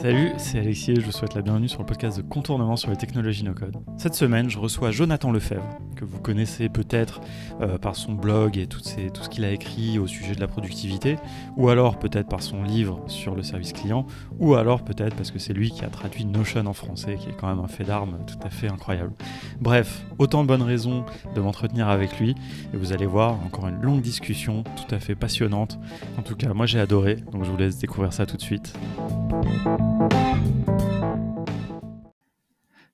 Salut, 0.00 0.32
c'est 0.38 0.58
Alexis 0.58 0.92
et 0.92 0.94
je 0.94 1.04
vous 1.04 1.12
souhaite 1.12 1.34
la 1.34 1.42
bienvenue 1.42 1.68
sur 1.68 1.80
le 1.80 1.84
podcast 1.84 2.16
de 2.16 2.22
Contournement 2.22 2.76
sur 2.76 2.88
les 2.88 2.96
technologies 2.96 3.44
no-code. 3.44 3.76
Cette 3.98 4.14
semaine, 4.14 4.48
je 4.48 4.58
reçois 4.58 4.90
Jonathan 4.90 5.30
Lefebvre, 5.30 5.78
que 5.94 6.06
vous 6.06 6.18
connaissez 6.18 6.70
peut-être 6.70 7.20
euh, 7.60 7.76
par 7.76 7.96
son 7.96 8.14
blog 8.14 8.56
et 8.56 8.66
tout, 8.66 8.80
tout 8.80 9.22
ce 9.22 9.28
qu'il 9.28 9.44
a 9.44 9.50
écrit 9.50 9.98
au 9.98 10.06
sujet 10.06 10.34
de 10.34 10.40
la 10.40 10.46
productivité, 10.46 11.16
ou 11.58 11.68
alors 11.68 11.98
peut-être 11.98 12.30
par 12.30 12.42
son 12.42 12.62
livre 12.62 13.04
sur 13.08 13.34
le 13.34 13.42
service 13.42 13.74
client, 13.74 14.06
ou 14.38 14.54
alors 14.54 14.84
peut-être 14.84 15.14
parce 15.16 15.30
que 15.30 15.38
c'est 15.38 15.52
lui 15.52 15.70
qui 15.70 15.84
a 15.84 15.88
traduit 15.88 16.24
Notion 16.24 16.64
en 16.64 16.72
français, 16.72 17.16
qui 17.16 17.28
est 17.28 17.36
quand 17.38 17.48
même 17.48 17.62
un 17.62 17.68
fait 17.68 17.84
d'armes 17.84 18.16
tout 18.26 18.38
à 18.42 18.48
fait 18.48 18.68
incroyable. 18.68 19.12
Bref, 19.60 20.06
autant 20.16 20.44
de 20.44 20.48
bonnes 20.48 20.62
raisons 20.62 21.04
de 21.34 21.40
m'entretenir 21.42 21.88
avec 21.88 22.18
lui, 22.18 22.34
et 22.72 22.76
vous 22.78 22.94
allez 22.94 23.04
voir, 23.04 23.34
encore 23.44 23.68
une 23.68 23.82
longue 23.82 24.00
discussion 24.00 24.64
tout 24.64 24.94
à 24.94 24.98
fait 24.98 25.14
passionnante. 25.14 25.78
En 26.16 26.22
tout 26.22 26.36
cas, 26.36 26.54
moi 26.54 26.64
j'ai 26.64 26.80
adoré, 26.80 27.16
donc 27.32 27.44
je 27.44 27.50
vous 27.50 27.58
laisse 27.58 27.76
découvrir 27.76 28.14
ça 28.14 28.24
tout 28.24 28.38
de 28.38 28.42
suite. 28.42 28.72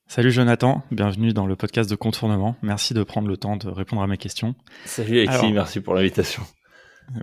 Salut 0.08 0.30
Jonathan, 0.30 0.82
bienvenue 0.90 1.34
dans 1.34 1.46
le 1.46 1.56
podcast 1.56 1.90
de 1.90 1.94
Contournement. 1.94 2.56
Merci 2.62 2.94
de 2.94 3.02
prendre 3.02 3.28
le 3.28 3.36
temps 3.36 3.56
de 3.56 3.68
répondre 3.68 4.02
à 4.02 4.06
mes 4.06 4.16
questions. 4.16 4.54
Salut 4.86 5.18
Alexis, 5.18 5.52
merci 5.52 5.80
pour 5.80 5.94
l'invitation. 5.94 6.42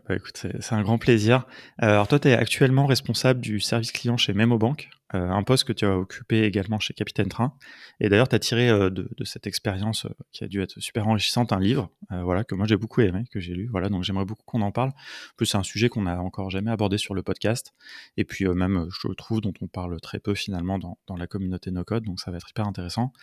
Bah 0.07 0.15
écoute, 0.15 0.45
c'est 0.59 0.75
un 0.75 0.81
grand 0.81 0.97
plaisir. 0.97 1.45
Euh, 1.81 1.87
alors 1.87 2.07
toi, 2.07 2.19
tu 2.19 2.29
es 2.29 2.33
actuellement 2.33 2.85
responsable 2.85 3.41
du 3.41 3.59
service 3.59 3.91
client 3.91 4.15
chez 4.15 4.33
Memobank. 4.33 4.89
Euh, 5.15 5.29
un 5.29 5.43
poste 5.43 5.65
que 5.65 5.73
tu 5.73 5.85
as 5.85 5.97
occupé 5.97 6.43
également 6.43 6.79
chez 6.79 6.93
Capitaine 6.93 7.29
Train. 7.29 7.53
Et 7.99 8.09
d'ailleurs, 8.09 8.27
tu 8.27 8.35
as 8.35 8.39
tiré 8.39 8.69
euh, 8.69 8.89
de, 8.89 9.07
cette 9.23 9.45
expérience 9.47 10.05
euh, 10.05 10.09
qui 10.31 10.43
a 10.43 10.47
dû 10.47 10.61
être 10.61 10.79
super 10.79 11.07
enrichissante 11.07 11.53
un 11.53 11.59
livre, 11.59 11.91
voilà, 12.09 12.43
que 12.43 12.53
moi 12.55 12.67
j'ai 12.67 12.77
beaucoup 12.77 13.01
aimé, 13.01 13.23
que 13.31 13.39
j'ai 13.39 13.53
lu. 13.53 13.67
Voilà, 13.71 13.89
donc 13.89 14.03
j'aimerais 14.03 14.25
beaucoup 14.25 14.43
qu'on 14.45 14.61
en 14.61 14.71
parle. 14.71 14.89
En 14.89 15.35
plus, 15.37 15.45
c'est 15.45 15.57
un 15.57 15.63
sujet 15.63 15.89
qu'on 15.89 16.03
n'a 16.03 16.21
encore 16.21 16.49
jamais 16.49 16.71
abordé 16.71 16.97
sur 16.97 17.13
le 17.13 17.23
podcast. 17.23 17.73
Et 18.17 18.23
puis 18.23 18.45
même, 18.45 18.87
je 18.89 19.07
trouve, 19.13 19.41
dont 19.41 19.53
on 19.61 19.67
parle 19.67 19.99
très 19.99 20.19
peu 20.19 20.35
finalement 20.35 20.77
dans, 20.79 20.97
la 21.15 21.27
communauté 21.27 21.71
No 21.71 21.83
Code, 21.83 22.03
donc 22.03 22.19
ça 22.19 22.31
va 22.31 22.37
être 22.37 22.49
hyper 22.49 22.67
intéressant. 22.67 23.13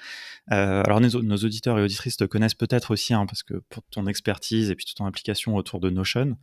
alors 0.48 1.00
nos, 1.00 1.36
auditeurs 1.36 1.78
et 1.78 1.82
auditrices 1.82 2.16
te 2.16 2.24
connaissent 2.24 2.54
peut-être 2.54 2.92
aussi, 2.92 3.14
hein, 3.14 3.26
parce 3.26 3.42
que 3.42 3.54
pour 3.68 3.82
ton 3.90 4.06
expertise 4.06 4.70
et 4.70 4.74
puis 4.74 4.84
toute 4.84 4.96
ton 4.96 5.06
implication 5.06 5.56
autour 5.56 5.80
de 5.80 5.90
Notion, 5.90 6.36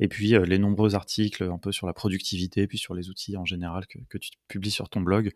et 0.00 0.08
puis 0.08 0.34
les 0.44 0.58
nombreux 0.58 0.94
articles 0.94 1.44
un 1.44 1.58
peu 1.58 1.72
sur 1.72 1.86
la 1.86 1.92
productivité, 1.92 2.66
puis 2.66 2.78
sur 2.78 2.94
les 2.94 3.10
outils 3.10 3.36
en 3.36 3.44
général 3.44 3.86
que, 3.86 3.98
que 4.08 4.18
tu 4.18 4.30
publies 4.48 4.70
sur 4.70 4.88
ton 4.92 5.00
blog 5.00 5.32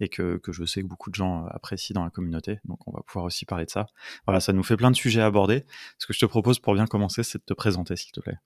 et 0.00 0.08
que, 0.08 0.38
que, 0.38 0.52
je 0.52 0.64
sais 0.64 0.82
que 0.82 0.86
beaucoup 0.86 1.10
de 1.10 1.14
gens 1.14 1.46
apprécient 1.50 1.94
dans 1.94 2.04
la 2.04 2.10
communauté. 2.10 2.58
Donc 2.64 2.86
on 2.88 2.92
va 2.92 3.02
pouvoir 3.06 3.26
aussi 3.26 3.44
parler 3.44 3.66
de 3.66 3.70
ça. 3.70 3.86
Voilà, 4.26 4.40
ça 4.40 4.52
nous 4.52 4.62
fait 4.62 4.76
plein 4.76 4.90
de 4.90 4.96
sujets 4.96 5.20
à 5.20 5.26
aborder. 5.26 5.64
Ce 5.98 6.06
que 6.06 6.12
je 6.12 6.18
te 6.18 6.26
propose 6.26 6.58
pour 6.58 6.74
bien 6.74 6.86
commencer, 6.86 7.22
c'est 7.22 7.38
de 7.38 7.44
te 7.44 7.54
présenter, 7.54 7.96
s'il 7.96 8.12
te 8.12 8.20
plaît. 8.20 8.38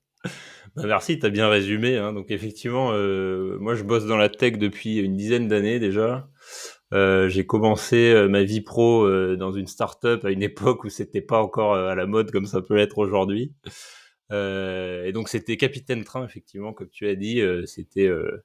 Bah 0.76 0.84
merci, 0.86 1.18
tu 1.18 1.26
as 1.26 1.30
bien 1.30 1.48
résumé. 1.48 1.96
Hein. 1.96 2.12
Donc 2.12 2.30
effectivement, 2.30 2.90
euh, 2.92 3.58
moi 3.60 3.74
je 3.74 3.82
bosse 3.82 4.06
dans 4.06 4.16
la 4.16 4.28
tech 4.28 4.58
depuis 4.58 4.98
une 4.98 5.16
dizaine 5.16 5.48
d'années 5.48 5.78
déjà. 5.78 6.28
Euh, 6.92 7.28
j'ai 7.28 7.46
commencé 7.46 8.12
euh, 8.12 8.28
ma 8.28 8.42
vie 8.42 8.60
pro 8.60 9.08
dans 9.36 9.52
une 9.52 9.66
startup 9.66 10.24
à 10.24 10.30
une 10.30 10.42
époque 10.42 10.84
où 10.84 10.88
c'était 10.88 11.20
pas 11.20 11.40
encore 11.40 11.74
à 11.74 11.94
la 11.94 12.06
mode 12.06 12.30
comme 12.30 12.46
ça 12.46 12.62
peut 12.62 12.76
l'être 12.76 12.98
aujourd'hui. 12.98 13.52
et 14.30 15.12
donc 15.12 15.28
c'était 15.28 15.56
Capitaine 15.56 16.04
Train 16.04 16.24
effectivement, 16.24 16.72
comme 16.72 16.90
tu 16.90 17.06
as 17.06 17.14
dit, 17.14 17.40
c'était 17.66 18.06
euh, 18.06 18.44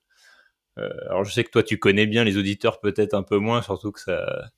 alors 1.09 1.23
je 1.23 1.31
sais 1.31 1.44
que 1.44 1.49
toi 1.49 1.63
tu 1.63 1.77
connais 1.77 2.05
bien 2.05 2.23
les 2.23 2.38
auditeurs 2.38 2.80
peut-être 2.80 3.13
un 3.13 3.23
peu 3.23 3.38
moins, 3.38 3.61
surtout 3.61 3.91
que 3.91 3.99
ça. 3.99 4.52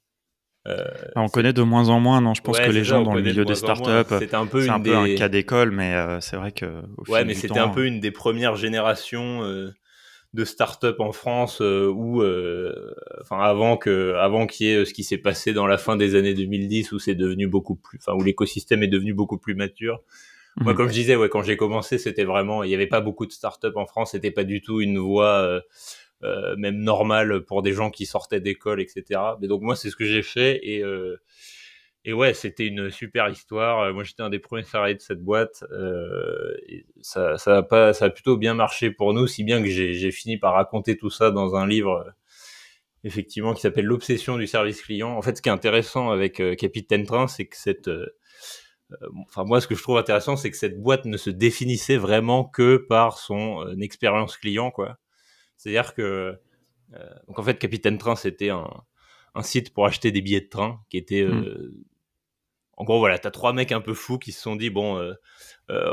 Euh, 0.68 0.86
on 1.16 1.28
connaît 1.28 1.54
de 1.54 1.64
moins 1.64 1.90
en 1.90 2.00
moins, 2.00 2.22
non? 2.22 2.36
Je 2.36 2.42
pense 2.42 2.60
que 2.60 2.70
les 2.70 2.84
gens 2.84 3.02
dans 3.02 3.16
le 3.16 3.22
milieu 3.22 3.46
des 3.46 3.56
startups, 3.56 4.08
c'est 4.10 4.34
un 4.36 4.46
peu, 4.46 4.70
un, 4.70 4.80
peu 4.80 4.96
un 4.96 5.16
cas 5.16 5.28
d'école, 5.28 5.72
mais 5.72 5.96
euh, 5.96 6.22
c'est 6.22 6.36
vrai 6.36 6.52
que. 6.52 6.66
Au 6.98 7.12
ouais, 7.12 7.26
mais 7.26 7.34
c'était 7.34 7.60
un 7.60 7.70
peu 7.70 7.86
une 7.86 8.00
des 8.00 8.12
premières 8.12 8.56
générations 8.56 9.42
de 10.34 10.46
start-up 10.46 11.00
en 11.00 11.12
France 11.12 11.62
où, 11.62 12.24
enfin, 13.22 13.40
avant 13.40 13.78
que, 13.78 14.14
avant 14.16 14.46
qu'il 14.46 14.68
y 14.68 14.70
ait 14.70 14.86
ce 14.86 14.94
qui 14.94 15.04
s'est 15.04 15.18
passé 15.18 15.54
dans 15.54 15.66
la 15.66 15.78
fin 15.78 15.98
des 15.98 16.16
années 16.16 16.36
2010 16.36 16.92
où 16.92 17.00
c'est 17.00 17.16
devenu 17.16 17.48
beaucoup 17.48 17.76
plus, 17.76 17.98
enfin, 17.98 18.16
où 18.16 18.24
l'écosystème 18.24 18.84
est 18.84 18.88
devenu 18.88 19.14
beaucoup 19.14 19.40
plus 19.40 19.56
mature. 19.56 20.02
Moi, 20.58 20.74
mhm. 20.74 20.78
comme 20.78 20.88
je 20.90 20.94
disais, 20.94 21.16
ouais, 21.16 21.30
quand 21.30 21.44
j'ai 21.44 21.56
commencé, 21.56 21.98
c'était 21.98 22.26
vraiment, 22.26 22.64
il 22.64 22.68
n'y 22.68 22.76
avait 22.76 22.86
pas 22.86 23.00
beaucoup 23.00 23.26
de 23.26 23.32
start-up 23.32 23.78
en 23.78 23.86
France, 23.86 24.12
c'était 24.12 24.32
pas 24.32 24.44
du 24.44 24.62
tout 24.62 24.82
une 24.82 24.98
voie 25.00 25.62
euh, 26.24 26.56
même 26.56 26.78
normal 26.78 27.44
pour 27.46 27.64
des 27.64 27.74
gens 27.74 27.90
qui 27.90 28.06
sortaient 28.06 28.40
d'école, 28.40 28.80
etc. 28.80 29.20
Mais 29.42 29.48
donc 29.48 29.62
moi, 29.62 29.76
c'est 29.76 29.90
ce 29.90 29.96
que 29.96 30.06
j'ai 30.06 30.22
fait 30.22 30.60
et 30.64 30.84
euh, 30.84 31.18
et 32.04 32.14
ouais, 32.14 32.34
c'était 32.34 32.66
une 32.66 32.90
super 32.90 33.30
histoire. 33.30 33.94
Moi, 33.94 34.04
j'étais 34.04 34.24
un 34.24 34.30
des 34.32 34.40
premiers 34.40 34.64
salariés 34.64 34.96
de 34.96 35.02
cette 35.02 35.22
boîte. 35.22 35.64
Euh, 35.72 36.56
ça, 37.02 37.38
ça 37.38 37.58
a 37.58 37.64
pas, 37.64 37.94
ça 37.94 38.06
a 38.06 38.10
plutôt 38.10 38.38
bien 38.38 38.56
marché 38.56 38.90
pour 38.90 39.14
nous, 39.14 39.28
si 39.28 39.44
bien 39.44 39.62
que 39.62 39.70
j'ai 39.70 40.12
fini 40.12 40.38
par 40.40 40.54
raconter 40.56 40.98
tout 40.98 41.12
ça 41.12 41.30
dans 41.30 41.56
un 41.56 41.68
livre, 41.68 42.12
effectivement, 43.04 43.54
qui 43.54 43.62
s'appelle 43.62 43.86
L'obsession 43.86 44.38
du 44.38 44.48
service 44.48 44.82
client. 44.82 45.16
En 45.16 45.22
fait, 45.22 45.38
ce 45.38 45.44
qui 45.44 45.50
est 45.50 45.52
intéressant 45.52 46.10
avec 46.10 46.42
Capitaine 46.58 47.06
Train, 47.06 47.28
c'est 47.28 47.46
que 47.46 47.56
cette, 47.58 47.90
enfin 49.28 49.44
moi, 49.44 49.62
ce 49.62 49.68
que 49.68 49.76
je 49.76 49.84
trouve 49.84 50.00
intéressant, 50.00 50.36
c'est 50.36 50.50
que 50.50 50.58
cette 50.58 50.82
boîte 50.82 51.06
ne 51.06 51.18
se 51.18 51.30
définissait 51.30 51.98
vraiment 51.98 52.46
que 52.46 52.78
par 52.78 53.20
son 53.20 53.76
expérience 53.80 54.38
client, 54.38 54.72
quoi. 54.72 54.98
C'est-à-dire 55.62 55.94
que, 55.94 56.40
euh, 56.96 57.10
donc 57.28 57.38
en 57.38 57.44
fait, 57.44 57.60
Capitaine 57.60 58.00
Train, 58.00 58.16
c'était 58.16 58.50
un, 58.50 58.68
un, 59.36 59.44
site 59.44 59.76
pour 59.76 59.86
acheter 59.86 60.12
des 60.12 60.22
billets 60.22 60.42
de 60.42 60.50
train 60.50 60.82
qui 60.90 60.98
était. 60.98 61.22
Euh, 61.22 61.72
hmm. 61.72 61.84
En 62.78 62.84
gros, 62.84 62.98
voilà, 62.98 63.20
t'as 63.20 63.30
trois 63.30 63.54
mecs 63.54 63.72
un 63.72 63.80
peu 63.82 63.94
fous 63.94 64.18
qui 64.18 64.32
se 64.32 64.42
sont 64.42 64.56
dit 64.56 64.72
bon, 64.72 64.98
euh, 64.98 65.14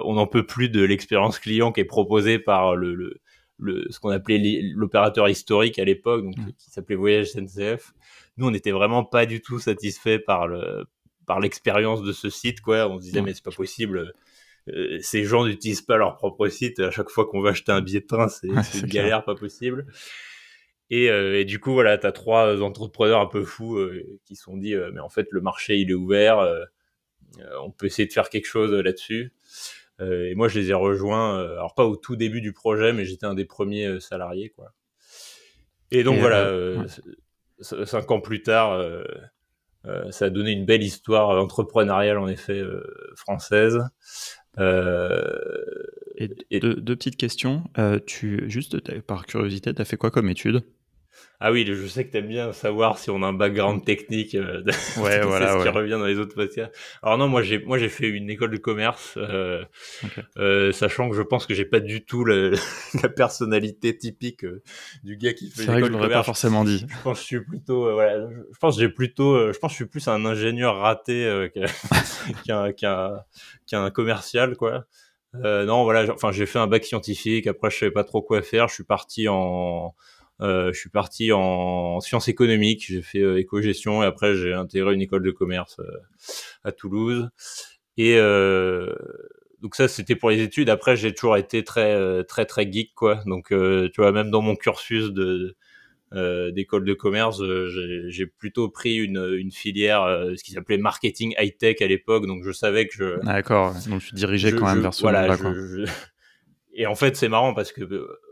on 0.04 0.14
n'en 0.14 0.26
peut 0.26 0.46
plus 0.46 0.70
de 0.70 0.80
l'expérience 0.80 1.38
client 1.38 1.70
qui 1.70 1.80
est 1.80 1.84
proposée 1.84 2.38
par 2.38 2.76
le, 2.76 2.94
le, 2.94 3.20
le 3.58 3.86
ce 3.90 4.00
qu'on 4.00 4.08
appelait 4.08 4.62
l'opérateur 4.74 5.28
historique 5.28 5.78
à 5.78 5.84
l'époque, 5.84 6.24
donc 6.24 6.38
hmm. 6.38 6.52
qui 6.56 6.70
s'appelait 6.70 6.96
Voyage 6.96 7.32
SNCF. 7.32 7.92
Nous, 8.38 8.46
on 8.46 8.50
n'était 8.50 8.70
vraiment 8.70 9.04
pas 9.04 9.26
du 9.26 9.42
tout 9.42 9.58
satisfait 9.58 10.18
par 10.18 10.48
le 10.48 10.86
par 11.26 11.40
l'expérience 11.40 12.02
de 12.02 12.12
ce 12.12 12.30
site, 12.30 12.62
quoi. 12.62 12.88
On 12.88 12.96
se 12.96 13.02
disait 13.02 13.20
mais 13.20 13.34
c'est 13.34 13.44
pas 13.44 13.50
possible 13.50 14.14
euh, 14.74 14.98
ces 15.00 15.24
gens 15.24 15.46
n'utilisent 15.46 15.82
pas 15.82 15.96
leur 15.96 16.16
propre 16.16 16.48
site. 16.48 16.80
À 16.80 16.90
chaque 16.90 17.10
fois 17.10 17.26
qu'on 17.26 17.40
va 17.40 17.50
acheter 17.50 17.72
un 17.72 17.80
billet 17.80 18.00
de 18.00 18.06
train, 18.06 18.28
c'est 18.28 18.48
une 18.48 18.86
galère 18.86 19.24
pas 19.24 19.34
possible. 19.34 19.86
Et, 20.90 21.10
euh, 21.10 21.38
et, 21.38 21.44
du 21.44 21.60
coup, 21.60 21.72
voilà, 21.72 21.98
tu 21.98 22.06
as 22.06 22.12
trois 22.12 22.62
entrepreneurs 22.62 23.20
un 23.20 23.26
peu 23.26 23.44
fous 23.44 23.76
euh, 23.76 24.18
qui 24.24 24.36
se 24.36 24.44
sont 24.44 24.56
dit, 24.56 24.74
mais 24.92 25.00
en 25.00 25.10
fait, 25.10 25.28
le 25.30 25.40
marché, 25.40 25.76
il 25.76 25.90
est 25.90 25.94
ouvert, 25.94 26.38
on 27.60 27.70
peut 27.70 27.86
essayer 27.86 28.08
de 28.08 28.12
faire 28.12 28.30
quelque 28.30 28.46
chose 28.46 28.72
là-dessus. 28.72 29.32
et 30.00 30.34
moi, 30.34 30.48
je 30.48 30.58
les 30.58 30.70
ai 30.70 30.74
rejoints, 30.74 31.38
alors 31.38 31.74
pas 31.74 31.84
au 31.84 31.96
tout 31.96 32.16
début 32.16 32.40
du 32.40 32.52
projet, 32.52 32.92
mais 32.92 33.04
j'étais 33.04 33.26
un 33.26 33.34
des 33.34 33.44
premiers 33.44 34.00
salariés. 34.00 34.50
quoi. 34.50 34.72
Et 35.90 36.04
donc, 36.04 36.18
voilà, 36.18 36.50
cinq 37.60 38.10
ans 38.10 38.20
plus 38.20 38.42
tard, 38.42 38.82
ça 40.10 40.24
a 40.24 40.30
donné 40.30 40.52
une 40.52 40.64
belle 40.64 40.82
histoire 40.82 41.30
entrepreneuriale, 41.30 42.16
en 42.16 42.28
effet, 42.28 42.62
française. 43.14 43.78
Euh, 44.58 45.38
et, 46.16 46.60
Deux, 46.60 46.96
petites 46.96 47.16
questions. 47.16 47.64
Euh, 47.78 47.98
tu, 48.04 48.48
juste 48.50 48.80
par 49.02 49.26
curiosité, 49.26 49.72
tu 49.72 49.82
as 49.82 49.84
fait 49.84 49.96
quoi 49.96 50.10
comme 50.10 50.28
étude? 50.28 50.62
Ah 51.40 51.52
oui, 51.52 51.64
je 51.64 51.86
sais 51.86 52.04
que 52.04 52.10
t'aimes 52.10 52.26
bien 52.26 52.52
savoir 52.52 52.98
si 52.98 53.10
on 53.10 53.22
a 53.22 53.26
un 53.26 53.32
background 53.32 53.84
technique. 53.84 54.34
Euh, 54.34 54.64
ouais, 54.96 55.20
voilà. 55.20 55.56
ce 55.56 55.62
qui 55.62 55.68
revient 55.68 55.92
dans 55.92 56.04
les 56.04 56.18
autres 56.18 56.34
podcasts. 56.34 56.74
Alors 57.00 57.16
non, 57.16 57.28
moi 57.28 57.42
j'ai 57.42 57.60
moi 57.60 57.78
j'ai 57.78 57.88
fait 57.88 58.08
une 58.08 58.28
école 58.28 58.50
de 58.50 58.56
commerce, 58.56 59.14
euh, 59.16 59.64
euh, 60.36 60.72
sachant 60.72 61.08
que 61.08 61.14
je 61.14 61.22
pense 61.22 61.46
que 61.46 61.54
j'ai 61.54 61.64
pas 61.64 61.78
du 61.78 62.04
tout 62.04 62.24
la, 62.24 62.50
la 63.02 63.08
personnalité 63.08 63.96
typique 63.96 64.44
du 65.04 65.16
gars 65.16 65.32
qui 65.32 65.48
fait 65.48 65.62
l'école 65.62 65.92
de 65.92 65.94
commerce. 65.94 66.12
pas 66.12 66.22
forcément 66.24 66.64
dit. 66.64 66.84
Je 66.88 67.02
pense 67.04 67.18
que 67.18 67.22
je 67.22 67.26
suis 67.26 67.44
plutôt, 67.44 67.92
voilà, 67.92 68.28
je 68.28 68.58
pense 68.58 68.74
que 68.74 68.80
j'ai 68.80 68.88
plutôt, 68.88 69.52
je 69.52 69.58
pense 69.60 69.70
que 69.70 69.74
je 69.74 69.84
suis 69.84 69.86
plus 69.86 70.08
un 70.08 70.24
ingénieur 70.24 70.78
raté 70.78 71.48
qu'un 72.44 72.72
qu'un 72.72 73.20
qu'un 73.68 73.90
commercial 73.90 74.56
quoi. 74.56 74.86
non, 75.34 75.84
voilà, 75.84 76.12
enfin 76.12 76.32
j'ai 76.32 76.46
fait 76.46 76.58
un 76.58 76.66
bac 76.66 76.84
scientifique. 76.84 77.46
Après, 77.46 77.70
je 77.70 77.78
savais 77.78 77.92
pas 77.92 78.02
trop 78.02 78.22
quoi 78.22 78.42
faire. 78.42 78.66
Je 78.66 78.74
suis 78.74 78.84
parti 78.84 79.28
en 79.28 79.94
je 80.40 80.78
suis 80.78 80.90
parti 80.90 81.32
en 81.32 82.00
sciences 82.00 82.28
économiques, 82.28 82.86
j'ai 82.88 83.02
fait 83.02 83.20
euh, 83.20 83.38
éco-gestion 83.38 84.02
et 84.02 84.06
après 84.06 84.34
j'ai 84.36 84.52
intégré 84.52 84.94
une 84.94 85.02
école 85.02 85.22
de 85.22 85.30
commerce 85.30 85.80
euh, 85.80 85.90
à 86.64 86.72
Toulouse. 86.72 87.28
Et 87.96 88.16
euh, 88.16 88.94
donc 89.60 89.74
ça 89.74 89.88
c'était 89.88 90.14
pour 90.14 90.30
les 90.30 90.40
études. 90.40 90.70
Après 90.70 90.96
j'ai 90.96 91.12
toujours 91.12 91.36
été 91.36 91.64
très 91.64 92.24
très 92.24 92.46
très 92.46 92.70
geek 92.70 92.94
quoi. 92.94 93.20
Donc 93.26 93.48
tu 93.48 93.90
vois 94.00 94.12
même 94.12 94.30
dans 94.30 94.42
mon 94.42 94.54
cursus 94.54 95.10
de 95.12 95.56
d'école 96.12 96.84
de 96.84 96.94
commerce, 96.94 97.42
j'ai 98.08 98.26
plutôt 98.26 98.68
pris 98.68 98.96
une, 98.96 99.34
une 99.36 99.50
filière, 99.50 100.04
ce 100.36 100.42
qui 100.42 100.52
s'appelait 100.52 100.78
marketing 100.78 101.34
high 101.38 101.56
tech 101.58 101.82
à 101.82 101.86
l'époque. 101.86 102.26
Donc 102.26 102.44
je 102.44 102.52
savais 102.52 102.86
que 102.86 102.94
je. 102.94 103.24
D'accord. 103.24 103.74
Donc 103.88 104.02
tu 104.02 104.14
dirigeais 104.14 104.52
quand 104.52 104.66
même 104.66 104.80
vers 104.80 104.94
ce 104.94 105.02
voilà, 105.02 105.36
Et 106.72 106.86
en 106.86 106.94
fait 106.94 107.16
c'est 107.16 107.28
marrant 107.28 107.52
parce 107.52 107.72
que 107.72 107.82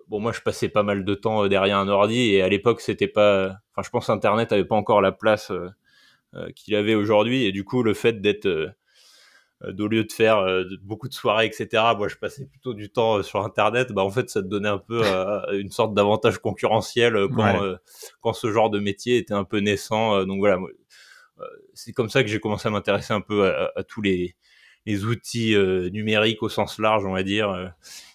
bon, 0.09 0.21
moi, 0.21 0.33
je 0.33 0.41
passais 0.41 0.69
pas 0.69 0.83
mal 0.83 1.05
de 1.05 1.15
temps 1.15 1.45
euh, 1.45 1.49
derrière 1.49 1.79
un 1.79 1.89
ordi 1.89 2.35
et 2.35 2.43
à 2.43 2.49
l'époque, 2.49 2.81
c'était 2.81 3.09
pas. 3.09 3.59
Enfin, 3.73 3.83
je 3.85 3.91
pense 3.91 4.09
Internet 4.11 4.53
avait 4.53 4.65
pas 4.65 4.77
encore 4.77 5.01
la 5.01 5.13
place 5.13 5.51
euh, 5.51 5.69
euh, 6.35 6.51
qu'il 6.55 6.75
avait 6.75 6.95
aujourd'hui 6.95 7.45
et 7.45 7.53
du 7.53 7.65
coup, 7.65 7.83
le 7.83 7.95
fait 7.95 8.21
d'être 8.21 8.75
au 9.63 9.89
lieu 9.89 10.05
de 10.05 10.13
faire 10.13 10.45
beaucoup 10.83 11.09
de 11.09 11.15
soirées, 11.15 11.47
etc., 11.47 11.83
moi 11.97 12.09
je 12.09 12.17
passais 12.17 12.45
plutôt 12.45 12.75
du 12.75 12.91
temps 12.91 13.23
sur 13.23 13.43
Internet, 13.43 13.91
bah 13.91 14.03
en 14.03 14.11
fait 14.11 14.29
ça 14.29 14.43
te 14.43 14.47
donnait 14.47 14.69
un 14.69 14.77
peu 14.79 15.01
une 15.59 15.71
sorte 15.71 15.95
d'avantage 15.95 16.39
concurrentiel 16.39 17.17
quand, 17.35 17.77
quand 18.21 18.35
ce 18.35 18.53
genre 18.53 18.69
de 18.69 18.79
métier 18.79 19.17
était 19.17 19.33
un 19.33 19.45
peu 19.45 19.61
naissant. 19.61 20.27
donc 20.27 20.41
voilà, 20.41 20.59
c'est 21.73 21.93
comme 21.93 22.11
ça 22.11 22.23
que 22.23 22.29
j'ai 22.29 22.39
commencé 22.39 22.69
à 22.69 22.71
m'intéresser 22.71 23.15
un 23.15 23.23
peu 23.23 23.47
à, 23.47 23.83
tous 23.83 24.03
les, 24.03 24.37
les 24.87 25.05
outils 25.05 25.57
numériques 25.93 26.43
au 26.43 26.49
sens 26.49 26.79
large, 26.79 27.05
on 27.05 27.13
va 27.13 27.23
dire, 27.23 27.73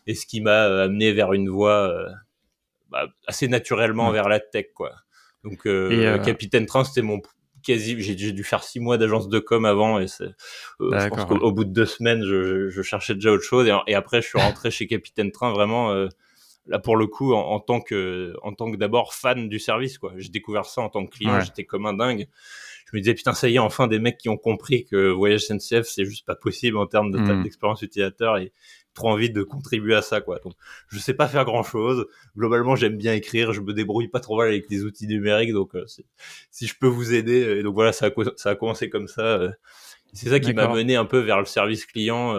et 0.08 0.16
ce 0.16 0.26
qui 0.26 0.42
m'a 0.42 0.64
amené 0.84 1.12
vers 1.12 1.34
une 1.34 1.50
voie 1.50 1.94
bah, 2.92 3.08
assez 3.26 3.48
naturellement 3.48 4.12
vers 4.12 4.28
la 4.28 4.40
tech, 4.40 4.68
quoi. 4.76 4.92
Donc, 5.44 5.66
euh, 5.66 6.18
Capitaine 6.20 6.66
Train, 6.66 6.84
c'était 6.84 7.02
mon 7.02 7.22
quasi. 7.64 8.00
J'ai 8.02 8.34
dû 8.34 8.44
faire 8.44 8.64
six 8.64 8.80
mois 8.80 8.98
d'agence 8.98 9.30
de 9.30 9.40
com 9.40 9.66
avant, 9.66 10.00
et 10.00 10.08
c'est. 10.08 10.30
je 10.80 11.08
pense 11.08 11.26
qu'au 11.26 11.52
bout 11.52 11.64
de 11.64 11.72
deux 11.72 11.86
semaines, 11.86 12.24
je, 12.24 12.70
je, 12.70 12.82
cherchais 12.82 13.16
déjà 13.16 13.32
autre 13.32 13.44
chose, 13.44 13.72
et, 13.88 13.96
après, 13.96 14.22
je 14.22 14.28
suis 14.28 14.40
rentré 14.40 14.72
chez 14.72 14.88
Capitaine 14.88 15.32
Train 15.32 15.52
vraiment 15.52 15.94
là 16.68 16.78
pour 16.78 16.96
le 16.96 17.08
coup 17.08 17.34
en, 17.34 17.60
tant 17.60 17.82
que 17.82 18.36
en 18.44 18.54
tant 18.54 18.72
que 18.72 18.78
d'abord 18.78 19.16
fan 19.16 19.50
du 19.50 19.58
service 19.58 19.98
quoi 19.98 20.14
j'ai 20.18 20.30
découvert 20.30 20.66
ça 20.66 20.82
en 20.82 20.90
tant 20.90 21.08
que 21.08 21.16
client 21.16 21.40
j'étais 21.40 21.66
comme 21.66 21.88
un 21.88 21.94
dingue 21.94 22.28
je 22.92 22.98
me 22.98 23.02
disais 23.02 23.14
putain 23.14 23.34
ça 23.34 23.50
y 23.50 23.56
est 23.56 23.60
enfin 23.60 23.88
des 23.88 24.00
mecs 24.00 24.18
qui 24.18 24.30
ont 24.30 24.38
compris 24.38 24.86
que 24.86 25.10
voyage 25.10 25.46
SNCF 25.46 25.88
c'est 25.88 26.06
juste 26.06 26.26
pas 26.26 26.36
possible 26.36 26.78
en 26.78 26.88
termes 26.88 27.12
de 27.12 27.20
mmh. 27.20 27.44
d'expérience 27.44 27.82
utilisateur 27.82 28.38
et 28.38 28.52
trop 28.94 29.10
envie 29.10 29.30
de 29.30 29.44
contribuer 29.44 29.96
à 29.96 30.02
ça 30.02 30.22
quoi. 30.22 30.40
Donc 30.44 30.54
je 30.90 31.00
sais 31.00 31.14
pas 31.14 31.28
faire 31.28 31.46
grand 31.46 31.64
chose 31.64 32.08
globalement 32.36 32.76
j'aime 32.76 32.98
bien 32.98 33.14
écrire. 33.14 33.54
Je 33.54 33.62
me 33.62 33.74
débrouille 33.74 34.10
pas 34.10 34.20
trop 34.20 34.38
mal 34.38 34.50
avec 34.50 34.70
les 34.70 34.84
outils 34.84 35.08
numériques 35.08 35.54
donc 35.54 35.76
euh, 35.76 35.86
si 36.52 36.68
je 36.68 36.76
peux 36.78 36.88
vous 36.88 37.14
aider 37.14 37.44
euh, 37.44 37.60
et 37.60 37.64
donc 37.64 37.74
voilà 37.74 37.94
ça 37.94 38.08
a, 38.08 38.10
ça 38.36 38.50
a 38.50 38.56
commencé 38.56 38.90
comme 38.90 39.08
ça 39.08 39.22
euh, 39.22 39.52
c'est 40.14 40.30
ça 40.30 40.40
qui 40.40 40.54
m'a 40.54 40.68
mené 40.68 40.96
un 40.98 41.06
peu 41.06 41.20
vers 41.20 41.40
le 41.40 41.46
service 41.46 41.86
client 41.86 42.36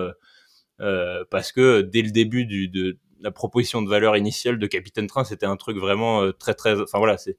parce 1.31 1.53
que 1.53 1.81
dès 1.81 2.03
le 2.03 2.11
début 2.11 2.45
du, 2.45 2.69
de 2.69 2.99
la 3.21 3.31
proposition 3.31 3.81
de 3.81 3.89
valeur 3.89 4.15
initiale 4.17 4.59
de 4.59 4.67
Capitaine 4.67 5.07
Train 5.07 5.25
c'était 5.25 5.47
un 5.47 5.57
truc 5.57 5.79
vraiment 5.79 6.33
très 6.33 6.53
très 6.53 6.79
enfin 6.79 6.99
voilà 6.99 7.17
c'est 7.17 7.39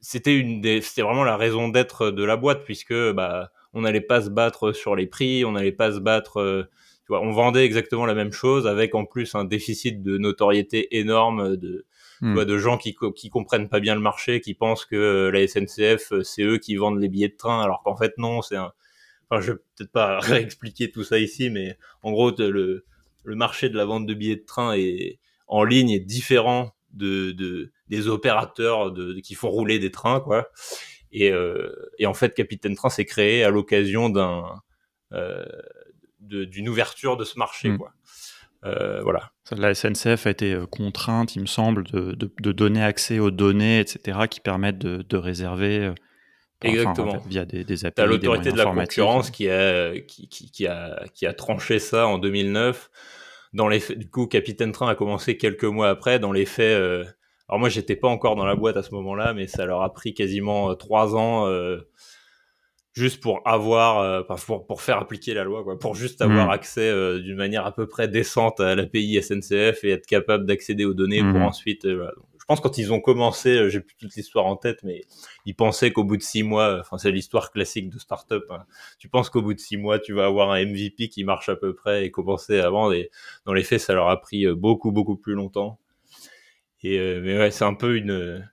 c'était 0.00 0.36
une 0.36 0.60
des 0.60 0.80
c'était 0.80 1.02
vraiment 1.02 1.24
la 1.24 1.36
raison 1.36 1.68
d'être 1.68 2.10
de 2.10 2.24
la 2.24 2.36
boîte 2.36 2.64
puisque 2.64 2.94
bah 3.12 3.50
on 3.72 3.82
n'allait 3.82 4.00
pas 4.00 4.22
se 4.22 4.30
battre 4.30 4.72
sur 4.72 4.96
les 4.96 5.06
prix 5.06 5.44
on 5.44 5.52
n'allait 5.52 5.72
pas 5.72 5.92
se 5.92 5.98
battre 5.98 6.68
on 7.18 7.32
vendait 7.32 7.64
exactement 7.64 8.06
la 8.06 8.14
même 8.14 8.32
chose 8.32 8.66
avec 8.66 8.94
en 8.94 9.04
plus 9.04 9.34
un 9.34 9.44
déficit 9.44 10.02
de 10.02 10.18
notoriété 10.18 10.98
énorme 10.98 11.56
de, 11.56 11.86
hmm. 12.20 12.44
de 12.44 12.58
gens 12.58 12.76
qui, 12.76 12.96
qui 13.14 13.30
comprennent 13.30 13.68
pas 13.68 13.80
bien 13.80 13.94
le 13.94 14.00
marché, 14.00 14.40
qui 14.40 14.54
pensent 14.54 14.84
que 14.84 14.96
euh, 14.96 15.30
la 15.30 15.46
SNCF, 15.46 16.12
euh, 16.12 16.22
c'est 16.22 16.42
eux 16.42 16.58
qui 16.58 16.76
vendent 16.76 17.00
les 17.00 17.08
billets 17.08 17.28
de 17.28 17.36
train, 17.36 17.62
alors 17.62 17.82
qu'en 17.82 17.96
fait 17.96 18.16
non, 18.18 18.42
c'est 18.42 18.56
un... 18.56 18.72
Enfin, 19.28 19.40
je 19.40 19.52
vais 19.52 19.58
peut-être 19.76 19.92
pas 19.92 20.18
réexpliquer 20.20 20.90
tout 20.90 21.04
ça 21.04 21.18
ici, 21.18 21.50
mais 21.50 21.76
en 22.02 22.12
gros, 22.12 22.32
le, 22.38 22.84
le 23.24 23.34
marché 23.34 23.68
de 23.68 23.76
la 23.76 23.84
vente 23.84 24.06
de 24.06 24.14
billets 24.14 24.36
de 24.36 24.44
train 24.46 24.74
est 24.74 25.18
en 25.46 25.64
ligne 25.64 25.90
est 25.90 26.00
différent 26.00 26.72
de, 26.92 27.32
de 27.32 27.72
des 27.88 28.08
opérateurs 28.08 28.92
de, 28.92 29.20
qui 29.20 29.34
font 29.34 29.50
rouler 29.50 29.78
des 29.78 29.90
trains, 29.90 30.20
quoi. 30.20 30.48
Et, 31.12 31.32
euh, 31.32 31.72
et 31.98 32.06
en 32.06 32.14
fait, 32.14 32.34
Capitaine 32.34 32.76
Train 32.76 32.90
s'est 32.90 33.04
créé 33.04 33.42
à 33.42 33.50
l'occasion 33.50 34.08
d'un 34.08 34.44
euh, 35.12 35.44
d'une 36.20 36.68
ouverture 36.68 37.16
de 37.16 37.24
ce 37.24 37.38
marché. 37.38 37.70
Mm. 37.70 37.78
Quoi. 37.78 37.92
Euh, 38.64 39.02
voilà. 39.02 39.32
La 39.50 39.74
SNCF 39.74 40.26
a 40.26 40.30
été 40.30 40.56
contrainte, 40.70 41.34
il 41.34 41.40
me 41.40 41.46
semble, 41.46 41.84
de, 41.84 42.12
de, 42.12 42.52
donner 42.52 42.84
accès 42.84 43.18
aux 43.18 43.32
données, 43.32 43.80
etc., 43.80 44.18
qui 44.30 44.38
permettent 44.38 44.78
de, 44.78 45.02
de 45.02 45.16
réserver. 45.16 45.92
Exactement. 46.62 47.16
via 47.26 47.46
des, 47.46 47.64
des 47.64 47.86
appels. 47.86 48.06
L'autorité 48.06 48.52
de 48.52 48.58
la 48.58 48.66
concurrence 48.66 49.30
qui 49.30 49.48
a, 49.48 49.98
qui, 50.00 50.28
qui, 50.28 50.66
a, 50.66 51.04
qui 51.14 51.26
a 51.26 51.32
tranché 51.32 51.78
ça 51.78 52.06
en 52.06 52.18
2009. 52.18 52.90
Dans 53.52 53.68
les 53.68 53.80
faits, 53.80 53.98
du 53.98 54.08
coup, 54.08 54.26
Capitaine 54.26 54.72
Train 54.72 54.88
a 54.88 54.94
commencé 54.94 55.36
quelques 55.36 55.64
mois 55.64 55.88
après. 55.88 56.18
Dans 56.18 56.32
les 56.32 56.46
faits, 56.46 56.76
alors 57.48 57.58
moi, 57.58 57.68
j'étais 57.68 57.96
pas 57.96 58.08
encore 58.08 58.36
dans 58.36 58.44
la 58.44 58.54
boîte 58.54 58.76
à 58.76 58.82
ce 58.82 58.94
moment-là, 58.94 59.34
mais 59.34 59.46
ça 59.46 59.66
leur 59.66 59.82
a 59.82 59.92
pris 59.92 60.14
quasiment 60.14 60.74
trois 60.76 61.16
ans 61.16 61.48
juste 62.94 63.22
pour 63.22 63.40
avoir, 63.44 63.98
euh, 63.98 64.22
pour, 64.22 64.66
pour, 64.66 64.82
faire 64.82 64.98
appliquer 64.98 65.34
la 65.34 65.44
loi, 65.44 65.62
quoi, 65.62 65.78
pour 65.78 65.94
juste 65.94 66.20
avoir 66.22 66.48
mm. 66.48 66.50
accès 66.50 66.88
euh, 66.88 67.20
d'une 67.20 67.36
manière 67.36 67.66
à 67.66 67.72
peu 67.72 67.86
près 67.86 68.08
décente 68.08 68.60
à 68.60 68.74
l'API 68.74 69.22
SNCF 69.22 69.84
et 69.84 69.90
être 69.90 70.06
capable 70.06 70.46
d'accéder 70.46 70.84
aux 70.84 70.94
données 70.94 71.20
pour 71.20 71.40
mm. 71.40 71.42
ensuite. 71.42 71.84
Euh, 71.84 72.10
pense 72.50 72.60
quand 72.60 72.78
ils 72.78 72.92
ont 72.92 73.00
commencé, 73.00 73.70
j'ai 73.70 73.78
plus 73.78 73.94
toute 73.94 74.16
l'histoire 74.16 74.44
en 74.44 74.56
tête, 74.56 74.80
mais 74.82 75.02
ils 75.46 75.54
pensaient 75.54 75.92
qu'au 75.92 76.02
bout 76.02 76.16
de 76.16 76.22
six 76.22 76.42
mois, 76.42 76.80
enfin 76.80 76.98
c'est 76.98 77.12
l'histoire 77.12 77.52
classique 77.52 77.88
de 77.88 77.96
startup. 77.96 78.42
Hein, 78.50 78.64
tu 78.98 79.08
penses 79.08 79.30
qu'au 79.30 79.40
bout 79.40 79.54
de 79.54 79.60
six 79.60 79.76
mois, 79.76 80.00
tu 80.00 80.14
vas 80.14 80.26
avoir 80.26 80.50
un 80.50 80.64
MVP 80.64 81.10
qui 81.10 81.22
marche 81.22 81.48
à 81.48 81.54
peu 81.54 81.74
près 81.74 82.06
et 82.06 82.10
commencer 82.10 82.58
avant. 82.58 82.90
Et 82.90 83.12
dans 83.44 83.52
les 83.52 83.62
faits, 83.62 83.80
ça 83.80 83.94
leur 83.94 84.08
a 84.08 84.20
pris 84.20 84.48
beaucoup 84.48 84.90
beaucoup 84.90 85.14
plus 85.14 85.34
longtemps. 85.34 85.78
Et 86.82 86.98
mais 87.20 87.38
ouais, 87.38 87.52
c'est 87.52 87.64
un 87.64 87.74
peu 87.74 87.96
une 87.96 88.44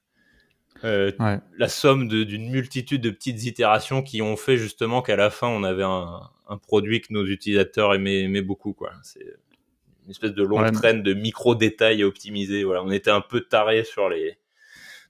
euh, 0.83 1.11
la 1.57 1.67
somme 1.67 2.07
d'une 2.07 2.51
multitude 2.51 3.01
de 3.01 3.09
petites 3.09 3.45
itérations 3.45 4.03
qui 4.03 4.21
ont 4.21 4.37
fait 4.37 4.57
justement 4.57 5.01
qu'à 5.01 5.15
la 5.15 5.31
fin 5.31 5.47
on 5.47 5.63
avait 5.63 5.81
un, 5.81 6.21
un, 6.49 6.57
produit 6.59 7.01
que 7.01 7.11
nos 7.13 7.25
utilisateurs 7.25 7.95
aimaient, 7.95 8.21
aimaient 8.21 8.43
beaucoup 8.43 8.73
quoi. 8.73 8.91
C'est 9.01 9.25
une 10.07 10.11
espèce 10.11 10.33
de 10.33 10.43
longue 10.43 10.71
traîne 10.71 11.03
de 11.03 11.13
micro 11.13 11.53
détails 11.53 12.01
à 12.01 12.07
optimiser. 12.07 12.63
Voilà, 12.63 12.81
on 12.81 12.91
était 12.91 13.11
un 13.11 13.21
peu 13.21 13.41
taré 13.41 13.83
sur 13.83 14.09
les 14.09 14.37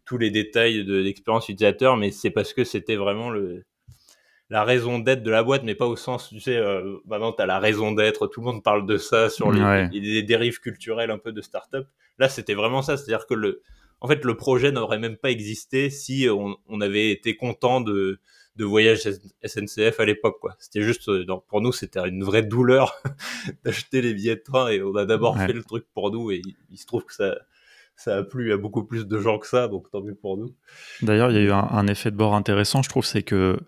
tous 0.05 0.17
les 0.17 0.31
détails 0.31 0.85
de 0.85 0.95
l'expérience 0.95 1.49
utilisateur, 1.49 1.97
mais 1.97 2.11
c'est 2.11 2.31
parce 2.31 2.53
que 2.53 2.63
c'était 2.63 2.95
vraiment 2.95 3.29
le 3.29 3.63
la 4.49 4.63
raison 4.63 4.99
d'être 4.99 5.23
de 5.23 5.31
la 5.31 5.43
boîte, 5.43 5.63
mais 5.63 5.75
pas 5.75 5.85
au 5.85 5.97
sens, 5.97 6.29
tu 6.29 6.39
sais, 6.39 6.55
euh, 6.55 6.97
maintenant 7.05 7.33
tu 7.33 7.41
as 7.41 7.45
la 7.45 7.59
raison 7.59 7.91
d'être, 7.91 8.27
tout 8.27 8.39
le 8.39 8.45
monde 8.45 8.63
parle 8.63 8.85
de 8.85 8.97
ça 8.97 9.29
sur 9.29 9.51
les, 9.51 9.89
les, 9.91 10.23
dérives 10.23 10.59
culturelles 10.59 11.11
un 11.11 11.17
peu 11.17 11.33
de 11.33 11.41
start-up. 11.41 11.85
Là, 12.17 12.29
c'était 12.29 12.53
vraiment 12.53 12.81
ça, 12.81 12.95
c'est-à-dire 12.95 13.27
que 13.27 13.33
le, 13.33 13.61
en 13.99 14.07
fait, 14.07 14.23
le 14.23 14.37
projet 14.37 14.71
n'aurait 14.71 14.99
même 14.99 15.17
pas 15.17 15.31
existé 15.31 15.89
si 15.89 16.27
on, 16.29 16.81
avait 16.81 17.11
été 17.11 17.35
content 17.35 17.81
de, 17.81 18.21
de 18.57 18.65
voyage 18.65 19.07
SNCF 19.45 19.99
à 19.99 20.05
l'époque, 20.05 20.37
quoi. 20.41 20.55
C'était 20.59 20.81
juste, 20.81 21.07
euh, 21.09 21.25
pour 21.47 21.61
nous, 21.61 21.71
c'était 21.71 21.99
une 22.07 22.23
vraie 22.23 22.43
douleur 22.43 23.01
d'acheter 23.63 24.01
les 24.01 24.13
billets 24.13 24.35
de 24.35 24.41
train 24.41 24.69
et 24.69 24.81
on 24.81 24.95
a 24.95 25.05
d'abord 25.05 25.37
fait 25.37 25.53
le 25.53 25.63
truc 25.63 25.85
pour 25.93 26.11
nous 26.11 26.31
et 26.31 26.41
il, 26.69 26.77
se 26.77 26.85
trouve 26.85 27.05
que 27.05 27.13
ça, 27.13 27.35
ça 27.95 28.17
a 28.17 28.23
plu 28.23 28.51
à 28.51 28.57
beaucoup 28.57 28.83
plus 28.83 29.07
de 29.07 29.19
gens 29.19 29.37
que 29.37 29.47
ça, 29.47 29.67
donc 29.67 29.89
tant 29.91 30.01
mieux 30.01 30.15
pour 30.15 30.37
nous. 30.37 30.55
D'ailleurs, 31.01 31.31
il 31.31 31.35
y 31.35 31.39
a 31.39 31.43
eu 31.43 31.51
un, 31.51 31.87
effet 31.87 32.11
de 32.11 32.17
bord 32.17 32.35
intéressant, 32.35 32.81
je 32.81 32.89
trouve, 32.89 33.05
c'est 33.05 33.23
que 33.23 33.59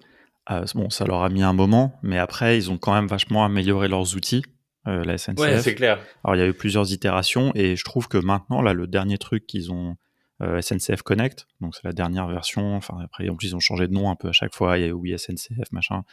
euh, 0.49 0.65
bon, 0.73 0.89
ça 0.89 1.05
leur 1.05 1.21
a 1.21 1.29
mis 1.29 1.43
un 1.43 1.53
moment, 1.53 1.99
mais 2.01 2.17
après, 2.17 2.57
ils 2.57 2.71
ont 2.71 2.77
quand 2.77 2.93
même 2.93 3.07
vachement 3.07 3.45
amélioré 3.45 3.87
leurs 3.87 4.15
outils. 4.15 4.43
Euh, 4.87 5.03
la 5.03 5.17
SNCF. 5.17 5.39
Ouais, 5.39 5.59
c'est 5.59 5.75
clair. 5.75 5.99
Alors, 6.23 6.37
il 6.37 6.39
y 6.39 6.41
a 6.41 6.47
eu 6.47 6.53
plusieurs 6.53 6.91
itérations 6.91 7.51
et 7.53 7.75
je 7.75 7.83
trouve 7.83 8.07
que 8.07 8.17
maintenant, 8.17 8.61
là, 8.61 8.73
le 8.73 8.87
dernier 8.87 9.17
truc 9.17 9.45
qu'ils 9.45 9.71
ont, 9.71 9.97
euh, 10.41 10.61
SNCF 10.61 11.01
Connect, 11.01 11.47
donc 11.59 11.75
c'est 11.75 11.83
la 11.83 11.91
dernière 11.91 12.27
version. 12.27 12.75
Enfin 12.75 12.97
après, 13.03 13.27
en 13.29 13.35
plus 13.35 13.47
ils 13.47 13.55
ont 13.55 13.59
changé 13.59 13.87
de 13.87 13.93
nom 13.93 14.09
un 14.09 14.15
peu 14.15 14.29
à 14.29 14.31
chaque 14.31 14.55
fois. 14.55 14.77
Il 14.77 14.85
y 14.85 14.89
a 14.89 14.93
oui 14.93 15.17
SNCF 15.17 15.71
machin. 15.71 16.03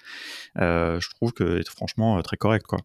Euh, 0.58 1.00
je 1.00 1.10
trouve 1.10 1.32
que 1.32 1.58
c'est 1.58 1.68
franchement 1.68 2.18
euh, 2.18 2.22
très 2.22 2.36
correct 2.36 2.66
quoi. 2.66 2.78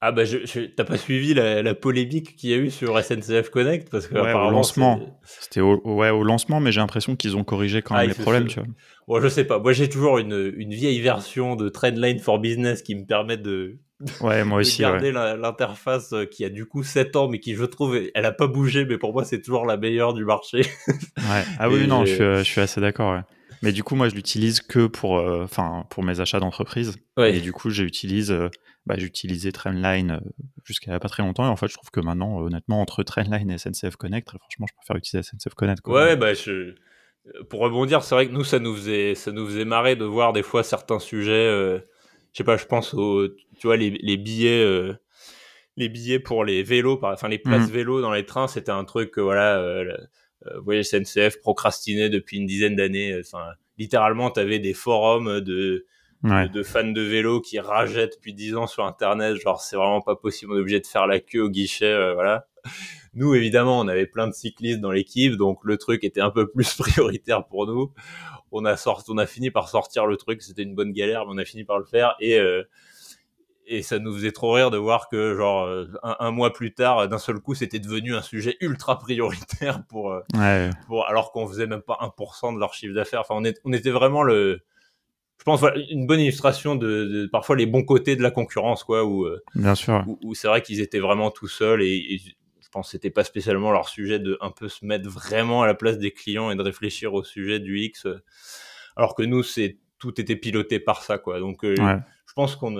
Ah 0.00 0.12
bah 0.12 0.24
je, 0.24 0.66
t'as 0.66 0.84
pas 0.84 0.98
suivi 0.98 1.32
la, 1.32 1.74
polémique 1.74 2.36
qu'il 2.36 2.50
y 2.50 2.54
a 2.54 2.58
eu 2.58 2.70
sur 2.70 3.02
SNCF 3.02 3.48
Connect? 3.48 3.88
Parce 3.88 4.06
que 4.06 4.14
ouais, 4.14 4.32
au 4.34 4.50
lancement, 4.50 5.18
c'était 5.22 5.60
au, 5.60 5.80
ouais 5.84 6.10
au 6.10 6.22
lancement, 6.22 6.60
mais 6.60 6.70
j'ai 6.70 6.80
l'impression 6.80 7.16
qu'ils 7.16 7.36
ont 7.36 7.44
corrigé 7.44 7.80
quand 7.80 7.94
même 7.94 8.04
ah, 8.04 8.14
les 8.14 8.22
problèmes, 8.22 8.46
tu 8.46 8.60
vois. 8.60 8.68
Bon, 9.08 9.20
je 9.20 9.28
sais 9.28 9.44
pas. 9.44 9.58
Moi, 9.58 9.72
j'ai 9.72 9.88
toujours 9.88 10.18
une, 10.18 10.52
une 10.56 10.74
vieille 10.74 11.00
version 11.00 11.56
de 11.56 11.70
Trendline 11.70 12.18
for 12.18 12.38
Business 12.38 12.82
qui 12.82 12.94
me 12.94 13.06
permet 13.06 13.38
de 13.38 13.78
Ouais, 14.20 14.44
moi 14.44 14.58
aussi. 14.60 14.82
Garder 14.82 15.12
l'interface 15.12 16.12
euh, 16.12 16.24
qui 16.24 16.44
a 16.44 16.48
du 16.48 16.66
coup 16.66 16.82
7 16.82 17.16
ans, 17.16 17.28
mais 17.28 17.40
qui 17.40 17.54
je 17.54 17.64
trouve, 17.64 17.98
elle 18.14 18.24
a 18.24 18.32
pas 18.32 18.46
bougé, 18.46 18.84
mais 18.84 18.98
pour 18.98 19.12
moi 19.12 19.24
c'est 19.24 19.40
toujours 19.40 19.66
la 19.66 19.76
meilleure 19.76 20.14
du 20.14 20.24
marché. 20.24 20.58
ouais. 20.88 21.44
Ah 21.58 21.68
oui, 21.68 21.86
non, 21.86 22.04
je 22.04 22.42
suis, 22.42 22.60
assez 22.60 22.80
d'accord. 22.80 23.22
Mais 23.62 23.72
du 23.72 23.82
coup, 23.82 23.94
moi 23.94 24.08
je 24.08 24.14
l'utilise 24.14 24.60
que 24.60 24.86
pour, 24.86 25.18
euh, 25.18 25.46
pour 25.88 26.02
mes 26.02 26.20
achats 26.20 26.40
d'entreprise. 26.40 26.96
Et 27.18 27.40
du 27.40 27.52
coup, 27.52 27.70
j'utilise, 27.70 28.30
euh, 28.30 28.48
bah, 28.84 28.96
j'utilisais 28.98 29.52
Trendline 29.52 30.20
jusqu'à 30.64 30.98
pas 31.00 31.08
très 31.08 31.22
longtemps. 31.22 31.46
Et 31.46 31.48
en 31.48 31.56
fait, 31.56 31.68
je 31.68 31.74
trouve 31.74 31.90
que 31.90 32.00
maintenant, 32.00 32.38
honnêtement, 32.38 32.80
entre 32.80 33.02
Trendline 33.02 33.50
et 33.50 33.58
SNCF 33.58 33.96
Connect, 33.96 34.28
franchement, 34.28 34.66
je 34.68 34.74
préfère 34.76 34.96
utiliser 34.96 35.22
SNCF 35.22 35.54
Connect. 35.54 35.80
Quoi. 35.80 36.04
Ouais, 36.04 36.16
bah 36.16 36.34
je 36.34 36.74
pour 37.50 37.58
rebondir, 37.58 38.04
c'est 38.04 38.14
vrai 38.14 38.28
que 38.28 38.32
nous, 38.32 38.44
ça 38.44 38.60
nous 38.60 38.72
faisait, 38.76 39.16
ça 39.16 39.32
nous 39.32 39.46
faisait 39.46 39.64
marrer 39.64 39.96
de 39.96 40.04
voir 40.04 40.32
des 40.32 40.44
fois 40.44 40.62
certains 40.62 41.00
sujets 41.00 41.82
je 42.36 42.42
sais 42.42 42.44
pas, 42.44 42.58
je 42.58 42.66
pense 42.66 42.92
aux, 42.92 43.28
tu 43.28 43.66
vois, 43.66 43.78
les, 43.78 43.88
les 43.88 44.18
billets, 44.18 44.62
euh, 44.62 44.92
les 45.78 45.88
billets 45.88 46.18
pour 46.18 46.44
les 46.44 46.62
vélos, 46.62 47.00
enfin 47.02 47.28
les 47.28 47.38
places 47.38 47.70
mmh. 47.70 47.72
vélos 47.72 48.02
dans 48.02 48.12
les 48.12 48.26
trains, 48.26 48.46
c'était 48.46 48.72
un 48.72 48.84
truc 48.84 49.10
que 49.10 49.22
voilà, 49.22 49.56
euh, 49.56 49.96
euh, 50.44 50.60
voyez, 50.62 50.82
SNCF 50.82 51.40
procrastinait 51.40 52.10
depuis 52.10 52.36
une 52.36 52.44
dizaine 52.44 52.76
d'années. 52.76 53.18
Enfin, 53.18 53.52
littéralement, 53.78 54.30
tu 54.30 54.38
avais 54.40 54.58
des 54.58 54.74
forums 54.74 55.40
de, 55.40 55.86
de, 56.24 56.62
fans 56.62 56.84
de 56.84 57.00
vélos 57.00 57.40
qui 57.40 57.58
rageaient 57.58 58.08
depuis 58.08 58.34
dix 58.34 58.54
ans 58.54 58.66
sur 58.66 58.84
Internet, 58.84 59.36
genre 59.36 59.62
c'est 59.62 59.76
vraiment 59.76 60.02
pas 60.02 60.14
possible, 60.14 60.52
on 60.52 60.56
est 60.56 60.60
obligé 60.60 60.80
de 60.80 60.86
faire 60.86 61.06
la 61.06 61.20
queue 61.20 61.40
au 61.40 61.48
guichet, 61.48 62.12
voilà. 62.12 62.48
Nous, 63.14 63.34
évidemment, 63.34 63.80
on 63.80 63.88
avait 63.88 64.06
plein 64.06 64.28
de 64.28 64.34
cyclistes 64.34 64.80
dans 64.80 64.90
l'équipe, 64.90 65.36
donc 65.36 65.60
le 65.62 65.78
truc 65.78 66.04
était 66.04 66.20
un 66.20 66.30
peu 66.30 66.50
plus 66.50 66.74
prioritaire 66.78 67.46
pour 67.46 67.66
nous 67.66 67.94
on 68.52 68.64
a 68.64 68.76
sorti, 68.76 69.10
on 69.10 69.18
a 69.18 69.26
fini 69.26 69.50
par 69.50 69.68
sortir 69.68 70.06
le 70.06 70.16
truc. 70.16 70.42
C'était 70.42 70.62
une 70.62 70.74
bonne 70.74 70.92
galère, 70.92 71.26
mais 71.26 71.32
on 71.34 71.38
a 71.38 71.44
fini 71.44 71.64
par 71.64 71.78
le 71.78 71.84
faire. 71.84 72.16
Et 72.20 72.40
et 73.66 73.82
ça 73.82 73.98
nous 73.98 74.12
faisait 74.14 74.32
trop 74.32 74.52
rire 74.52 74.70
de 74.70 74.78
voir 74.78 75.08
que 75.08 75.34
genre 75.36 75.64
euh, 75.64 75.86
un, 76.02 76.30
mois 76.30 76.52
plus 76.52 76.72
tard 76.72 77.08
d'un 77.08 77.18
seul 77.18 77.40
coup 77.40 77.54
c'était 77.54 77.78
devenu 77.78 78.14
un 78.14 78.22
sujet 78.22 78.56
ultra 78.60 78.98
prioritaire 78.98 79.82
pour, 79.88 80.12
euh, 80.12 80.70
pour 80.86 81.08
alors 81.08 81.32
qu'on 81.32 81.46
faisait 81.48 81.66
même 81.66 81.82
pas 81.82 81.98
1% 82.00 82.54
de 82.54 82.60
leur 82.60 82.74
chiffre 82.74 82.94
d'affaires 82.94 83.20
enfin 83.20 83.34
on, 83.36 83.44
est, 83.44 83.60
on 83.64 83.72
était 83.72 83.90
vraiment 83.90 84.22
le 84.22 84.60
je 85.38 85.44
pense 85.44 85.62
une 85.90 86.06
bonne 86.06 86.20
illustration 86.20 86.76
de, 86.76 87.28
parfois 87.30 87.56
les 87.56 87.66
bons 87.66 87.84
côtés 87.84 88.16
de 88.16 88.22
la 88.22 88.30
concurrence 88.30 88.84
quoi 88.84 89.04
où 89.04 89.24
euh, 89.24 89.42
bien 89.54 89.74
sûr 89.74 90.04
où, 90.22 90.34
c'est 90.34 90.48
vrai 90.48 90.62
qu'ils 90.62 90.80
étaient 90.80 91.00
vraiment 91.00 91.30
tout 91.30 91.48
seuls 91.48 91.82
et, 91.82 92.20
pense 92.76 92.88
que 92.88 92.92
c'était 92.92 93.10
pas 93.10 93.24
spécialement 93.24 93.72
leur 93.72 93.88
sujet 93.88 94.18
de 94.18 94.36
un 94.40 94.50
peu 94.50 94.68
se 94.68 94.84
mettre 94.84 95.08
vraiment 95.08 95.62
à 95.62 95.66
la 95.66 95.74
place 95.74 95.98
des 95.98 96.12
clients 96.12 96.50
et 96.50 96.56
de 96.56 96.62
réfléchir 96.62 97.14
au 97.14 97.24
sujet 97.24 97.58
du 97.58 97.80
X 97.80 98.06
alors 98.96 99.14
que 99.14 99.22
nous 99.22 99.42
c'est 99.42 99.78
tout 99.98 100.20
était 100.20 100.36
piloté 100.36 100.78
par 100.78 101.02
ça 101.02 101.16
quoi. 101.18 101.40
Donc 101.40 101.64
je 101.64 102.32
pense 102.34 102.54
qu'on 102.54 102.76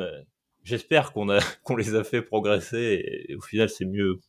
j'espère 0.66 1.12
qu'on 1.12 1.30
a 1.30 1.38
qu'on 1.62 1.76
les 1.76 1.94
a 1.94 2.04
fait 2.04 2.20
progresser 2.20 3.26
et, 3.28 3.34
au 3.36 3.40
final 3.40 3.70
c'est 3.70 3.86
mieux 3.86 4.20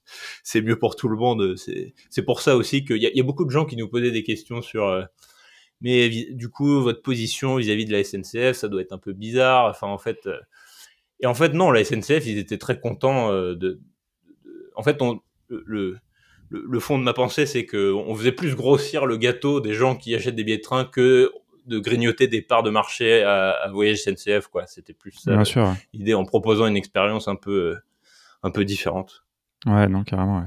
c'est 0.43 0.61
mieux 0.61 0.79
pour 0.79 0.95
tout 0.95 1.09
le 1.09 1.17
monde. 1.17 1.57
C'est 1.57 1.93
c'est 2.09 2.23
pour 2.23 2.39
ça 2.39 2.55
aussi 2.55 2.85
qu'il 2.85 3.01
y 3.01 3.07
a, 3.07 3.09
y 3.13 3.19
a 3.19 3.23
beaucoup 3.23 3.43
de 3.43 3.51
gens 3.51 3.65
qui 3.65 3.75
nous 3.75 3.89
posaient 3.89 4.11
des 4.11 4.23
questions 4.23 4.61
sur 4.61 4.85
euh, 4.85 5.03
mais 5.81 6.09
du 6.09 6.49
coup 6.49 6.81
votre 6.81 7.01
position 7.01 7.57
vis-à-vis 7.57 7.85
de 7.85 7.91
la 7.91 8.03
SNCF 8.03 8.53
ça 8.53 8.69
doit 8.69 8.81
être 8.81 8.93
un 8.93 8.97
peu 8.99 9.13
bizarre. 9.13 9.65
Enfin 9.69 9.87
en 9.87 9.97
fait 9.97 10.27
euh, 10.27 10.39
et 11.19 11.25
en 11.25 11.33
fait 11.33 11.53
non 11.53 11.71
la 11.71 11.83
SNCF 11.83 12.25
ils 12.25 12.37
étaient 12.37 12.59
très 12.59 12.79
contents 12.79 13.31
euh, 13.31 13.55
de, 13.55 13.81
en 14.75 14.83
fait 14.83 15.01
on 15.01 15.19
le, 15.49 15.63
le 15.65 15.99
le 16.49 16.79
fond 16.79 16.97
de 16.97 17.03
ma 17.03 17.13
pensée, 17.13 17.45
c'est 17.45 17.65
que 17.65 17.91
on 17.93 18.15
faisait 18.15 18.31
plus 18.31 18.55
grossir 18.55 19.05
le 19.05 19.17
gâteau 19.17 19.59
des 19.59 19.73
gens 19.73 19.95
qui 19.95 20.15
achètent 20.15 20.35
des 20.35 20.43
billets 20.43 20.57
de 20.57 20.61
train 20.61 20.85
que 20.85 21.31
de 21.65 21.79
grignoter 21.79 22.27
des 22.27 22.41
parts 22.41 22.63
de 22.63 22.69
marché 22.69 23.23
à, 23.23 23.51
à 23.51 23.69
Voyage 23.69 23.97
SNCF, 23.97 24.47
quoi. 24.47 24.65
C'était 24.67 24.93
plus 24.93 25.11
ça 25.11 25.43
l'idée 25.93 26.13
en 26.13 26.23
proposant 26.23 26.65
une 26.65 26.77
expérience 26.77 27.27
un 27.27 27.35
peu, 27.35 27.51
euh, 27.51 27.77
un 28.43 28.51
peu 28.51 28.63
différente. 28.63 29.25
Ouais, 29.65 29.87
non, 29.87 30.03
carrément. 30.03 30.39
Ouais. 30.39 30.45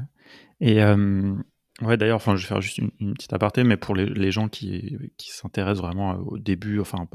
Et 0.61 0.83
euh, 0.83 1.35
Ouais, 1.83 1.97
d'ailleurs, 1.97 2.17
enfin, 2.17 2.37
je 2.37 2.43
vais 2.43 2.49
faire 2.49 2.61
juste 2.61 2.79
une, 2.79 3.15
petite 3.15 3.33
aparté, 3.33 3.65
mais 3.65 3.77
pour 3.77 3.95
les, 3.95 4.31
gens 4.31 4.49
qui, 4.49 4.99
qui 5.17 5.31
s'intéressent 5.31 5.83
vraiment 5.83 6.17
au 6.27 6.39
début, 6.39 6.79
enfin, 6.79 7.07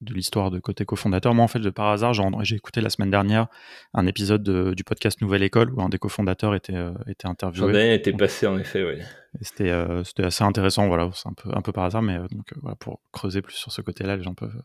de 0.00 0.14
l'histoire 0.14 0.50
de 0.50 0.58
côté 0.58 0.84
cofondateur, 0.84 1.32
moi, 1.34 1.44
en 1.44 1.48
fait, 1.48 1.58
de 1.58 1.70
par 1.70 1.88
hasard, 1.88 2.12
j'ai 2.42 2.56
écouté 2.56 2.80
la 2.80 2.90
semaine 2.90 3.10
dernière 3.10 3.46
un 3.94 4.06
épisode 4.06 4.74
du 4.74 4.84
podcast 4.84 5.20
Nouvelle 5.22 5.42
École 5.42 5.72
où 5.72 5.80
un 5.80 5.88
des 5.88 5.98
cofondateurs 5.98 6.54
était, 6.54 6.74
euh, 6.74 6.92
était 7.06 7.26
interviewé. 7.26 7.72
J'en 7.72 7.94
était 7.94 8.12
passé, 8.12 8.46
en 8.46 8.58
effet, 8.58 8.84
oui. 8.84 9.02
C'était 9.40 9.70
euh, 9.70 10.04
c'était 10.04 10.22
assez 10.24 10.44
intéressant, 10.44 10.86
voilà, 10.86 11.10
c'est 11.12 11.28
un 11.28 11.32
peu, 11.32 11.50
un 11.52 11.60
peu 11.60 11.72
par 11.72 11.84
hasard, 11.84 12.02
mais 12.02 12.16
euh, 12.16 12.26
donc, 12.30 12.52
voilà, 12.60 12.76
pour 12.76 13.00
creuser 13.10 13.42
plus 13.42 13.54
sur 13.54 13.72
ce 13.72 13.80
côté-là, 13.80 14.16
les 14.16 14.22
gens 14.22 14.34
peuvent 14.34 14.62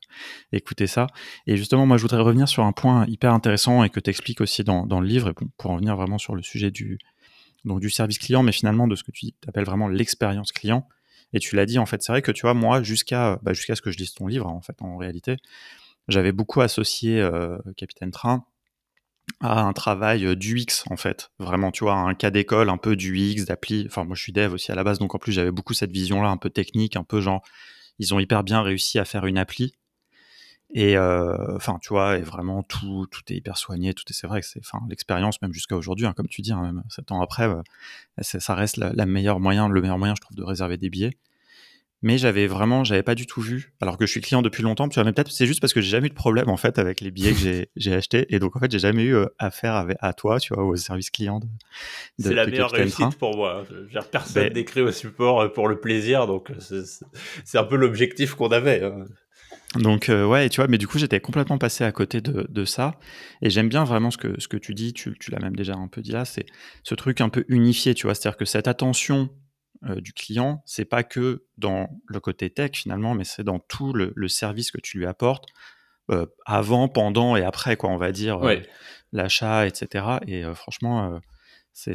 écouter 0.51 0.86
ça. 0.86 1.08
Et 1.48 1.58
justement, 1.58 1.88
moi, 1.88 1.98
je 1.98 2.03
voudrais 2.03 2.22
revenir 2.22 2.48
sur 2.48 2.63
un 2.63 2.72
point 2.72 3.05
hyper 3.08 3.34
intéressant 3.34 3.84
et 3.84 3.89
que 3.89 4.00
tu 4.00 4.10
expliques 4.10 4.41
aussi 4.41 4.63
dans, 4.63 4.86
dans 4.86 5.00
le 5.00 5.08
livre, 5.08 5.29
et 5.29 5.34
pour 5.58 5.72
en 5.72 5.77
venir 5.77 5.96
vraiment 5.96 6.19
sur 6.19 6.36
le 6.36 6.43
sujet 6.43 6.69
du, 6.69 7.00
donc 7.65 7.79
du 7.79 7.89
service 7.89 8.19
client, 8.19 8.43
mais 8.43 8.51
finalement 8.51 8.87
de 8.87 8.95
ce 8.95 9.03
que 9.03 9.11
tu 9.11 9.31
appelles 9.47 9.65
vraiment 9.65 9.87
l'expérience 9.87 10.51
client. 10.51 10.87
Et 11.33 11.39
tu 11.39 11.55
l'as 11.55 11.65
dit, 11.65 11.77
en 11.77 11.85
fait, 11.85 12.01
c'est 12.01 12.11
vrai 12.11 12.21
que 12.21 12.31
tu 12.31 12.41
vois, 12.41 12.53
moi, 12.53 12.81
jusqu'à 12.81 13.39
bah, 13.43 13.53
jusqu'à 13.53 13.75
ce 13.75 13.81
que 13.81 13.91
je 13.91 13.97
lise 13.97 14.13
ton 14.13 14.27
livre, 14.27 14.47
en 14.47 14.61
fait, 14.61 14.81
en 14.81 14.97
réalité, 14.97 15.37
j'avais 16.07 16.31
beaucoup 16.31 16.61
associé 16.61 17.21
euh, 17.21 17.57
Capitaine 17.77 18.11
Train 18.11 18.45
à 19.41 19.61
un 19.61 19.73
travail 19.73 20.25
euh, 20.25 20.35
du 20.35 20.59
X, 20.59 20.83
en 20.89 20.97
fait. 20.97 21.31
Vraiment, 21.39 21.71
tu 21.71 21.83
vois, 21.83 21.95
un 21.95 22.15
cas 22.15 22.31
d'école, 22.31 22.69
un 22.69 22.77
peu 22.77 22.95
du 22.95 23.17
X, 23.17 23.45
d'appli. 23.45 23.85
Enfin, 23.87 24.03
moi, 24.05 24.15
je 24.15 24.23
suis 24.23 24.33
dev 24.33 24.53
aussi 24.53 24.71
à 24.71 24.75
la 24.75 24.83
base, 24.83 24.99
donc 24.99 25.13
en 25.15 25.19
plus, 25.19 25.31
j'avais 25.31 25.51
beaucoup 25.51 25.73
cette 25.73 25.91
vision-là, 25.91 26.29
un 26.29 26.37
peu 26.37 26.49
technique, 26.49 26.95
un 26.95 27.03
peu 27.03 27.21
genre, 27.21 27.43
ils 27.99 28.13
ont 28.13 28.19
hyper 28.19 28.43
bien 28.43 28.61
réussi 28.61 28.97
à 28.97 29.05
faire 29.05 29.25
une 29.25 29.37
appli 29.37 29.75
et 30.71 30.97
euh, 30.97 31.55
enfin, 31.55 31.79
tu 31.81 31.89
vois, 31.89 32.17
et 32.17 32.21
vraiment 32.21 32.61
tout, 32.61 33.07
tout 33.09 33.21
est 33.29 33.35
hyper 33.35 33.57
soigné. 33.57 33.93
Tout 33.93 34.03
est, 34.09 34.13
c'est 34.13 34.27
vrai 34.27 34.41
que 34.41 34.47
c'est, 34.47 34.59
enfin, 34.59 34.79
l'expérience 34.88 35.41
même 35.41 35.53
jusqu'à 35.53 35.75
aujourd'hui, 35.75 36.05
hein, 36.05 36.13
comme 36.15 36.27
tu 36.27 36.41
dis, 36.41 36.51
hein, 36.51 36.61
même 36.61 36.83
sept 36.89 37.11
ans 37.11 37.21
après, 37.21 37.47
euh, 37.47 37.61
ça 38.21 38.53
reste 38.53 38.77
la, 38.77 39.05
meilleure 39.05 39.39
moyen, 39.39 39.67
le 39.67 39.81
meilleur 39.81 39.97
moyen, 39.97 40.13
je 40.15 40.21
trouve, 40.21 40.38
de 40.38 40.43
réserver 40.43 40.77
des 40.77 40.89
billets. 40.89 41.17
Mais 42.01 42.17
j'avais 42.17 42.47
vraiment, 42.47 42.85
j'avais 42.85 43.03
pas 43.03 43.15
du 43.15 43.25
tout 43.25 43.41
vu. 43.41 43.73
Alors 43.81 43.97
que 43.97 44.05
je 44.05 44.11
suis 44.11 44.21
client 44.21 44.41
depuis 44.41 44.63
longtemps, 44.63 44.88
tu 44.88 44.95
vois, 44.95 45.03
mais 45.03 45.11
peut-être 45.11 45.31
c'est 45.31 45.45
juste 45.45 45.59
parce 45.59 45.73
que 45.73 45.81
j'ai 45.81 45.89
jamais 45.89 46.07
eu 46.07 46.11
de 46.11 46.15
problème 46.15 46.47
en 46.47 46.55
fait 46.55 46.79
avec 46.79 47.01
les 47.01 47.11
billets 47.11 47.33
que 47.33 47.65
j'ai, 47.75 47.93
achetés, 47.93 48.33
et 48.33 48.39
donc 48.39 48.55
en 48.55 48.59
fait 48.61 48.71
j'ai 48.71 48.79
jamais 48.79 49.03
eu 49.03 49.15
euh, 49.15 49.25
affaire 49.38 49.73
avec, 49.73 49.97
à 49.99 50.13
toi, 50.13 50.39
tu 50.39 50.53
vois, 50.53 50.63
au 50.63 50.77
service 50.77 51.09
client. 51.09 51.41
C'est 52.17 52.33
la 52.33 52.45
meilleure 52.45 52.71
réussite 52.71 53.17
pour 53.17 53.35
moi. 53.35 53.65
J'ai 53.91 53.99
personne 54.09 54.43
ben 54.43 54.53
d'écrit 54.53 54.81
au 54.81 54.91
support 54.91 55.51
pour 55.51 55.67
le 55.67 55.81
plaisir, 55.81 56.25
donc 56.25 56.53
c'est, 56.59 56.85
c'est 57.43 57.57
un 57.57 57.65
peu 57.65 57.75
l'objectif 57.75 58.35
qu'on 58.35 58.49
avait. 58.49 58.81
Hein. 58.83 59.07
Donc 59.75 60.09
euh, 60.09 60.25
ouais, 60.25 60.49
tu 60.49 60.57
vois, 60.57 60.67
mais 60.67 60.79
du 60.79 60.88
coup 60.88 60.97
j'étais 60.97 61.19
complètement 61.19 61.59
passé 61.59 61.83
à 61.83 61.91
côté 61.91 62.21
de, 62.21 62.47
de 62.49 62.65
ça, 62.65 62.99
et 63.43 63.51
j'aime 63.51 63.69
bien 63.69 63.83
vraiment 63.83 64.09
ce 64.09 64.17
que 64.17 64.39
ce 64.39 64.47
que 64.47 64.57
tu 64.57 64.73
dis, 64.73 64.93
tu, 64.93 65.15
tu 65.19 65.29
l'as 65.29 65.39
même 65.39 65.55
déjà 65.55 65.73
un 65.73 65.88
peu 65.88 66.01
dit 66.01 66.11
là, 66.11 66.25
c'est 66.25 66.47
ce 66.83 66.95
truc 66.95 67.21
un 67.21 67.29
peu 67.29 67.45
unifié, 67.49 67.93
tu 67.93 68.07
vois, 68.07 68.15
c'est-à-dire 68.15 68.38
que 68.38 68.45
cette 68.45 68.67
attention 68.67 69.29
euh, 69.85 70.01
du 70.01 70.11
client, 70.11 70.61
c'est 70.65 70.85
pas 70.85 71.03
que 71.03 71.45
dans 71.57 71.89
le 72.07 72.19
côté 72.19 72.49
tech 72.49 72.71
finalement, 72.73 73.13
mais 73.13 73.23
c'est 73.23 73.43
dans 73.43 73.59
tout 73.59 73.93
le, 73.93 74.11
le, 74.13 74.27
service 74.27 74.71
que 74.71 74.81
tu 74.81 74.97
lui 74.97 75.05
apportes 75.05 75.45
euh, 76.11 76.25
avant, 76.45 76.89
pendant 76.89 77.38
et 77.38 77.43
après, 77.43 77.77
quoi, 77.77 77.89
on 77.89 77.97
va 77.97 78.11
dire 78.11 78.45
euh, 78.45 78.57
l'achat, 79.13 79.67
etc. 79.67 80.17
Et 80.27 80.43
franchement, 80.53 81.21
c'est 81.71 81.93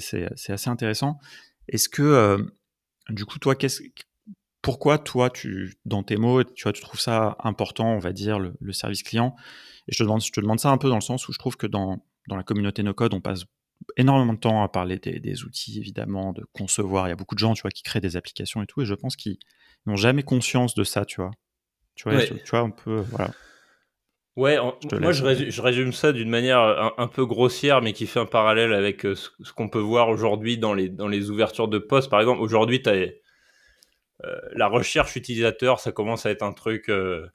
assez 0.48 0.70
intéressant. 0.70 1.18
Est-ce 1.68 1.90
que 1.90 2.38
du 3.10 3.26
coup, 3.26 3.38
toi, 3.38 3.54
qu'est-ce 3.54 3.82
pourquoi 4.64 4.96
toi, 4.96 5.28
tu, 5.28 5.74
dans 5.84 6.02
tes 6.02 6.16
mots, 6.16 6.42
tu 6.42 6.62
vois, 6.62 6.72
tu 6.72 6.80
trouves 6.80 6.98
ça 6.98 7.36
important, 7.40 7.86
on 7.94 7.98
va 7.98 8.12
dire, 8.12 8.38
le, 8.38 8.72
service 8.72 9.02
client? 9.02 9.36
Et 9.88 9.92
je 9.92 9.98
te, 9.98 10.02
demande, 10.04 10.24
je 10.24 10.32
te 10.32 10.40
demande 10.40 10.58
ça 10.58 10.70
un 10.70 10.78
peu 10.78 10.88
dans 10.88 10.94
le 10.94 11.02
sens 11.02 11.28
où 11.28 11.34
je 11.34 11.38
trouve 11.38 11.58
que 11.58 11.66
dans, 11.66 12.02
dans 12.28 12.36
la 12.36 12.44
communauté 12.44 12.82
no-code, 12.82 13.12
on 13.12 13.20
passe 13.20 13.44
énormément 13.98 14.32
de 14.32 14.38
temps 14.38 14.62
à 14.62 14.68
parler 14.70 14.98
des, 14.98 15.44
outils, 15.44 15.78
évidemment, 15.78 16.32
de 16.32 16.46
concevoir. 16.54 17.06
Il 17.06 17.10
y 17.10 17.12
a 17.12 17.16
beaucoup 17.16 17.34
de 17.34 17.40
gens, 17.40 17.52
tu 17.52 17.60
vois, 17.60 17.70
qui 17.70 17.82
créent 17.82 18.00
des 18.00 18.16
applications 18.16 18.62
et 18.62 18.66
tout, 18.66 18.80
et 18.80 18.86
je 18.86 18.94
pense 18.94 19.16
qu'ils 19.16 19.36
n'ont 19.84 19.96
jamais 19.96 20.22
conscience 20.22 20.74
de 20.74 20.82
ça, 20.82 21.04
tu 21.04 21.20
vois. 21.20 21.32
Tu 21.94 22.08
vois, 22.08 22.22
tu 22.22 22.50
vois 22.50 22.60
un 22.60 22.70
peu, 22.70 23.04
voilà. 23.10 23.32
Ouais, 24.36 24.56
moi 24.98 25.12
je 25.12 25.22
résume, 25.22 25.50
je 25.50 25.62
résume, 25.62 25.92
ça 25.92 26.10
d'une 26.10 26.30
manière 26.30 26.94
un, 26.96 27.06
peu 27.06 27.24
grossière, 27.26 27.82
mais 27.82 27.92
qui 27.92 28.06
fait 28.06 28.18
un 28.18 28.26
parallèle 28.26 28.72
avec 28.72 29.04
euh, 29.06 29.14
ce, 29.14 29.28
ce 29.44 29.52
qu'on 29.52 29.68
peut 29.68 29.78
voir 29.78 30.08
aujourd'hui 30.08 30.58
dans 30.58 30.74
les, 30.74 30.88
dans 30.88 31.06
les 31.06 31.30
ouvertures 31.30 31.68
de 31.68 31.78
postes. 31.78 32.10
Par 32.10 32.18
exemple, 32.18 32.40
aujourd'hui, 32.40 32.82
tu 32.82 32.88
as 32.88 32.94
euh, 32.94 33.10
la 34.52 34.68
recherche 34.68 35.16
utilisateur, 35.16 35.80
ça 35.80 35.92
commence 35.92 36.26
à 36.26 36.30
être 36.30 36.42
un 36.42 36.52
truc 36.52 36.88
euh, 36.88 37.26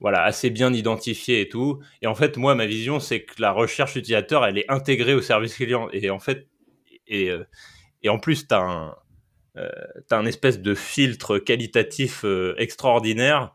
voilà, 0.00 0.22
assez 0.22 0.50
bien 0.50 0.72
identifié 0.72 1.40
et 1.40 1.48
tout. 1.48 1.80
Et 2.02 2.06
en 2.06 2.14
fait, 2.14 2.36
moi, 2.36 2.54
ma 2.54 2.66
vision, 2.66 3.00
c'est 3.00 3.22
que 3.22 3.40
la 3.40 3.52
recherche 3.52 3.96
utilisateur, 3.96 4.44
elle 4.44 4.58
est 4.58 4.70
intégrée 4.70 5.14
au 5.14 5.22
service 5.22 5.54
client. 5.54 5.88
Et 5.92 6.10
en 6.10 6.18
fait, 6.18 6.48
et, 7.06 7.30
euh, 7.30 7.44
et 8.02 8.08
en 8.08 8.18
plus, 8.18 8.46
tu 8.46 8.54
as 8.54 8.60
un, 8.60 8.96
un 10.10 10.26
espèce 10.26 10.60
de 10.60 10.74
filtre 10.74 11.38
qualitatif 11.38 12.24
extraordinaire 12.56 13.54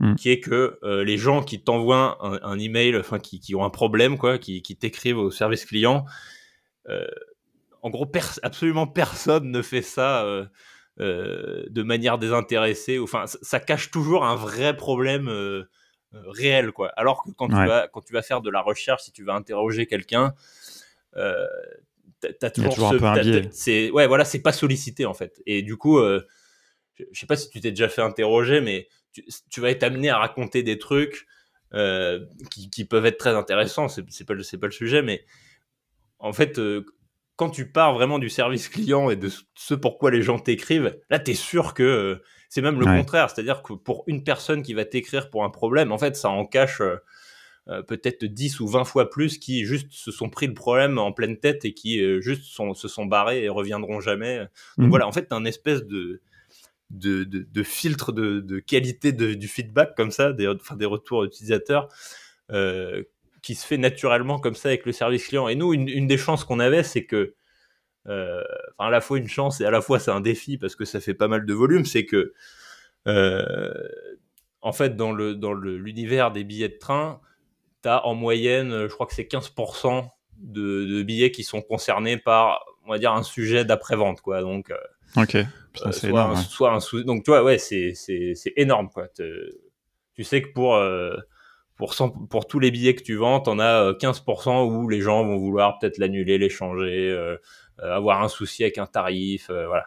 mm. 0.00 0.14
qui 0.16 0.30
est 0.30 0.40
que 0.40 0.78
les 1.02 1.18
gens 1.18 1.42
qui 1.42 1.62
t'envoient 1.62 2.18
un, 2.20 2.58
email, 2.58 2.96
enfin, 2.96 3.18
qui, 3.18 3.40
qui, 3.40 3.54
ont 3.54 3.64
un 3.64 3.70
problème, 3.70 4.18
quoi, 4.18 4.38
qui, 4.38 4.62
qui 4.62 4.76
t'écrivent 4.76 5.18
au 5.18 5.30
service 5.30 5.64
client, 5.64 6.06
en 7.82 7.90
gros, 7.90 8.10
absolument 8.42 8.86
personne 8.86 9.50
ne 9.50 9.62
fait 9.62 9.82
ça 9.82 10.48
euh, 11.00 11.64
de 11.70 11.82
manière 11.82 12.18
désintéressée. 12.18 12.98
Enfin, 12.98 13.24
ça, 13.26 13.60
cache 13.60 13.90
toujours 13.90 14.24
un 14.24 14.36
vrai 14.36 14.76
problème 14.76 15.28
euh, 15.28 15.64
euh, 16.14 16.22
réel, 16.26 16.70
quoi. 16.70 16.88
Alors 16.96 17.24
que 17.24 17.30
quand, 17.32 17.48
tu 17.48 17.54
vas, 17.54 17.88
quand 17.88 18.00
tu 18.00 18.12
vas 18.12 18.22
faire 18.22 18.40
de 18.40 18.50
la 18.50 18.60
recherche, 18.60 19.02
si 19.02 19.12
tu 19.12 19.24
vas 19.24 19.34
interroger 19.34 19.86
quelqu'un, 19.86 20.34
euh, 21.16 21.46
t'as 22.38 22.50
toujours, 22.50 22.92
un 22.92 22.98
peu 22.98 23.42
C'est 23.50 23.90
ouais, 23.90 24.06
voilà, 24.06 24.24
c'est 24.24 24.40
pas 24.40 24.52
sollicité 24.52 25.04
en 25.04 25.14
fait. 25.14 25.42
Et 25.46 25.62
du 25.62 25.76
coup, 25.76 26.00
je 26.00 26.22
sais 27.12 27.26
pas 27.26 27.36
si 27.36 27.50
tu 27.50 27.60
t'es 27.60 27.70
déjà 27.70 27.88
fait 27.88 28.02
interroger, 28.02 28.60
mais 28.60 28.88
tu, 29.50 29.60
vas 29.60 29.70
être 29.70 29.82
amené 29.82 30.10
à 30.10 30.18
raconter 30.18 30.62
des 30.62 30.78
trucs 30.78 31.26
qui, 32.50 32.70
qui, 32.70 32.84
peuvent 32.84 33.04
être 33.04 33.18
très 33.18 33.34
intéressants. 33.34 33.88
C'est 33.88 34.24
pas, 34.24 34.34
pas 34.34 34.66
le 34.66 34.72
sujet, 34.72 35.02
mais 35.02 35.24
en 36.18 36.32
fait, 36.32 36.58
quand 37.36 37.50
tu 37.50 37.70
pars 37.70 37.94
vraiment 37.94 38.18
du 38.18 38.28
service 38.28 38.68
client 38.68 39.10
et 39.10 39.16
de 39.16 39.28
ce 39.54 39.74
pourquoi 39.74 40.10
les 40.10 40.22
gens 40.22 40.38
t'écrivent, 40.38 40.96
là, 41.10 41.18
tu 41.18 41.32
es 41.32 41.34
sûr 41.34 41.74
que 41.74 41.82
euh, 41.82 42.22
c'est 42.48 42.62
même 42.62 42.78
le 42.78 42.86
contraire. 42.86 43.30
C'est-à-dire 43.30 43.62
que 43.62 43.72
pour 43.72 44.04
une 44.06 44.22
personne 44.22 44.62
qui 44.62 44.74
va 44.74 44.84
t'écrire 44.84 45.30
pour 45.30 45.44
un 45.44 45.50
problème, 45.50 45.90
en 45.90 45.98
fait, 45.98 46.14
ça 46.14 46.28
en 46.28 46.46
cache 46.46 46.80
euh, 46.80 46.96
euh, 47.68 47.82
peut-être 47.82 48.24
10 48.24 48.60
ou 48.60 48.68
20 48.68 48.84
fois 48.84 49.10
plus 49.10 49.38
qui 49.38 49.64
juste 49.64 49.90
se 49.90 50.12
sont 50.12 50.28
pris 50.28 50.46
le 50.46 50.54
problème 50.54 50.98
en 50.98 51.12
pleine 51.12 51.38
tête 51.38 51.64
et 51.64 51.74
qui 51.74 51.98
juste 52.20 52.44
se 52.44 52.88
sont 52.88 53.06
barrés 53.06 53.42
et 53.42 53.48
reviendront 53.48 54.00
jamais. 54.00 54.38
Donc 54.78 54.86
mmh. 54.86 54.90
voilà, 54.90 55.08
en 55.08 55.12
fait, 55.12 55.28
tu 55.28 55.34
un 55.34 55.44
espèce 55.44 55.84
de, 55.84 56.20
de, 56.90 57.24
de, 57.24 57.62
filtre 57.64 58.12
de, 58.12 58.60
qualité 58.60 59.12
du 59.12 59.48
feedback 59.48 59.96
comme 59.96 60.12
ça, 60.12 60.32
des, 60.32 60.46
enfin, 60.46 60.76
des 60.76 60.84
retours 60.84 61.24
utilisateurs 61.24 61.88
qui 63.44 63.54
se 63.54 63.66
fait 63.66 63.76
naturellement 63.76 64.38
comme 64.38 64.54
ça 64.54 64.70
avec 64.70 64.86
le 64.86 64.92
service 64.92 65.28
client. 65.28 65.48
Et 65.48 65.54
nous, 65.54 65.74
une, 65.74 66.06
des 66.06 66.16
chances 66.16 66.44
qu'on 66.44 66.60
avait, 66.60 66.82
c'est 66.82 67.04
que, 67.04 67.34
euh, 68.08 68.42
enfin, 68.78 68.88
à 68.88 68.90
la 68.90 69.02
fois 69.02 69.18
une 69.18 69.28
chance 69.28 69.60
et 69.60 69.66
à 69.66 69.70
la 69.70 69.82
fois 69.82 69.98
c'est 69.98 70.10
un 70.10 70.22
défi 70.22 70.56
parce 70.56 70.74
que 70.74 70.86
ça 70.86 70.98
fait 70.98 71.12
pas 71.12 71.28
mal 71.28 71.44
de 71.44 71.52
volume, 71.52 71.84
c'est 71.84 72.06
que 72.06 72.32
euh, 73.06 73.74
en 74.62 74.72
fait, 74.72 74.96
dans 74.96 75.12
le 75.12 75.34
dans 75.34 75.52
l'univers 75.52 76.32
des 76.32 76.42
billets 76.42 76.70
de 76.70 76.78
train, 76.78 77.20
tu 77.82 77.88
as 77.90 78.06
en 78.06 78.14
moyenne, 78.14 78.86
je 78.88 78.94
crois 78.94 79.06
que 79.06 79.14
c'est 79.14 79.30
15% 79.30 80.08
de, 80.38 80.86
de, 80.86 81.02
billets 81.02 81.30
qui 81.30 81.44
sont 81.44 81.60
concernés 81.60 82.16
par, 82.16 82.64
on 82.86 82.92
va 82.92 82.98
dire, 82.98 83.12
un 83.12 83.22
sujet 83.22 83.66
d'après-vente, 83.66 84.22
quoi. 84.22 84.40
Donc, 84.40 84.72
ok. 85.16 85.36
Putain, 85.74 85.92
soit, 85.92 86.08
énorme, 86.08 86.32
un, 86.32 86.36
soit 86.36 86.72
un 86.72 87.02
donc 87.02 87.24
tu 87.24 87.30
vois, 87.30 87.44
ouais, 87.44 87.58
c'est 87.58 87.92
énorme, 88.56 88.88
quoi. 88.88 89.08
Tu 89.08 90.24
sais 90.24 90.40
que 90.40 90.48
pour 90.48 90.82
pour, 91.76 91.94
pour 92.30 92.46
tous 92.46 92.58
les 92.58 92.70
billets 92.70 92.94
que 92.94 93.02
tu 93.02 93.16
vends, 93.16 93.40
tu 93.40 93.50
en 93.50 93.58
as 93.58 93.92
15% 93.92 94.66
où 94.70 94.88
les 94.88 95.00
gens 95.00 95.24
vont 95.24 95.36
vouloir 95.36 95.78
peut-être 95.78 95.98
l'annuler, 95.98 96.38
l'échanger, 96.38 97.10
euh, 97.10 97.36
avoir 97.78 98.22
un 98.22 98.28
souci 98.28 98.62
avec 98.62 98.78
un 98.78 98.86
tarif, 98.86 99.50
voilà. 99.50 99.86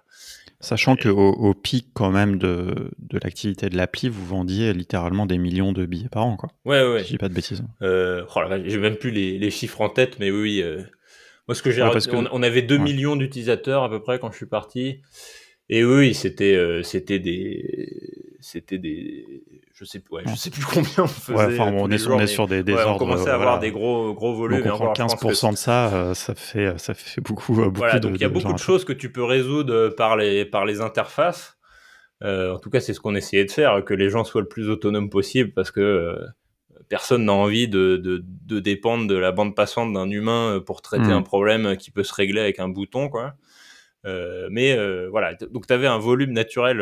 Sachant 0.60 0.96
qu'au 0.96 1.34
au 1.34 1.54
pic 1.54 1.90
quand 1.94 2.10
même 2.10 2.40
de, 2.40 2.90
de 2.98 3.20
l'activité 3.24 3.70
de 3.70 3.78
l'appli, 3.78 4.10
vous 4.10 4.26
vendiez 4.26 4.74
littéralement 4.74 5.28
des 5.28 5.38
millions 5.38 5.72
de 5.72 5.86
billets 5.86 6.10
par 6.10 6.26
an, 6.26 6.36
quoi. 6.36 6.50
Ouais, 6.66 6.82
ouais. 6.82 7.04
Je 7.04 7.10
dis 7.10 7.18
pas 7.20 7.30
de 7.30 7.36
bêtises. 7.36 7.64
Euh, 7.84 8.26
oh 8.36 8.42
j'ai 8.66 8.80
même 8.80 8.96
plus 8.96 9.12
les, 9.12 9.38
les, 9.38 9.52
chiffres 9.52 9.82
en 9.82 9.90
tête, 9.90 10.18
mais 10.20 10.32
oui, 10.32 10.64
euh, 10.64 10.82
moi 11.48 11.54
ce 11.54 11.62
que 11.62 11.70
j'ai, 11.70 11.84
on, 11.84 12.42
avait 12.44 12.64
2 12.64 12.78
millions 12.80 13.16
d'utilisateurs 13.16 13.84
à 13.84 13.90
peu 13.90 14.02
près 14.02 14.18
quand 14.18 14.32
je 14.32 14.38
suis 14.38 14.48
parti, 14.48 15.02
et 15.70 15.84
oui, 15.84 16.14
c'était, 16.14 16.56
euh, 16.56 16.82
c'était 16.84 17.20
des, 17.20 17.92
c'était 18.40 18.78
des, 18.78 19.44
je 19.74 19.86
sais, 19.86 20.02
ouais, 20.12 20.24
je 20.26 20.36
sais 20.36 20.50
plus 20.50 20.66
combien 20.74 21.04
on 21.04 21.08
faisait. 21.08 21.38
Ouais, 21.38 21.60
enfin, 21.60 21.72
on, 21.74 21.90
est, 21.92 21.98
jours, 21.98 22.16
on 22.16 22.20
est 22.20 22.28
sur 22.28 22.48
des, 22.48 22.64
des 22.64 22.74
ordres. 22.74 22.96
On 22.96 22.98
commençait 22.98 23.30
à 23.30 23.36
avoir 23.36 23.60
des 23.60 23.72
gros, 23.72 24.14
gros 24.14 24.34
volumes. 24.34 24.64
Donc, 24.64 24.82
on 24.82 24.94
prend 24.94 24.94
15% 24.94 25.52
de 25.52 25.58
ça, 25.58 25.94
euh, 25.94 26.14
ça 26.14 26.34
fait, 26.36 26.80
ça 26.80 26.94
fait 26.94 27.22
beaucoup, 27.22 27.54
beaucoup 27.54 27.76
voilà, 27.76 28.00
de. 28.00 28.08
Donc, 28.08 28.16
il 28.16 28.22
y 28.22 28.26
a 28.26 28.30
beaucoup 28.30 28.54
de 28.54 28.58
choses 28.58 28.86
que 28.86 28.94
tu 28.94 29.12
peux 29.12 29.24
résoudre 29.24 29.90
par 29.90 30.16
les, 30.18 30.46
par 30.46 30.66
les 30.66 30.82
interfaces. 30.82 31.58
Euh, 32.24 32.56
en 32.56 32.60
tout 32.60 32.72
cas, 32.72 32.80
c'est 32.80 32.94
ce 32.94 33.00
qu'on 33.00 33.14
essayait 33.14 33.46
de 33.46 33.52
faire, 33.52 33.84
que 33.86 33.94
les 33.94 34.10
gens 34.10 34.24
soient 34.24 34.42
le 34.42 34.48
plus 34.48 34.70
autonomes 34.70 35.10
possible, 35.10 35.52
parce 35.52 35.70
que 35.70 35.82
euh, 35.82 36.26
personne 36.90 37.26
n'a 37.26 37.34
envie 37.34 37.68
de, 37.68 37.98
de, 37.98 38.24
de, 38.26 38.60
dépendre 38.60 39.06
de 39.06 39.16
la 39.16 39.32
bande 39.32 39.56
passante 39.56 39.94
d'un 39.94 40.10
humain 40.10 40.60
pour 40.66 40.82
traiter 40.82 41.10
mmh. 41.10 41.12
un 41.12 41.22
problème 41.22 41.78
qui 41.78 41.92
peut 41.92 42.04
se 42.04 42.16
régler 42.16 42.42
avec 42.42 42.60
un 42.60 42.70
bouton, 42.70 43.10
quoi. 43.10 43.36
Euh, 44.08 44.48
mais 44.52 44.72
euh, 44.76 45.10
voilà, 45.10 45.36
donc 45.36 45.68
tu 45.68 45.74
avais 45.74 45.88
un 45.88 46.00
volume 46.00 46.32
naturel 46.32 46.82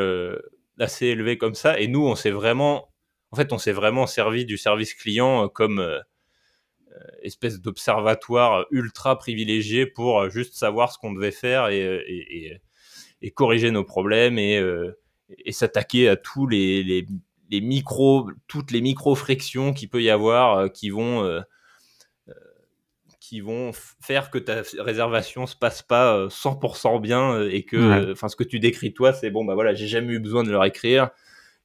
assez 0.79 1.07
élevé 1.07 1.37
comme 1.37 1.55
ça. 1.55 1.79
Et 1.79 1.87
nous, 1.87 2.05
on 2.05 2.15
s'est 2.15 2.31
vraiment, 2.31 2.89
en 3.31 3.35
fait, 3.35 3.53
on 3.53 3.57
s'est 3.57 3.71
vraiment 3.71 4.07
servi 4.07 4.45
du 4.45 4.57
service 4.57 4.93
client 4.93 5.45
euh, 5.45 5.47
comme 5.47 5.79
euh, 5.79 5.99
euh, 6.91 6.99
espèce 7.21 7.61
d'observatoire 7.61 8.65
ultra 8.71 9.17
privilégié 9.17 9.85
pour 9.85 10.29
juste 10.29 10.55
savoir 10.55 10.91
ce 10.91 10.97
qu'on 10.97 11.13
devait 11.13 11.31
faire 11.31 11.69
et, 11.69 12.61
corriger 13.33 13.71
nos 13.71 13.83
problèmes 13.83 14.37
et, 14.37 14.61
s'attaquer 15.49 16.07
à 16.07 16.15
tous 16.15 16.47
les, 16.47 16.83
les, 16.83 17.07
toutes 18.47 18.71
les 18.71 18.81
micro 18.81 19.15
frictions 19.15 19.73
qu'il 19.73 19.89
peut 19.89 20.03
y 20.03 20.11
avoir 20.11 20.71
qui 20.71 20.91
vont 20.91 21.41
qui 23.27 23.41
vont 23.41 23.71
faire 24.01 24.29
que 24.29 24.37
ta 24.37 24.61
réservation 24.77 25.47
se 25.47 25.55
passe 25.55 25.81
pas 25.81 26.27
100% 26.27 27.01
bien 27.01 27.33
euh, 27.33 27.49
et 27.51 27.63
que 27.63 28.11
enfin 28.11 28.27
ce 28.27 28.35
que 28.35 28.43
tu 28.43 28.59
décris 28.59 28.93
toi 28.93 29.13
c'est 29.13 29.31
bon 29.31 29.43
bah 29.43 29.55
voilà 29.55 29.73
j'ai 29.73 29.87
jamais 29.87 30.13
eu 30.13 30.19
besoin 30.19 30.43
de 30.43 30.51
leur 30.51 30.63
écrire. 30.63 31.09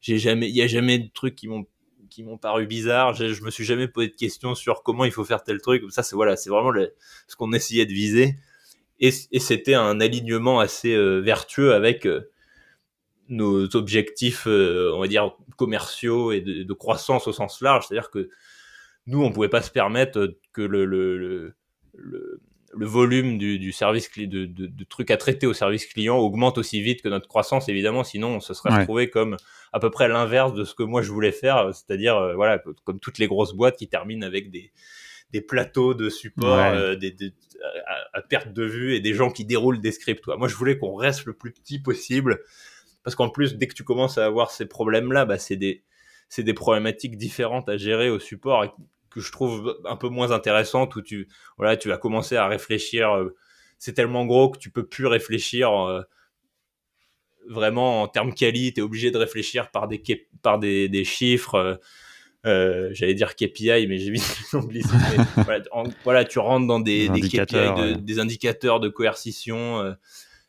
J'ai 0.00 0.18
jamais 0.18 0.48
il 0.48 0.56
y 0.56 0.62
a 0.62 0.66
jamais 0.66 0.98
de 0.98 1.10
trucs 1.12 1.34
qui 1.34 1.48
m'ont 1.48 1.66
qui 2.08 2.22
m'ont 2.22 2.38
paru 2.38 2.66
bizarres. 2.66 3.12
Je 3.12 3.44
me 3.44 3.50
suis 3.50 3.64
jamais 3.64 3.88
posé 3.88 4.08
de 4.08 4.14
questions 4.14 4.54
sur 4.54 4.82
comment 4.82 5.04
il 5.04 5.12
faut 5.12 5.24
faire 5.24 5.42
tel 5.42 5.60
truc. 5.60 5.82
Ça 5.90 6.02
c'est 6.02 6.16
voilà 6.16 6.34
c'est 6.34 6.48
vraiment 6.48 6.70
le, 6.70 6.94
ce 7.28 7.36
qu'on 7.36 7.52
essayait 7.52 7.84
de 7.84 7.92
viser. 7.92 8.36
Et, 8.98 9.10
et 9.30 9.38
c'était 9.38 9.74
un 9.74 10.00
alignement 10.00 10.60
assez 10.60 10.94
euh, 10.94 11.18
vertueux 11.20 11.74
avec 11.74 12.06
euh, 12.06 12.30
nos 13.28 13.76
objectifs 13.76 14.46
on 14.46 14.98
va 14.98 15.08
dire 15.08 15.36
commerciaux 15.56 16.32
et 16.32 16.40
de, 16.40 16.62
de 16.62 16.72
croissance 16.72 17.26
au 17.28 17.32
sens 17.32 17.60
large. 17.60 17.84
C'est 17.86 17.94
à 17.94 18.00
dire 18.00 18.10
que 18.10 18.30
nous, 19.10 19.22
on 19.22 19.32
pouvait 19.32 19.48
pas 19.48 19.62
se 19.62 19.70
permettre 19.70 20.36
que 20.52 20.62
le, 20.62 20.84
le, 20.84 21.18
le, 21.18 21.54
le, 21.94 22.86
volume 22.86 23.38
du, 23.38 23.58
du 23.58 23.72
service 23.72 24.10
de, 24.16 24.24
de, 24.24 24.46
de, 24.46 24.84
trucs 24.84 25.10
à 25.10 25.16
traiter 25.16 25.46
au 25.46 25.52
service 25.52 25.84
client 25.86 26.16
augmente 26.16 26.58
aussi 26.58 26.80
vite 26.80 27.02
que 27.02 27.08
notre 27.08 27.26
croissance, 27.26 27.68
évidemment. 27.68 28.04
Sinon, 28.04 28.36
on 28.36 28.40
se 28.40 28.54
serait 28.54 28.78
retrouvé 28.78 29.10
comme 29.10 29.36
à 29.72 29.80
peu 29.80 29.90
près 29.90 30.08
l'inverse 30.08 30.54
de 30.54 30.64
ce 30.64 30.74
que 30.74 30.84
moi 30.84 31.02
je 31.02 31.10
voulais 31.10 31.32
faire, 31.32 31.74
c'est-à-dire 31.74 32.16
euh, 32.16 32.34
voilà, 32.34 32.62
comme 32.84 33.00
toutes 33.00 33.18
les 33.18 33.26
grosses 33.26 33.54
boîtes 33.54 33.76
qui 33.76 33.88
terminent 33.88 34.26
avec 34.26 34.50
des 34.50 34.72
des 35.32 35.40
plateaux 35.40 35.94
de 35.94 36.08
support 36.08 36.58
euh, 36.58 36.96
des, 36.96 37.14
à, 38.12 38.22
perte 38.22 38.52
de 38.52 38.64
vue 38.64 38.94
et 38.94 39.00
des 39.00 39.14
gens 39.14 39.30
qui 39.30 39.44
déroulent 39.44 39.80
des 39.80 39.92
scripts. 39.92 40.26
Moi, 40.26 40.48
je 40.48 40.56
voulais 40.56 40.76
qu'on 40.76 40.94
reste 40.94 41.24
le 41.24 41.34
plus 41.34 41.52
petit 41.52 41.78
possible 41.78 42.40
parce 43.04 43.14
qu'en 43.14 43.28
plus, 43.28 43.56
dès 43.56 43.66
que 43.66 43.74
tu 43.74 43.84
commences 43.84 44.18
à 44.18 44.26
avoir 44.26 44.50
ces 44.50 44.66
problèmes-là, 44.66 45.24
bah, 45.24 45.38
c'est 45.38 45.56
des 45.56 45.84
c'est 46.28 46.42
des 46.44 46.54
problématiques 46.54 47.16
différentes 47.16 47.68
à 47.68 47.76
gérer 47.76 48.08
au 48.08 48.20
support 48.20 48.76
que 49.10 49.20
je 49.20 49.32
trouve 49.32 49.78
un 49.84 49.96
peu 49.96 50.08
moins 50.08 50.30
intéressantes 50.30 50.96
où 50.96 51.02
tu 51.02 51.28
voilà 51.56 51.76
tu 51.76 51.88
vas 51.88 51.98
commencer 51.98 52.36
à 52.36 52.46
réfléchir 52.46 53.10
euh, 53.12 53.36
c'est 53.78 53.92
tellement 53.92 54.24
gros 54.26 54.50
que 54.50 54.58
tu 54.58 54.70
peux 54.70 54.86
plus 54.86 55.06
réfléchir 55.06 55.72
euh, 55.72 56.02
vraiment 57.48 58.02
en 58.02 58.08
termes 58.08 58.32
quali 58.32 58.72
tu 58.72 58.80
es 58.80 58.82
obligé 58.82 59.10
de 59.10 59.18
réfléchir 59.18 59.70
par 59.70 59.88
des 59.88 60.02
par 60.42 60.58
des, 60.58 60.88
des 60.88 61.04
chiffres 61.04 61.80
euh, 62.46 62.88
j'allais 62.92 63.14
dire 63.14 63.34
KPI 63.34 63.86
mais 63.86 63.98
j'ai 63.98 64.10
mis 64.10 64.22
voilà, 65.36 65.64
voilà, 66.04 66.24
tu 66.24 66.38
rentres 66.38 66.66
dans 66.66 66.80
des, 66.80 67.08
des, 67.08 67.18
indicateurs, 67.18 67.74
KPI 67.74 67.94
de, 67.94 68.00
des 68.00 68.18
indicateurs 68.18 68.80
de 68.80 68.88
coercition 68.88 69.96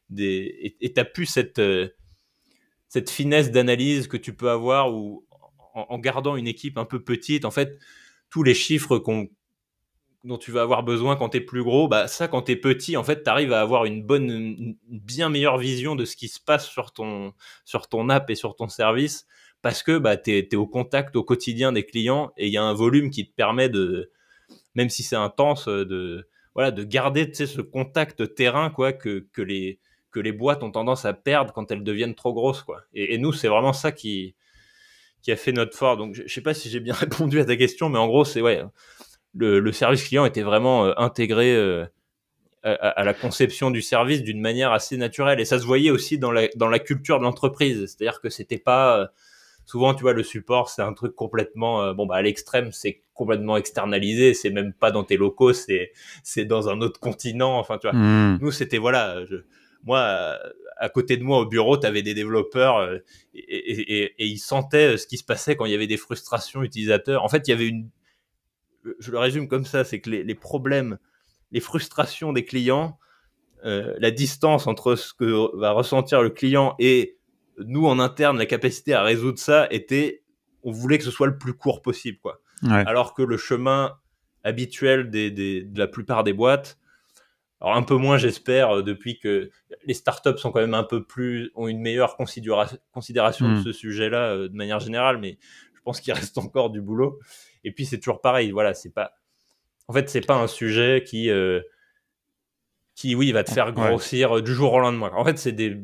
des 0.10 0.76
et 0.80 0.94
tu 0.94 1.06
plus 1.06 1.26
cette 1.26 1.62
cette 2.88 3.10
finesse 3.10 3.52
d'analyse 3.52 4.08
que 4.08 4.18
tu 4.18 4.34
peux 4.34 4.50
avoir 4.50 4.94
ou 4.94 5.26
en, 5.74 6.00
gardant 6.00 6.36
une 6.36 6.48
équipe 6.48 6.78
un 6.78 6.86
peu 6.86 7.02
petite, 7.02 7.46
en 7.46 7.52
fait, 7.52 7.80
tous 8.32 8.42
les 8.42 8.56
chiffres 8.56 8.98
qu'on 8.98 9.28
dont 10.24 10.38
tu 10.38 10.52
vas 10.52 10.62
avoir 10.62 10.84
besoin 10.84 11.16
quand 11.16 11.30
tu 11.30 11.38
es 11.38 11.42
plus 11.42 11.64
gros, 11.64 11.88
bah 11.88 12.08
ça 12.08 12.28
quand 12.28 12.44
tu 12.44 12.52
es 12.52 12.56
petit, 12.56 12.96
en 12.96 13.04
fait, 13.04 13.24
tu 13.24 13.30
arrives 13.30 13.54
à 13.54 13.62
avoir 13.62 13.86
une 13.86 14.04
bonne 14.04 14.76
bien 14.88 15.30
meilleure 15.30 15.58
vision 15.58 15.96
de 15.96 16.06
ce 16.06 16.16
qui 16.16 16.28
se 16.28 16.40
passe 16.40 16.68
sur 16.68 16.92
ton 16.94 17.34
sur 17.66 17.88
ton 17.88 18.10
app 18.10 18.30
et 18.30 18.36
sur 18.36 18.56
ton 18.56 18.70
service 18.70 19.26
parce 19.62 19.84
que 19.84 19.98
bah 19.98 20.18
tu 20.18 20.32
es, 20.32 20.56
au 20.56 20.68
contact 20.68 21.16
au 21.16 21.24
quotidien 21.24 21.72
des 21.72 21.86
clients 21.86 22.32
et 22.38 22.48
il 22.48 22.54
y 22.54 22.58
a 22.58 22.64
un 22.64 22.74
volume 22.74 23.10
qui 23.10 23.28
te 23.28 23.34
permet 23.34 23.70
de 23.70 24.12
même 24.76 24.90
si 24.90 25.04
c'est 25.04 25.16
intense 25.16 25.68
de 25.68 26.28
voilà 26.54 26.72
de 26.72 26.84
garder 26.84 27.34
ce 27.34 27.62
contact 27.62 28.36
terrain 28.36 28.70
quoi 28.70 28.94
que 28.94 29.28
que 29.34 29.42
les 29.42 29.80
que 30.12 30.20
les 30.20 30.32
boîtes 30.32 30.62
ont 30.62 30.72
tendance 30.72 31.06
à 31.06 31.14
perdre 31.14 31.54
quand 31.54 31.72
elles 31.72 31.84
deviennent 31.84 32.16
trop 32.16 32.34
grosses 32.34 32.64
quoi. 32.64 32.82
Et 32.94 33.18
nous 33.18 33.34
c'est 33.34 33.48
vraiment 33.48 33.74
ça 33.74 33.92
qui 33.92 34.36
qui 35.22 35.32
a 35.32 35.36
fait 35.36 35.52
notre 35.52 35.78
fort. 35.78 35.98
Donc, 35.98 36.16
je, 36.16 36.24
ne 36.24 36.28
sais 36.28 36.42
pas 36.42 36.54
si 36.54 36.70
j'ai 36.70 36.80
bien 36.80 36.94
répondu 37.00 37.40
à 37.40 37.46
ta 37.46 37.56
question, 37.56 37.90
mais 37.90 38.00
en 38.00 38.08
gros, 38.08 38.26
c'est 38.26 38.42
ouais, 38.42 38.62
le, 39.34 39.72
service 39.72 40.04
client 40.04 40.26
était 40.26 40.42
vraiment 40.42 40.86
euh, 40.86 40.94
intégré 40.98 41.56
euh, 41.56 41.86
à, 42.64 43.04
la 43.04 43.14
conception 43.14 43.72
du 43.72 43.82
service 43.82 44.24
d'une 44.24 44.40
manière 44.40 44.72
assez 44.72 44.98
naturelle. 44.98 45.40
Et 45.40 45.46
ça 45.46 45.60
se 45.60 45.66
voyait 45.66 45.92
aussi 45.92 46.18
dans 46.18 46.32
la, 46.32 46.48
dans 46.56 46.68
la 46.68 46.80
culture 46.80 47.18
de 47.20 47.24
l'entreprise. 47.24 47.86
C'est-à-dire 47.88 48.22
que 48.22 48.30
c'était 48.30 48.60
pas 48.60 49.00
euh, 49.00 49.08
souvent, 49.66 49.94
tu 49.94 50.02
vois, 50.02 50.14
le 50.14 50.24
support, 50.24 50.70
c'est 50.70 50.82
un 50.82 50.94
truc 50.94 51.16
complètement, 51.16 51.94
bon, 51.94 52.06
bah, 52.06 52.16
à 52.16 52.22
l'extrême, 52.22 52.72
c'est 52.72 53.04
complètement 53.14 53.58
externalisé. 53.58 54.34
C'est 54.34 54.50
même 54.50 54.74
pas 54.74 54.92
dans 54.92 55.04
tes 55.04 55.18
locaux, 55.18 55.54
c'est, 55.54 55.92
c'est 56.24 56.46
dans 56.46 56.70
un 56.70 56.82
autre 56.82 57.00
continent. 57.00 57.58
Enfin, 57.58 57.78
tu 57.78 57.90
vois, 57.90 57.98
mmh. 57.98 58.40
nous, 58.42 58.52
c'était 58.52 58.78
voilà. 58.78 59.26
Je, 59.26 59.38
moi, 59.84 60.38
à 60.82 60.90
côté 60.90 61.16
de 61.16 61.24
moi 61.24 61.40
au 61.40 61.46
bureau, 61.46 61.78
tu 61.78 61.86
avais 61.86 62.02
des 62.02 62.16
développeurs 62.16 62.78
euh, 62.78 62.98
et, 63.36 64.14
ils 64.18 64.40
sentaient 64.40 64.96
euh, 64.96 64.98
ce 64.98 65.06
qui 65.06 65.18
se 65.18 65.24
passait 65.24 65.56
quand 65.56 65.66
il 65.66 65.72
y 65.72 65.76
avait 65.76 65.88
des 65.88 65.96
frustrations 65.98 66.64
utilisateurs. 66.64 67.24
En 67.24 67.30
fait, 67.30 67.48
il 67.48 67.52
y 67.52 67.54
avait 67.54 67.68
une. 67.68 67.90
Je 69.00 69.12
le 69.12 69.20
résume 69.20 69.48
comme 69.48 69.64
ça 69.64 69.84
c'est 69.84 70.02
que 70.02 70.10
les, 70.10 70.36
problèmes, 70.36 70.98
les 71.52 71.60
frustrations 71.60 72.34
des 72.34 72.46
clients, 72.46 72.98
euh, 73.64 73.94
la 74.00 74.10
distance 74.10 74.66
entre 74.66 74.96
ce 74.96 75.14
que 75.14 75.56
va 75.56 75.72
ressentir 75.72 76.24
le 76.24 76.32
client 76.32 76.74
et 76.80 77.20
nous 77.60 77.86
en 77.86 78.00
interne, 78.00 78.40
la 78.40 78.48
capacité 78.48 78.94
à 78.94 79.04
résoudre 79.04 79.38
ça 79.38 79.68
était. 79.70 80.24
On 80.64 80.72
voulait 80.72 80.98
que 80.98 81.04
ce 81.04 81.12
soit 81.12 81.28
le 81.28 81.38
plus 81.38 81.54
court 81.54 81.82
possible, 81.82 82.18
quoi. 82.22 82.42
Alors 82.64 83.16
que 83.16 83.24
le 83.24 83.38
chemin 83.38 83.98
habituel 84.44 85.10
de 85.10 85.80
la 85.80 85.88
plupart 85.88 86.24
des 86.24 86.34
boîtes, 86.34 86.78
alors 87.62 87.76
un 87.76 87.84
peu 87.84 87.96
moins, 87.96 88.18
j'espère, 88.18 88.78
euh, 88.78 88.82
depuis 88.82 89.20
que 89.20 89.52
les 89.86 89.94
startups 89.94 90.38
sont 90.38 90.52
quand 90.52 90.62
même 90.62 90.74
un 90.74 90.84
peu 90.84 91.04
plus 91.04 91.52
ont 91.56 91.68
une 91.68 91.80
meilleure 91.80 92.18
considération 92.18 93.48
de 93.48 93.60
hmm. 93.60 93.64
ce 93.64 93.72
sujet-là 93.72 94.32
euh, 94.32 94.50
de 94.50 94.56
manière 94.56 94.80
générale, 94.80 95.20
mais 95.20 95.38
je 95.76 95.82
pense 95.84 96.02
qu'il 96.02 96.12
reste 96.14 96.38
encore 96.40 96.72
du 96.72 96.82
boulot. 96.82 97.20
Et 97.64 97.72
puis 97.72 97.86
c'est 97.86 98.00
toujours 98.00 98.20
pareil, 98.20 98.50
voilà, 98.50 98.74
c'est 98.74 98.90
pas, 98.90 99.14
en 99.88 99.94
fait, 99.94 100.10
c'est 100.10 100.26
pas 100.26 100.36
un 100.36 100.48
sujet 100.48 101.04
qui 101.06 101.30
euh, 101.30 101.62
qui 102.96 103.14
oui 103.16 103.32
va 103.32 103.44
te 103.44 103.52
faire 103.52 103.72
grossir 103.72 104.42
du 104.42 104.54
jour 104.54 104.74
au 104.74 104.80
lendemain. 104.80 105.12
En 105.14 105.24
fait, 105.24 105.38
c'est 105.38 105.52
des, 105.52 105.78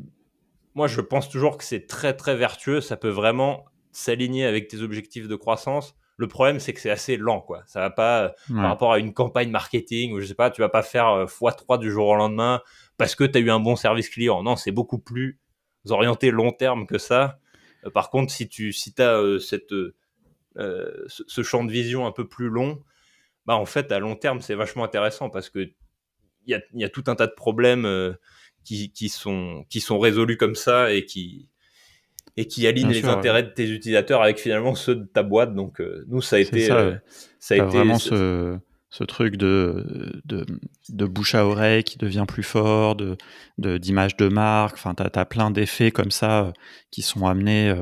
moi 0.74 0.88
je 0.88 1.00
pense 1.00 1.28
toujours 1.28 1.56
que 1.56 1.64
c'est 1.64 1.86
très 1.86 2.14
très 2.14 2.36
vertueux, 2.36 2.80
ça 2.80 2.96
peut 2.96 3.08
vraiment 3.08 3.64
s'aligner 3.92 4.44
avec 4.44 4.68
tes 4.68 4.82
objectifs 4.82 5.28
de 5.28 5.36
croissance 5.36 5.96
le 6.18 6.26
problème, 6.26 6.58
c'est 6.58 6.74
que 6.74 6.80
c'est 6.80 6.90
assez 6.90 7.16
lent, 7.16 7.40
quoi. 7.40 7.62
Ça 7.66 7.78
va 7.78 7.90
pas, 7.90 8.24
euh, 8.24 8.54
par 8.54 8.64
rapport 8.64 8.92
à 8.92 8.98
une 8.98 9.14
campagne 9.14 9.50
marketing 9.50 10.12
ou 10.12 10.20
je 10.20 10.26
sais 10.26 10.34
pas, 10.34 10.50
tu 10.50 10.60
vas 10.60 10.68
pas 10.68 10.82
faire 10.82 11.08
euh, 11.08 11.26
x3 11.26 11.78
du 11.78 11.92
jour 11.92 12.08
au 12.08 12.16
lendemain 12.16 12.60
parce 12.96 13.14
que 13.14 13.22
tu 13.22 13.38
as 13.38 13.40
eu 13.40 13.50
un 13.50 13.60
bon 13.60 13.76
service 13.76 14.08
client. 14.08 14.42
Non, 14.42 14.56
c'est 14.56 14.72
beaucoup 14.72 14.98
plus 14.98 15.40
orienté 15.88 16.32
long 16.32 16.50
terme 16.50 16.86
que 16.86 16.98
ça. 16.98 17.38
par 17.94 18.10
contre, 18.10 18.32
si 18.32 18.48
tu 18.48 18.72
si 18.72 18.92
as 18.98 19.38
cette 19.40 19.72
ce, 20.56 21.42
champ 21.42 21.64
de 21.64 21.70
vision 21.70 22.04
un 22.04 22.12
peu 22.12 22.28
plus 22.28 22.48
long, 22.48 22.82
bah 23.46 23.54
en 23.54 23.64
fait 23.64 23.92
à 23.92 24.00
long 24.00 24.16
terme 24.16 24.40
c'est 24.40 24.56
vachement 24.56 24.84
intéressant 24.84 25.30
parce 25.30 25.48
que 25.48 25.60
il 25.60 26.50
y 26.50 26.54
a, 26.54 26.60
y 26.74 26.84
a, 26.84 26.88
tout 26.88 27.04
un 27.06 27.14
tas 27.14 27.28
de 27.28 27.32
problèmes 27.32 27.86
qui, 28.64 28.90
qui, 28.92 29.08
sont 29.08 29.64
qui 29.70 29.80
sont 29.80 30.00
résolus 30.00 30.36
comme 30.36 30.56
ça 30.56 30.92
et 30.92 31.06
qui 31.06 31.48
et 32.38 32.46
qui 32.46 32.68
aligne 32.68 32.88
les 32.88 33.04
intérêts 33.04 33.42
de 33.42 33.48
tes 33.48 33.68
utilisateurs 33.68 34.22
avec 34.22 34.38
finalement 34.38 34.76
ceux 34.76 34.94
de 34.94 35.04
ta 35.04 35.24
boîte. 35.24 35.56
Donc 35.56 35.80
euh, 35.80 36.04
nous, 36.06 36.22
ça 36.22 36.36
a 36.36 36.38
été, 36.38 36.66
ça, 36.68 36.76
euh, 36.76 36.96
ça 37.40 37.54
a 37.54 37.56
été 37.56 37.66
vraiment 37.66 37.98
ce, 37.98 38.56
ce, 38.90 39.02
truc 39.02 39.36
de, 39.36 40.22
de, 40.24 40.46
de, 40.88 41.06
bouche 41.06 41.34
à 41.34 41.44
oreille 41.44 41.82
qui 41.82 41.98
devient 41.98 42.26
plus 42.28 42.44
fort, 42.44 42.94
de 42.94 43.16
d'image 43.58 44.16
de, 44.16 44.28
marque. 44.28 44.76
Enfin, 44.76 44.94
tu 44.94 45.02
as, 45.02 45.24
plein 45.24 45.50
d'effets 45.50 45.90
comme 45.90 46.12
ça 46.12 46.44
euh, 46.44 46.52
qui 46.92 47.02
sont 47.02 47.26
amenés. 47.26 47.74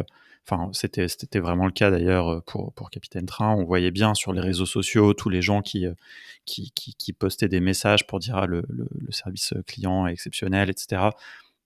Enfin, 0.48 0.70
c'était 0.72 1.08
c'était 1.08 1.40
vraiment 1.40 1.66
le 1.66 1.72
cas 1.72 1.90
d'ailleurs 1.90 2.42
pour 2.44 2.72
pour 2.72 2.88
Capitaine 2.88 3.26
Train. 3.26 3.54
On 3.54 3.64
voyait 3.64 3.90
bien 3.90 4.14
sur 4.14 4.32
les 4.32 4.40
réseaux 4.40 4.64
sociaux 4.64 5.12
tous 5.12 5.28
les 5.28 5.42
gens 5.42 5.60
qui 5.60 5.84
qui, 6.46 6.72
qui, 6.74 6.94
qui 6.94 7.12
postaient 7.12 7.48
des 7.48 7.60
messages 7.60 8.06
pour 8.06 8.20
dire 8.20 8.36
ah, 8.36 8.46
le, 8.46 8.62
le, 8.70 8.88
le, 8.90 9.12
service 9.12 9.52
client 9.66 10.06
est 10.06 10.12
exceptionnel, 10.12 10.70
etc. 10.70 11.10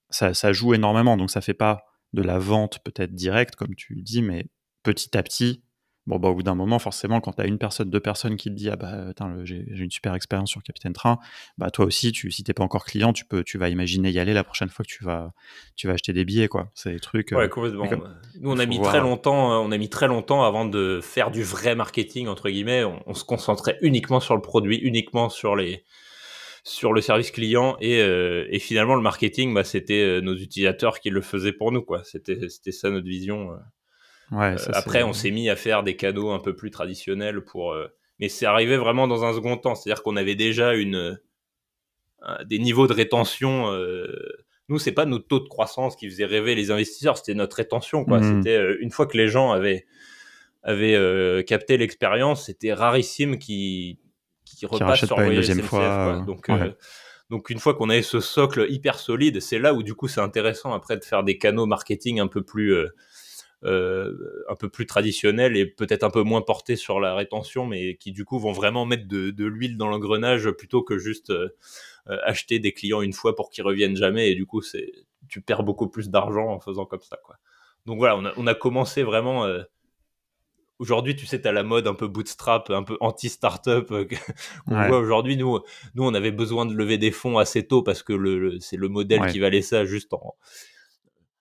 Ça, 0.09 0.33
ça 0.33 0.51
joue 0.51 0.73
énormément, 0.73 1.15
donc 1.15 1.31
ça 1.31 1.39
fait 1.39 1.53
pas 1.53 1.90
de 2.13 2.21
la 2.21 2.39
vente 2.39 2.79
peut-être 2.83 3.13
directe, 3.13 3.55
comme 3.55 3.75
tu 3.75 3.95
le 3.95 4.01
dis, 4.01 4.21
mais 4.21 4.47
petit 4.83 5.17
à 5.17 5.23
petit, 5.23 5.63
bon, 6.07 6.17
bah, 6.19 6.29
au 6.29 6.35
bout 6.35 6.43
d'un 6.43 6.55
moment, 6.55 6.79
forcément, 6.79 7.21
quand 7.21 7.33
tu 7.33 7.41
as 7.41 7.45
une 7.45 7.57
personne, 7.57 7.89
deux 7.89 7.99
personnes 7.99 8.35
qui 8.35 8.49
te 8.49 8.55
disent 8.55 8.71
Ah 8.73 8.75
bah, 8.75 9.13
j'ai 9.43 9.63
une 9.69 9.91
super 9.91 10.13
expérience 10.15 10.49
sur 10.49 10.61
Capitaine 10.63 10.93
Train, 10.93 11.19
bah, 11.57 11.71
toi 11.71 11.85
aussi, 11.85 12.11
tu, 12.11 12.31
si 12.31 12.43
t'es 12.43 12.53
pas 12.53 12.63
encore 12.63 12.85
client, 12.85 13.13
tu, 13.13 13.25
peux, 13.25 13.43
tu 13.43 13.57
vas 13.57 13.69
imaginer 13.69 14.09
y 14.11 14.19
aller 14.19 14.33
la 14.33 14.43
prochaine 14.43 14.69
fois 14.69 14.83
que 14.83 14.91
tu 14.91 15.03
vas, 15.03 15.31
tu 15.75 15.87
vas 15.87 15.93
acheter 15.93 16.13
des 16.13 16.25
billets, 16.25 16.47
quoi. 16.47 16.69
C'est 16.73 16.91
des 16.91 16.99
trucs. 16.99 17.31
Ouais, 17.31 17.49
euh. 17.57 17.97
Nous, 18.39 18.51
on 18.51 18.59
a 18.59 18.65
mis 18.65 18.81
très 18.81 18.99
longtemps, 18.99 19.53
euh, 19.53 19.57
on 19.57 19.71
a 19.71 19.77
mis 19.77 19.89
très 19.89 20.07
longtemps 20.07 20.43
avant 20.43 20.65
de 20.65 20.99
faire 21.01 21.31
du 21.31 21.43
vrai 21.43 21.75
marketing, 21.75 22.27
entre 22.27 22.49
guillemets. 22.49 22.83
on 22.83 23.13
se 23.13 23.23
concentrait 23.23 23.77
uniquement 23.81 24.19
sur 24.19 24.35
le 24.35 24.41
produit, 24.41 24.77
uniquement 24.77 25.29
sur 25.29 25.55
les 25.55 25.83
sur 26.63 26.93
le 26.93 27.01
service 27.01 27.31
client 27.31 27.75
et, 27.79 28.01
euh, 28.01 28.45
et 28.49 28.59
finalement 28.59 28.95
le 28.95 29.01
marketing 29.01 29.53
bah, 29.53 29.63
c'était 29.63 30.01
euh, 30.01 30.21
nos 30.21 30.35
utilisateurs 30.35 30.99
qui 30.99 31.09
le 31.09 31.21
faisaient 31.21 31.53
pour 31.53 31.71
nous 31.71 31.81
quoi 31.81 32.03
c'était 32.03 32.49
c'était 32.49 32.71
ça 32.71 32.91
notre 32.91 33.07
vision 33.07 33.57
euh. 34.31 34.55
après 34.73 35.01
on 35.01 35.13
s'est 35.13 35.31
mis 35.31 35.49
à 35.49 35.55
faire 35.55 35.81
des 35.81 35.95
cadeaux 35.95 36.29
un 36.29 36.39
peu 36.39 36.55
plus 36.55 36.69
traditionnels 36.69 37.41
pour 37.41 37.75
mais 38.19 38.29
c'est 38.29 38.45
arrivé 38.45 38.77
vraiment 38.77 39.07
dans 39.07 39.25
un 39.25 39.33
second 39.33 39.57
temps 39.57 39.73
c'est 39.73 39.89
à 39.89 39.95
dire 39.95 40.03
qu'on 40.03 40.15
avait 40.15 40.35
déjà 40.35 40.75
une 40.75 41.19
des 42.45 42.59
niveaux 42.59 42.85
de 42.85 42.93
rétention 42.93 43.71
nous 44.69 44.77
c'est 44.77 44.91
pas 44.91 45.05
notre 45.05 45.27
taux 45.27 45.39
de 45.39 45.49
croissance 45.49 45.95
qui 45.95 46.07
faisait 46.07 46.25
rêver 46.25 46.53
les 46.53 46.69
investisseurs 46.69 47.17
c'était 47.17 47.33
notre 47.33 47.57
rétention 47.57 48.05
quoi 48.05 48.19
mmh. 48.19 48.43
c'était 48.43 48.75
une 48.79 48.91
fois 48.91 49.07
que 49.07 49.17
les 49.17 49.27
gens 49.27 49.51
avaient 49.51 49.85
avaient 50.61 51.43
capté 51.45 51.77
l'expérience 51.77 52.45
c'était 52.45 52.71
rarissime 52.71 53.39
qui 53.39 53.99
qui 54.67 54.73
repasse 54.73 55.05
sur 55.05 55.19
une 55.19 55.35
deuxième 55.35 55.61
fois. 55.61 55.81
Euh, 55.81 56.21
donc, 56.21 56.49
euh, 56.49 56.71
donc 57.29 57.49
une 57.49 57.59
fois 57.59 57.73
qu'on 57.73 57.89
avait 57.89 58.01
ce 58.01 58.19
socle 58.19 58.67
hyper 58.69 58.99
solide, 58.99 59.39
c'est 59.39 59.59
là 59.59 59.73
où 59.73 59.83
du 59.83 59.95
coup 59.95 60.07
c'est 60.07 60.21
intéressant 60.21 60.73
après 60.73 60.97
de 60.97 61.03
faire 61.03 61.23
des 61.23 61.37
canaux 61.37 61.65
marketing 61.65 62.19
un 62.19 62.27
peu 62.27 62.43
plus 62.43 62.75
euh, 63.63 64.43
un 64.49 64.55
peu 64.55 64.69
plus 64.69 64.85
traditionnels 64.85 65.57
et 65.57 65.65
peut-être 65.65 66.03
un 66.03 66.09
peu 66.09 66.23
moins 66.23 66.41
portés 66.41 66.75
sur 66.75 66.99
la 66.99 67.15
rétention, 67.15 67.65
mais 67.65 67.95
qui 67.95 68.11
du 68.11 68.25
coup 68.25 68.39
vont 68.39 68.51
vraiment 68.51 68.85
mettre 68.85 69.07
de, 69.07 69.45
l'huile 69.45 69.77
dans 69.77 69.87
l'engrenage 69.87 70.51
plutôt 70.51 70.83
que 70.83 70.97
juste 70.97 71.33
acheter 72.07 72.59
des 72.59 72.73
clients 72.73 73.01
une 73.01 73.13
fois 73.13 73.35
pour 73.35 73.49
qu'ils 73.49 73.63
reviennent 73.63 73.95
jamais. 73.95 74.31
Et 74.31 74.35
du 74.35 74.45
coup, 74.45 74.61
c'est 74.61 74.91
tu 75.27 75.41
perds 75.41 75.63
beaucoup 75.63 75.87
plus 75.87 76.09
d'argent 76.09 76.49
en 76.49 76.59
faisant 76.59 76.85
comme 76.85 77.01
ça. 77.01 77.17
Quoi. 77.23 77.37
Donc 77.85 77.97
voilà, 77.97 78.17
on 78.17 78.25
a, 78.25 78.33
on 78.37 78.47
a 78.47 78.53
commencé 78.53 79.03
vraiment 79.03 79.47
Aujourd'hui, 80.81 81.15
tu 81.15 81.27
sais, 81.27 81.39
tu 81.39 81.47
as 81.47 81.51
la 81.51 81.61
mode 81.61 81.85
un 81.85 81.93
peu 81.93 82.07
bootstrap, 82.07 82.71
un 82.71 82.81
peu 82.81 82.97
anti-startup 83.01 83.91
euh, 83.91 84.05
qu'on 84.67 84.75
voit 84.87 84.97
aujourd'hui. 84.97 85.37
Nous, 85.37 85.59
nous, 85.93 86.03
on 86.03 86.13
avait 86.15 86.31
besoin 86.31 86.65
de 86.65 86.73
lever 86.73 86.97
des 86.97 87.11
fonds 87.11 87.37
assez 87.37 87.67
tôt 87.67 87.83
parce 87.83 88.01
que 88.01 88.13
le, 88.13 88.59
c'est 88.59 88.77
le 88.77 88.89
modèle 88.89 89.27
qui 89.27 89.39
valait 89.39 89.61
ça 89.61 89.85
juste 89.85 90.11
en, 90.13 90.35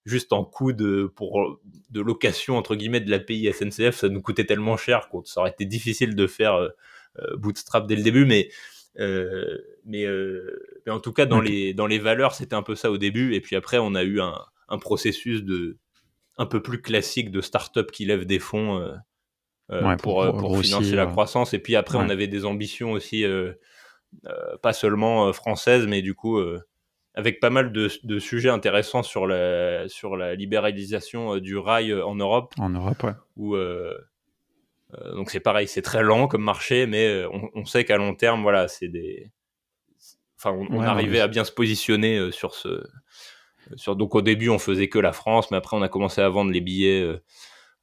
juste 0.04 0.34
en 0.34 0.44
coût 0.44 0.74
de, 0.74 1.10
pour, 1.16 1.58
de 1.88 2.00
location, 2.02 2.58
entre 2.58 2.76
guillemets, 2.76 3.00
de 3.00 3.10
l'API 3.10 3.50
SNCF. 3.50 3.96
Ça 3.96 4.10
nous 4.10 4.20
coûtait 4.20 4.44
tellement 4.44 4.76
cher 4.76 5.08
que 5.08 5.16
ça 5.24 5.40
aurait 5.40 5.50
été 5.50 5.64
difficile 5.64 6.14
de 6.14 6.26
faire 6.26 6.56
euh, 6.56 6.68
euh, 7.18 7.36
bootstrap 7.38 7.86
dès 7.86 7.96
le 7.96 8.02
début. 8.02 8.26
Mais, 8.26 8.50
mais, 8.98 10.04
mais, 10.84 10.92
en 10.92 11.00
tout 11.00 11.14
cas, 11.14 11.24
dans, 11.24 11.40
les, 11.40 11.72
dans 11.72 11.86
les 11.86 11.98
valeurs, 11.98 12.34
c'était 12.34 12.56
un 12.56 12.62
peu 12.62 12.74
ça 12.74 12.90
au 12.90 12.98
début. 12.98 13.34
Et 13.34 13.40
puis 13.40 13.56
après, 13.56 13.78
on 13.78 13.94
a 13.94 14.02
eu 14.02 14.20
un, 14.20 14.34
un 14.68 14.78
processus 14.78 15.42
de 15.42 15.78
un 16.40 16.46
peu 16.46 16.62
plus 16.62 16.80
classique 16.80 17.30
de 17.30 17.42
startup 17.42 17.90
qui 17.90 18.06
lève 18.06 18.24
des 18.24 18.38
fonds 18.38 18.78
euh, 18.78 18.94
pour, 19.98 20.22
euh, 20.22 20.32
pour, 20.32 20.58
financer 20.58 20.96
la 20.96 21.06
croissance. 21.06 21.54
Et 21.54 21.58
puis 21.58 21.76
après, 21.76 21.98
on 21.98 22.08
avait 22.08 22.26
des 22.26 22.44
ambitions 22.44 22.92
aussi, 22.92 23.24
euh, 23.24 23.52
pas 24.62 24.72
seulement 24.72 25.32
françaises, 25.32 25.86
mais 25.86 26.02
du 26.02 26.14
coup 26.14 26.40
avec 27.14 27.40
pas 27.40 27.50
mal 27.50 27.72
de, 27.72 27.90
de, 28.04 28.18
sujets 28.20 28.50
intéressants 28.50 29.02
sur 29.02 29.26
la, 29.26 29.88
sur 29.88 30.16
la 30.16 30.36
libéralisation 30.36 31.38
du 31.38 31.58
rail 31.58 31.92
en 31.92 32.14
Europe. 32.14 32.54
En 32.58 32.70
Europe, 32.70 33.02
ouais. 33.02 33.12
Où, 33.36 33.56
euh, 33.56 33.98
donc 35.14 35.30
c'est 35.30 35.40
pareil, 35.40 35.66
c'est 35.66 35.82
très 35.82 36.04
lent 36.04 36.28
comme 36.28 36.44
marché, 36.44 36.86
mais 36.86 37.24
on, 37.32 37.50
on 37.54 37.64
sait 37.64 37.84
qu'à 37.84 37.96
long 37.96 38.14
terme, 38.14 38.42
voilà, 38.42 38.68
c'est 38.68 38.88
des. 38.88 39.30
Enfin, 40.38 40.56
on, 40.70 40.80
arrivait 40.80 41.20
à 41.20 41.28
bien 41.28 41.44
se 41.44 41.52
positionner 41.52 42.30
sur 42.32 42.54
ce. 42.54 42.82
Sur, 43.76 43.96
donc 43.96 44.14
au 44.14 44.22
début, 44.22 44.48
on 44.48 44.58
faisait 44.58 44.88
que 44.88 44.98
la 44.98 45.12
France, 45.12 45.50
mais 45.50 45.56
après, 45.56 45.76
on 45.76 45.82
a 45.82 45.88
commencé 45.88 46.20
à 46.20 46.28
vendre 46.28 46.50
les 46.50 46.60
billets 46.60 47.02
euh, 47.02 47.22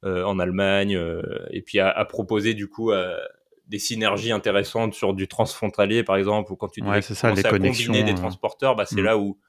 en 0.04 0.38
Allemagne, 0.38 0.96
euh, 0.96 1.22
et 1.50 1.62
puis 1.62 1.80
à, 1.80 2.04
proposer 2.04 2.54
du 2.54 2.68
coup 2.68 2.92
euh, 2.92 3.18
des 3.66 3.78
synergies 3.78 4.30
intéressantes 4.30 4.94
sur 4.94 5.12
du 5.12 5.26
transfrontalier, 5.26 6.04
par 6.04 6.16
exemple, 6.16 6.52
ou 6.52 6.56
quand 6.56 6.68
tu 6.68 6.82
ouais, 6.82 7.02
ça, 7.02 7.32
les 7.32 7.44
à 7.44 7.50
combiner 7.50 8.04
des 8.04 8.14
transporteurs, 8.14 8.76
bah, 8.76 8.86
c'est 8.86 9.00
mm. 9.00 9.04
là 9.04 9.18
où 9.18 9.40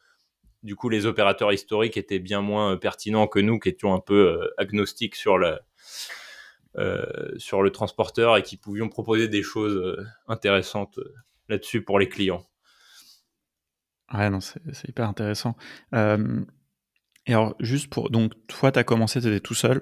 du 0.64 0.76
coup 0.76 0.90
les 0.90 1.06
opérateurs 1.06 1.54
historiques 1.54 1.98
étaient 1.98 2.20
bien 2.20 2.42
moins 2.42 2.78
pertinents 2.78 3.28
que 3.28 3.40
nous, 3.40 3.60
qui 3.60 3.70
étions 3.70 3.94
un 3.94 4.00
peu 4.00 4.52
agnostiques 4.58 5.16
sur 5.16 5.38
le, 5.38 5.60
sur 7.38 7.62
le 7.62 7.72
transporteur 7.72 8.36
et 8.36 8.44
qui 8.44 8.58
pouvions 8.58 8.90
proposer 8.90 9.28
des 9.28 9.44
choses 9.44 10.04
intéressantes 10.28 11.00
là-dessus 11.48 11.84
pour 11.84 12.00
les 12.00 12.10
clients. 12.10 12.46
Ouais, 14.14 14.30
non, 14.32 14.40
c'est 14.42 14.90
hyper 14.90 15.08
intéressant. 15.08 15.56
et 15.94 15.98
alors, 17.28 17.56
juste 17.60 17.88
pour. 17.88 18.10
Donc, 18.10 18.34
toi, 18.48 18.72
tu 18.72 18.80
as 18.80 18.84
commencé, 18.84 19.22
tu 19.22 19.28
étais 19.28 19.40
tout 19.40 19.54
seul 19.54 19.82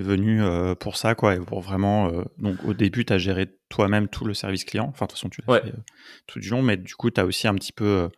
venu 0.00 0.42
euh, 0.42 0.74
pour 0.74 0.96
ça, 0.96 1.14
quoi, 1.14 1.34
et 1.34 1.40
pour 1.40 1.60
vraiment. 1.60 2.08
Euh, 2.08 2.22
donc, 2.38 2.56
au 2.64 2.74
début, 2.74 3.04
tu 3.04 3.12
as 3.12 3.18
géré 3.18 3.48
toi-même 3.68 4.08
tout 4.08 4.24
le 4.24 4.34
service 4.34 4.64
client. 4.64 4.86
Enfin, 4.88 5.06
de 5.06 5.10
toute 5.10 5.18
façon, 5.18 5.28
tu 5.28 5.40
l'as 5.46 5.60
fait 5.60 5.68
euh, 5.68 5.82
tout 6.26 6.38
du 6.38 6.50
long, 6.50 6.62
mais 6.62 6.76
du 6.76 6.94
coup, 6.94 7.10
tu 7.10 7.20
as 7.20 7.24
aussi 7.24 7.48
un 7.48 7.54
petit 7.54 7.72
peu 7.72 8.08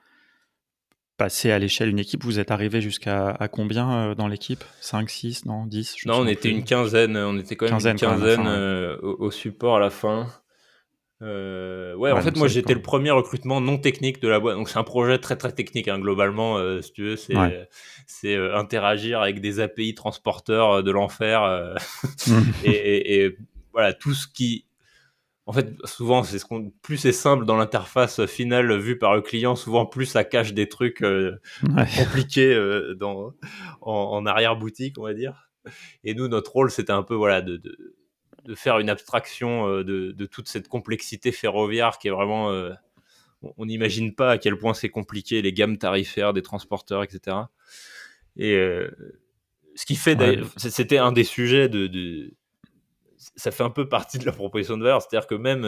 passé 1.17 1.51
à 1.51 1.59
l'échelle 1.59 1.89
une 1.89 1.99
équipe. 1.99 2.25
Vous 2.25 2.39
êtes 2.39 2.51
arrivé 2.51 2.81
jusqu'à 2.81 3.31
à 3.31 3.49
combien 3.49 4.15
dans 4.15 4.29
l'équipe? 4.29 4.65
5, 4.81 5.09
6, 5.09 5.47
non? 5.47 5.67
10 5.67 6.07
Non, 6.07 6.21
on 6.21 6.27
était 6.27 6.51
une 6.51 6.65
quinzaine. 6.65 7.17
On 7.17 7.39
était 7.39 7.57
quand 7.57 7.67
même 7.67 7.87
une 7.87 7.97
quinzaine 7.97 8.47
au, 9.03 9.31
support 9.31 9.77
à 9.77 9.81
la 9.81 9.91
fin. 9.91 10.27
Euh, 11.21 11.95
ouais, 11.95 12.13
en 12.13 12.21
fait, 12.21 12.37
moi 12.37 12.47
j'étais 12.47 12.75
le 12.75 12.83
premier 12.83 13.11
recrutement 13.11 13.61
non 13.61 13.79
technique 13.79 14.21
de 14.21 14.29
la 14.29 14.39
boîte. 14.39 14.57
Donc 14.57 14.69
c'est 14.69 14.79
un 14.79 14.85
projet 14.85 15.19
très 15.19 15.37
très 15.37 15.53
technique 15.53 15.89
hein, 15.89 15.99
globalement, 15.99 16.59
euh, 16.59 16.81
si 16.81 16.93
tu 16.93 17.03
veux, 17.03 17.17
c'est 17.17 18.37
euh, 18.37 18.57
interagir 18.57 19.21
avec 19.21 19.41
des 19.41 19.59
API 19.61 19.95
transporteurs 19.95 20.83
de 20.83 20.91
l'enfer 20.91 21.77
et, 22.65 23.25
et, 23.25 23.37
voilà 23.73 23.93
tout 23.93 24.15
ce 24.15 24.29
qui, 24.29 24.65
en 25.47 25.53
fait, 25.53 25.75
souvent 25.85 26.23
c'est 26.23 26.39
ce 26.39 26.45
qu'on 26.45 26.71
plus 26.83 26.99
c'est 26.99 27.13
simple 27.13 27.45
dans 27.45 27.57
l'interface 27.57 28.25
finale 28.27 28.79
vue 28.79 28.99
par 28.99 29.17
le 29.17 29.21
client, 29.21 29.57
souvent 29.57 29.87
plus 29.87 30.07
ça 30.07 30.23
cache 30.23 30.55
des 30.55 30.69
trucs 30.69 31.03
compliqués 31.97 32.57
dans 32.97 33.33
en, 33.81 33.93
en 33.93 34.27
arrière 34.27 34.57
boutique, 34.57 34.99
on 34.99 35.03
va 35.03 35.15
dire. 35.15 35.51
Et 36.05 36.15
nous, 36.15 36.29
notre 36.29 36.53
rôle, 36.53 36.71
c'était 36.71 36.93
un 36.93 37.03
peu 37.03 37.15
voilà 37.15 37.43
de, 37.43 37.57
de 37.57 37.98
de 38.49 38.55
faire 38.55 38.79
une 38.79 38.89
abstraction 38.89 39.69
euh, 39.69 39.85
de, 39.85 40.27
toute 40.27 40.49
cette 40.49 40.69
complexité 40.69 41.31
ferroviaire 41.33 41.99
qui 41.99 42.09
est 42.09 42.11
vraiment. 42.11 42.51
Euh, 42.51 42.73
on 43.57 43.67
n'imagine 43.67 44.15
pas 44.15 44.33
à 44.33 44.39
quel 44.39 44.57
point 44.59 44.75
c'est 44.75 44.89
compliqué, 44.89 45.43
les 45.43 45.53
gammes 45.53 45.79
tarifaires 45.79 46.33
des 46.33 46.43
transporteurs, 46.43 47.05
etc. 47.05 47.37
Et 48.37 48.55
euh, 48.55 48.91
ce 49.77 49.87
qui 49.87 49.95
fait. 49.95 50.19
C'était 50.57 50.99
un 50.99 51.13
des 51.13 51.25
sujets 51.25 51.69
de, 51.69 52.33
Ça 53.37 53.51
fait 53.51 53.63
un 53.63 53.71
peu 53.71 53.89
partie 53.89 54.19
de 54.19 54.25
la 54.25 54.33
proposition 54.33 54.77
de 54.77 54.83
valeur. 54.83 55.03
C'est-à-dire 55.03 55.29
que 55.29 55.37
même. 55.37 55.63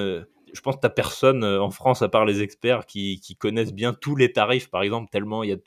je 0.52 0.60
pense 0.62 0.76
que 0.76 0.86
tu 0.86 0.92
personne 0.92 1.44
en 1.44 1.70
France, 1.70 2.00
à 2.00 2.08
part 2.08 2.24
les 2.24 2.40
experts, 2.40 2.86
qui, 2.86 3.36
connaissent 3.38 3.74
bien 3.74 3.92
tous 3.92 4.16
les 4.16 4.32
tarifs, 4.32 4.70
par 4.70 4.82
exemple, 4.82 5.10
tellement 5.12 5.44
il 5.44 5.50
y 5.50 5.52
a 5.52 5.58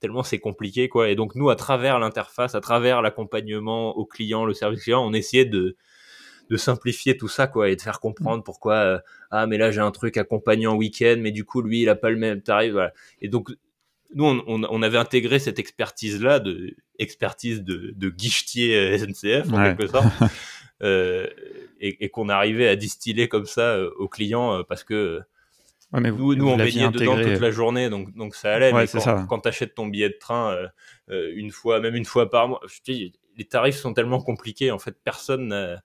tellement 0.00 0.22
c'est 0.22 0.38
compliqué 0.38 0.88
quoi 0.88 1.10
et 1.10 1.14
donc 1.14 1.34
nous 1.34 1.50
à 1.50 1.56
travers 1.56 1.98
l'interface 1.98 2.54
à 2.54 2.62
travers 2.62 3.02
l'accompagnement 3.02 3.94
au 3.98 4.06
client 4.06 4.46
le 4.46 4.54
service 4.54 4.82
client 4.82 5.04
on 5.04 5.12
essayait 5.12 5.44
de 5.44 5.76
de 6.50 6.56
simplifier 6.56 7.16
tout 7.16 7.28
ça 7.28 7.46
quoi 7.46 7.70
et 7.70 7.76
de 7.76 7.80
faire 7.80 8.00
comprendre 8.00 8.42
pourquoi 8.42 8.74
euh, 8.74 8.98
ah 9.30 9.46
mais 9.46 9.56
là 9.56 9.70
j'ai 9.70 9.80
un 9.80 9.92
truc 9.92 10.16
accompagné 10.16 10.66
en 10.66 10.74
week-end 10.74 11.16
mais 11.20 11.30
du 11.30 11.44
coup 11.44 11.62
lui 11.62 11.82
il 11.82 11.88
a 11.88 11.94
pas 11.94 12.10
le 12.10 12.16
même 12.16 12.42
tarif 12.42 12.72
voilà. 12.72 12.92
et 13.22 13.28
donc 13.28 13.50
nous, 14.14 14.24
on, 14.24 14.82
avait 14.82 14.98
intégré 14.98 15.38
cette 15.38 15.58
expertise-là, 15.58 16.40
de 16.40 16.74
expertise 16.98 17.62
de, 17.62 17.92
de 17.94 18.08
guichetier 18.10 18.98
SNCF 18.98 19.52
en 19.52 19.62
quelque 19.62 19.86
sorte, 19.86 20.06
euh, 20.82 21.26
et, 21.80 22.08
qu'on 22.08 22.28
arrivait 22.28 22.68
à 22.68 22.76
distiller 22.76 23.28
comme 23.28 23.46
ça 23.46 23.76
euh, 23.76 23.90
aux 23.98 24.08
clients 24.08 24.58
euh, 24.58 24.62
parce 24.62 24.84
que 24.84 25.20
mais 25.92 26.12
nous, 26.12 26.36
nous 26.36 26.48
on 26.48 26.56
baignait 26.56 26.88
dedans 26.90 27.16
toute 27.16 27.40
la 27.40 27.50
journée, 27.50 27.90
donc, 27.90 28.14
donc 28.14 28.36
ça 28.36 28.54
allait. 28.54 28.72
mais 28.72 28.86
quand, 29.28 29.40
tu 29.40 29.48
achètes 29.48 29.74
ton 29.74 29.88
billet 29.88 30.08
de 30.08 30.18
train 30.20 30.56
une 31.08 31.50
fois, 31.50 31.80
même 31.80 31.96
une 31.96 32.04
fois 32.04 32.30
par 32.30 32.46
mois, 32.46 32.60
je 32.68 32.78
dis, 32.84 33.12
les 33.36 33.44
tarifs 33.44 33.76
sont 33.76 33.92
tellement 33.92 34.20
compliqués. 34.20 34.70
En 34.70 34.78
fait, 34.78 34.96
personne, 35.02 35.80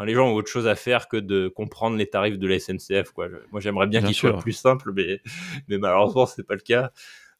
enfin, 0.00 0.06
les 0.06 0.14
gens 0.14 0.28
ont 0.28 0.34
autre 0.34 0.48
chose 0.48 0.66
à 0.66 0.74
faire 0.74 1.08
que 1.08 1.18
de 1.18 1.48
comprendre 1.48 1.96
les 1.96 2.08
tarifs 2.08 2.38
de 2.38 2.48
la 2.48 2.58
SNCF. 2.58 3.12
Quoi. 3.12 3.28
Moi, 3.52 3.60
j'aimerais 3.60 3.86
bien, 3.86 4.02
qu'ils 4.02 4.14
soient 4.14 4.38
plus 4.38 4.52
simples, 4.52 4.92
mais, 4.94 5.20
mais 5.68 5.78
malheureusement, 5.78 6.26
c'est 6.26 6.46
pas 6.46 6.54
le 6.54 6.60
cas. 6.60 6.90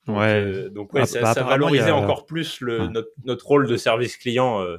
Donc, 0.06 0.18
ouais. 0.18 0.44
Euh, 0.44 0.70
donc 0.70 0.92
ouais, 0.92 1.06
ça, 1.06 1.20
bah, 1.20 1.42
valorisait 1.42 1.90
encore 1.90 2.26
plus 2.26 2.60
le, 2.60 2.86
notre, 2.88 3.10
notre, 3.24 3.46
rôle 3.46 3.66
de 3.66 3.76
service 3.76 4.16
client. 4.16 4.60
Euh, 4.60 4.76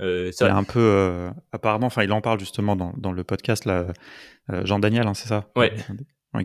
euh 0.00 0.30
c'est 0.32 0.44
un 0.44 0.64
peu, 0.64 0.80
euh, 0.80 1.30
apparemment, 1.52 1.86
enfin, 1.86 2.02
il 2.02 2.12
en 2.12 2.20
parle 2.20 2.40
justement 2.40 2.76
dans, 2.76 2.92
dans 2.96 3.12
le 3.12 3.24
podcast 3.24 3.64
là, 3.64 3.86
Jean 4.64 4.78
Daniel, 4.78 5.06
hein, 5.06 5.14
c'est 5.14 5.28
ça? 5.28 5.50
Ouais. 5.56 5.74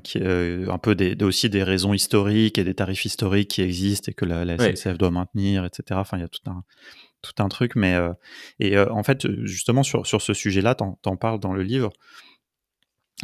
qui 0.03 0.19
un 0.19 0.77
peu 0.77 0.95
des, 0.95 1.15
aussi 1.23 1.49
des 1.49 1.63
raisons 1.63 1.93
historiques 1.93 2.57
et 2.57 2.63
des 2.63 2.73
tarifs 2.73 3.05
historiques 3.05 3.49
qui 3.49 3.61
existent 3.61 4.11
et 4.11 4.13
que 4.13 4.25
la, 4.25 4.45
la 4.45 4.57
SNCF 4.57 4.97
doit 4.97 5.11
maintenir, 5.11 5.63
etc. 5.65 5.99
Enfin, 5.99 6.17
il 6.17 6.21
y 6.21 6.23
a 6.23 6.27
tout 6.27 6.41
un 6.47 6.63
tout 7.21 7.43
un 7.43 7.49
truc, 7.49 7.75
mais 7.75 7.95
et 8.60 8.77
en 8.77 9.03
fait, 9.03 9.27
justement 9.43 9.84
sur 9.84 10.06
ce 10.06 10.34
sujet-là, 10.34 10.75
t'en 10.75 10.99
en 11.06 11.17
parles 11.17 11.39
dans 11.39 11.53
le 11.53 11.63
livre. 11.63 11.91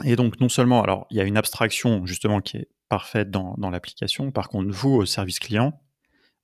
Et 0.04 0.16
donc, 0.16 0.40
non 0.40 0.50
seulement, 0.50 0.82
alors, 0.82 1.06
il 1.12 1.18
y 1.18 1.22
a 1.22 1.24
une 1.24 1.38
abstraction 1.38 2.06
justement 2.06 2.42
qui 2.42 2.58
est 2.58 2.68
parfaite 2.90 3.30
dans, 3.30 3.56
dans 3.58 3.70
l'application. 3.70 4.32
Par 4.32 4.50
contre, 4.50 4.72
vous, 4.72 4.94
au 4.94 5.06
service 5.06 5.40
client, 5.40 5.80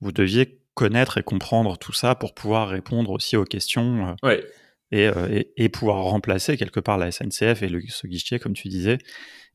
vous 0.01 0.11
deviez 0.11 0.59
connaître 0.75 1.17
et 1.17 1.23
comprendre 1.23 1.77
tout 1.77 1.91
ça 1.91 2.15
pour 2.15 2.33
pouvoir 2.33 2.69
répondre 2.69 3.11
aussi 3.11 3.35
aux 3.35 3.43
questions 3.43 4.15
euh, 4.23 4.41
euh, 4.93 5.43
et, 5.55 5.69
pouvoir 5.69 6.03
remplacer 6.03 6.57
quelque 6.57 6.79
part 6.79 6.97
la 6.97 7.11
SNCF 7.11 7.61
et 7.61 7.69
le, 7.69 7.81
ce 7.87 8.07
guichet, 8.07 8.39
comme 8.39 8.53
tu 8.53 8.67
disais. 8.67 8.97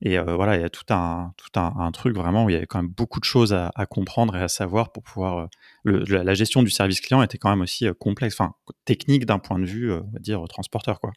Et 0.00 0.18
euh, 0.18 0.34
voilà, 0.36 0.56
il 0.56 0.62
y 0.62 0.64
a 0.64 0.70
tout 0.70 0.84
un, 0.90 1.32
tout 1.36 1.58
un, 1.58 1.90
truc 1.92 2.14
vraiment 2.16 2.44
où 2.44 2.50
il 2.50 2.52
y 2.52 2.56
avait 2.56 2.66
quand 2.66 2.78
même 2.78 2.90
beaucoup 2.90 3.20
de 3.20 3.24
choses 3.24 3.52
à, 3.52 3.70
comprendre 3.86 4.36
et 4.36 4.42
à 4.42 4.48
savoir 4.48 4.92
pour 4.92 5.02
pouvoir. 5.02 5.48
Le, 5.82 5.98
la 6.04 6.34
gestion 6.34 6.62
du 6.62 6.70
service 6.70 7.00
client 7.00 7.22
était 7.22 7.38
quand 7.38 7.50
même 7.50 7.62
aussi 7.62 7.86
complexe, 7.98 8.38
enfin 8.38 8.54
technique 8.84 9.26
d'un 9.26 9.38
point 9.38 9.58
de 9.58 9.66
vue, 9.66 9.92
on 9.92 10.10
va 10.12 10.18
dire, 10.18 10.42
transporteur, 10.48 11.00
quoi. 11.00 11.12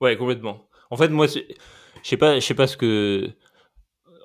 Ouais, 0.00 0.16
complètement. 0.16 0.68
En 0.90 0.96
fait, 0.96 1.08
moi, 1.08 1.26
je 1.26 1.40
sais 2.02 2.16
pas, 2.16 2.36
je 2.36 2.40
sais 2.40 2.54
pas 2.54 2.66
ce 2.66 2.76
que 2.76 3.30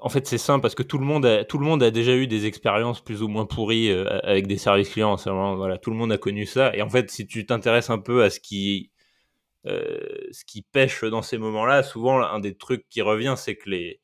en 0.04 0.10
fait, 0.10 0.28
c'est 0.28 0.38
simple 0.38 0.62
parce 0.62 0.76
que 0.76 0.84
tout 0.84 0.98
le 0.98 1.06
monde 1.06 1.26
a, 1.26 1.46
tout 1.46 1.58
le 1.58 1.66
monde 1.66 1.82
a 1.82 1.90
déjà 1.90 2.14
eu 2.14 2.28
des 2.28 2.46
expériences 2.46 3.00
plus 3.00 3.24
ou 3.24 3.30
moins 3.30 3.46
pourries 3.46 3.90
euh, 3.90 4.20
avec 4.24 4.48
des 4.48 4.58
services 4.58 4.90
clients. 4.90 5.16
voilà, 5.56 5.78
tout 5.78 5.92
le 5.92 5.96
monde 5.96 6.12
a 6.12 6.18
connu 6.18 6.46
ça. 6.46 6.76
Et 6.76 6.82
en 6.82 6.90
fait, 6.90 7.10
si 7.10 7.26
tu 7.26 7.46
t'intéresses 7.46 7.90
un 7.90 8.00
peu 8.00 8.22
à 8.22 8.30
ce 8.30 8.42
qui, 8.42 8.92
euh, 8.92 8.93
ce 9.65 10.45
qui 10.45 10.62
pêche 10.62 11.04
dans 11.04 11.21
ces 11.21 11.38
moments-là, 11.38 11.84
souvent 11.84 12.21
un 12.21 12.39
des 12.39 12.56
trucs 12.56 12.88
qui 12.89 13.02
revient, 13.02 13.36
c'est 13.38 13.56
que 13.56 13.69
les, 13.69 14.02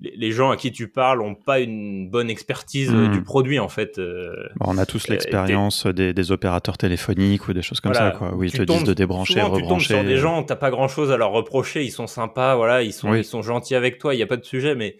les 0.00 0.32
gens 0.32 0.50
à 0.50 0.56
qui 0.56 0.72
tu 0.72 0.88
parles 0.88 1.20
n'ont 1.20 1.34
pas 1.34 1.60
une 1.60 2.10
bonne 2.10 2.28
expertise 2.28 2.90
euh, 2.92 3.08
du 3.08 3.20
hmm. 3.20 3.24
produit 3.24 3.58
en 3.58 3.68
fait. 3.68 3.98
Euh, 3.98 4.48
on 4.60 4.76
a 4.78 4.86
tous 4.86 5.04
euh, 5.04 5.12
l'expérience 5.12 5.86
des, 5.86 6.32
opérateurs 6.32 6.78
téléphoniques 6.78 7.48
ou 7.48 7.52
des 7.52 7.62
choses 7.62 7.80
comme 7.80 7.94
ça, 7.94 8.12
quoi. 8.12 8.34
Où 8.34 8.42
ils 8.42 8.52
te 8.52 8.62
disent 8.62 8.84
de 8.84 8.94
débrancher, 8.94 9.34
souvent, 9.34 9.50
rebrancher. 9.50 9.86
Tu 9.88 9.94
tombes 9.94 10.02
sur 10.02 10.04
des 10.04 10.16
gens, 10.16 10.42
t'as 10.42 10.56
pas 10.56 10.70
grand 10.70 10.88
chose 10.88 11.10
à 11.10 11.16
leur 11.16 11.32
reprocher, 11.32 11.84
ils 11.84 11.90
sont 11.90 12.06
sympas, 12.06 12.56
voilà, 12.56 12.82
ils 12.82 12.92
sont, 12.92 13.14
ils 13.14 13.24
sont 13.24 13.42
gentils 13.42 13.74
avec 13.74 13.98
toi, 13.98 14.14
il 14.14 14.16
n'y 14.16 14.22
a 14.22 14.26
pas 14.26 14.36
de 14.36 14.44
sujet, 14.44 14.74
mais, 14.74 14.96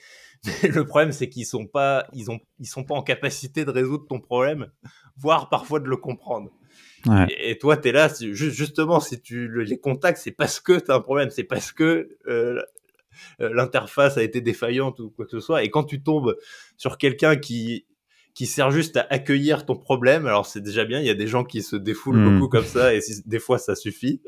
le 0.62 0.84
problème 0.84 1.10
c'est 1.10 1.30
qu'ils 1.30 1.46
sont 1.46 1.66
pas, 1.66 2.06
ils 2.12 2.30
ont, 2.30 2.38
ils 2.58 2.66
sont 2.66 2.84
pas 2.84 2.94
en 2.94 3.02
capacité 3.02 3.64
de 3.64 3.70
résoudre 3.70 4.04
ton 4.06 4.20
problème, 4.20 4.66
voire 5.16 5.48
parfois 5.48 5.80
de 5.80 5.86
le 5.86 5.96
comprendre. 5.96 6.50
Et, 7.28 7.58
toi, 7.58 7.76
tu 7.76 7.88
es 7.88 7.92
là, 7.92 8.12
justement, 8.20 9.00
si 9.00 9.20
tu 9.20 9.50
les 9.62 9.78
contactes, 9.78 10.18
c'est 10.22 10.32
parce 10.32 10.60
que 10.60 10.78
tu 10.78 10.90
as 10.90 10.94
un 10.94 11.00
problème, 11.00 11.30
c'est 11.30 11.44
parce 11.44 11.72
que 11.72 12.16
euh, 12.26 12.60
l'interface 13.38 14.16
a 14.16 14.22
été 14.22 14.40
défaillante 14.40 15.00
ou 15.00 15.10
quoi 15.10 15.24
que 15.24 15.30
ce 15.30 15.40
soit. 15.40 15.64
Et 15.64 15.70
quand 15.70 15.84
tu 15.84 16.02
tombes 16.02 16.36
sur 16.76 16.98
quelqu'un 16.98 17.36
qui 17.36 17.86
qui 18.34 18.46
sert 18.46 18.72
juste 18.72 18.96
à 18.96 19.06
accueillir 19.10 19.64
ton 19.64 19.76
problème. 19.76 20.26
Alors 20.26 20.44
c'est 20.44 20.60
déjà 20.60 20.84
bien, 20.84 20.98
il 20.98 21.06
y 21.06 21.10
a 21.10 21.14
des 21.14 21.28
gens 21.28 21.44
qui 21.44 21.62
se 21.62 21.76
défoulent 21.76 22.16
hmm. 22.16 22.34
beaucoup 22.34 22.48
comme 22.48 22.64
ça 22.64 22.92
et 22.92 22.98
des 23.26 23.38
fois 23.38 23.58
ça 23.58 23.76
suffit. 23.76 24.22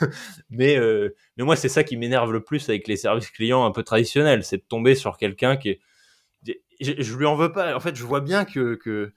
mais 0.50 0.78
euh, 0.78 1.14
mais 1.36 1.44
moi 1.44 1.56
c'est 1.56 1.68
ça 1.68 1.84
qui 1.84 1.98
m'énerve 1.98 2.32
le 2.32 2.42
plus 2.42 2.70
avec 2.70 2.88
les 2.88 2.96
services 2.96 3.30
clients 3.30 3.66
un 3.66 3.70
peu 3.70 3.82
traditionnels, 3.82 4.44
c'est 4.44 4.56
de 4.56 4.64
tomber 4.66 4.94
sur 4.94 5.18
quelqu'un 5.18 5.58
qui 5.58 5.68
est 5.68 5.80
je, 6.80 6.92
je, 6.98 7.16
lui 7.16 7.26
en 7.26 7.36
veux 7.36 7.52
pas. 7.52 7.76
En 7.76 7.80
fait, 7.80 7.94
je 7.94 8.04
vois 8.04 8.20
bien 8.20 8.44
que 8.44 8.74
que 8.74 9.12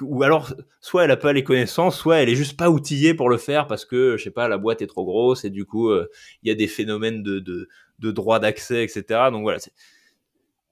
ou 0.00 0.22
alors 0.22 0.54
soit 0.80 1.04
elle 1.04 1.10
a 1.10 1.16
pas 1.16 1.32
les 1.32 1.44
connaissances, 1.44 1.98
soit 1.98 2.16
elle 2.18 2.28
est 2.28 2.36
juste 2.36 2.56
pas 2.56 2.70
outillée 2.70 3.14
pour 3.14 3.28
le 3.28 3.38
faire 3.38 3.66
parce 3.66 3.84
que 3.84 4.16
je 4.16 4.24
sais 4.24 4.30
pas 4.30 4.48
la 4.48 4.58
boîte 4.58 4.82
est 4.82 4.86
trop 4.86 5.04
grosse 5.04 5.44
et 5.44 5.50
du 5.50 5.64
coup 5.64 5.90
euh, 5.90 6.08
il 6.42 6.48
y 6.48 6.52
a 6.52 6.54
des 6.54 6.66
phénomènes 6.66 7.22
de, 7.22 7.38
de, 7.38 7.68
de 7.98 8.38
d'accès, 8.38 8.84
etc. 8.84 9.30
Donc 9.30 9.42
voilà, 9.42 9.58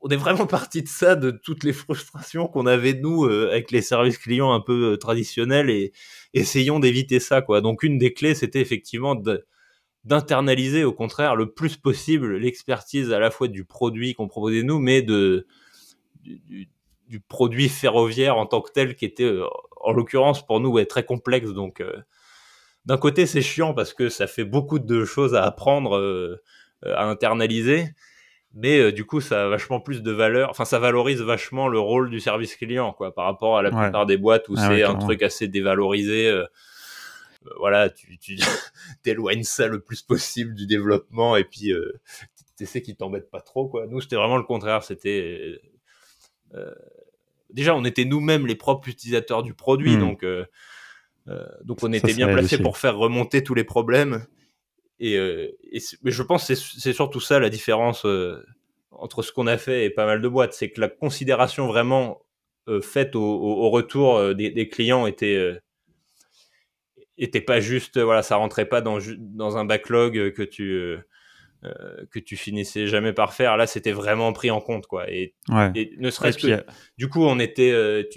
on 0.01 0.09
est 0.09 0.17
vraiment 0.17 0.47
parti 0.59 0.83
de 0.83 0.89
ça, 0.89 1.17
de 1.17 1.31
toutes 1.31 1.65
les 1.65 1.73
frustrations 1.73 2.47
qu'on 2.47 2.67
avait 2.67 2.95
nous 2.95 3.25
euh, 3.25 3.51
avec 3.51 3.71
les 3.71 3.83
services 3.83 4.19
clients 4.19 4.53
un 4.53 4.61
peu 4.61 4.93
euh, 4.93 4.97
traditionnels 4.97 5.71
et 5.71 5.93
essayons 6.35 6.79
d'éviter 6.79 7.21
ça 7.21 7.43
quoi. 7.43 7.61
Donc 7.61 7.83
une 7.83 7.99
des 7.99 8.13
clés 8.13 8.35
c'était 8.35 8.61
effectivement 8.61 9.21
d'internaliser 10.05 10.85
au 10.85 10.93
contraire 10.93 11.37
le 11.37 11.53
plus 11.53 11.77
possible 11.77 12.37
l'expertise 12.37 13.13
à 13.13 13.19
la 13.19 13.31
fois 13.31 13.49
du 13.49 13.65
produit 13.65 14.15
qu'on 14.15 14.29
proposait 14.29 14.63
nous, 14.63 14.79
mais 14.79 15.03
de 15.03 15.47
produit 17.21 17.69
ferroviaire 17.69 18.37
en 18.37 18.47
tant 18.47 18.61
que 18.61 18.71
tel 18.73 18.95
qui 18.95 19.05
était 19.05 19.25
euh, 19.25 19.47
en 19.81 19.93
l'occurrence 19.93 20.45
pour 20.47 20.61
nous 20.61 20.83
très 20.85 21.05
complexe. 21.05 21.51
Donc 21.51 21.83
d'un 22.85 22.97
côté 22.97 23.27
c'est 23.27 23.43
chiant 23.43 23.75
parce 23.75 23.95
que 23.95 24.09
ça 24.09 24.27
fait 24.27 24.45
beaucoup 24.45 24.79
de 24.79 25.05
choses 25.05 25.35
à 25.35 25.45
apprendre 25.45 25.97
euh, 25.97 26.43
à 26.85 27.05
internaliser. 27.05 27.89
Mais 28.55 28.79
euh, 28.79 28.93
du 28.93 29.05
coup, 29.05 29.21
ça 29.21 29.45
a 29.45 29.49
vachement 29.49 29.81
plus 29.81 30.03
de 30.03 30.13
valeur. 30.13 30.51
Enfin, 30.51 30.65
ça 30.65 30.79
valorise 30.79 31.23
vachement 31.23 31.69
le 31.69 31.79
rôle 31.79 32.11
du 32.11 32.21
service 32.21 32.55
client, 32.57 32.93
quoi, 32.93 33.15
par 33.15 33.25
rapport 33.25 33.57
à 33.57 33.63
la 33.63 33.71
plupart 33.71 34.05
des 34.05 34.19
boîtes 34.19 34.49
où 34.49 34.55
ah 34.59 34.69
c'est 34.69 34.83
un 34.83 34.97
truc 34.97 35.23
assez 35.23 35.49
dévalorisé. 35.49 36.29
Euh, 36.29 36.45
voilà, 37.59 37.89
tu, 37.89 38.19
tu 38.19 38.37
t'éloignes 39.03 39.43
ça 39.43 39.69
le 39.69 39.81
plus 39.81 40.03
possible 40.03 40.55
du 40.55 40.67
développement 40.67 41.37
et 41.37 41.45
puis 41.45 41.73
euh, 41.73 42.01
tu 42.59 42.67
sais 42.67 42.83
qu'il 42.83 42.95
t'embête 42.95 43.31
pas 43.31 43.41
trop, 43.41 43.69
quoi. 43.69 43.87
Nous, 43.87 44.01
c'était 44.03 44.17
vraiment 44.17 44.37
le 44.37 44.45
contraire. 44.45 44.85
C'était 44.85 45.59
déjà, 47.53 47.75
on 47.75 47.85
était 47.85 48.05
nous-mêmes 48.05 48.47
les 48.47 48.55
propres 48.57 48.89
utilisateurs 48.89 49.43
du 49.43 49.55
produit, 49.55 49.97
hmm. 49.97 50.01
donc 50.01 50.25
donc 51.65 51.83
on 51.83 51.93
était 51.93 52.15
bien 52.15 52.27
placé 52.27 52.59
pour 52.59 52.79
faire 52.79 52.97
remonter 52.97 53.45
tous 53.45 53.55
les 53.55 53.65
problèmes. 53.65 54.27
Et, 55.03 55.17
euh, 55.17 55.49
mais 56.05 56.13
je 56.13 56.23
pense 56.23 56.47
que 56.47 56.55
c'est 56.55 56.93
surtout 56.93 57.19
ça 57.19 57.41
la 57.41 57.51
différence 57.51 58.07
euh, 58.07 58.41
entre 58.93 59.23
ce 59.23 59.33
qu'on 59.33 59.49
a 59.49 59.59
fait 59.59 59.85
et 59.85 59.91
pas 59.91 60.07
mal 60.07 60.23
de 60.23 60.29
boîtes, 60.29 60.53
c'est 60.53 60.71
que 60.71 60.81
la 60.81 60.89
considération 60.89 61.67
vraiment 61.67 62.23
euh, 62.69 62.81
faite 62.81 63.17
au, 63.17 63.69
retour 63.71 64.33
des, 64.37 64.69
clients 64.69 65.09
était 65.09 65.59
était 67.19 67.41
pas 67.41 67.59
juste 67.59 67.99
voilà 67.99 68.23
ça 68.23 68.37
rentrait 68.37 68.69
pas 68.69 68.81
dans 68.81 68.99
dans 69.19 69.57
un 69.57 69.65
backlog 69.65 70.33
que 70.33 70.43
tu 70.43 70.97
que 72.11 72.19
tu 72.19 72.37
finissais 72.37 72.89
jamais 72.89 73.13
par 73.13 73.35
faire 73.35 73.57
là 73.57 73.69
c'était 73.69 73.93
vraiment 73.93 74.33
pris 74.33 74.51
en 74.51 74.61
compte 74.61 74.87
quoi 74.87 75.09
et, 75.09 75.35
ne 75.49 76.11
serait-ce 76.11 76.39
que 76.39 76.65
du 76.99 77.09
coup 77.09 77.23
on 77.23 77.39
était 77.39 77.73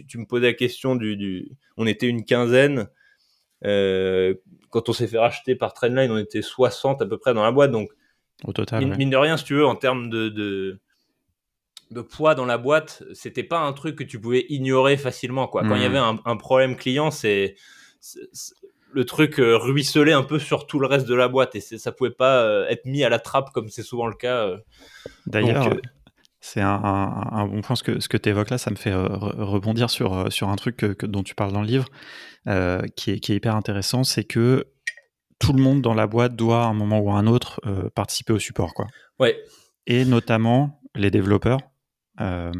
tu, 0.07 0.17
me 0.17 0.25
posais 0.25 0.47
la 0.47 0.53
question 0.53 0.95
du, 0.95 1.15
du 1.15 1.51
on 1.77 1.85
était 1.85 2.07
une 2.07 2.25
quinzaine 2.25 2.87
euh, 3.65 4.35
quand 4.69 4.89
on 4.89 4.93
s'est 4.93 5.07
fait 5.07 5.17
racheter 5.17 5.55
par 5.55 5.73
Trendline, 5.73 6.11
on 6.11 6.17
était 6.17 6.41
60 6.41 7.01
à 7.01 7.05
peu 7.05 7.17
près 7.17 7.33
dans 7.33 7.43
la 7.43 7.51
boîte. 7.51 7.71
Donc, 7.71 7.89
au 8.43 8.53
total, 8.53 8.85
mine, 8.97 9.09
de 9.09 9.17
rien, 9.17 9.37
si 9.37 9.45
tu 9.45 9.55
veux, 9.55 9.65
en 9.65 9.75
termes 9.75 10.09
de, 10.09 10.29
de, 11.91 12.01
poids 12.01 12.35
dans 12.35 12.45
la 12.45 12.57
boîte, 12.57 13.03
c'était 13.13 13.43
pas 13.43 13.59
un 13.59 13.71
truc 13.73 13.95
que 13.97 14.03
tu 14.03 14.19
pouvais 14.19 14.45
ignorer 14.49 14.97
facilement. 14.97 15.47
Quoi. 15.47 15.63
Quand 15.63 15.75
il 15.75 15.81
y 15.81 15.87
hmm. 15.87 15.95
avait 15.95 16.19
un, 16.25 16.37
problème 16.37 16.75
client, 16.75 17.11
c'est 17.11 17.55
le 18.95 19.05
truc 19.05 19.39
euh, 19.39 19.57
ruisselait 19.57 20.13
un 20.13 20.23
peu 20.23 20.39
sur 20.39 20.65
tout 20.65 20.79
le 20.79 20.87
reste 20.87 21.07
de 21.07 21.13
la 21.13 21.27
boîte 21.27 21.55
et 21.55 21.61
ça 21.61 21.91
pouvait 21.91 22.09
pas 22.09 22.41
euh, 22.41 22.65
être 22.69 22.85
mis 22.85 23.03
à 23.03 23.09
la 23.09 23.19
trappe 23.19 23.51
comme 23.51 23.69
c'est 23.69 23.83
souvent 23.83 24.07
le 24.07 24.15
cas. 24.15 24.49
D'ailleurs, 25.27 25.69
c'est 26.39 26.61
un, 26.61 27.47
bon 27.47 27.61
point 27.61 27.75
ce 27.75 27.83
que, 27.83 27.99
ce 27.99 28.07
que 28.07 28.17
tu 28.17 28.29
évoques 28.29 28.49
là, 28.49 28.57
ça 28.57 28.71
me 28.71 28.75
fait 28.75 28.93
rebondir 28.93 29.89
sur, 29.89 30.31
sur 30.31 30.49
un 30.49 30.55
truc 30.55 30.77
que, 30.77 31.05
dont 31.05 31.23
tu 31.23 31.35
parles 31.35 31.51
dans 31.51 31.61
le 31.61 31.67
livre. 31.67 31.87
Euh, 32.47 32.83
qui, 32.95 33.11
est, 33.11 33.19
qui, 33.19 33.31
est, 33.31 33.37
hyper 33.37 33.55
intéressant, 33.55 34.03
c'est 34.03 34.23
que 34.23 34.67
tout 35.39 35.51
le 35.51 35.61
monde 35.61 35.81
dans 35.81 35.95
la 35.95 36.05
boîte 36.05 36.35
doit 36.35 36.63
à 36.63 36.67
un 36.67 36.73
moment 36.73 36.99
ou 36.99 37.09
à 37.09 37.15
un 37.15 37.25
autre 37.25 37.59
euh, 37.65 37.89
participer 37.89 38.33
au 38.33 38.39
support. 38.39 38.75
Quoi. 38.75 38.85
Ouais. 39.19 39.35
Et 39.87 40.05
notamment 40.05 40.79
les 40.93 41.09
développeurs 41.09 41.59
euh, 42.21 42.51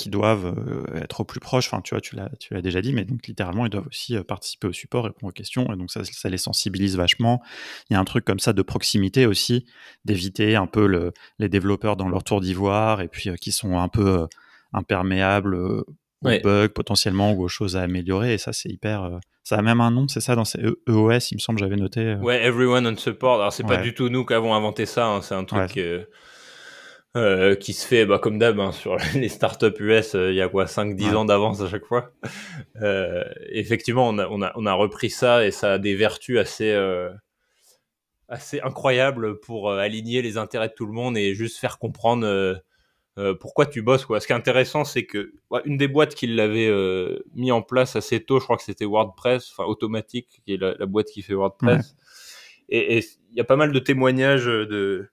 qui 0.00 0.08
doivent 0.08 0.54
être 0.94 1.20
au 1.20 1.24
plus 1.24 1.40
proche. 1.40 1.66
Enfin, 1.66 1.82
tu 1.82 1.94
vois, 1.94 2.00
tu 2.00 2.16
l'as, 2.16 2.30
tu 2.38 2.54
l'as 2.54 2.62
déjà 2.62 2.80
dit, 2.80 2.92
mais 2.92 3.04
donc 3.04 3.26
littéralement, 3.26 3.66
ils 3.66 3.70
doivent 3.70 3.86
aussi 3.86 4.16
participer 4.22 4.68
au 4.68 4.72
support, 4.72 5.04
répondre 5.04 5.28
aux 5.28 5.32
questions. 5.32 5.72
Et 5.72 5.76
donc 5.76 5.90
ça, 5.90 6.02
ça 6.04 6.28
les 6.28 6.38
sensibilise 6.38 6.96
vachement. 6.96 7.42
Il 7.88 7.94
y 7.94 7.96
a 7.96 8.00
un 8.00 8.04
truc 8.04 8.24
comme 8.24 8.38
ça 8.38 8.52
de 8.52 8.62
proximité 8.62 9.26
aussi, 9.26 9.66
d'éviter 10.04 10.56
un 10.56 10.66
peu 10.66 10.86
le, 10.86 11.12
les 11.38 11.48
développeurs 11.48 11.96
dans 11.96 12.08
leur 12.08 12.24
tour 12.24 12.40
d'ivoire 12.40 13.00
et 13.00 13.08
puis 13.08 13.30
qui 13.40 13.52
sont 13.52 13.78
un 13.78 13.88
peu 13.88 14.26
imperméables 14.72 15.84
bugs 16.22 16.68
potentiellement 16.68 17.32
ou 17.32 17.42
aux 17.42 17.48
choses 17.48 17.76
à 17.76 17.82
améliorer. 17.82 18.34
Et 18.34 18.38
ça, 18.38 18.52
c'est 18.52 18.70
hyper. 18.70 19.20
ça 19.42 19.56
a 19.58 19.62
même 19.62 19.80
un 19.80 19.90
nom, 19.90 20.08
c'est 20.08 20.20
ça 20.20 20.34
dans 20.34 20.44
ces 20.44 20.60
EOS, 20.60 21.30
il 21.30 21.34
me 21.34 21.40
semble, 21.40 21.58
j'avais 21.58 21.76
noté. 21.76 22.14
Ouais, 22.14 22.42
Everyone 22.42 22.86
on 22.86 22.96
Support. 22.96 23.40
Alors, 23.40 23.52
c'est 23.52 23.66
pas 23.66 23.78
du 23.78 23.94
tout 23.94 24.08
nous 24.08 24.24
qui 24.24 24.34
avons 24.34 24.54
inventé 24.54 24.86
ça, 24.86 25.06
hein, 25.06 25.22
c'est 25.22 25.34
un 25.34 25.44
truc. 25.44 25.78
Euh, 27.16 27.56
qui 27.56 27.72
se 27.72 27.84
fait 27.84 28.06
bah, 28.06 28.20
comme 28.20 28.38
d'hab 28.38 28.60
hein, 28.60 28.70
sur 28.70 28.96
les 29.16 29.28
startups 29.28 29.74
US, 29.80 30.14
euh, 30.14 30.30
il 30.30 30.36
y 30.36 30.40
a 30.40 30.48
quoi 30.48 30.66
5-10 30.66 31.16
ans 31.16 31.24
d'avance 31.24 31.60
à 31.60 31.68
chaque 31.68 31.84
fois. 31.84 32.12
Euh, 32.80 33.24
effectivement, 33.50 34.08
on 34.08 34.18
a, 34.18 34.28
on, 34.28 34.42
a, 34.42 34.52
on 34.54 34.64
a, 34.64 34.72
repris 34.72 35.10
ça 35.10 35.44
et 35.44 35.50
ça 35.50 35.72
a 35.72 35.78
des 35.78 35.96
vertus 35.96 36.38
assez, 36.38 36.72
assez 38.28 38.60
incroyables 38.60 39.40
pour 39.40 39.72
aligner 39.72 40.22
les 40.22 40.38
intérêts 40.38 40.68
de 40.68 40.74
tout 40.74 40.86
le 40.86 40.92
monde 40.92 41.18
et 41.18 41.34
juste 41.34 41.58
faire 41.58 41.80
comprendre 41.80 42.62
pourquoi 43.40 43.66
tu 43.66 43.82
bosses. 43.82 44.04
Quoi. 44.04 44.20
Ce 44.20 44.28
qui 44.28 44.32
est 44.32 44.36
intéressant, 44.36 44.84
c'est 44.84 45.04
que 45.04 45.32
une 45.64 45.76
des 45.76 45.88
boîtes 45.88 46.14
qui 46.14 46.28
l'avait 46.28 46.72
mis 47.34 47.50
en 47.50 47.60
place 47.60 47.96
assez 47.96 48.24
tôt, 48.24 48.38
je 48.38 48.44
crois 48.44 48.56
que 48.56 48.62
c'était 48.62 48.86
WordPress, 48.86 49.50
enfin 49.50 49.64
Automatique, 49.64 50.42
qui 50.44 50.54
est 50.54 50.58
la, 50.58 50.74
la, 50.78 50.86
boîte 50.86 51.08
qui 51.08 51.22
fait 51.22 51.34
WordPress. 51.34 51.96
Et 52.68 52.98
il 53.32 53.36
y 53.36 53.40
a 53.40 53.44
pas 53.44 53.56
mal 53.56 53.72
de 53.72 53.78
témoignages 53.80 54.46
de 54.46 55.10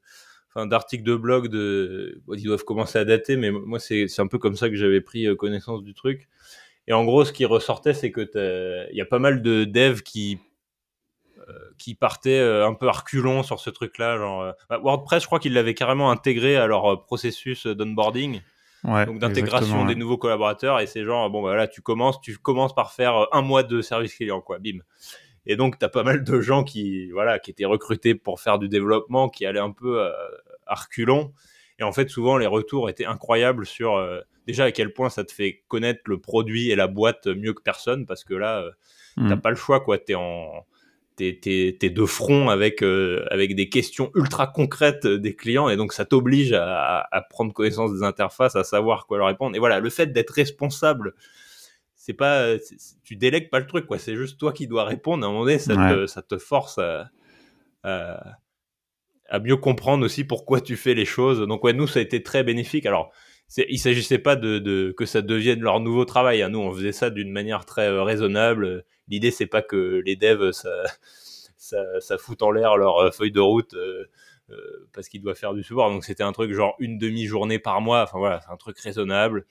d'articles 0.65 1.03
de 1.03 1.15
blog 1.15 1.49
de 1.49 2.21
ils 2.35 2.43
doivent 2.43 2.63
commencer 2.63 2.97
à 2.97 3.05
dater 3.05 3.37
mais 3.37 3.51
moi 3.51 3.79
c'est 3.79 4.07
un 4.19 4.27
peu 4.27 4.39
comme 4.39 4.55
ça 4.55 4.69
que 4.69 4.75
j'avais 4.75 5.01
pris 5.01 5.27
euh, 5.27 5.35
connaissance 5.35 5.83
du 5.83 5.93
truc. 5.93 6.27
Et 6.87 6.93
en 6.93 7.03
gros 7.05 7.25
ce 7.25 7.33
qui 7.33 7.45
ressortait 7.45 7.93
c'est 7.93 8.11
que 8.11 8.27
il 8.91 8.97
y 8.97 9.01
a 9.01 9.05
pas 9.05 9.19
mal 9.19 9.41
de 9.41 9.65
devs 9.65 10.01
qui 10.01 10.39
euh, 11.37 11.53
qui 11.77 11.95
partaient 11.95 12.39
euh, 12.39 12.65
un 12.65 12.73
peu 12.73 12.87
arculons 12.87 13.43
sur 13.43 13.59
ce 13.59 13.69
truc 13.69 13.97
là 13.97 14.17
genre 14.17 14.53
bah, 14.69 14.79
WordPress 14.79 15.21
je 15.21 15.27
crois 15.27 15.39
qu'ils 15.39 15.53
l'avaient 15.53 15.75
carrément 15.75 16.09
intégré 16.09 16.55
à 16.57 16.65
leur 16.67 17.03
processus 17.03 17.67
d'onboarding. 17.67 18.41
Donc 18.83 19.19
d'intégration 19.19 19.85
des 19.85 19.95
nouveaux 19.95 20.17
collaborateurs 20.17 20.79
et 20.79 20.87
c'est 20.87 21.03
genre 21.03 21.29
bon 21.29 21.43
bah 21.43 21.55
là 21.55 21.67
tu 21.67 21.81
commences 21.81 22.21
tu 22.21 22.37
commences 22.37 22.73
par 22.73 22.93
faire 22.93 23.27
un 23.33 23.41
mois 23.41 23.63
de 23.63 23.81
service 23.81 24.15
client 24.15 24.39
quoi 24.39 24.59
bim. 24.59 24.79
Et 25.47 25.55
donc, 25.55 25.79
tu 25.79 25.85
as 25.85 25.89
pas 25.89 26.03
mal 26.03 26.25
de 26.25 26.41
gens 26.41 26.65
qui, 26.65 27.09
voilà, 27.11 27.39
qui 27.39 27.51
étaient 27.51 27.65
recrutés 27.65 28.15
pour 28.15 28.41
faire 28.41 28.59
du 28.59 28.67
développement, 28.67 29.29
qui 29.29 29.45
allaient 29.45 29.59
un 29.59 29.71
peu 29.71 30.05
arculon. 30.67 31.33
Et 31.79 31.83
en 31.83 31.91
fait, 31.91 32.09
souvent, 32.09 32.37
les 32.37 32.47
retours 32.47 32.89
étaient 32.89 33.05
incroyables 33.05 33.65
sur 33.65 33.95
euh, 33.95 34.21
déjà 34.47 34.65
à 34.65 34.71
quel 34.71 34.93
point 34.93 35.09
ça 35.09 35.23
te 35.23 35.31
fait 35.31 35.63
connaître 35.67 36.01
le 36.05 36.19
produit 36.19 36.69
et 36.71 36.75
la 36.75 36.87
boîte 36.87 37.27
mieux 37.27 37.53
que 37.53 37.61
personne, 37.61 38.05
parce 38.05 38.23
que 38.23 38.33
là, 38.33 38.61
euh, 38.61 38.71
t'as 39.15 39.35
mm. 39.35 39.41
pas 39.41 39.49
le 39.49 39.55
choix, 39.55 39.79
quoi. 39.79 39.97
T'es 39.97 40.15
en 40.15 40.65
t'es, 41.15 41.77
de 41.81 42.05
front 42.05 42.49
avec 42.49 42.83
euh, 42.83 43.25
avec 43.31 43.55
des 43.55 43.69
questions 43.69 44.11
ultra 44.15 44.47
concrètes 44.47 45.07
des 45.07 45.35
clients, 45.35 45.69
et 45.69 45.75
donc 45.75 45.93
ça 45.93 46.05
t'oblige 46.05 46.53
à, 46.53 47.27
prendre 47.29 47.53
connaissance 47.53 47.91
des 47.93 48.03
interfaces, 48.03 48.55
à 48.55 48.63
savoir 48.63 49.07
quoi 49.07 49.17
leur 49.17 49.27
répondre. 49.27 49.55
Et 49.55 49.59
voilà, 49.59 49.79
le 49.79 49.89
fait 49.89 50.07
d'être 50.07 50.31
responsable 50.31 51.13
c'est 51.95 52.13
pas 52.13 52.55
tu 53.03 53.17
délègues 53.17 53.49
pas 53.49 53.59
le 53.59 53.65
truc 53.65 53.85
quoi 53.85 53.97
c'est 53.97 54.15
juste 54.15 54.39
toi 54.39 54.53
qui 54.53 54.65
dois 54.65 54.85
répondre 54.85 55.25
à 55.25 55.27
un 55.27 55.31
moment 55.31 55.43
donné 55.43 55.59
ça, 55.59 55.75
te, 55.75 56.05
ça 56.05 56.21
te 56.21 56.37
force 56.37 56.77
à, 56.77 57.09
à 57.83 58.37
mieux 59.43 59.57
comprendre 59.57 60.05
aussi 60.05 60.23
pourquoi 60.23 60.61
tu 60.61 60.75
fais 60.75 60.93
les 60.93 61.05
choses. 61.05 61.39
Donc 61.41 61.63
ouais, 61.63 61.73
nous 61.73 61.87
ça 61.87 61.99
a 61.99 62.01
été 62.01 62.23
très 62.23 62.43
bénéfique. 62.43 62.85
Alors 62.85 63.11
il 63.55 63.79
s'agissait 63.79 64.19
pas 64.19 64.35
de, 64.35 64.93
que 64.97 65.05
ça 65.05 65.21
devienne 65.21 65.61
leur 65.61 65.79
nouveau 65.79 66.05
travail. 66.05 66.41
Hein. 66.41 66.49
Nous 66.49 66.59
on 66.59 66.73
faisait 66.73 66.91
ça 66.91 67.09
d'une 67.09 67.31
manière 67.31 67.65
très 67.65 67.87
euh, 67.87 68.03
raisonnable. 68.03 68.85
L'idée 69.07 69.31
c'est 69.31 69.47
pas 69.47 69.61
que 69.61 70.01
les 70.05 70.15
devs 70.15 70.51
ça 70.51 70.69
ça, 71.57 71.83
ça 71.99 72.17
fout 72.17 72.41
en 72.43 72.51
l'air 72.51 72.77
leur 72.77 72.97
euh, 72.97 73.11
feuille 73.11 73.31
de 73.31 73.39
route 73.39 73.73
euh, 73.73 74.05
parce 74.93 75.09
qu'ils 75.09 75.21
doivent 75.21 75.37
faire 75.37 75.53
du 75.53 75.63
support. 75.63 75.89
Donc 75.89 76.05
c'était 76.05 76.23
un 76.23 76.31
truc 76.31 76.53
genre 76.53 76.75
une 76.79 76.97
demi-journée 76.97 77.59
par 77.59 77.81
mois. 77.81 78.03
Enfin 78.03 78.19
voilà, 78.19 78.41
c'est 78.41 78.51
un 78.51 78.57
truc 78.57 78.79
raisonnable 78.79 79.45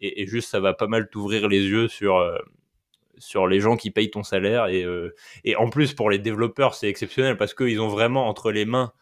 et, 0.00 0.22
et, 0.22 0.26
juste 0.26 0.50
ça 0.50 0.58
va 0.58 0.74
pas 0.74 0.88
mal 0.88 1.08
t'ouvrir 1.08 1.48
les 1.48 1.62
yeux 1.62 1.88
sur 1.88 2.20
sur 3.18 3.46
les 3.46 3.60
gens 3.60 3.76
qui 3.76 3.92
payent 3.92 4.10
ton 4.10 4.24
salaire 4.24 4.66
et, 4.66 4.84
et 5.44 5.54
en 5.54 5.68
plus 5.70 5.94
pour 5.94 6.10
les 6.10 6.18
développeurs 6.18 6.74
c'est 6.74 6.88
exceptionnel 6.88 7.36
parce 7.36 7.54
qu'ils 7.54 7.80
ont 7.80 7.88
vraiment 7.88 8.26
entre 8.26 8.50
les 8.50 8.64
mains 8.64 8.92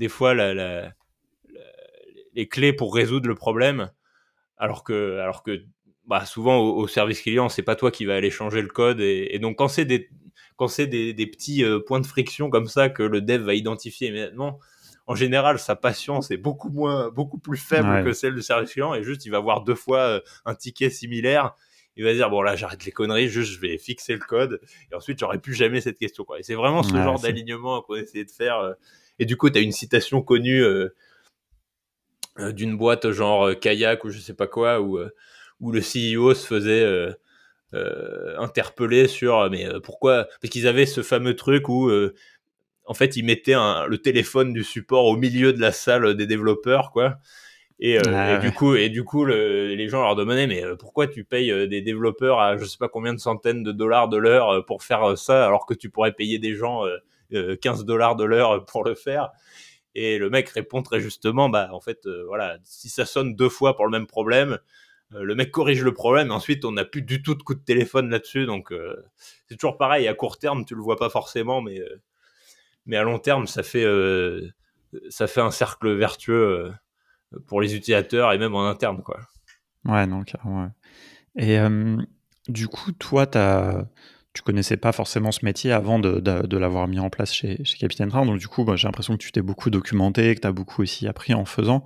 des 0.00 0.08
fois 0.08 0.32
la, 0.34 0.92
les 2.34 2.48
clés 2.48 2.72
pour 2.72 2.94
résoudre 2.94 3.28
le 3.28 3.34
problème, 3.34 3.90
alors 4.56 4.82
que, 4.82 5.18
alors 5.18 5.42
que 5.42 5.62
bah, 6.06 6.24
souvent 6.24 6.58
au, 6.58 6.88
service 6.88 7.20
client, 7.20 7.48
c'est 7.48 7.62
pas 7.62 7.76
toi 7.76 7.90
qui 7.90 8.06
va 8.06 8.16
aller 8.16 8.30
changer 8.30 8.62
le 8.62 8.68
code. 8.68 9.00
Et, 9.00 9.38
donc 9.38 9.58
quand 9.58 9.68
c'est 9.68 9.84
des, 9.84 10.08
quand 10.56 10.68
c'est 10.68 10.86
des, 10.86 11.26
petits 11.26 11.62
euh, 11.64 11.80
points 11.80 12.00
de 12.00 12.06
friction 12.06 12.48
comme 12.48 12.66
ça 12.66 12.88
que 12.88 13.02
le 13.02 13.20
dev 13.20 13.42
va 13.42 13.54
identifier 13.54 14.08
immédiatement, 14.08 14.58
en 15.06 15.14
général, 15.14 15.58
sa 15.58 15.76
patience 15.76 16.30
est 16.30 16.38
beaucoup 16.38 16.70
moins, 16.70 17.10
beaucoup 17.10 17.38
plus 17.38 17.58
faible 17.58 18.04
que 18.04 18.12
celle 18.12 18.34
du 18.34 18.42
service 18.42 18.72
client 18.72 18.94
et 18.94 19.02
juste 19.02 19.26
il 19.26 19.30
va 19.30 19.40
voir 19.40 19.64
deux 19.64 19.74
fois 19.74 20.00
euh, 20.00 20.20
un 20.46 20.54
ticket 20.54 20.88
similaire. 20.88 21.54
Il 21.96 22.04
va 22.04 22.14
dire 22.14 22.30
bon 22.30 22.40
là 22.40 22.56
j'arrête 22.56 22.84
les 22.86 22.92
conneries, 22.92 23.28
juste 23.28 23.52
je 23.52 23.60
vais 23.60 23.76
fixer 23.76 24.14
le 24.14 24.20
code 24.20 24.60
et 24.90 24.94
ensuite 24.94 25.18
j'aurai 25.18 25.38
plus 25.38 25.52
jamais 25.52 25.82
cette 25.82 25.98
question 25.98 26.24
quoi. 26.24 26.38
Et 26.38 26.42
c'est 26.42 26.54
vraiment 26.54 26.82
ce 26.82 26.94
genre 26.94 27.20
d'alignement 27.20 27.82
qu'on 27.82 27.96
essayait 27.96 28.24
de 28.24 28.30
faire. 28.30 28.56
Euh, 28.58 28.72
et 29.20 29.26
du 29.26 29.36
coup, 29.36 29.50
tu 29.50 29.58
as 29.58 29.62
une 29.62 29.70
citation 29.70 30.22
connue 30.22 30.64
euh, 30.64 30.88
euh, 32.38 32.52
d'une 32.52 32.76
boîte 32.76 33.10
genre 33.12 33.48
euh, 33.48 33.54
kayak 33.54 34.02
ou 34.04 34.10
je 34.10 34.18
sais 34.18 34.34
pas 34.34 34.46
quoi, 34.46 34.80
où, 34.80 34.98
où 35.60 35.70
le 35.70 35.80
CEO 35.80 36.34
se 36.34 36.46
faisait 36.46 37.14
interpeller 38.38 39.06
sur 39.06 39.48
mais 39.50 39.68
pourquoi 39.84 40.26
Parce 40.40 40.50
qu'ils 40.50 40.66
avaient 40.66 40.86
ce 40.86 41.02
fameux 41.02 41.36
truc 41.36 41.68
où 41.68 41.92
en 42.86 42.94
fait, 42.94 43.16
ils 43.16 43.24
mettaient 43.24 43.54
le 43.54 43.98
téléphone 43.98 44.52
du 44.52 44.64
support 44.64 45.04
au 45.04 45.16
milieu 45.16 45.52
de 45.52 45.60
la 45.60 45.70
salle 45.70 46.16
des 46.16 46.26
développeurs, 46.26 46.90
quoi. 46.90 47.18
Et, 47.78 47.98
ah 47.98 48.38
du 48.38 48.52
coup, 48.52 48.74
et 48.74 48.88
du 48.88 49.04
coup, 49.04 49.24
les 49.26 49.88
gens 49.88 50.02
leur 50.02 50.16
demandaient 50.16 50.46
mais 50.46 50.64
pourquoi 50.78 51.06
tu 51.06 51.24
payes 51.24 51.68
des 51.68 51.82
développeurs 51.82 52.40
à 52.40 52.56
je 52.56 52.64
sais 52.64 52.78
pas 52.78 52.88
combien 52.88 53.12
de 53.12 53.20
centaines 53.20 53.62
de 53.62 53.72
dollars 53.72 54.08
de 54.08 54.16
l'heure 54.16 54.64
pour 54.64 54.82
faire 54.82 55.16
ça 55.18 55.44
alors 55.46 55.66
que 55.66 55.74
tu 55.74 55.90
pourrais 55.90 56.12
payer 56.12 56.38
des 56.38 56.54
gens 56.54 56.84
15 57.30 57.80
euh, 57.80 57.84
dollars 57.84 58.16
de 58.16 58.24
l'heure 58.24 58.64
pour 58.66 58.84
le 58.84 58.94
faire. 58.94 59.30
Et 59.94 60.18
le 60.18 60.30
mec 60.30 60.48
répond 60.50 60.82
très 60.82 61.00
justement, 61.00 61.48
bah 61.48 61.70
en 61.72 61.80
fait, 61.80 62.06
euh, 62.06 62.24
voilà, 62.26 62.58
si 62.62 62.88
ça 62.88 63.04
sonne 63.04 63.34
deux 63.34 63.48
fois 63.48 63.74
pour 63.76 63.86
le 63.86 63.90
même 63.90 64.06
problème, 64.06 64.58
euh, 65.14 65.22
le 65.22 65.34
mec 65.34 65.50
corrige 65.50 65.82
le 65.82 65.92
problème. 65.92 66.28
Et 66.28 66.32
ensuite, 66.32 66.64
on 66.64 66.72
n'a 66.72 66.84
plus 66.84 67.02
du 67.02 67.22
tout 67.22 67.34
de 67.34 67.42
coup 67.42 67.54
de 67.54 67.64
téléphone 67.64 68.10
là-dessus. 68.10 68.46
Donc, 68.46 68.72
c'est 69.48 69.56
toujours 69.56 69.76
pareil. 69.76 70.06
À 70.06 70.14
court 70.14 70.38
terme, 70.38 70.64
tu 70.64 70.74
le 70.74 70.82
vois 70.82 70.96
pas 70.96 71.10
forcément, 71.10 71.60
mais 71.60 71.80
mais 72.86 72.96
à 72.96 73.02
long 73.02 73.18
terme, 73.18 73.46
ça 73.46 73.62
fait 73.62 73.86
ça 75.08 75.26
fait 75.26 75.40
un 75.40 75.50
cercle 75.50 75.92
vertueux 75.92 76.72
pour 77.46 77.60
les 77.60 77.74
utilisateurs 77.74 78.32
et 78.32 78.38
même 78.38 78.54
en 78.54 78.66
interne, 78.66 79.02
quoi. 79.02 79.20
Ouais, 79.84 80.06
non, 80.06 80.22
carrément. 80.22 80.70
Et 81.36 81.58
du 82.48 82.68
coup, 82.68 82.92
toi, 82.92 83.26
tu 83.26 83.38
as 83.38 83.86
tu 84.32 84.42
connaissais 84.42 84.76
pas 84.76 84.92
forcément 84.92 85.32
ce 85.32 85.44
métier 85.44 85.72
avant 85.72 85.98
de, 85.98 86.20
de, 86.20 86.56
l'avoir 86.56 86.86
mis 86.86 87.00
en 87.00 87.10
place 87.10 87.34
chez, 87.34 87.62
chez 87.64 87.78
Capitaine 87.78 88.08
Train. 88.08 88.24
Donc, 88.24 88.38
du 88.38 88.46
coup, 88.46 88.64
bah, 88.64 88.76
j'ai 88.76 88.86
l'impression 88.86 89.14
que 89.16 89.22
tu 89.22 89.32
t'es 89.32 89.42
beaucoup 89.42 89.70
documenté, 89.70 90.34
que 90.34 90.40
tu 90.40 90.46
as 90.46 90.52
beaucoup 90.52 90.82
aussi 90.82 91.08
appris 91.08 91.34
en 91.34 91.44
faisant. 91.44 91.82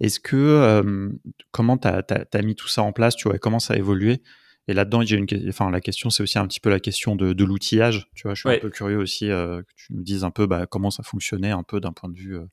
Est-ce 0.00 0.18
que, 0.18 0.36
euh, 0.36 1.10
comment 1.52 1.78
tu 1.78 1.88
as, 1.88 2.42
mis 2.42 2.56
tout 2.56 2.68
ça 2.68 2.82
en 2.82 2.92
place 2.92 3.14
Tu 3.14 3.28
vois, 3.28 3.38
comment 3.38 3.60
ça 3.60 3.74
a 3.74 3.76
évolué? 3.76 4.22
Et 4.66 4.74
là-dedans, 4.74 5.00
a 5.00 5.04
une, 5.04 5.26
enfin, 5.48 5.70
la 5.70 5.80
question, 5.80 6.10
c'est 6.10 6.22
aussi 6.22 6.38
un 6.38 6.46
petit 6.46 6.60
peu 6.60 6.68
la 6.68 6.80
question 6.80 7.16
de, 7.16 7.32
de 7.32 7.44
l'outillage. 7.44 8.08
Tu 8.14 8.24
vois, 8.24 8.34
je 8.34 8.40
suis 8.40 8.50
un 8.50 8.58
peu 8.58 8.70
curieux 8.70 8.98
aussi 8.98 9.30
euh, 9.30 9.62
que 9.62 9.72
tu 9.76 9.92
nous 9.92 10.02
dises 10.02 10.24
un 10.24 10.30
peu 10.30 10.46
bah, 10.46 10.66
comment 10.66 10.90
ça 10.90 11.04
fonctionnait, 11.04 11.52
un 11.52 11.62
peu 11.62 11.80
d'un 11.80 11.92
point 11.92 12.10
de 12.10 12.16
vue 12.16 12.36
euh, 12.36 12.44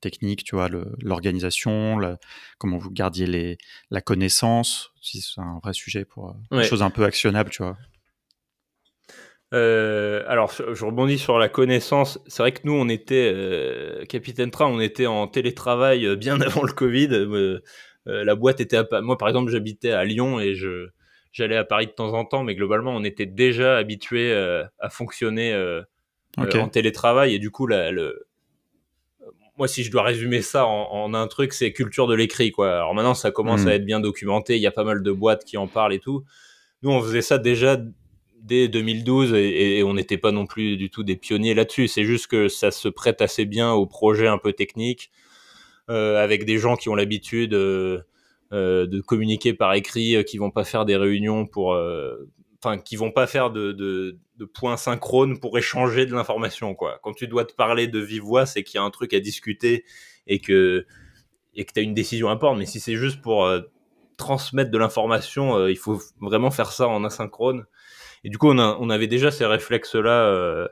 technique, 0.00 0.44
tu 0.44 0.54
vois, 0.54 0.68
l'organisation, 1.02 1.98
comment 2.58 2.78
vous 2.78 2.90
gardiez 2.90 3.26
les, 3.26 3.58
la 3.90 4.00
connaissance, 4.00 4.92
si 5.00 5.20
c'est 5.20 5.40
un 5.40 5.58
vrai 5.62 5.72
sujet 5.72 6.04
pour 6.04 6.36
des 6.52 6.62
choses 6.62 6.82
un 6.82 6.90
peu 6.90 7.04
actionnables, 7.04 7.50
tu 7.50 7.62
vois. 7.62 7.76
Euh, 9.52 10.22
alors, 10.28 10.52
je 10.52 10.84
rebondis 10.84 11.18
sur 11.18 11.38
la 11.38 11.48
connaissance. 11.48 12.20
C'est 12.26 12.42
vrai 12.42 12.52
que 12.52 12.60
nous, 12.64 12.72
on 12.72 12.88
était, 12.88 13.32
euh, 13.34 14.04
Capitaine 14.04 14.50
Train, 14.50 14.66
on 14.66 14.80
était 14.80 15.06
en 15.06 15.26
télétravail 15.26 16.06
euh, 16.06 16.16
bien 16.16 16.40
avant 16.40 16.62
le 16.62 16.72
Covid. 16.72 17.08
Euh, 17.10 17.60
la 18.06 18.34
boîte 18.34 18.60
était 18.60 18.76
à, 18.76 19.00
moi, 19.02 19.18
par 19.18 19.28
exemple, 19.28 19.50
j'habitais 19.50 19.90
à 19.90 20.04
Lyon 20.04 20.40
et 20.40 20.54
je, 20.54 20.88
j'allais 21.32 21.56
à 21.56 21.64
Paris 21.64 21.86
de 21.86 21.92
temps 21.92 22.12
en 22.14 22.24
temps, 22.24 22.44
mais 22.44 22.54
globalement, 22.54 22.94
on 22.94 23.04
était 23.04 23.26
déjà 23.26 23.76
habitué 23.76 24.32
à 24.34 24.88
fonctionner 24.88 25.54
en 26.38 26.68
télétravail. 26.68 27.34
Et 27.34 27.38
du 27.38 27.50
coup, 27.50 27.66
la, 27.66 27.90
le, 27.90 28.26
moi, 29.58 29.68
si 29.68 29.84
je 29.84 29.90
dois 29.90 30.02
résumer 30.02 30.40
ça 30.40 30.64
en, 30.64 30.90
en 30.90 31.12
un 31.12 31.26
truc, 31.26 31.52
c'est 31.52 31.72
culture 31.72 32.06
de 32.06 32.14
l'écrit, 32.14 32.50
quoi. 32.50 32.76
Alors 32.76 32.94
maintenant, 32.94 33.14
ça 33.14 33.30
commence 33.30 33.64
hmm. 33.64 33.68
à 33.68 33.74
être 33.74 33.84
bien 33.84 34.00
documenté. 34.00 34.56
Il 34.56 34.62
y 34.62 34.66
a 34.66 34.72
pas 34.72 34.84
mal 34.84 35.02
de 35.02 35.12
boîtes 35.12 35.44
qui 35.44 35.58
en 35.58 35.66
parlent 35.66 35.92
et 35.92 36.00
tout. 36.00 36.24
Nous, 36.82 36.90
on 36.90 37.02
faisait 37.02 37.20
ça 37.20 37.36
déjà 37.36 37.76
dès 38.42 38.68
2012 38.68 39.34
et, 39.34 39.82
on 39.82 39.94
n'était 39.94 40.18
pas 40.18 40.32
non 40.32 40.46
plus 40.46 40.76
du 40.76 40.90
tout 40.90 41.02
des 41.02 41.16
pionniers 41.16 41.54
là-dessus. 41.54 41.88
C'est 41.88 42.04
juste 42.04 42.26
que 42.26 42.48
ça 42.48 42.70
se 42.70 42.88
prête 42.88 43.20
assez 43.20 43.44
bien 43.44 43.72
aux 43.72 43.86
projets 43.86 44.28
un 44.28 44.38
peu 44.38 44.52
techniques 44.52 45.10
euh, 45.88 46.22
avec 46.22 46.44
des 46.44 46.58
gens 46.58 46.76
qui 46.76 46.88
ont 46.88 46.94
l'habitude 46.94 47.54
euh, 47.54 48.00
euh, 48.52 48.86
de 48.86 49.00
communiquer 49.00 49.54
par 49.54 49.74
écrit, 49.74 50.24
qui 50.24 50.38
vont 50.38 50.50
pas 50.50 50.64
faire 50.64 50.84
des 50.84 50.96
réunions 50.96 51.46
pour, 51.46 51.76
enfin, 52.62 52.78
qui 52.78 52.96
vont 52.96 53.10
pas 53.10 53.26
faire 53.26 53.50
de, 53.50 53.72
de, 53.72 54.18
points 54.54 54.76
synchrones 54.76 55.38
pour 55.38 55.58
échanger 55.58 56.06
de 56.06 56.14
l'information. 56.14 56.74
Quoi. 56.74 56.98
Quand 57.02 57.12
tu 57.12 57.28
dois 57.28 57.44
te 57.44 57.54
parler 57.54 57.88
de 57.88 57.98
vive 57.98 58.22
voix, 58.22 58.46
c'est 58.46 58.62
qu'il 58.62 58.76
y 58.76 58.78
a 58.78 58.84
un 58.84 58.90
truc 58.90 59.12
à 59.12 59.20
discuter 59.20 59.84
et 60.26 60.38
que 60.38 60.86
et 61.54 61.64
que 61.64 61.72
tu 61.72 61.80
as 61.80 61.82
une 61.82 61.94
décision 61.94 62.30
importante. 62.30 62.58
Mais 62.58 62.66
si 62.66 62.80
c'est 62.80 62.96
juste 62.96 63.20
pour 63.20 63.52
transmettre 64.16 64.70
de 64.70 64.78
l'information, 64.78 65.66
il 65.66 65.76
faut 65.76 66.00
vraiment 66.20 66.50
faire 66.50 66.72
ça 66.72 66.88
en 66.88 67.04
asynchrone. 67.04 67.66
Et 68.24 68.30
du 68.30 68.38
coup, 68.38 68.50
on, 68.50 68.58
on 68.58 68.90
avait 68.90 69.06
déjà 69.06 69.30
ces 69.30 69.46
réflexes-là 69.46 70.68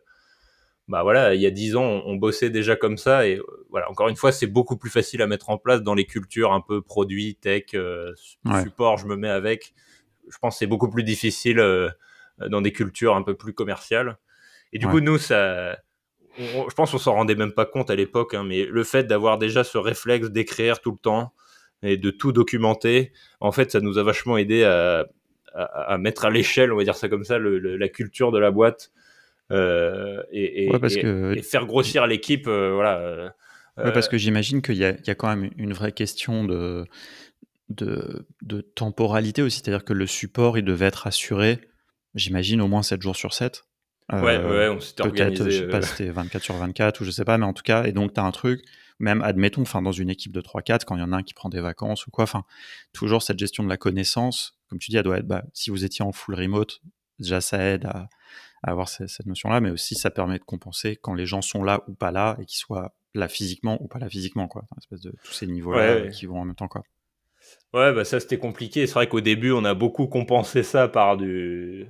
bah 0.88 1.02
voilà, 1.02 1.34
il 1.34 1.40
y 1.40 1.46
a 1.46 1.50
dix 1.50 1.76
ans, 1.76 2.02
on, 2.06 2.16
bossait 2.16 2.48
déjà 2.48 2.74
comme 2.74 2.96
ça 2.96 3.26
et 3.28 3.36
euh, 3.36 3.66
voilà, 3.68 3.90
encore 3.90 4.08
une 4.08 4.16
fois, 4.16 4.32
c'est 4.32 4.46
beaucoup 4.46 4.78
plus 4.78 4.88
facile 4.88 5.20
à 5.20 5.26
mettre 5.26 5.50
en 5.50 5.58
place 5.58 5.82
dans 5.82 5.94
les 5.94 6.06
cultures 6.06 6.52
un 6.52 6.62
peu 6.62 6.80
produits, 6.80 7.36
tech, 7.36 7.74
euh, 7.74 8.14
support, 8.62 8.96
je 8.96 9.06
me 9.06 9.14
mets 9.14 9.28
avec. 9.28 9.74
Je 10.30 10.38
pense 10.38 10.54
que 10.54 10.60
c'est 10.60 10.66
beaucoup 10.66 10.88
plus 10.88 11.04
difficile 11.04 11.60
euh, 11.60 11.90
dans 12.48 12.62
des 12.62 12.72
cultures 12.72 13.16
un 13.16 13.22
peu 13.22 13.34
plus 13.34 13.52
commerciales. 13.52 14.16
Et 14.72 14.78
du 14.78 14.86
coup, 14.86 15.00
nous, 15.00 15.18
ça, 15.18 15.78
je 16.38 16.74
pense 16.74 16.90
qu'on 16.90 16.98
s'en 16.98 17.14
rendait 17.14 17.34
même 17.34 17.52
pas 17.52 17.66
compte 17.66 17.90
à 17.90 17.94
l'époque, 17.94 18.32
hein, 18.34 18.44
mais 18.44 18.64
le 18.64 18.84
fait 18.84 19.04
d'avoir 19.04 19.36
déjà 19.38 19.64
ce 19.64 19.76
réflexe 19.76 20.28
d'écrire 20.30 20.80
tout 20.80 20.92
le 20.92 20.98
temps 20.98 21.34
et 21.82 21.96
de 21.96 22.10
tout 22.10 22.32
documenter, 22.32 23.12
en 23.40 23.52
fait, 23.52 23.70
ça 23.72 23.80
nous 23.80 23.98
a 23.98 24.02
vachement 24.02 24.38
aidé 24.38 24.64
à, 24.64 25.06
à, 25.54 25.98
mettre 25.98 26.24
à 26.24 26.30
l'échelle, 26.30 26.72
on 26.72 26.76
va 26.76 26.84
dire 26.84 26.94
ça 26.94 27.08
comme 27.08 27.24
ça, 27.24 27.38
la 27.38 27.88
culture 27.88 28.32
de 28.32 28.38
la 28.38 28.50
boîte 28.50 28.90
euh, 29.50 30.22
et, 30.30 30.70
faire 31.42 31.66
grossir 31.66 32.06
l'équipe. 32.06 32.46
Euh, 32.46 32.72
voilà. 32.74 32.98
Euh, 33.78 33.92
parce 33.92 34.08
que 34.08 34.18
j'imagine 34.18 34.60
qu'il 34.60 34.76
y, 34.76 34.84
a 34.84 35.14
quand 35.14 35.28
même 35.28 35.50
une 35.56 35.72
vraie 35.72 35.92
question 35.92 36.44
de, 36.44 36.84
de, 37.70 38.60
temporalité 38.74 39.42
aussi, 39.42 39.60
c'est-à-dire 39.60 39.84
que 39.84 39.92
le 39.92 40.06
support, 40.06 40.58
il 40.58 40.64
devait 40.64 40.86
être 40.86 41.06
assuré, 41.06 41.60
j'imagine, 42.14 42.60
au 42.60 42.66
moins 42.66 42.82
7 42.82 43.00
jours 43.00 43.14
sur 43.14 43.32
7. 43.32 43.64
ouais, 44.12 44.18
ouais, 44.20 44.68
on 44.68 44.80
s'était 44.80 45.02
organisé. 45.02 45.44
Peut-être, 45.44 45.50
je 45.50 45.58
sais 45.58 45.68
pas, 45.68 45.82
c'était 45.82 46.10
24 46.10 46.42
sur 46.42 46.56
24 46.56 47.00
ou 47.00 47.04
je 47.04 47.10
sais 47.12 47.24
pas, 47.24 47.38
mais 47.38 47.46
en 47.46 47.52
tout 47.52 47.62
cas, 47.62 47.84
et 47.84 47.92
donc 47.92 48.14
tu 48.14 48.20
as 48.20 48.24
un 48.24 48.32
truc, 48.32 48.62
même 48.98 49.22
admettons, 49.22 49.62
enfin, 49.62 49.80
dans 49.80 49.92
une 49.92 50.10
équipe 50.10 50.32
de 50.32 50.40
3-4, 50.40 50.84
quand 50.84 50.96
il 50.96 51.00
y 51.00 51.04
en 51.04 51.12
a 51.12 51.18
un 51.18 51.22
qui 51.22 51.34
prend 51.34 51.48
des 51.48 51.60
vacances 51.60 52.04
ou 52.08 52.10
quoi, 52.10 52.24
enfin, 52.24 52.42
toujours 52.92 53.22
cette 53.22 53.38
gestion 53.38 53.62
de 53.62 53.68
la 53.68 53.76
connaissance, 53.76 54.57
comme 54.68 54.78
tu 54.78 54.90
dis, 54.90 54.96
elle 54.96 55.04
doit 55.04 55.18
être, 55.18 55.26
bah, 55.26 55.44
si 55.52 55.70
vous 55.70 55.84
étiez 55.84 56.04
en 56.04 56.12
full 56.12 56.34
remote, 56.34 56.80
déjà 57.18 57.40
ça 57.40 57.62
aide 57.62 57.86
à, 57.86 58.08
avoir 58.62 58.88
cette, 58.88 59.26
notion-là, 59.26 59.60
mais 59.60 59.70
aussi 59.70 59.94
ça 59.94 60.10
permet 60.10 60.38
de 60.38 60.44
compenser 60.44 60.96
quand 60.96 61.14
les 61.14 61.26
gens 61.26 61.42
sont 61.42 61.62
là 61.62 61.84
ou 61.86 61.94
pas 61.94 62.10
là 62.10 62.36
et 62.40 62.44
qu'ils 62.44 62.58
soient 62.58 62.92
là 63.14 63.28
physiquement 63.28 63.80
ou 63.80 63.86
pas 63.86 63.98
là 63.98 64.08
physiquement, 64.08 64.48
quoi. 64.48 64.64
Une 64.72 64.78
espèce 64.78 65.00
de 65.00 65.14
tous 65.22 65.32
ces 65.32 65.46
niveaux-là 65.46 66.08
qui 66.08 66.26
vont 66.26 66.40
en 66.40 66.44
même 66.44 66.56
temps, 66.56 66.68
quoi. 66.68 66.82
Ouais, 67.72 67.92
bah 67.92 68.04
ça 68.04 68.18
c'était 68.18 68.38
compliqué. 68.38 68.86
C'est 68.86 68.94
vrai 68.94 69.08
qu'au 69.08 69.20
début, 69.20 69.52
on 69.52 69.64
a 69.64 69.74
beaucoup 69.74 70.06
compensé 70.06 70.62
ça 70.62 70.88
par 70.88 71.16
du. 71.16 71.86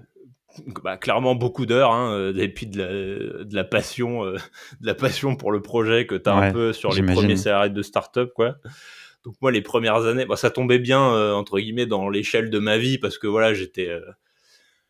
Bah, 0.82 0.96
clairement 0.96 1.34
beaucoup 1.34 1.66
d'heures 1.66 1.92
hein, 1.92 2.12
euh, 2.12 2.34
et 2.36 2.48
puis 2.48 2.66
de 2.66 2.78
la, 2.78 3.44
de 3.44 3.54
la 3.54 3.64
passion 3.64 4.24
euh, 4.24 4.36
de 4.80 4.86
la 4.86 4.94
passion 4.94 5.36
pour 5.36 5.52
le 5.52 5.62
projet 5.62 6.06
que 6.06 6.16
tu 6.16 6.28
as 6.28 6.34
un 6.34 6.52
peu 6.52 6.72
sur 6.72 6.92
les 6.92 7.02
premiers 7.02 7.36
salariés 7.36 7.70
de 7.70 7.82
start-up 7.82 8.32
quoi 8.34 8.56
donc 9.28 9.36
moi 9.42 9.52
les 9.52 9.60
premières 9.60 10.06
années 10.06 10.24
bah, 10.24 10.36
ça 10.36 10.50
tombait 10.50 10.78
bien 10.78 11.12
euh, 11.12 11.34
entre 11.34 11.58
guillemets 11.58 11.86
dans 11.86 12.08
l'échelle 12.08 12.48
de 12.48 12.58
ma 12.58 12.78
vie 12.78 12.96
parce 12.96 13.18
que 13.18 13.26
voilà 13.26 13.52
j'étais 13.52 13.90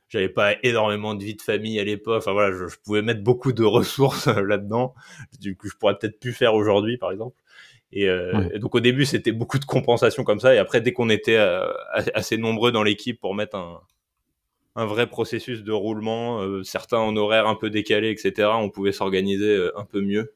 j'avais 0.09 0.29
pas 0.29 0.55
énormément 0.63 1.15
de 1.15 1.23
vie 1.23 1.35
de 1.35 1.43
famille 1.43 1.79
à 1.79 1.85
l'époque. 1.85 2.19
Enfin 2.19 2.33
voilà, 2.33 2.57
je, 2.57 2.77
pouvais 2.85 3.03
mettre 3.03 3.23
beaucoup 3.23 3.53
de 3.53 3.65
ressources 3.65 4.27
là-dedans, 4.27 4.95
du 5.41 5.57
coup 5.57 5.69
je 5.69 5.77
pourrais 5.77 5.99
peut-être 5.99 6.19
plus 6.19 6.33
faire 6.33 6.55
aujourd'hui, 6.55 6.99
par 6.99 7.13
exemple. 7.13 7.37
Euh, 7.97 8.51
et, 8.53 8.59
donc 8.59 8.75
au 8.75 8.81
début 8.81 9.07
c'était 9.07 9.33
beaucoup 9.33 9.59
de 9.59 9.65
compensation 9.65 10.23
comme 10.23 10.41
ça, 10.41 10.55
et 10.55 10.59
après 10.59 10.81
dès 10.83 10.93
qu'on 10.93 11.09
était 11.09 11.37
euh, 11.37 11.67
assez 12.15 12.37
nombreux 12.37 12.71
dans 12.71 12.83
l'équipe 12.83 13.19
pour 13.19 13.35
mettre 13.35 13.57
un, 13.57 13.81
un 14.77 14.85
vrai 14.85 15.07
processus 15.07 15.65
de 15.65 15.73
roulement, 15.73 16.43
euh, 16.43 16.63
certains 16.63 16.99
en 16.99 17.17
horaire 17.17 17.47
un 17.47 17.55
peu 17.55 17.71
décalé, 17.71 18.11
etc., 18.11 18.51
on 18.55 18.71
pouvait 18.71 18.93
s'organiser 18.93 19.71
un 19.75 19.85
peu 19.85 20.01
mieux. 20.01 20.35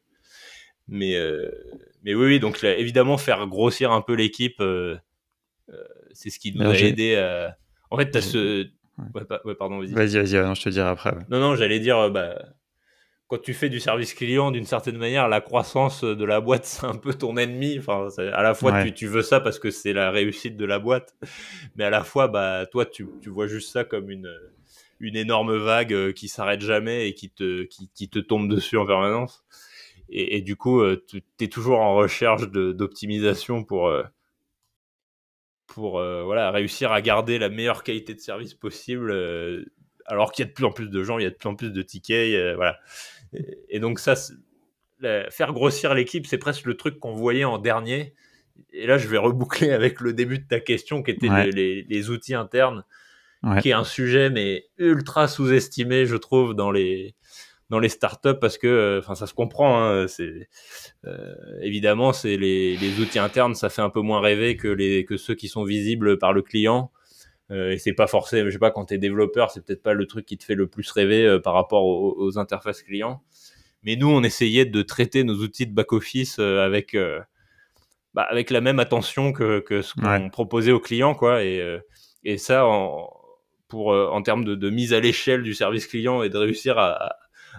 Mais 0.89 1.17
mais 2.05 2.15
oui, 2.15 2.27
oui, 2.27 2.41
donc 2.41 2.63
évidemment 2.65 3.17
faire 3.19 3.47
grossir 3.47 3.93
un 3.93 4.01
peu 4.03 4.15
l'équipe, 4.15 4.63
c'est 6.13 6.31
ce 6.31 6.39
qui 6.39 6.53
nous 6.55 6.69
a 6.69 6.77
aidé. 6.77 7.17
À... 7.17 7.57
En 7.91 7.97
fait, 7.97 8.11
tu 8.11 8.19
as 8.19 8.23
ce 8.23 8.69
Ouais, 9.15 9.55
pardon, 9.55 9.79
vas-y. 9.79 9.93
Vas-y, 9.93 10.17
vas-y, 10.17 10.55
je 10.55 10.63
te 10.63 10.69
dirai 10.69 10.89
après. 10.89 11.13
Non, 11.31 11.41
non, 11.41 11.57
j'allais 11.57 11.81
dire, 11.81 11.99
euh, 11.99 12.11
bah, 12.11 12.39
quand 13.29 13.41
tu 13.41 13.55
fais 13.55 13.69
du 13.69 13.81
service 13.81 14.15
client, 14.15 14.51
d'une 14.51 14.67
certaine 14.67 14.99
manière, 14.99 15.29
la 15.29 15.41
croissance 15.41 16.05
de 16.05 16.25
la 16.25 16.41
boîte, 16.41 16.65
c'est 16.65 16.87
un 16.87 16.97
peu 16.97 17.15
ton 17.15 17.37
ennemi. 17.37 17.79
Enfin, 17.79 18.09
à 18.19 18.43
la 18.43 18.55
fois, 18.55 18.83
tu, 18.83 18.93
tu, 18.93 19.07
veux 19.07 19.23
ça 19.23 19.41
parce 19.41 19.59
que 19.59 19.71
c'est 19.71 19.93
la 19.93 20.11
réussite 20.11 20.57
de 20.57 20.65
la 20.65 20.79
boîte, 20.79 21.17
mais 21.77 21.85
à 21.85 21.91
la 21.91 22.05
fois, 22.05 22.29
bah, 22.29 22.67
toi, 22.71 22.87
tu, 22.87 23.07
tu 23.21 23.31
vois 23.31 23.47
juste 23.47 23.73
ça 23.73 23.85
comme 23.85 24.11
une, 24.11 24.31
une 25.01 25.17
énorme 25.17 25.57
vague 25.57 25.95
euh, 25.95 26.13
qui 26.13 26.29
s'arrête 26.29 26.61
jamais 26.61 27.09
et 27.09 27.15
qui 27.15 27.31
te, 27.31 27.65
qui, 27.65 27.91
qui, 27.95 28.09
te 28.09 28.19
tombe 28.19 28.49
dessus 28.49 28.77
en 28.77 28.87
permanence. 28.87 29.45
Et, 30.09 30.37
et 30.37 30.43
du 30.43 30.57
coup, 30.57 30.81
euh, 30.81 31.05
tu 31.09 31.23
es 31.41 31.49
toujours 31.49 31.81
en 31.81 31.95
recherche 31.95 32.49
d'optimisation 32.51 33.65
pour 33.65 33.91
pour 35.73 35.99
euh, 35.99 36.23
voilà, 36.23 36.51
réussir 36.51 36.93
à 36.93 37.01
garder 37.01 37.39
la 37.39 37.49
meilleure 37.49 37.83
qualité 37.83 38.15
de 38.15 38.21
service 38.21 38.55
possible, 38.55 39.11
euh, 39.11 39.65
alors 40.07 40.33
qu'il 40.33 40.45
y 40.45 40.47
a 40.47 40.49
de 40.49 40.55
plus 40.55 40.65
en 40.65 40.73
plus 40.73 40.89
de 40.89 41.03
gens, 41.03 41.19
il 41.19 41.25
y 41.25 41.27
a 41.27 41.31
de 41.31 41.35
plus 41.35 41.49
en 41.49 41.55
plus 41.55 41.71
de 41.71 41.83
tickets. 41.83 42.35
Euh, 42.35 42.55
voilà. 42.57 42.79
Et, 43.71 43.81
donc, 43.81 43.99
ça, 43.99 44.15
faire 45.31 45.53
grossir 45.53 45.95
l'équipe, 45.95 46.27
c'est 46.27 46.39
presque 46.39 46.67
le 46.67 46.77
truc 46.77 46.99
qu'on 46.99 47.15
voyait 47.15 47.45
en 47.45 47.59
dernier. 47.59 48.15
Et 48.73 48.87
là, 48.87 48.99
je 48.99 49.09
vais 49.09 49.17
reboucler 49.17 49.71
avec 49.73 50.01
le 50.01 50.13
début 50.13 50.39
de 50.39 50.47
ta 50.47 50.61
question, 50.61 51.03
qui 51.03 51.13
était 51.13 51.29
les, 51.51 52.11
outils 52.11 52.35
internes, 52.35 52.85
qui 53.61 53.71
est 53.71 53.75
un 53.75 53.85
sujet 53.85 54.29
mais 54.29 54.67
ultra 54.77 55.27
sous-estimé, 55.27 56.05
je 56.05 56.17
trouve, 56.17 56.55
dans 56.55 56.71
les 56.71 57.15
dans 57.73 57.81
les 57.81 57.89
startups 57.89 58.39
parce 58.39 58.59
que, 58.59 58.67
euh, 58.67 58.99
enfin, 58.99 59.15
ça 59.15 59.27
se 59.27 59.33
comprend. 59.33 59.83
Hein, 59.83 60.07
c'est 60.07 60.47
euh, 61.07 61.35
évidemment, 61.63 62.13
c'est 62.13 62.37
les, 62.37 62.77
les, 62.77 63.01
outils 63.01 63.19
internes, 63.19 63.55
ça 63.55 63.71
fait 63.71 63.81
un 63.81 63.89
peu 63.89 64.03
moins 64.03 64.21
rêver 64.21 64.59
que 64.59 64.69
les 64.69 65.07
que 65.07 65.17
ceux 65.17 65.35
qui 65.35 65.49
sont 65.49 65.65
visibles 65.65 66.19
par 66.19 66.35
le 66.35 66.43
client. 66.43 66.93
Euh, 67.51 67.71
et 67.71 67.79
c'est 67.79 67.95
pas 67.95 68.07
forcément, 68.07 68.45
je 68.45 68.51
sais 68.51 68.59
pas, 68.59 68.71
quand 68.71 68.85
tu 68.85 68.95
es 68.95 68.99
développeur, 68.99 69.51
c'est 69.51 69.65
peut-être 69.65 69.83
pas 69.83 69.95
le 69.95 70.07
truc 70.07 70.27
qui 70.27 70.37
te 70.37 70.45
fait 70.45 70.55
le 70.55 70.67
plus 70.67 70.91
rêver 70.91 71.39
par 71.43 71.55
rapport 71.55 71.87
aux, 71.87 72.39
interfaces 72.39 72.83
clients. 72.83 73.23
Mais 73.85 73.97
nous, 73.97 74.11
on 74.11 74.23
essayait 74.23 74.67
de 74.67 74.83
traiter 74.83 75.25
nos 75.25 75.37
outils 75.37 75.67
de 75.67 75.73
back-office 75.73 76.39
avec, 76.41 76.95
bah, 78.13 78.23
avec 78.23 78.51
la 78.51 78.61
même 78.61 78.81
attention 78.81 79.33
que, 79.33 79.61
que 79.61 79.81
ce 79.81 79.95
qu'on 79.95 80.29
proposait 80.29 80.73
aux 80.73 80.81
clients, 80.81 81.15
quoi. 81.15 81.43
Et, 81.43 81.79
et 82.25 82.37
ça, 82.37 82.67
en, 82.67 83.11
pour, 83.69 83.89
en 83.89 84.23
termes 84.23 84.45
de, 84.45 84.55
de 84.55 84.71
mise 84.71 84.93
à 84.93 85.01
l'échelle 85.01 85.43
du 85.43 85.55
service 85.55 85.87
client 85.87 86.23
et 86.23 86.29
de 86.29 86.37
réussir 86.37 86.79
à, 86.79 87.17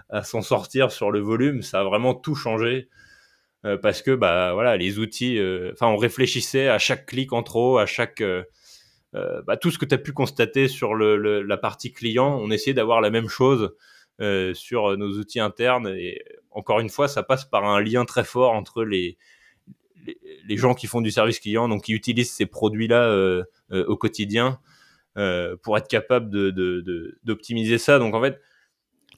à 0.08 0.22
s'en 0.22 0.42
sortir 0.42 0.90
sur 0.92 1.10
le 1.10 1.20
volume, 1.20 1.62
ça 1.62 1.80
a 1.80 1.84
vraiment 1.84 2.14
tout 2.14 2.34
changé. 2.34 2.88
Euh, 3.64 3.78
parce 3.78 4.02
que 4.02 4.10
bah 4.10 4.52
voilà 4.52 4.76
les 4.76 4.98
outils 4.98 5.38
euh, 5.38 5.70
enfin 5.72 5.86
on 5.86 5.96
réfléchissait 5.96 6.68
à 6.68 6.78
chaque 6.78 7.06
clic 7.06 7.32
en 7.32 7.42
trop 7.42 7.78
à 7.78 7.86
chaque 7.86 8.20
euh, 8.20 8.42
bah, 9.14 9.56
tout 9.56 9.70
ce 9.70 9.78
que 9.78 9.86
tu 9.86 9.94
as 9.94 9.98
pu 9.98 10.12
constater 10.12 10.68
sur 10.68 10.94
le, 10.94 11.40
la 11.42 11.56
partie 11.56 11.90
client 11.90 12.38
on 12.38 12.50
essayait 12.50 12.74
d'avoir 12.74 13.00
la 13.00 13.10
même 13.10 13.28
chose 13.28 13.74
sur 14.52 14.96
nos 14.96 15.18
outils 15.18 15.40
internes 15.40 15.88
et 15.88 16.22
encore 16.50 16.80
une 16.80 16.88
fois 16.88 17.08
ça 17.08 17.22
passe 17.22 17.44
par 17.44 17.64
un 17.64 17.80
lien 17.80 18.04
très 18.04 18.22
fort 18.22 18.52
entre 18.52 18.84
les 18.84 19.16
les, 20.46 20.56
gens 20.56 20.74
qui 20.74 20.86
font 20.86 21.00
du 21.00 21.10
service 21.10 21.40
client 21.40 21.68
donc 21.68 21.84
qui 21.84 21.92
utilisent 21.92 22.32
ces 22.32 22.46
produits 22.46 22.86
là 22.86 23.12
au 23.70 23.96
quotidien 23.96 24.60
pour 25.62 25.78
être 25.78 25.88
capable 25.88 26.30
de 26.30 27.16
d'optimiser 27.24 27.78
ça 27.78 27.98
donc 27.98 28.14
en 28.14 28.20
fait 28.20 28.40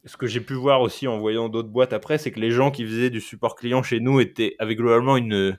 ce 0.07 0.17
que 0.17 0.27
j'ai 0.27 0.41
pu 0.41 0.55
voir 0.55 0.81
aussi 0.81 1.09
en 1.09 1.19
voyant 1.19 1.49
d'autres 1.49 1.69
boîtes 1.69 1.93
après, 1.93 2.17
c'est 2.19 2.31
que 2.31 2.41
les 2.41 2.51
gens 2.51 2.71
qui 2.71 2.85
faisaient 2.85 3.11
du 3.11 3.21
support 3.21 3.57
client 3.57 3.83
chez 3.83 4.01
nous 4.01 4.21
étaient 4.21 4.55
avec 4.59 4.79
globalement 4.79 5.17
une 5.17 5.59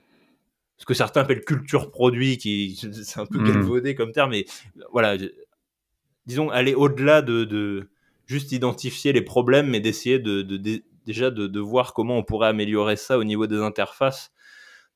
ce 0.78 0.86
que 0.86 0.94
certains 0.94 1.22
appellent 1.22 1.44
culture 1.44 1.90
produit, 1.90 2.38
qui 2.38 2.76
c'est 2.92 3.20
un 3.20 3.26
peu 3.26 3.38
mmh. 3.38 3.44
galvaudé 3.44 3.94
comme 3.94 4.12
terme, 4.12 4.30
mais 4.30 4.46
voilà, 4.92 5.16
disons 6.26 6.50
aller 6.50 6.74
au-delà 6.74 7.20
de, 7.20 7.44
de, 7.44 7.90
juste 8.26 8.52
identifier 8.52 9.12
les 9.12 9.22
problèmes, 9.22 9.68
mais 9.68 9.80
d'essayer 9.80 10.18
de, 10.18 10.42
de, 10.42 10.82
déjà 11.04 11.30
de, 11.30 11.60
voir 11.60 11.92
comment 11.94 12.16
on 12.18 12.22
pourrait 12.22 12.48
améliorer 12.48 12.96
ça 12.96 13.18
au 13.18 13.24
niveau 13.24 13.46
des 13.46 13.58
interfaces. 13.58 14.32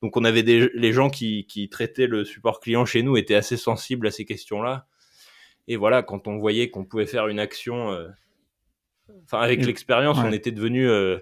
Donc 0.01 0.17
on 0.17 0.23
avait 0.23 0.43
des 0.43 0.69
les 0.73 0.93
gens 0.93 1.09
qui, 1.09 1.45
qui 1.47 1.69
traitaient 1.69 2.07
le 2.07 2.25
support 2.25 2.59
client 2.59 2.85
chez 2.85 3.03
nous 3.03 3.17
étaient 3.17 3.35
assez 3.35 3.57
sensibles 3.57 4.07
à 4.07 4.11
ces 4.11 4.25
questions-là. 4.25 4.87
Et 5.67 5.77
voilà, 5.77 6.03
quand 6.03 6.27
on 6.27 6.37
voyait 6.37 6.69
qu'on 6.69 6.83
pouvait 6.85 7.05
faire 7.05 7.27
une 7.27 7.39
action 7.39 7.91
euh, 7.91 8.09
Enfin, 9.25 9.39
avec 9.39 9.65
l'expérience, 9.65 10.17
on 10.17 10.31
était 10.31 10.51
devenu. 10.51 10.89
Euh, 10.89 11.19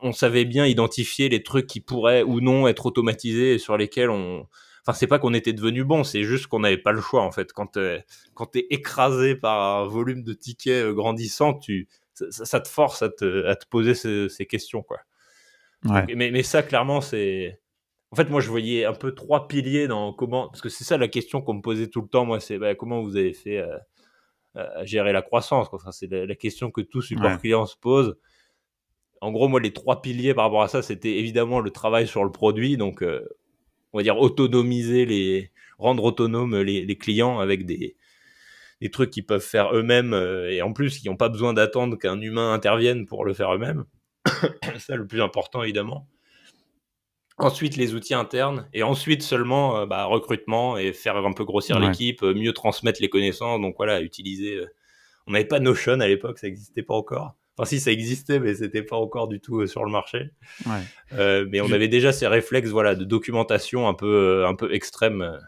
on 0.00 0.12
savait 0.12 0.44
bien 0.44 0.66
identifier 0.66 1.28
les 1.28 1.42
trucs 1.42 1.66
qui 1.66 1.80
pourraient 1.80 2.22
ou 2.22 2.40
non 2.40 2.66
être 2.68 2.86
automatisés 2.86 3.54
et 3.54 3.58
sur 3.58 3.76
lesquels 3.76 4.10
on. 4.10 4.46
Enfin, 4.84 4.96
c'est 4.98 5.06
pas 5.06 5.18
qu'on 5.18 5.34
était 5.34 5.52
devenu 5.52 5.84
bon, 5.84 6.02
c'est 6.02 6.24
juste 6.24 6.48
qu'on 6.48 6.60
n'avait 6.60 6.78
pas 6.78 6.92
le 6.92 7.00
choix 7.00 7.22
en 7.22 7.30
fait. 7.30 7.52
Quand 7.52 7.76
euh, 7.76 8.00
quand 8.34 8.46
t'es 8.46 8.66
écrasé 8.70 9.36
par 9.36 9.82
un 9.82 9.86
volume 9.86 10.24
de 10.24 10.32
tickets 10.32 10.86
euh, 10.86 10.92
grandissant, 10.92 11.54
tu 11.54 11.88
ça, 12.14 12.60
te 12.60 12.68
force 12.68 13.02
à 13.02 13.08
te, 13.08 13.46
à 13.46 13.56
te 13.56 13.66
poser 13.66 13.94
ces, 13.94 14.46
questions 14.46 14.82
quoi. 14.82 14.98
mais, 15.84 16.30
mais 16.30 16.42
ça 16.42 16.62
clairement 16.62 17.00
c'est. 17.00 17.60
En 18.10 18.16
fait, 18.16 18.28
moi, 18.28 18.42
je 18.42 18.50
voyais 18.50 18.84
un 18.84 18.92
peu 18.92 19.14
trois 19.14 19.48
piliers 19.48 19.88
dans 19.88 20.12
comment, 20.12 20.48
parce 20.48 20.60
que 20.60 20.68
c'est 20.68 20.84
ça 20.84 20.98
la 20.98 21.08
question 21.08 21.40
qu'on 21.40 21.54
me 21.54 21.62
posait 21.62 21.86
tout 21.86 22.02
le 22.02 22.08
temps. 22.08 22.26
Moi, 22.26 22.40
c'est 22.40 22.58
bah, 22.58 22.74
comment 22.74 23.00
vous 23.00 23.16
avez 23.16 23.32
fait 23.32 23.64
à 24.54 24.84
gérer 24.84 25.12
la 25.12 25.22
croissance. 25.22 25.68
Enfin, 25.72 25.92
c'est 25.92 26.10
la, 26.10 26.34
question 26.34 26.70
que 26.70 26.80
tout 26.80 27.02
support 27.02 27.38
client 27.38 27.66
se 27.66 27.76
pose. 27.76 28.16
En 29.20 29.30
gros, 29.32 29.48
moi, 29.48 29.60
les 29.60 29.72
trois 29.72 30.02
piliers 30.02 30.34
par 30.34 30.44
rapport 30.44 30.62
à 30.62 30.68
ça, 30.68 30.82
c'était 30.82 31.18
évidemment 31.18 31.60
le 31.60 31.70
travail 31.70 32.06
sur 32.06 32.24
le 32.24 32.32
produit. 32.32 32.76
Donc, 32.76 33.02
euh, 33.02 33.26
on 33.92 33.98
va 33.98 34.02
dire, 34.02 34.18
autonomiser 34.18 35.06
les, 35.06 35.50
rendre 35.78 36.04
autonomes 36.04 36.56
les, 36.60 36.98
clients 36.98 37.38
avec 37.38 37.66
des, 37.66 37.96
des 38.80 38.90
trucs 38.90 39.10
qu'ils 39.10 39.26
peuvent 39.26 39.40
faire 39.40 39.74
eux-mêmes 39.74 40.14
et 40.48 40.62
en 40.62 40.72
plus, 40.72 40.98
qui 40.98 41.08
n'ont 41.08 41.16
pas 41.16 41.28
besoin 41.28 41.54
d'attendre 41.54 41.96
qu'un 41.96 42.20
humain 42.20 42.52
intervienne 42.52 43.06
pour 43.06 43.24
le 43.24 43.34
faire 43.34 43.54
eux-mêmes. 43.54 43.84
C'est 44.78 44.96
le 44.96 45.06
plus 45.06 45.22
important, 45.22 45.62
évidemment. 45.62 46.08
Ensuite, 47.38 47.76
les 47.76 47.94
outils 47.94 48.14
internes. 48.14 48.66
Et 48.74 48.82
ensuite, 48.82 49.22
seulement, 49.22 49.78
euh, 49.78 49.86
bah, 49.86 50.04
recrutement 50.04 50.76
et 50.76 50.92
faire 50.92 51.16
un 51.16 51.32
peu 51.32 51.44
grossir 51.44 51.78
l'équipe, 51.78 52.22
euh, 52.22 52.34
mieux 52.34 52.52
transmettre 52.52 53.00
les 53.00 53.08
connaissances. 53.08 53.60
Donc 53.60 53.74
voilà, 53.76 54.00
utiliser. 54.00 54.56
Euh, 54.56 54.66
on 55.26 55.32
n'avait 55.32 55.44
pas 55.44 55.60
Notion 55.60 56.00
à 56.00 56.08
l'époque, 56.08 56.38
ça 56.38 56.46
n'existait 56.46 56.82
pas 56.82 56.94
encore. 56.94 57.36
Enfin, 57.56 57.68
si, 57.68 57.80
ça 57.80 57.92
existait, 57.92 58.40
mais 58.40 58.54
c'était 58.54 58.82
pas 58.82 58.96
encore 58.96 59.28
du 59.28 59.40
tout 59.40 59.66
sur 59.66 59.84
le 59.84 59.90
marché. 59.90 60.30
mais 61.12 61.60
on 61.60 61.70
avait 61.70 61.88
déjà 61.88 62.12
ces 62.12 62.26
réflexes 62.26 62.70
voilà, 62.70 62.94
de 62.94 63.04
documentation 63.04 63.88
un 63.88 63.94
peu, 63.94 64.46
un 64.46 64.54
peu 64.54 64.74
extrêmes. 64.74 65.38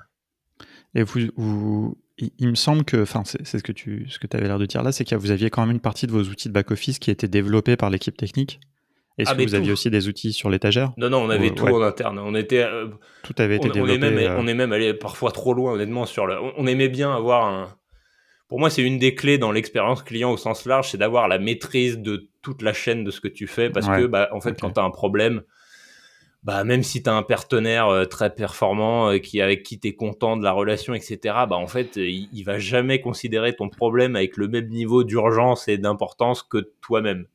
Et 0.94 1.02
vous, 1.02 1.96
il, 2.18 2.48
me 2.48 2.54
semble 2.54 2.84
que, 2.84 3.02
enfin, 3.02 3.22
c'est 3.24 3.44
ce 3.44 3.62
que 3.62 3.72
tu 3.72 4.06
ce 4.08 4.18
que 4.18 4.26
avais 4.36 4.46
l'air 4.46 4.58
de 4.58 4.66
dire 4.66 4.82
là, 4.82 4.92
c'est 4.92 5.04
que 5.04 5.16
vous 5.16 5.30
aviez 5.30 5.50
quand 5.50 5.62
même 5.62 5.74
une 5.74 5.80
partie 5.80 6.06
de 6.06 6.12
vos 6.12 6.22
outils 6.22 6.48
de 6.48 6.52
back-office 6.52 6.98
qui 6.98 7.10
étaient 7.10 7.26
développés 7.26 7.76
par 7.76 7.90
l'équipe 7.90 8.16
technique? 8.16 8.60
Est-ce 9.16 9.30
ah, 9.30 9.34
que 9.36 9.42
vous 9.42 9.54
aviez 9.54 9.70
aussi 9.70 9.90
des 9.90 10.08
outils 10.08 10.32
sur 10.32 10.50
l'étagère 10.50 10.92
Non, 10.96 11.08
non, 11.08 11.18
on 11.18 11.30
avait 11.30 11.50
tout 11.50 11.66
en 11.66 11.82
interne. 11.82 12.18
On 12.18 12.34
était. 12.34 12.64
Euh, 12.64 12.88
tout 13.22 13.34
avait 13.38 13.56
été 13.56 13.70
on, 13.70 13.72
développé. 13.72 13.98
On 14.00 14.06
est, 14.06 14.10
même, 14.10 14.18
euh, 14.18 14.36
on 14.38 14.46
est 14.48 14.54
même 14.54 14.72
allé 14.72 14.92
parfois 14.92 15.30
trop 15.30 15.54
loin, 15.54 15.72
honnêtement, 15.72 16.04
sur 16.04 16.26
le. 16.26 16.36
On, 16.56 16.66
aimait 16.66 16.88
bien 16.88 17.14
avoir 17.14 17.46
un. 17.46 17.68
Pour 18.48 18.58
moi, 18.58 18.70
c'est 18.70 18.82
une 18.82 18.98
des 18.98 19.14
clés 19.14 19.38
dans 19.38 19.52
l'expérience 19.52 20.02
client 20.02 20.32
au 20.32 20.36
sens 20.36 20.66
large, 20.66 20.90
c'est 20.90 20.98
d'avoir 20.98 21.28
la 21.28 21.38
maîtrise 21.38 21.98
de 21.98 22.28
toute 22.42 22.60
la 22.60 22.72
chaîne 22.72 23.04
de 23.04 23.10
ce 23.10 23.20
que 23.20 23.28
tu 23.28 23.46
fais, 23.46 23.70
parce 23.70 23.86
que, 23.86 24.06
bah, 24.06 24.28
en 24.32 24.40
fait, 24.40 24.60
quand 24.60 24.72
tu 24.72 24.80
as 24.80 24.82
un 24.82 24.90
problème, 24.90 25.42
bah 26.44 26.62
même 26.62 26.82
si 26.82 27.02
tu 27.02 27.08
as 27.08 27.14
un 27.14 27.22
partenaire 27.22 27.88
euh, 27.88 28.04
très 28.04 28.34
performant 28.34 29.10
euh, 29.10 29.18
qui 29.18 29.40
avec 29.40 29.62
qui 29.62 29.80
tu 29.80 29.88
es 29.88 29.94
content 29.94 30.36
de 30.36 30.44
la 30.44 30.52
relation 30.52 30.92
etc 30.92 31.18
bah 31.48 31.56
en 31.56 31.66
fait 31.66 31.96
il, 31.96 32.28
il, 32.32 32.44
va 32.44 32.58
jamais 32.58 33.00
considérer 33.00 33.56
ton 33.56 33.70
problème 33.70 34.14
avec 34.14 34.36
le 34.36 34.48
même 34.48 34.68
niveau 34.68 35.04
d'urgence 35.04 35.68
et 35.68 35.78
d'importance 35.78 36.42
que 36.42 36.70
toi-même. 36.82 37.26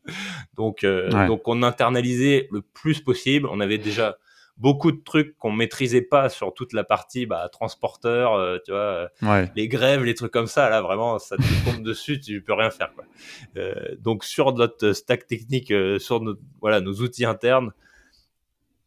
Donc 0.55 0.83
euh, 0.83 1.27
donc 1.27 1.47
on 1.47 1.63
internalisait 1.63 2.47
le 2.51 2.61
plus 2.61 3.01
possible. 3.01 3.47
On 3.51 3.59
avait 3.59 3.79
déjà 3.79 4.17
beaucoup 4.57 4.91
de 4.91 5.01
trucs 5.03 5.37
qu'on 5.37 5.51
maîtrisait 5.51 6.01
pas 6.01 6.29
sur 6.29 6.53
toute 6.53 6.73
la 6.73 6.83
partie 6.83 7.25
bah, 7.25 7.49
transporteur 7.49 8.59
tu 8.65 8.71
vois 8.71 9.09
les 9.55 9.67
grèves 9.67 10.03
les 10.03 10.13
trucs 10.13 10.31
comme 10.31 10.47
ça. 10.47 10.69
Là 10.69 10.81
vraiment 10.81 11.17
ça 11.17 11.35
te 11.37 11.41
tombe 11.65 11.81
dessus 11.81 12.19
tu 12.19 12.43
peux 12.43 12.53
rien 12.53 12.69
faire 12.69 12.91
quoi. 12.93 13.05
Donc 13.99 14.23
sur 14.23 14.53
notre 14.53 14.91
stack 14.91 15.25
technique 15.25 15.73
sur 15.97 16.21
nos, 16.21 16.35
voilà 16.61 16.79
nos 16.79 16.93
outils 16.93 17.25
internes 17.25 17.71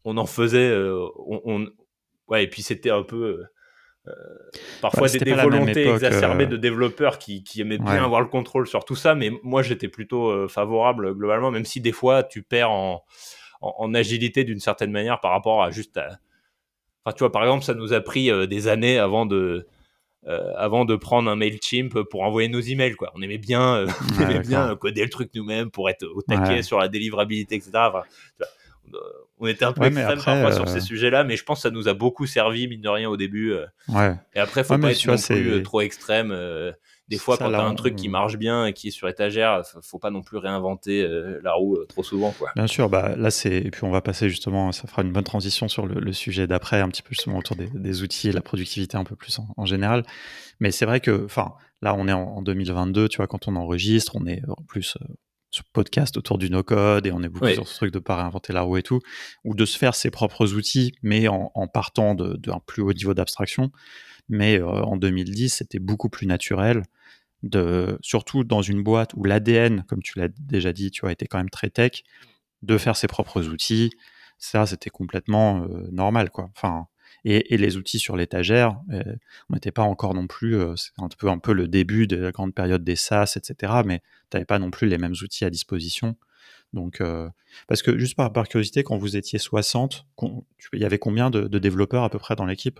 on 0.05 0.17
en 0.17 0.25
faisait, 0.25 0.69
euh, 0.69 1.07
on, 1.17 1.67
ouais, 2.27 2.43
et 2.43 2.47
puis 2.47 2.61
c'était 2.61 2.89
un 2.89 3.03
peu 3.03 3.15
euh, 3.15 3.43
euh, 4.07 4.11
parfois 4.81 5.07
des, 5.07 5.33
volontés 5.33 5.87
exacerbées 5.87 6.45
de 6.45 6.57
développeurs 6.57 7.17
qui, 7.17 7.43
aimaient 7.57 7.77
bien 7.77 8.03
avoir 8.03 8.21
le 8.21 8.27
contrôle 8.27 8.67
sur 8.67 8.85
tout 8.85 8.95
ça, 8.95 9.15
mais 9.15 9.31
moi 9.43 9.61
j'étais 9.61 9.87
plutôt 9.87 10.47
favorable 10.47 11.13
globalement, 11.15 11.51
même 11.51 11.65
si 11.65 11.79
des 11.81 11.93
fois 11.93 12.23
tu 12.23 12.43
perds 12.43 12.71
en, 12.71 13.03
en, 13.61 13.93
agilité 13.93 14.43
d'une 14.43 14.59
certaine 14.59 14.91
manière 14.91 15.21
par 15.21 15.31
rapport 15.31 15.63
à 15.63 15.71
juste. 15.71 15.99
Enfin, 17.05 17.15
tu 17.15 17.19
vois, 17.19 17.31
par 17.31 17.43
exemple, 17.43 17.63
ça 17.63 17.73
nous 17.73 17.93
a 17.93 18.01
pris 18.01 18.29
des 18.47 18.67
années 18.67 18.97
avant 18.97 19.25
de. 19.25 19.67
avant 20.25 20.83
de 20.83 20.97
prendre 20.97 21.29
un 21.29 21.37
Mailchimp 21.37 22.03
pour 22.09 22.23
envoyer 22.23 22.49
nos 22.49 22.59
emails, 22.59 22.95
quoi. 22.95 23.09
On 23.15 23.21
aimait 23.21 23.37
bien, 23.37 23.85
on 24.17 24.21
aimait 24.21 24.39
bien 24.39 24.75
coder 24.75 25.03
le 25.03 25.09
truc 25.09 25.29
nous-mêmes 25.33 25.71
pour 25.71 25.89
être 25.89 26.05
au 26.05 26.21
taquet 26.21 26.61
sur 26.61 26.77
la 26.77 26.89
délivrabilité, 26.89 27.55
etc. 27.55 27.71
Enfin, 27.75 28.03
on 29.39 29.47
était 29.47 29.65
un 29.65 29.73
peu 29.73 29.85
extrême 29.85 30.19
parfois 30.23 30.51
sur 30.51 30.67
ces 30.67 30.77
euh, 30.77 30.81
sujets-là, 30.81 31.23
mais 31.23 31.35
je 31.35 31.43
pense 31.43 31.59
que 31.59 31.63
ça 31.63 31.71
nous 31.71 31.87
a 31.87 31.93
beaucoup 31.93 32.25
servi, 32.25 32.67
mine 32.67 32.81
de 32.81 32.89
rien, 32.89 33.09
au 33.09 33.17
début. 33.17 33.51
Euh. 33.51 33.65
Ouais. 33.89 34.15
Et 34.35 34.39
après, 34.39 34.63
faut 34.63 34.77
pas 34.77 34.91
être 34.91 35.05
non 35.05 35.17
plus 35.17 35.51
euh, 35.51 35.63
trop 35.63 35.81
extrême. 35.81 36.33
Des 37.09 37.17
fois, 37.17 37.37
quand 37.37 37.49
tu 37.49 37.55
as 37.55 37.63
un 37.63 37.75
truc 37.75 37.95
qui 37.95 38.07
marche 38.07 38.37
bien 38.37 38.65
et 38.65 38.73
qui 38.73 38.87
est 38.87 38.91
sur 38.91 39.09
étagère, 39.09 39.61
faut 39.81 39.99
pas 39.99 40.09
non 40.09 40.21
plus 40.21 40.37
réinventer 40.37 41.05
la 41.43 41.53
roue 41.53 41.77
trop 41.89 42.03
souvent. 42.03 42.31
Quoi. 42.31 42.51
Bien 42.55 42.67
sûr, 42.67 42.89
bah, 42.89 43.15
là, 43.17 43.31
c'est. 43.31 43.57
Et 43.57 43.71
puis, 43.71 43.83
on 43.83 43.91
va 43.91 44.01
passer 44.01 44.29
justement, 44.29 44.71
ça 44.71 44.87
fera 44.87 45.01
une 45.01 45.11
bonne 45.11 45.23
transition 45.23 45.67
sur 45.67 45.85
le, 45.85 46.13
sujet 46.13 46.47
d'après, 46.47 46.79
un 46.79 46.89
petit 46.89 47.01
peu 47.01 47.09
justement 47.09 47.39
autour 47.39 47.57
des, 47.57 48.03
outils 48.03 48.29
et 48.29 48.31
la 48.31 48.41
productivité 48.41 48.97
un 48.97 49.03
peu 49.03 49.15
plus 49.15 49.39
en, 49.57 49.65
général. 49.65 50.03
Mais 50.59 50.71
c'est 50.71 50.85
vrai 50.85 51.01
que, 51.01 51.25
enfin, 51.25 51.53
là, 51.81 51.95
on 51.97 52.07
est 52.07 52.13
en, 52.13 52.37
en, 52.37 52.41
2022, 52.41 53.09
tu 53.09 53.17
vois, 53.17 53.27
quand 53.27 53.47
on 53.47 53.55
enregistre, 53.55 54.15
on 54.15 54.25
est 54.25 54.41
en 54.47 54.63
plus 54.63 54.97
sur 55.53 55.63
podcast 55.65 56.17
autour 56.17 56.37
du 56.37 56.49
no-code 56.49 57.05
et 57.05 57.11
on 57.11 57.21
est 57.21 57.29
beaucoup 57.29 57.49
sur 57.49 57.67
ce 57.67 57.75
truc 57.75 57.93
de 57.93 57.99
pas 57.99 58.17
réinventer 58.17 58.53
la 58.53 58.61
roue 58.61 58.77
et 58.77 58.83
tout, 58.83 58.99
ou 59.43 59.53
de 59.53 59.65
se 59.65 59.77
faire 59.77 59.93
ses 59.93 60.09
propres 60.09 60.53
outils, 60.53 60.93
mais 61.03 61.27
en, 61.27 61.67
partant 61.67 62.15
d'un 62.15 62.59
plus 62.65 62.81
haut 62.81 62.93
niveau 62.93 63.13
d'abstraction. 63.13 63.71
Mais 64.29 64.59
euh, 64.59 64.67
en 64.67 64.97
2010, 64.97 65.49
c'était 65.49 65.79
beaucoup 65.79 66.09
plus 66.09 66.25
naturel, 66.27 66.83
de, 67.43 67.97
surtout 68.01 68.43
dans 68.43 68.61
une 68.61 68.83
boîte 68.83 69.13
où 69.15 69.23
l'ADN, 69.25 69.83
comme 69.87 70.01
tu 70.01 70.17
l'as 70.17 70.29
déjà 70.39 70.73
dit, 70.73 70.91
tu 70.91 71.01
vois, 71.01 71.11
était 71.11 71.27
quand 71.27 71.37
même 71.37 71.49
très 71.49 71.69
tech, 71.69 72.03
de 72.61 72.77
faire 72.77 72.95
ses 72.95 73.07
propres 73.07 73.47
outils. 73.47 73.91
Ça, 74.37 74.65
c'était 74.65 74.89
complètement 74.89 75.63
euh, 75.63 75.87
normal, 75.91 76.29
quoi. 76.31 76.49
Enfin, 76.55 76.87
et, 77.25 77.57
les 77.57 77.77
outils 77.77 77.99
sur 77.99 78.17
l'étagère, 78.17 78.79
euh, 78.91 79.01
on 79.49 79.53
n'était 79.53 79.71
pas 79.71 79.83
encore 79.83 80.13
non 80.13 80.27
plus, 80.27 80.57
euh, 80.57 80.75
c'est 80.75 80.91
un 81.27 81.39
peu, 81.39 81.53
le 81.53 81.67
début 81.67 82.05
de 82.05 82.17
la 82.17 82.31
grande 82.31 82.53
période 82.53 82.83
des 82.83 82.95
SaaS, 82.95 83.35
etc. 83.37 83.73
Mais 83.85 83.99
tu 84.29 84.35
n'avais 84.35 84.45
pas 84.45 84.59
non 84.59 84.71
plus 84.71 84.87
les 84.87 84.97
mêmes 84.97 85.15
outils 85.21 85.45
à 85.45 85.49
disposition. 85.49 86.17
Donc, 86.73 87.01
euh, 87.01 87.29
parce 87.67 87.81
que 87.81 87.97
juste 87.97 88.15
par, 88.15 88.33
par, 88.33 88.47
curiosité, 88.47 88.83
quand 88.83 88.97
vous 88.97 89.15
étiez 89.15 89.39
60, 89.39 90.05
il 90.73 90.79
y 90.79 90.85
avait 90.85 90.99
combien 90.99 91.29
de 91.29 91.59
développeurs 91.59 92.03
à 92.03 92.09
peu 92.09 92.19
près 92.19 92.35
dans 92.35 92.45
l'équipe? 92.45 92.79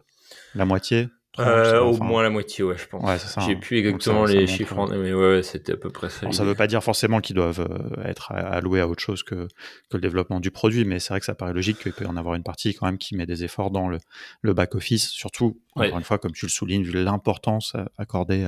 La 0.55 0.65
moitié? 0.65 1.07
Euh, 1.39 1.79
au 1.79 1.97
moins 1.97 2.21
la 2.21 2.29
moitié, 2.29 2.63
ouais, 2.63 2.77
je 2.77 2.87
pense. 2.87 3.03
Ouais, 3.03 3.17
J'ai 3.45 3.53
hein. 3.53 3.59
plus 3.59 3.79
exactement 3.79 4.25
les 4.25 4.45
chiffres, 4.45 4.75
mais 4.95 5.13
ouais, 5.13 5.41
c'était 5.41 5.73
à 5.73 5.77
peu 5.77 5.89
près 5.89 6.09
ça. 6.09 6.31
ça 6.31 6.43
veut 6.43 6.53
pas 6.53 6.67
dire 6.67 6.83
forcément 6.83 7.21
qu'ils 7.21 7.35
doivent 7.35 7.67
euh, 7.67 8.03
être 8.03 8.31
alloués 8.31 8.81
à 8.81 8.87
autre 8.87 9.01
chose 9.01 9.23
que, 9.23 9.47
que 9.89 9.97
le 9.97 10.01
développement 10.01 10.39
du 10.39 10.51
produit, 10.51 10.85
mais 10.85 10.99
c'est 10.99 11.09
vrai 11.09 11.19
que 11.19 11.25
ça 11.25 11.33
paraît 11.33 11.53
logique 11.53 11.79
qu'il 11.79 11.93
peut 11.93 12.05
y 12.05 12.07
en 12.07 12.17
avoir 12.17 12.35
une 12.35 12.43
partie 12.43 12.75
quand 12.75 12.85
même 12.85 12.99
qui 12.99 13.15
met 13.15 13.25
des 13.25 13.43
efforts 13.43 13.71
dans 13.71 13.87
le, 13.87 13.97
le 14.41 14.53
back-office, 14.53 15.09
surtout, 15.09 15.59
encore 15.75 15.97
une 15.97 16.03
fois, 16.03 16.19
comme 16.19 16.33
tu 16.33 16.45
le 16.45 16.51
soulignes, 16.51 16.83
vu 16.83 17.03
l'importance 17.03 17.75
accordée 17.97 18.47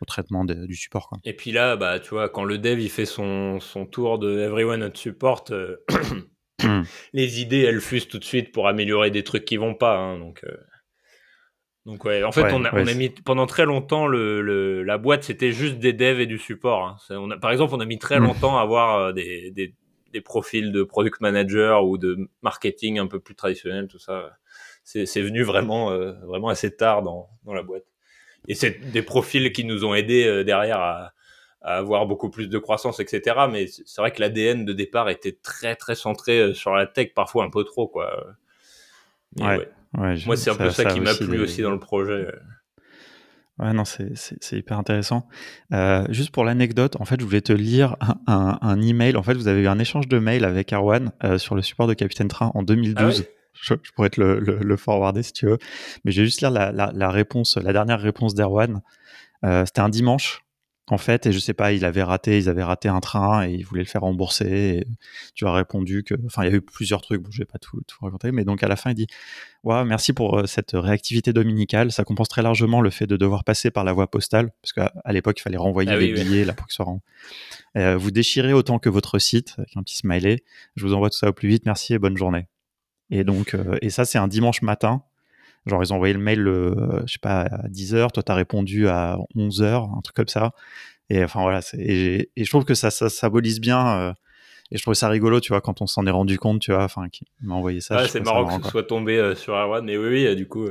au 0.00 0.04
traitement 0.04 0.44
du 0.44 0.74
support. 0.74 1.08
Quoi. 1.08 1.18
Et 1.24 1.34
puis 1.34 1.52
là, 1.52 1.76
bah, 1.76 2.00
tu 2.00 2.10
vois, 2.10 2.28
quand 2.28 2.44
le 2.44 2.58
dev 2.58 2.80
il 2.80 2.90
fait 2.90 3.06
son, 3.06 3.60
son 3.60 3.86
tour 3.86 4.18
de 4.18 4.38
Everyone 4.40 4.82
at 4.82 4.94
Support, 4.94 5.46
euh, 5.50 5.76
les 7.12 7.40
idées 7.40 7.62
elles 7.62 7.80
fusent 7.80 8.08
tout 8.08 8.18
de 8.18 8.24
suite 8.24 8.52
pour 8.52 8.68
améliorer 8.68 9.10
des 9.10 9.24
trucs 9.24 9.44
qui 9.44 9.56
vont 9.56 9.74
pas. 9.74 9.96
Hein, 9.96 10.18
donc. 10.18 10.44
Donc 11.88 12.04
ouais, 12.04 12.22
en 12.22 12.32
fait, 12.32 12.52
on, 12.52 12.66
a, 12.66 12.74
on, 12.74 12.86
a, 12.86 12.92
mis 12.92 13.08
pendant 13.08 13.46
très 13.46 13.64
longtemps 13.64 14.06
le, 14.06 14.82
la 14.82 14.98
boîte, 14.98 15.24
c'était 15.24 15.52
juste 15.52 15.78
des 15.78 15.94
devs 15.94 16.20
et 16.20 16.26
du 16.26 16.36
support. 16.36 16.84
Hein. 16.84 16.96
On 17.08 17.30
a, 17.30 17.38
par 17.38 17.50
exemple, 17.50 17.74
on 17.74 17.80
a 17.80 17.86
mis 17.86 17.98
très 17.98 18.20
mm. 18.20 18.24
longtemps 18.24 18.58
à 18.58 18.60
avoir 18.60 18.98
euh, 18.98 19.12
des, 19.12 19.50
des, 19.52 19.74
des, 20.12 20.20
profils 20.20 20.70
de 20.70 20.82
product 20.82 21.22
manager 21.22 21.86
ou 21.86 21.96
de 21.96 22.28
marketing 22.42 22.98
un 22.98 23.06
peu 23.06 23.20
plus 23.20 23.34
traditionnel, 23.34 23.88
tout 23.88 23.98
ça. 23.98 24.36
C'est 24.84 25.22
venu 25.22 25.42
vraiment, 25.44 25.90
euh, 25.90 26.12
vraiment 26.26 26.50
assez 26.50 26.76
tard 26.76 27.02
dans, 27.02 27.30
dans 27.46 27.54
la 27.54 27.62
boîte. 27.62 27.84
Et 28.48 28.54
c'est 28.54 28.90
des 28.90 29.02
profils 29.02 29.50
qui 29.50 29.64
nous 29.64 29.86
ont 29.86 29.94
aidés 29.94 30.26
euh, 30.26 30.44
derrière 30.44 30.80
à, 30.80 31.12
à, 31.62 31.76
avoir 31.78 32.04
beaucoup 32.04 32.28
plus 32.28 32.50
de 32.50 32.58
croissance, 32.58 33.00
etc. 33.00 33.46
Mais 33.50 33.66
c'est 33.66 34.02
vrai 34.02 34.10
que 34.10 34.20
l'ADN 34.20 34.66
de 34.66 34.74
départ 34.74 35.08
était 35.08 35.38
très 35.42 35.74
très 35.74 35.94
centré 35.94 36.52
sur 36.52 36.74
la 36.74 36.86
tech, 36.86 37.14
parfois 37.14 37.44
un 37.44 37.50
peu 37.50 37.64
trop, 37.64 37.88
quoi. 37.88 38.26
ouais. 39.38 39.66
Moi, 39.94 40.36
c'est 40.36 40.50
un 40.50 40.54
peu 40.54 40.70
ça, 40.70 40.84
qui 40.84 41.00
m'a 41.00 41.14
plu 41.14 41.40
aussi 41.40 41.62
dans 41.62 41.70
le 41.70 41.78
projet. 41.78 42.26
Ouais, 43.58 43.72
non, 43.72 43.84
c'est 43.84 44.52
hyper 44.52 44.78
intéressant. 44.78 45.26
Euh, 45.72 46.04
juste 46.10 46.30
pour 46.30 46.44
l'anecdote, 46.44 46.96
en 47.00 47.04
fait, 47.04 47.18
je 47.18 47.24
voulais 47.24 47.40
te 47.40 47.52
lire 47.52 47.96
un, 48.26 48.58
un, 48.60 48.80
email. 48.80 49.16
En 49.16 49.22
fait, 49.22 49.34
vous 49.34 49.48
avez 49.48 49.62
eu 49.62 49.66
un 49.66 49.80
échange 49.80 50.06
de 50.06 50.18
mails 50.18 50.44
avec 50.44 50.72
Arwan 50.72 51.10
euh, 51.24 51.38
sur 51.38 51.56
le 51.56 51.62
support 51.62 51.88
de 51.88 51.94
Capitaine 51.94 52.28
Train 52.28 52.52
en 52.54 52.62
2012. 52.62 53.24
Ah 53.26 53.30
je, 53.60 53.74
pourrais 53.96 54.10
te 54.10 54.20
le, 54.20 54.38
le, 54.38 54.76
forwarder 54.76 55.24
si 55.24 55.32
tu 55.32 55.46
veux. 55.46 55.58
Mais 56.04 56.12
je 56.12 56.20
vais 56.20 56.26
juste 56.26 56.40
lire 56.40 56.52
la, 56.52 56.70
la, 56.70 56.92
la 56.94 57.10
réponse, 57.10 57.56
la 57.56 57.72
dernière 57.72 57.98
réponse 57.98 58.34
d'Erwan. 58.34 58.80
Euh, 59.44 59.64
C'était 59.66 59.80
un 59.80 59.88
dimanche 59.88 60.44
en 60.92 60.98
fait, 60.98 61.26
et 61.26 61.32
je 61.32 61.38
sais 61.38 61.54
pas, 61.54 61.72
il 61.72 61.84
avait 61.84 62.02
raté, 62.02 62.38
ils 62.38 62.48
avaient 62.48 62.62
raté 62.62 62.88
un 62.88 63.00
train 63.00 63.46
et 63.46 63.52
ils 63.52 63.64
voulaient 63.64 63.82
le 63.82 63.88
faire 63.88 64.02
rembourser. 64.02 64.46
Et 64.46 64.86
tu 65.34 65.46
as 65.46 65.52
répondu 65.52 66.02
que, 66.02 66.14
enfin, 66.26 66.44
il 66.44 66.50
y 66.50 66.52
a 66.52 66.56
eu 66.56 66.60
plusieurs 66.60 67.00
trucs, 67.00 67.22
bon, 67.22 67.30
je 67.30 67.38
vais 67.38 67.46
pas 67.46 67.58
tout, 67.58 67.80
tout 67.86 67.98
raconter, 68.00 68.32
mais 68.32 68.44
donc 68.44 68.62
à 68.62 68.68
la 68.68 68.76
fin, 68.76 68.90
il 68.90 68.94
dit, 68.94 69.06
ouais, 69.64 69.84
merci 69.84 70.12
pour 70.12 70.38
euh, 70.38 70.46
cette 70.46 70.72
réactivité 70.72 71.32
dominicale, 71.32 71.92
ça 71.92 72.04
compense 72.04 72.28
très 72.28 72.42
largement 72.42 72.80
le 72.80 72.90
fait 72.90 73.06
de 73.06 73.16
devoir 73.16 73.44
passer 73.44 73.70
par 73.70 73.84
la 73.84 73.92
voie 73.92 74.10
postale, 74.10 74.50
parce 74.62 74.72
qu'à 74.72 75.12
l'époque, 75.12 75.38
il 75.38 75.42
fallait 75.42 75.56
renvoyer 75.56 75.90
ah 75.92 75.98
des 75.98 76.12
billets 76.12 76.44
là 76.44 76.52
pour 76.54 76.66
que 76.66 76.72
euh, 77.76 77.96
vous 77.96 78.10
déchirez 78.10 78.52
autant 78.52 78.78
que 78.78 78.88
votre 78.88 79.18
site, 79.18 79.54
avec 79.58 79.76
un 79.76 79.82
petit 79.82 79.96
smiley. 79.96 80.44
Je 80.76 80.86
vous 80.86 80.94
envoie 80.94 81.10
tout 81.10 81.18
ça 81.18 81.28
au 81.28 81.32
plus 81.32 81.48
vite, 81.48 81.66
merci 81.66 81.94
et 81.94 81.98
bonne 81.98 82.16
journée. 82.16 82.46
Et 83.10 83.24
donc, 83.24 83.54
euh, 83.54 83.78
et 83.82 83.90
ça, 83.90 84.04
c'est 84.04 84.18
un 84.18 84.28
dimanche 84.28 84.62
matin. 84.62 85.02
Genre, 85.68 85.82
ils 85.82 85.92
ont 85.92 85.96
envoyé 85.96 86.14
le 86.14 86.20
mail, 86.20 86.46
euh, 86.46 87.02
je 87.06 87.12
sais 87.12 87.18
pas, 87.20 87.42
à 87.42 87.68
10h, 87.68 88.12
toi, 88.12 88.22
tu 88.22 88.32
as 88.32 88.34
répondu 88.34 88.88
à 88.88 89.18
11h, 89.36 89.98
un 89.98 90.00
truc 90.00 90.16
comme 90.16 90.28
ça. 90.28 90.52
Et 91.10 91.22
enfin, 91.22 91.42
voilà. 91.42 91.60
Et, 91.78 92.30
et, 92.36 92.44
je 92.44 92.50
trouve 92.50 92.64
que 92.64 92.74
ça, 92.74 92.90
ça 92.90 93.08
symbolise 93.08 93.60
bien 93.60 93.98
euh, 93.98 94.12
Et 94.70 94.76
je 94.76 94.82
trouvais 94.82 94.94
ça 94.94 95.08
rigolo, 95.08 95.40
tu 95.40 95.52
vois, 95.52 95.60
quand 95.60 95.80
on 95.80 95.86
s'en 95.86 96.06
est 96.06 96.10
rendu 96.10 96.38
compte, 96.38 96.60
tu 96.60 96.72
vois, 96.72 96.84
enfin, 96.84 97.08
qui 97.08 97.24
m'a 97.42 97.54
envoyé 97.54 97.80
ça. 97.80 98.06
C'est 98.08 98.20
marrant 98.20 98.58
que 98.58 98.64
ce 98.64 98.70
soit 98.70 98.84
tombé 98.84 99.34
sur 99.36 99.54
Erwan, 99.54 99.84
mais 99.84 99.96
oui, 99.96 100.26
oui, 100.26 100.36
du 100.36 100.48
coup. 100.48 100.68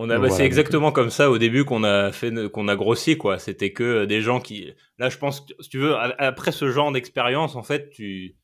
On 0.00 0.10
a, 0.10 0.18
bah, 0.18 0.30
c'est 0.30 0.46
exactement 0.46 0.92
comme 0.92 1.10
ça 1.10 1.28
au 1.28 1.38
début 1.38 1.64
qu'on 1.64 1.82
a 1.82 2.12
fait, 2.12 2.32
qu'on 2.52 2.68
a 2.68 2.76
grossi, 2.76 3.18
quoi. 3.18 3.40
C'était 3.40 3.72
que 3.72 4.04
des 4.04 4.20
gens 4.20 4.38
qui, 4.38 4.72
là, 4.98 5.08
je 5.08 5.18
pense, 5.18 5.44
si 5.58 5.68
tu 5.68 5.78
veux, 5.78 5.96
après 5.96 6.52
ce 6.52 6.70
genre 6.70 6.92
d'expérience, 6.92 7.56
en 7.56 7.64
fait, 7.64 7.90
tu, 7.90 8.36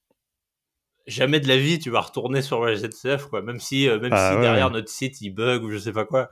jamais 1.07 1.41
de 1.41 1.49
la 1.49 1.57
vie 1.57 1.79
tu 1.79 1.91
vas 1.91 2.01
retourner 2.01 2.43
sur 2.43 2.65
la 2.65 2.77
ZCF 2.77 3.27
quoi. 3.27 3.43
Même 3.43 3.61
si 3.61 3.89
euh, 3.89 3.99
même 4.01 4.11
bah 4.11 4.33
si 4.33 4.41
derrière 4.41 4.71
notre 4.71 4.89
site 4.89 5.21
il 5.21 5.31
bug 5.31 5.63
ou 5.63 5.71
je 5.71 5.79
sais 5.79 5.93
pas 5.93 6.05
quoi 6.05 6.29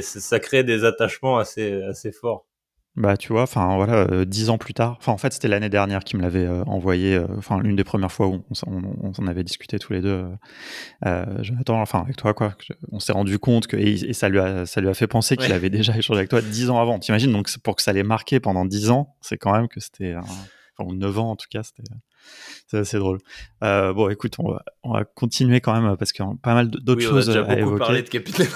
ça 0.00 0.40
crée 0.40 0.64
des 0.64 0.84
attachements 0.84 1.38
assez 1.38 1.82
assez 1.82 2.12
forts. 2.12 2.46
Bah 2.96 3.16
tu 3.16 3.32
vois 3.32 3.42
enfin 3.42 3.76
voilà 3.76 4.10
euh, 4.10 4.24
dix 4.24 4.50
ans 4.50 4.58
plus 4.58 4.74
tard 4.74 4.96
enfin 4.98 5.12
en 5.12 5.16
fait 5.16 5.32
c'était 5.32 5.46
l'année 5.46 5.68
dernière 5.68 6.00
qui 6.00 6.16
me 6.16 6.22
l'avait 6.22 6.44
euh, 6.44 6.64
envoyé 6.64 7.20
enfin 7.38 7.60
l'une 7.60 7.76
des 7.76 7.84
premières 7.84 8.10
fois 8.10 8.26
où 8.26 8.44
on, 8.66 9.12
on, 9.16 9.26
avait 9.28 9.44
discuté 9.44 9.78
tous 9.78 9.92
les 9.92 10.00
deux 10.00 10.24
Jonathan 11.40 11.80
enfin 11.80 12.00
avec 12.00 12.16
toi 12.16 12.34
quoi 12.34 12.54
on 12.90 12.98
s'est 12.98 13.12
rendu 13.12 13.38
compte 13.38 13.68
que 13.68 13.76
et, 13.76 14.12
ça 14.12 14.28
lui 14.28 14.40
a 14.40 14.66
ça 14.66 14.80
lui 14.80 14.88
a 14.88 14.94
fait 14.94 15.06
penser 15.06 15.36
qu'il 15.36 15.52
avait 15.52 15.70
déjà 15.70 15.96
échangé 15.96 16.18
avec 16.18 16.30
toi 16.30 16.42
dix 16.42 16.68
ans 16.68 16.80
avant. 16.80 16.98
T'imagines 16.98 17.32
donc 17.32 17.48
pour 17.62 17.76
que 17.76 17.82
ça 17.82 17.92
l'ait 17.92 18.02
marqué 18.02 18.40
pendant 18.40 18.64
dix 18.64 18.90
ans 18.90 19.14
c'est 19.20 19.38
quand 19.38 19.52
même 19.52 19.68
que 19.68 19.78
c'était 19.78 20.16
enfin 20.16 20.46
9 20.88 21.18
ans 21.18 21.30
en 21.30 21.36
tout 21.36 21.46
cas 21.48 21.62
c'était 21.62 21.84
c'est 22.70 22.78
assez 22.78 22.98
drôle. 22.98 23.18
Euh, 23.64 23.92
bon, 23.92 24.08
écoute, 24.10 24.36
on 24.38 24.52
va, 24.52 24.62
on 24.82 24.92
va, 24.92 25.04
continuer 25.04 25.60
quand 25.60 25.78
même 25.78 25.96
parce 25.96 26.12
qu'il 26.12 26.24
y 26.24 26.28
a 26.28 26.32
pas 26.40 26.54
mal 26.54 26.70
d'autres 26.70 27.00
choses 27.00 27.28
on 27.28 27.32
a 27.32 27.44
déjà 27.44 27.52
à 27.52 27.56
beaucoup 27.56 27.78
parlé 27.78 28.02
de 28.02 28.08
Capitaine. 28.08 28.48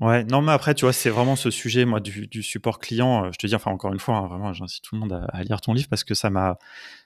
ouais, 0.00 0.24
non, 0.24 0.42
mais 0.42 0.52
après, 0.52 0.74
tu 0.74 0.84
vois, 0.84 0.92
c'est 0.92 1.10
vraiment 1.10 1.36
ce 1.36 1.50
sujet, 1.50 1.84
moi, 1.84 2.00
du, 2.00 2.26
du, 2.26 2.42
support 2.42 2.80
client. 2.80 3.26
Euh, 3.26 3.30
je 3.32 3.38
te 3.38 3.46
dis, 3.46 3.54
enfin, 3.54 3.70
encore 3.70 3.92
une 3.92 4.00
fois, 4.00 4.16
hein, 4.16 4.26
vraiment, 4.26 4.52
j'incite 4.52 4.82
tout 4.82 4.96
le 4.96 5.02
monde 5.02 5.12
à, 5.12 5.42
lire 5.44 5.60
ton 5.60 5.72
livre 5.72 5.88
parce 5.88 6.02
que 6.02 6.14
ça 6.14 6.30
m'a, 6.30 6.58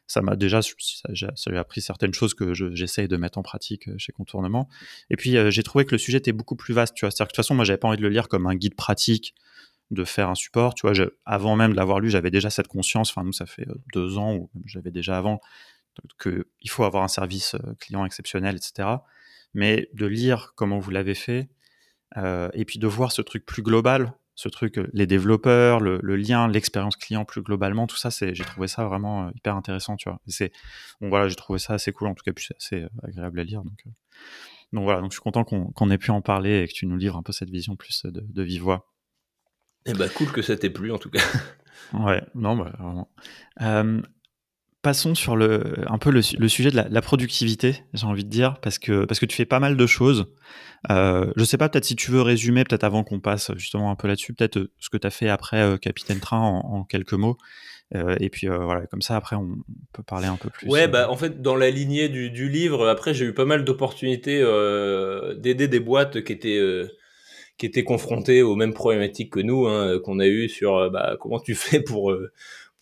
ça 0.07 0.23
m'a 0.23 0.37
déjà, 0.37 0.61
ça, 0.63 1.29
ça 1.35 1.51
appris 1.59 1.83
certaines 1.83 2.15
choses 2.15 2.33
que 2.33 2.55
j'essaye 2.55 3.09
de 3.09 3.17
mettre 3.19 3.37
en 3.37 3.43
pratique 3.43 3.89
euh, 3.89 3.95
chez 3.99 4.13
Contournement. 4.13 4.69
Et 5.11 5.17
puis, 5.17 5.37
j'ai 5.51 5.63
trouvé 5.63 5.85
que 5.85 5.93
le 5.93 5.99
sujet 5.99 6.19
était 6.19 6.33
beaucoup 6.33 6.57
plus 6.57 6.73
vaste, 6.73 6.95
tu 6.95 7.05
vois. 7.05 7.11
C'est-à-dire 7.11 7.27
que 7.27 7.33
de 7.33 7.37
toute 7.37 7.45
façon, 7.45 7.55
moi, 7.55 7.65
j'avais 7.65 7.79
pas 7.79 7.89
envie 7.89 7.99
de 7.99 8.03
le 8.03 8.09
lire 8.09 8.29
comme 8.29 8.47
un 8.47 8.55
guide 8.55 8.75
pratique 8.75 9.35
de 9.91 10.05
faire 10.05 10.31
un 10.31 10.35
support. 10.35 10.75
Tu 10.75 10.87
vois, 10.87 11.07
avant 11.27 11.55
même 11.55 11.73
de 11.73 11.77
l'avoir 11.77 12.01
lu, 12.01 12.09
j'avais 12.11 12.31
déjà 12.31 12.49
cette 12.49 12.69
conscience. 12.69 13.11
Enfin, 13.11 13.25
nous, 13.25 13.33
ça 13.33 13.47
fait 13.47 13.67
deux 13.93 14.17
ans, 14.17 14.35
ou 14.35 14.51
j'avais 14.65 14.91
déjà 14.91 15.19
avant, 15.19 15.41
qu'il 16.21 16.71
faut 16.71 16.85
avoir 16.85 17.03
un 17.03 17.09
service 17.09 17.55
euh, 17.55 17.75
client 17.81 18.05
exceptionnel, 18.05 18.57
etc. 18.57 18.89
Mais 19.55 19.89
de 19.95 20.07
lire 20.07 20.53
comment 20.57 20.79
vous 20.79 20.91
l'avez 20.91 21.15
fait, 21.15 21.49
euh, 22.17 22.49
et 22.55 22.65
puis 22.65 22.79
de 22.79 22.87
voir 22.87 23.13
ce 23.13 23.23
truc 23.23 23.45
plus 23.45 23.63
global, 23.63 24.15
ce 24.35 24.49
truc, 24.49 24.79
euh, 24.79 24.89
les 24.93 25.07
développeurs, 25.07 25.81
le, 25.81 25.99
lien, 26.17 26.49
l'expérience 26.49 26.97
client 26.97 27.25
plus 27.25 27.43
globalement, 27.43 27.87
tout 27.87 27.97
ça, 27.97 28.11
c'est, 28.11 28.35
j'ai 28.35 28.45
trouvé 28.45 28.67
ça 28.67 28.85
vraiment 28.85 29.31
hyper 29.35 29.57
intéressant, 29.57 29.97
tu 29.97 30.09
vois. 30.09 30.21
C'est, 30.27 30.53
bon 31.01 31.09
voilà, 31.09 31.29
j'ai 31.29 31.37
trouvé 31.37 31.59
ça 31.59 31.75
assez 31.75 31.93
cool, 31.93 32.09
en 32.09 32.15
tout 32.15 32.25
cas, 32.25 32.33
puis 32.33 32.47
c'est 32.49 32.57
assez 32.57 32.87
agréable 33.03 33.41
à 33.41 33.45
lire, 33.45 33.63
donc. 33.63 33.85
donc 34.73 34.85
voilà, 34.85 35.01
donc 35.01 35.11
je 35.11 35.17
suis 35.17 35.23
content 35.23 35.45
qu'on, 35.45 35.91
ait 35.91 35.99
pu 35.99 36.11
en 36.11 36.23
parler 36.23 36.63
et 36.63 36.69
que 36.69 36.73
tu 36.73 36.87
nous 36.87 36.97
livres 36.97 37.17
un 37.17 37.23
peu 37.23 37.33
cette 37.33 37.51
vision 37.51 37.77
plus 37.77 38.05
de, 38.05 38.25
de 38.27 38.43
vive 38.43 38.63
voix. 38.63 38.89
Eh 39.85 39.95
bah 39.95 40.09
cool 40.09 40.31
que 40.31 40.43
ça 40.43 40.57
t'ait 40.57 40.71
plu 40.71 40.93
en 40.93 40.99
tout 40.99 41.11
cas. 41.11 41.21
ouais, 41.93 42.23
non, 42.35 42.57
bah 42.57 42.73
vraiment 42.79 43.11
passons 44.83 45.15
sur 45.15 45.37
le, 45.37 45.75
un 45.87 45.99
peu 45.99 46.11
le, 46.11 46.23
sujet 46.23 46.71
de 46.71 46.77
la, 46.77 47.03
productivité, 47.03 47.85
j'ai 47.95 48.07
envie 48.07 48.25
de 48.25 48.29
dire, 48.29 48.59
parce 48.61 48.79
que, 48.79 49.05
parce 49.05 49.21
que 49.21 49.27
tu 49.27 49.37
fais 49.37 49.47
pas 49.47 49.61
mal 49.61 49.77
de 49.77 49.87
choses. 49.87 50.27
Euh, 50.91 51.33
je 51.37 51.45
sais 51.45 51.57
pas, 51.57 51.69
peut-être 51.69 51.85
si 51.85 51.95
tu 51.95 52.11
veux 52.11 52.21
résumer, 52.21 52.65
peut-être 52.65 52.83
avant 52.83 53.05
qu'on 53.05 53.21
passe 53.21 53.53
justement 53.57 53.93
un 53.93 53.97
peu 53.97 54.09
là-dessus, 54.09 54.35
peut-être 54.35 54.59
euh, 54.59 54.73
ce 54.81 54.91
que 54.91 54.97
tu 54.97 55.07
as 55.07 55.11
fait 55.11 55.29
après 55.29 55.59
euh, 55.59 55.77
Capitaine 55.77 56.19
Train 56.19 56.41
en, 56.41 56.83
quelques 56.83 57.13
mots. 57.13 57.39
Euh, 57.95 58.17
et 58.21 58.29
puis 58.31 58.49
voilà, 58.49 58.87
comme 58.87 59.03
ça, 59.03 59.17
après, 59.17 59.37
on 59.37 59.57
peut 59.93 60.03
parler 60.03 60.27
un 60.27 60.37
peu 60.37 60.51
plus. 60.51 60.67
Ouais, 60.67 60.89
bah 60.89 61.11
en 61.11 61.17
fait, 61.17 61.43
dans 61.43 61.57
la 61.57 61.71
lignée 61.71 62.09
du, 62.09 62.31
du 62.31 62.49
livre, 62.49 62.89
après, 62.89 63.15
j'ai 63.15 63.27
eu 63.27 63.35
pas 63.35 63.45
mal 63.45 63.65
d'opportunités 63.65 64.41
d'aider 65.37 65.69
des 65.69 65.81
boîtes 65.81 66.25
qui 66.25 66.33
étaient 66.33 66.61
qui 67.59 67.67
étaient 67.67 67.85
confrontées 67.85 68.43
aux 68.43 68.57
mêmes 68.57 68.73
problématiques 68.73 69.31
que 69.31 69.41
nous, 69.41 69.67
hein, 69.69 70.01
qu'on 70.03 70.19
a 70.19 70.27
eu 70.27 70.49
sur 70.49 70.91
bah, 70.91 71.17
comment 71.21 71.39
tu 71.39 71.55
fais 71.55 71.81
pour 71.81 72.17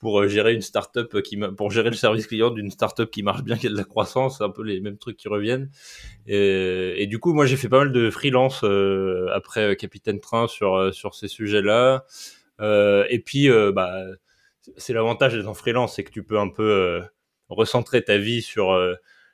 pour 0.00 0.20
euh, 0.20 0.28
gérer 0.28 0.54
une 0.54 0.62
startup 0.62 1.20
qui 1.22 1.38
pour 1.56 1.70
gérer 1.70 1.90
le 1.90 1.96
service 1.96 2.26
client 2.26 2.50
d'une 2.50 2.70
startup 2.70 3.10
qui 3.10 3.22
marche 3.22 3.42
bien 3.42 3.56
qui 3.56 3.66
a 3.66 3.70
de 3.70 3.76
la 3.76 3.84
croissance 3.84 4.38
c'est 4.38 4.44
un 4.44 4.50
peu 4.50 4.62
les 4.64 4.80
mêmes 4.80 4.98
trucs 4.98 5.16
qui 5.16 5.28
reviennent. 5.28 5.70
Et, 6.26 7.06
du 7.06 7.18
coup 7.18 7.34
moi 7.34 7.46
j'ai 7.46 7.56
fait 7.56 7.68
pas 7.68 7.78
mal 7.78 7.92
de 7.92 8.10
freelance 8.10 8.62
euh, 8.64 9.28
après 9.32 9.72
euh, 9.72 9.74
Capitaine 9.74 10.20
Train 10.20 10.48
sur 10.48 10.92
sur 10.92 11.14
ces 11.14 11.28
sujets 11.28 11.62
là 11.62 12.04
euh, 12.60 13.04
et 13.10 13.20
puis 13.20 13.48
bah 13.74 14.04
c'est 14.76 14.92
l'avantage 14.92 15.34
d'être 15.34 15.48
en 15.48 15.54
freelance 15.54 15.96
c'est 15.96 16.04
que 16.04 16.10
tu 16.10 16.22
peux 16.24 16.38
un 16.38 16.48
peu 16.48 17.02
recentrer 17.48 18.02
ta 18.02 18.16
vie 18.16 18.42
sur 18.42 18.78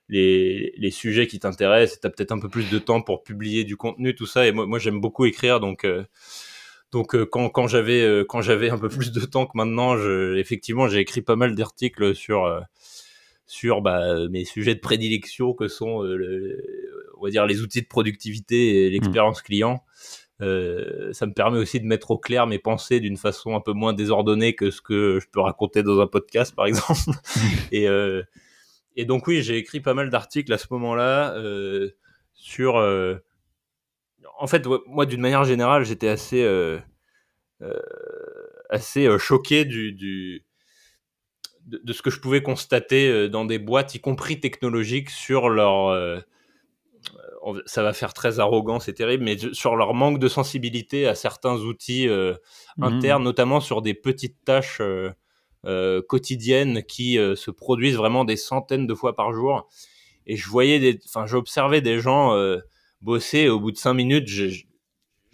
les, 0.09 0.73
les 0.77 0.91
sujets 0.91 1.27
qui 1.27 1.41
t'intéressent. 1.41 2.01
Tu 2.01 2.07
as 2.07 2.11
peut-être 2.11 2.33
un 2.33 2.39
peu 2.39 2.49
plus 2.49 2.71
de 2.71 2.79
temps 2.79 3.03
pour 3.03 3.25
publier 3.25 3.65
du 3.65 3.77
contenu 3.77 4.15
tout 4.15 4.27
ça. 4.27 4.47
Et 4.47 4.53
moi, 4.53 4.67
moi 4.67 4.79
j'aime 4.79 5.01
beaucoup 5.01 5.25
écrire 5.27 5.61
donc 5.61 5.85
donc 6.97 7.15
euh, 7.15 7.27
quand, 7.27 7.51
quand 7.51 7.67
j'avais 7.67 8.01
euh, 8.01 8.25
quand 8.27 8.41
j'avais 8.41 8.71
un 8.71 8.79
peu 8.79 8.89
plus 8.89 9.13
de 9.13 9.21
temps 9.21 9.45
que 9.45 9.53
maintenant, 9.55 9.99
je, 9.99 10.37
effectivement, 10.39 10.89
j'ai 10.89 11.01
écrit 11.01 11.21
pas 11.21 11.37
mal 11.37 11.55
d'articles 11.55 12.15
sur 12.15 12.47
euh, 12.47 12.61
sur 13.47 13.83
bah, 13.83 14.27
mes 14.31 14.47
sujets 14.47 14.75
de 14.75 14.81
prédilection 14.81 15.53
que 15.53 15.69
sont 15.69 16.03
on 17.19 17.25
va 17.25 17.31
dire 17.31 17.45
les 17.45 17.61
outils 17.61 17.83
de 17.83 17.87
productivité 17.87 18.87
et 18.87 18.91
l'expérience 18.91 19.43
client. 19.43 19.85
Euh, 20.41 21.13
ça 21.13 21.27
me 21.27 21.33
permet 21.33 21.59
aussi 21.59 21.81
de 21.81 21.87
mettre 21.87 22.11
au 22.11 22.19
clair 22.19 22.47
mes 22.47 22.59
pensées 22.59 23.01
d'une 23.01 23.17
façon 23.19 23.55
un 23.55 23.61
peu 23.61 23.73
moins 23.73 23.93
désordonnée 23.93 24.55
que 24.55 24.71
ce 24.71 24.81
que 24.81 25.19
je 25.21 25.27
peux 25.31 25.41
raconter 25.41 25.83
dans 25.83 26.01
un 26.01 26.07
podcast, 26.07 26.55
par 26.55 26.67
exemple. 26.67 27.11
et, 27.73 27.89
euh, 27.89 28.23
et 28.97 29.05
donc 29.05 29.27
oui, 29.27 29.43
j'ai 29.43 29.59
écrit 29.59 29.81
pas 29.81 29.93
mal 29.93 30.09
d'articles 30.09 30.53
à 30.53 30.59
ce 30.59 30.67
moment-là 30.71 31.35
euh, 31.37 31.91
sur 32.33 32.77
en 34.39 34.47
fait, 34.47 34.67
moi, 34.87 35.07
d'une 35.07 35.21
manière 35.21 35.45
générale, 35.45 35.85
j'étais 35.85 36.09
assez, 36.09 36.43
euh, 36.43 36.79
euh, 37.63 37.79
assez 38.71 39.07
euh, 39.07 39.19
choqué 39.19 39.65
du, 39.65 39.93
du 39.93 40.45
de, 41.67 41.93
ce 41.93 42.03
que 42.03 42.11
je 42.11 42.21
pouvais 42.21 42.43
constater 42.43 43.29
dans 43.29 43.45
des 43.45 43.59
boîtes, 43.59 43.95
y 43.95 44.01
compris 44.01 44.39
technologiques, 44.39 45.11
sur 45.11 45.49
leur. 45.49 46.23
ça 47.67 47.83
va 47.83 47.93
faire 47.93 48.15
très 48.15 48.39
arrogant, 48.39 48.79
c'est 48.79 48.93
terrible, 48.93 49.25
mais 49.25 49.37
sur 49.53 49.75
leur 49.75 49.93
manque 49.93 50.21
de 50.21 50.29
sensibilité 50.29 51.09
à 51.09 51.17
certains 51.17 51.57
outils 51.57 52.07
mmh. 52.07 52.85
internes, 52.85 53.25
notamment 53.25 53.59
sur 53.59 53.83
des 53.83 53.95
petites 53.95 54.45
tâches 54.45 54.81
quotidiennes 56.09 56.85
qui 56.85 57.15
se 57.17 57.51
produisent 57.51 57.97
vraiment 57.97 58.25
des 58.25 58.37
centaines 58.37 58.87
de 58.87 58.95
fois 58.95 59.17
par 59.17 59.33
jour. 59.33 59.69
Et 60.29 60.37
je 60.37 60.49
voyais 60.49 60.79
des. 60.79 61.01
Enfin, 61.05 61.27
j'observais 61.27 61.81
des 61.81 61.99
gens 61.99 62.33
bosser. 63.01 63.49
au 63.49 63.61
bout 63.61 63.73
de 63.73 63.77
cinq 63.77 63.95
minutes, 63.95 64.29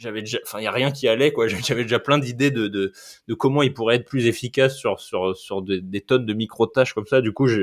j'avais 0.02 0.24
enfin, 0.44 0.60
il 0.60 0.64
y 0.64 0.66
a 0.66 0.72
rien 0.72 0.90
qui 0.90 1.08
allait, 1.08 1.32
quoi. 1.32 1.46
J'avais 1.48 1.82
déjà 1.82 1.98
plein 1.98 2.18
d'idées 2.18 2.50
de, 2.50 2.68
de, 2.68 2.92
de, 3.28 3.34
comment 3.34 3.62
il 3.62 3.72
pourrait 3.72 3.96
être 3.96 4.04
plus 4.04 4.26
efficace 4.26 4.76
sur, 4.76 5.00
sur, 5.00 5.36
sur 5.36 5.62
des, 5.62 6.00
tonnes 6.00 6.26
de 6.26 6.34
micro-tâches 6.34 6.92
comme 6.92 7.06
ça. 7.06 7.20
Du 7.20 7.32
coup, 7.32 7.46
je, 7.46 7.62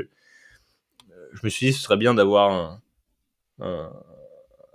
je 1.32 1.40
me 1.44 1.48
suis 1.50 1.66
dit, 1.66 1.72
ce 1.72 1.82
serait 1.82 1.96
bien 1.96 2.14
d'avoir 2.14 2.80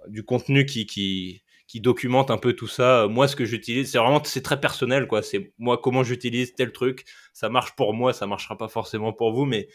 du 0.07 0.23
contenu 0.23 0.65
qui, 0.65 0.85
qui, 0.85 1.41
qui 1.67 1.81
documente 1.81 2.29
un 2.29 2.37
peu 2.37 2.53
tout 2.53 2.67
ça. 2.67 3.07
Moi, 3.09 3.27
ce 3.27 3.35
que 3.35 3.45
j'utilise, 3.45 3.91
c'est 3.91 3.97
vraiment, 3.97 4.23
c'est 4.23 4.43
très 4.43 4.59
personnel, 4.59 5.07
quoi. 5.07 5.23
C'est 5.23 5.53
moi, 5.57 5.79
comment 5.81 6.03
j'utilise 6.03 6.53
tel 6.53 6.71
truc. 6.71 7.05
Ça 7.33 7.49
marche 7.49 7.75
pour 7.75 7.93
moi, 7.93 8.13
ça 8.13 8.27
marchera 8.27 8.57
pas 8.57 8.67
forcément 8.67 9.11
pour 9.11 9.33
vous, 9.33 9.45
mais, 9.45 9.67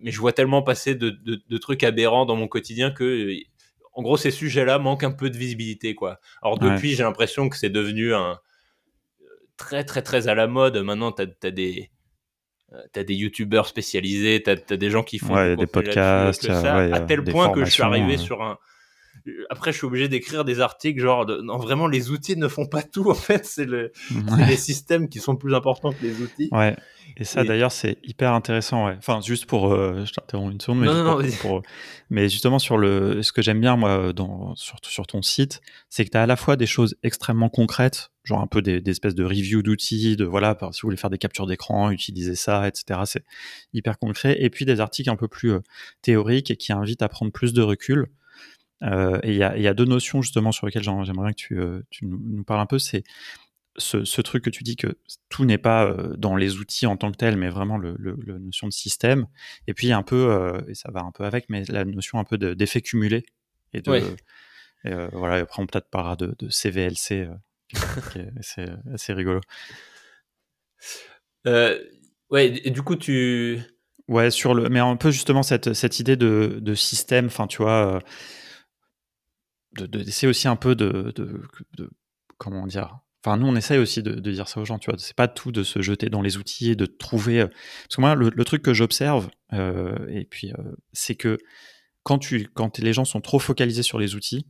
mais 0.00 0.10
je 0.10 0.18
vois 0.18 0.32
tellement 0.32 0.62
passer 0.62 0.96
de, 0.96 1.10
de 1.10 1.58
trucs 1.58 1.84
aberrants 1.84 2.26
dans 2.26 2.36
mon 2.36 2.48
quotidien 2.48 2.90
que 2.90 3.36
en 3.94 4.02
gros, 4.02 4.16
ces 4.16 4.30
sujets-là 4.30 4.78
manquent 4.78 5.04
un 5.04 5.12
peu 5.12 5.30
de 5.30 5.36
visibilité, 5.36 5.94
quoi. 5.94 6.18
Alors 6.42 6.58
depuis, 6.58 6.94
j'ai 6.94 7.02
l'impression 7.02 7.48
que 7.48 7.56
c'est 7.56 7.70
devenu 7.70 8.14
un 8.14 8.38
très 9.56 9.84
très 9.84 10.02
très 10.02 10.28
à 10.28 10.34
la 10.34 10.46
mode. 10.46 10.76
Maintenant, 10.78 11.12
t'as 11.12 11.26
as 11.42 11.50
des 11.50 11.90
euh, 12.72 12.80
t'as 12.92 13.04
des 13.04 13.14
youtubeurs 13.14 13.66
spécialisés, 13.66 14.42
t'as 14.42 14.56
as 14.70 14.76
des 14.76 14.90
gens 14.90 15.02
qui 15.02 15.18
font 15.18 15.54
des 15.54 15.66
podcasts, 15.66 16.48
à 16.48 17.00
tel 17.00 17.22
point 17.24 17.50
que 17.50 17.64
je 17.64 17.70
suis 17.70 17.82
arrivé 17.82 18.16
sur 18.16 18.42
un. 18.42 18.58
Après, 19.50 19.72
je 19.72 19.78
suis 19.78 19.86
obligé 19.86 20.08
d'écrire 20.08 20.44
des 20.44 20.60
articles 20.60 21.00
genre 21.00 21.26
non 21.42 21.56
vraiment 21.56 21.86
les 21.86 22.10
outils 22.10 22.36
ne 22.36 22.48
font 22.48 22.66
pas 22.66 22.82
tout 22.82 23.10
en 23.10 23.14
fait, 23.14 23.44
c'est 23.46 23.64
le... 23.64 23.92
les 24.48 24.56
systèmes 24.56 25.08
qui 25.08 25.18
sont 25.18 25.36
plus 25.36 25.54
importants 25.54 25.92
que 25.92 26.02
les 26.02 26.20
outils. 26.20 26.48
Ouais. 26.52 26.76
Et 27.16 27.24
ça, 27.24 27.44
d'ailleurs, 27.44 27.72
c'est 27.72 27.98
hyper 28.04 28.32
intéressant. 28.32 28.86
Ouais. 28.86 28.94
Enfin, 28.96 29.20
juste 29.20 29.46
pour, 29.46 29.72
euh, 29.72 30.04
je 30.06 30.12
t'interromps 30.12 30.52
une 30.52 30.60
seconde, 30.60 30.80
mais, 30.80 30.86
non, 30.86 31.04
non, 31.04 31.30
pour, 31.40 31.62
mais 32.08 32.28
justement 32.28 32.58
sur 32.58 32.78
le, 32.78 33.22
ce 33.22 33.32
que 33.32 33.42
j'aime 33.42 33.60
bien 33.60 33.76
moi, 33.76 34.12
dans, 34.12 34.54
sur, 34.56 34.76
sur 34.82 35.06
ton 35.06 35.20
site, 35.20 35.60
c'est 35.90 36.04
que 36.04 36.10
tu 36.10 36.16
as 36.16 36.22
à 36.22 36.26
la 36.26 36.36
fois 36.36 36.56
des 36.56 36.66
choses 36.66 36.96
extrêmement 37.02 37.50
concrètes, 37.50 38.12
genre 38.24 38.40
un 38.40 38.46
peu 38.46 38.62
des, 38.62 38.80
des 38.80 38.90
espèces 38.92 39.14
de 39.14 39.24
review 39.24 39.62
d'outils, 39.62 40.16
de 40.16 40.24
voilà, 40.24 40.56
si 40.72 40.82
vous 40.82 40.86
voulez 40.86 40.96
faire 40.96 41.10
des 41.10 41.18
captures 41.18 41.46
d'écran, 41.46 41.90
utiliser 41.90 42.34
ça, 42.34 42.66
etc. 42.68 43.00
C'est 43.04 43.24
hyper 43.72 43.98
concret. 43.98 44.36
Et 44.40 44.50
puis 44.50 44.64
des 44.64 44.80
articles 44.80 45.10
un 45.10 45.16
peu 45.16 45.28
plus 45.28 45.52
euh, 45.52 45.60
théoriques 46.02 46.50
et 46.50 46.56
qui 46.56 46.72
invitent 46.72 47.02
à 47.02 47.08
prendre 47.08 47.32
plus 47.32 47.52
de 47.52 47.62
recul. 47.62 48.06
Euh, 48.82 49.20
et 49.22 49.30
il 49.30 49.36
y 49.36 49.42
a, 49.42 49.56
y 49.56 49.68
a, 49.68 49.74
deux 49.74 49.84
notions 49.84 50.22
justement 50.22 50.52
sur 50.52 50.66
lesquelles 50.66 50.82
j'aimerais 50.82 51.32
que 51.32 51.38
tu, 51.38 51.60
euh, 51.60 51.82
tu 51.90 52.06
nous 52.06 52.44
parles 52.44 52.60
un 52.60 52.66
peu. 52.66 52.78
C'est 52.78 53.04
ce, 53.76 54.20
truc 54.20 54.44
que 54.44 54.50
tu 54.50 54.64
dis 54.64 54.76
que 54.76 54.98
tout 55.28 55.44
n'est 55.44 55.58
pas 55.58 55.86
euh, 55.86 56.14
dans 56.16 56.36
les 56.36 56.56
outils 56.56 56.86
en 56.86 56.96
tant 56.96 57.10
que 57.12 57.16
tel, 57.16 57.36
mais 57.36 57.48
vraiment 57.48 57.78
le, 57.78 57.96
notion 58.38 58.66
de 58.66 58.72
système. 58.72 59.26
Et 59.66 59.74
puis 59.74 59.92
un 59.92 60.02
peu, 60.02 60.62
et 60.68 60.74
ça 60.74 60.90
va 60.90 61.00
un 61.00 61.12
peu 61.12 61.24
avec, 61.24 61.48
mais 61.48 61.64
la 61.68 61.84
notion 61.84 62.18
un 62.18 62.24
peu 62.24 62.38
d'effet 62.38 62.80
cumulé. 62.80 63.24
Et 63.72 63.80
de, 63.80 64.16
voilà, 65.12 65.36
après 65.36 65.62
on 65.62 65.66
peut-être 65.66 65.88
parlera 65.88 66.16
de, 66.16 66.34
CVLC, 66.50 67.28
c'est 68.40 68.68
assez 68.92 69.12
rigolo. 69.12 69.40
ouais, 71.46 72.60
et 72.64 72.70
du 72.70 72.82
coup 72.82 72.96
tu. 72.96 73.60
Ouais, 74.08 74.32
sur 74.32 74.52
le, 74.52 74.68
mais 74.68 74.80
un 74.80 74.96
peu 74.96 75.12
justement 75.12 75.44
cette, 75.44 75.72
cette 75.74 76.00
idée 76.00 76.16
de, 76.16 76.58
de 76.60 76.74
système, 76.74 77.26
enfin 77.26 77.46
tu 77.46 77.62
vois, 77.62 78.02
d'essayer 79.76 80.28
aussi 80.28 80.48
un 80.48 80.56
peu 80.56 80.74
de, 80.74 81.12
de 81.16 81.90
comment 82.38 82.66
dire 82.66 83.00
Enfin, 83.24 83.36
nous, 83.36 83.46
on 83.46 83.54
essaye 83.54 83.78
aussi 83.78 84.02
de, 84.02 84.18
dire 84.18 84.48
ça 84.48 84.60
aux 84.60 84.64
gens, 84.64 84.80
tu 84.80 84.90
vois. 84.90 84.98
C'est 84.98 85.14
pas 85.14 85.28
tout 85.28 85.52
de 85.52 85.62
se 85.62 85.80
jeter 85.80 86.08
dans 86.08 86.22
les 86.22 86.38
outils 86.38 86.72
et 86.72 86.76
de 86.76 86.86
trouver. 86.86 87.42
Euh, 87.42 87.46
parce 87.46 87.96
que 87.96 88.00
moi, 88.00 88.14
le, 88.16 88.44
truc 88.44 88.62
que 88.62 88.74
j'observe, 88.74 89.30
euh, 89.52 89.94
et 90.08 90.24
puis, 90.24 90.52
euh, 90.52 90.72
c'est 90.92 91.14
que 91.14 91.38
quand, 92.02 92.18
tu, 92.18 92.48
quand 92.52 92.78
les 92.78 92.92
gens 92.92 93.04
sont 93.04 93.20
trop 93.20 93.38
focalisés 93.38 93.84
sur 93.84 94.00
les 94.00 94.16
outils, 94.16 94.46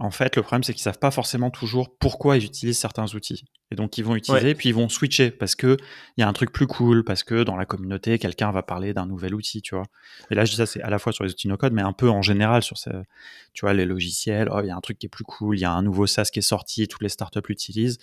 en 0.00 0.12
fait, 0.12 0.36
le 0.36 0.42
problème, 0.42 0.62
c'est 0.62 0.72
qu'ils 0.72 0.82
savent 0.82 0.98
pas 0.98 1.10
forcément 1.10 1.50
toujours 1.50 1.96
pourquoi 1.98 2.36
ils 2.36 2.44
utilisent 2.44 2.78
certains 2.78 3.06
outils. 3.14 3.44
Et 3.72 3.74
donc, 3.74 3.98
ils 3.98 4.04
vont 4.04 4.14
utiliser, 4.14 4.54
puis 4.54 4.68
ils 4.68 4.74
vont 4.74 4.88
switcher 4.88 5.32
parce 5.32 5.56
que 5.56 5.76
il 6.16 6.20
y 6.20 6.22
a 6.22 6.28
un 6.28 6.32
truc 6.32 6.52
plus 6.52 6.68
cool, 6.68 7.04
parce 7.04 7.24
que 7.24 7.42
dans 7.42 7.56
la 7.56 7.66
communauté, 7.66 8.18
quelqu'un 8.20 8.52
va 8.52 8.62
parler 8.62 8.94
d'un 8.94 9.06
nouvel 9.06 9.34
outil, 9.34 9.60
tu 9.60 9.74
vois. 9.74 9.86
Et 10.30 10.36
là, 10.36 10.44
je 10.44 10.52
dis 10.52 10.56
ça, 10.56 10.66
c'est 10.66 10.80
à 10.82 10.90
la 10.90 11.00
fois 11.00 11.12
sur 11.12 11.24
les 11.24 11.32
outils 11.32 11.48
no-code, 11.48 11.72
mais 11.72 11.82
un 11.82 11.92
peu 11.92 12.08
en 12.08 12.22
général 12.22 12.62
sur 12.62 12.78
ce, 12.78 12.90
tu 13.54 13.62
vois, 13.62 13.74
les 13.74 13.84
logiciels. 13.84 14.48
Oh, 14.52 14.60
il 14.62 14.68
y 14.68 14.70
a 14.70 14.76
un 14.76 14.80
truc 14.80 14.98
qui 14.98 15.06
est 15.06 15.10
plus 15.10 15.24
cool, 15.24 15.58
il 15.58 15.62
y 15.62 15.64
a 15.64 15.72
un 15.72 15.82
nouveau 15.82 16.06
SaaS 16.06 16.30
qui 16.32 16.38
est 16.38 16.42
sorti, 16.42 16.86
toutes 16.86 17.02
les 17.02 17.08
startups 17.08 17.40
l'utilisent. 17.48 17.98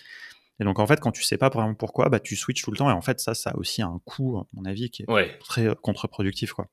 Et 0.59 0.65
donc, 0.65 0.79
en 0.79 0.87
fait, 0.87 0.99
quand 0.99 1.11
tu 1.11 1.23
sais 1.23 1.37
pas 1.37 1.49
vraiment 1.49 1.75
pourquoi, 1.75 2.09
bah, 2.09 2.19
tu 2.19 2.35
switches 2.35 2.63
tout 2.63 2.71
le 2.71 2.77
temps. 2.77 2.89
Et 2.89 2.93
en 2.93 3.01
fait, 3.01 3.21
ça, 3.21 3.33
ça 3.35 3.51
a 3.51 3.55
aussi 3.57 3.81
un 3.81 4.01
coût, 4.03 4.37
à 4.37 4.47
mon 4.53 4.65
avis, 4.65 4.89
qui 4.89 5.03
est 5.03 5.39
très 5.39 5.73
contre-productif, 5.81 6.51
quoi. 6.51 6.67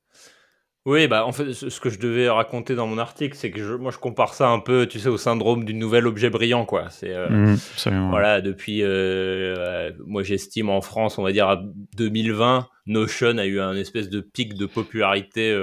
Oui, 0.84 1.06
bah 1.06 1.24
en 1.24 1.30
fait, 1.30 1.52
ce 1.52 1.78
que 1.78 1.90
je 1.90 2.00
devais 2.00 2.28
raconter 2.28 2.74
dans 2.74 2.88
mon 2.88 2.98
article, 2.98 3.36
c'est 3.36 3.52
que 3.52 3.76
moi 3.76 3.92
je 3.92 3.98
compare 3.98 4.34
ça 4.34 4.48
un 4.48 4.58
peu, 4.58 4.86
tu 4.86 4.98
sais, 4.98 5.08
au 5.08 5.16
syndrome 5.16 5.64
du 5.64 5.74
nouvel 5.74 6.08
objet 6.08 6.28
brillant, 6.28 6.64
quoi. 6.64 6.90
C'est 6.90 7.14
euh, 7.14 7.28
mmh, 7.28 8.10
voilà, 8.10 8.40
depuis, 8.40 8.82
euh, 8.82 9.54
euh, 9.56 9.90
moi 10.06 10.24
j'estime 10.24 10.68
en 10.70 10.80
France, 10.80 11.18
on 11.18 11.22
va 11.22 11.30
dire 11.30 11.48
à 11.48 11.62
2020, 11.96 12.68
Notion 12.86 13.38
a 13.38 13.46
eu 13.46 13.60
un 13.60 13.76
espèce 13.76 14.08
de 14.08 14.20
pic 14.20 14.54
de 14.54 14.66
popularité 14.66 15.56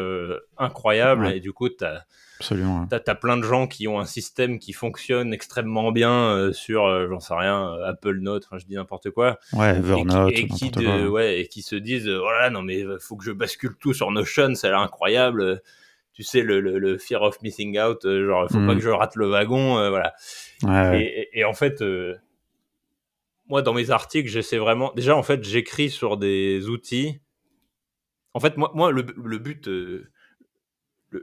incroyable, 0.58 1.28
et 1.34 1.42
du 1.42 1.52
coup, 1.52 1.68
Absolument. 2.40 2.88
T'as 2.88 3.02
as 3.06 3.16
plein 3.16 3.36
de 3.36 3.44
gens 3.44 3.68
qui 3.68 3.90
ont 3.90 4.00
un 4.00 4.06
système 4.06 4.60
qui 4.60 4.72
fonctionne 4.72 5.34
extrêmement 5.34 5.92
bien 5.92 6.14
euh, 6.14 6.54
sur, 6.54 6.86
euh, 6.86 7.08
j'en 7.10 7.20
sais 7.20 7.34
rien, 7.34 7.74
euh, 7.74 7.90
Apple 7.90 8.20
Note, 8.20 8.46
enfin 8.46 8.58
je 8.58 8.66
dis 8.66 8.76
n'importe 8.76 9.12
quoi. 9.12 9.40
Ouais, 9.52 9.76
Evernote. 9.76 10.32
Et, 10.32 10.48
qui, 10.48 10.72
ouais, 10.78 11.42
et 11.42 11.48
qui 11.48 11.62
se 11.62 11.76
disent, 11.76 12.08
voilà, 12.08 12.48
oh 12.48 12.52
non 12.54 12.62
mais 12.62 12.86
faut 13.02 13.18
que 13.18 13.26
je 13.26 13.34
bascule 13.34 13.76
tout 13.78 13.94
sur 13.94 14.10
Notion, 14.12 14.54
l'air 14.64 14.80
incroyable. 14.80 15.62
Tu 16.14 16.24
sais, 16.24 16.42
le, 16.42 16.62
le, 16.62 16.98
fear 16.98 17.22
of 17.22 17.42
missing 17.42 17.78
out, 17.78 18.04
genre, 18.04 18.48
faut 18.50 18.58
pas 18.58 18.74
mm. 18.74 18.76
que 18.76 18.84
je 18.84 18.90
rate 18.90 19.16
le 19.16 19.28
wagon, 19.28 19.90
voilà. 19.90 20.14
Ouais, 20.64 21.28
et, 21.34 21.44
en 21.44 21.54
fait, 21.54 21.84
moi, 23.50 23.62
dans 23.62 23.74
mes 23.74 23.92
articles, 23.92 24.30
j'essaie 24.30 24.58
vraiment. 24.58 24.94
Déjà, 24.96 25.16
en 25.16 25.24
fait, 25.24 25.44
j'écris 25.44 25.90
sur 25.90 26.18
des 26.18 26.68
outils. 26.68 27.20
En 28.34 28.40
fait, 28.40 28.58
moi, 28.58 28.72
moi 28.76 28.92
le, 28.92 29.06
le 29.18 29.38
but 29.40 29.70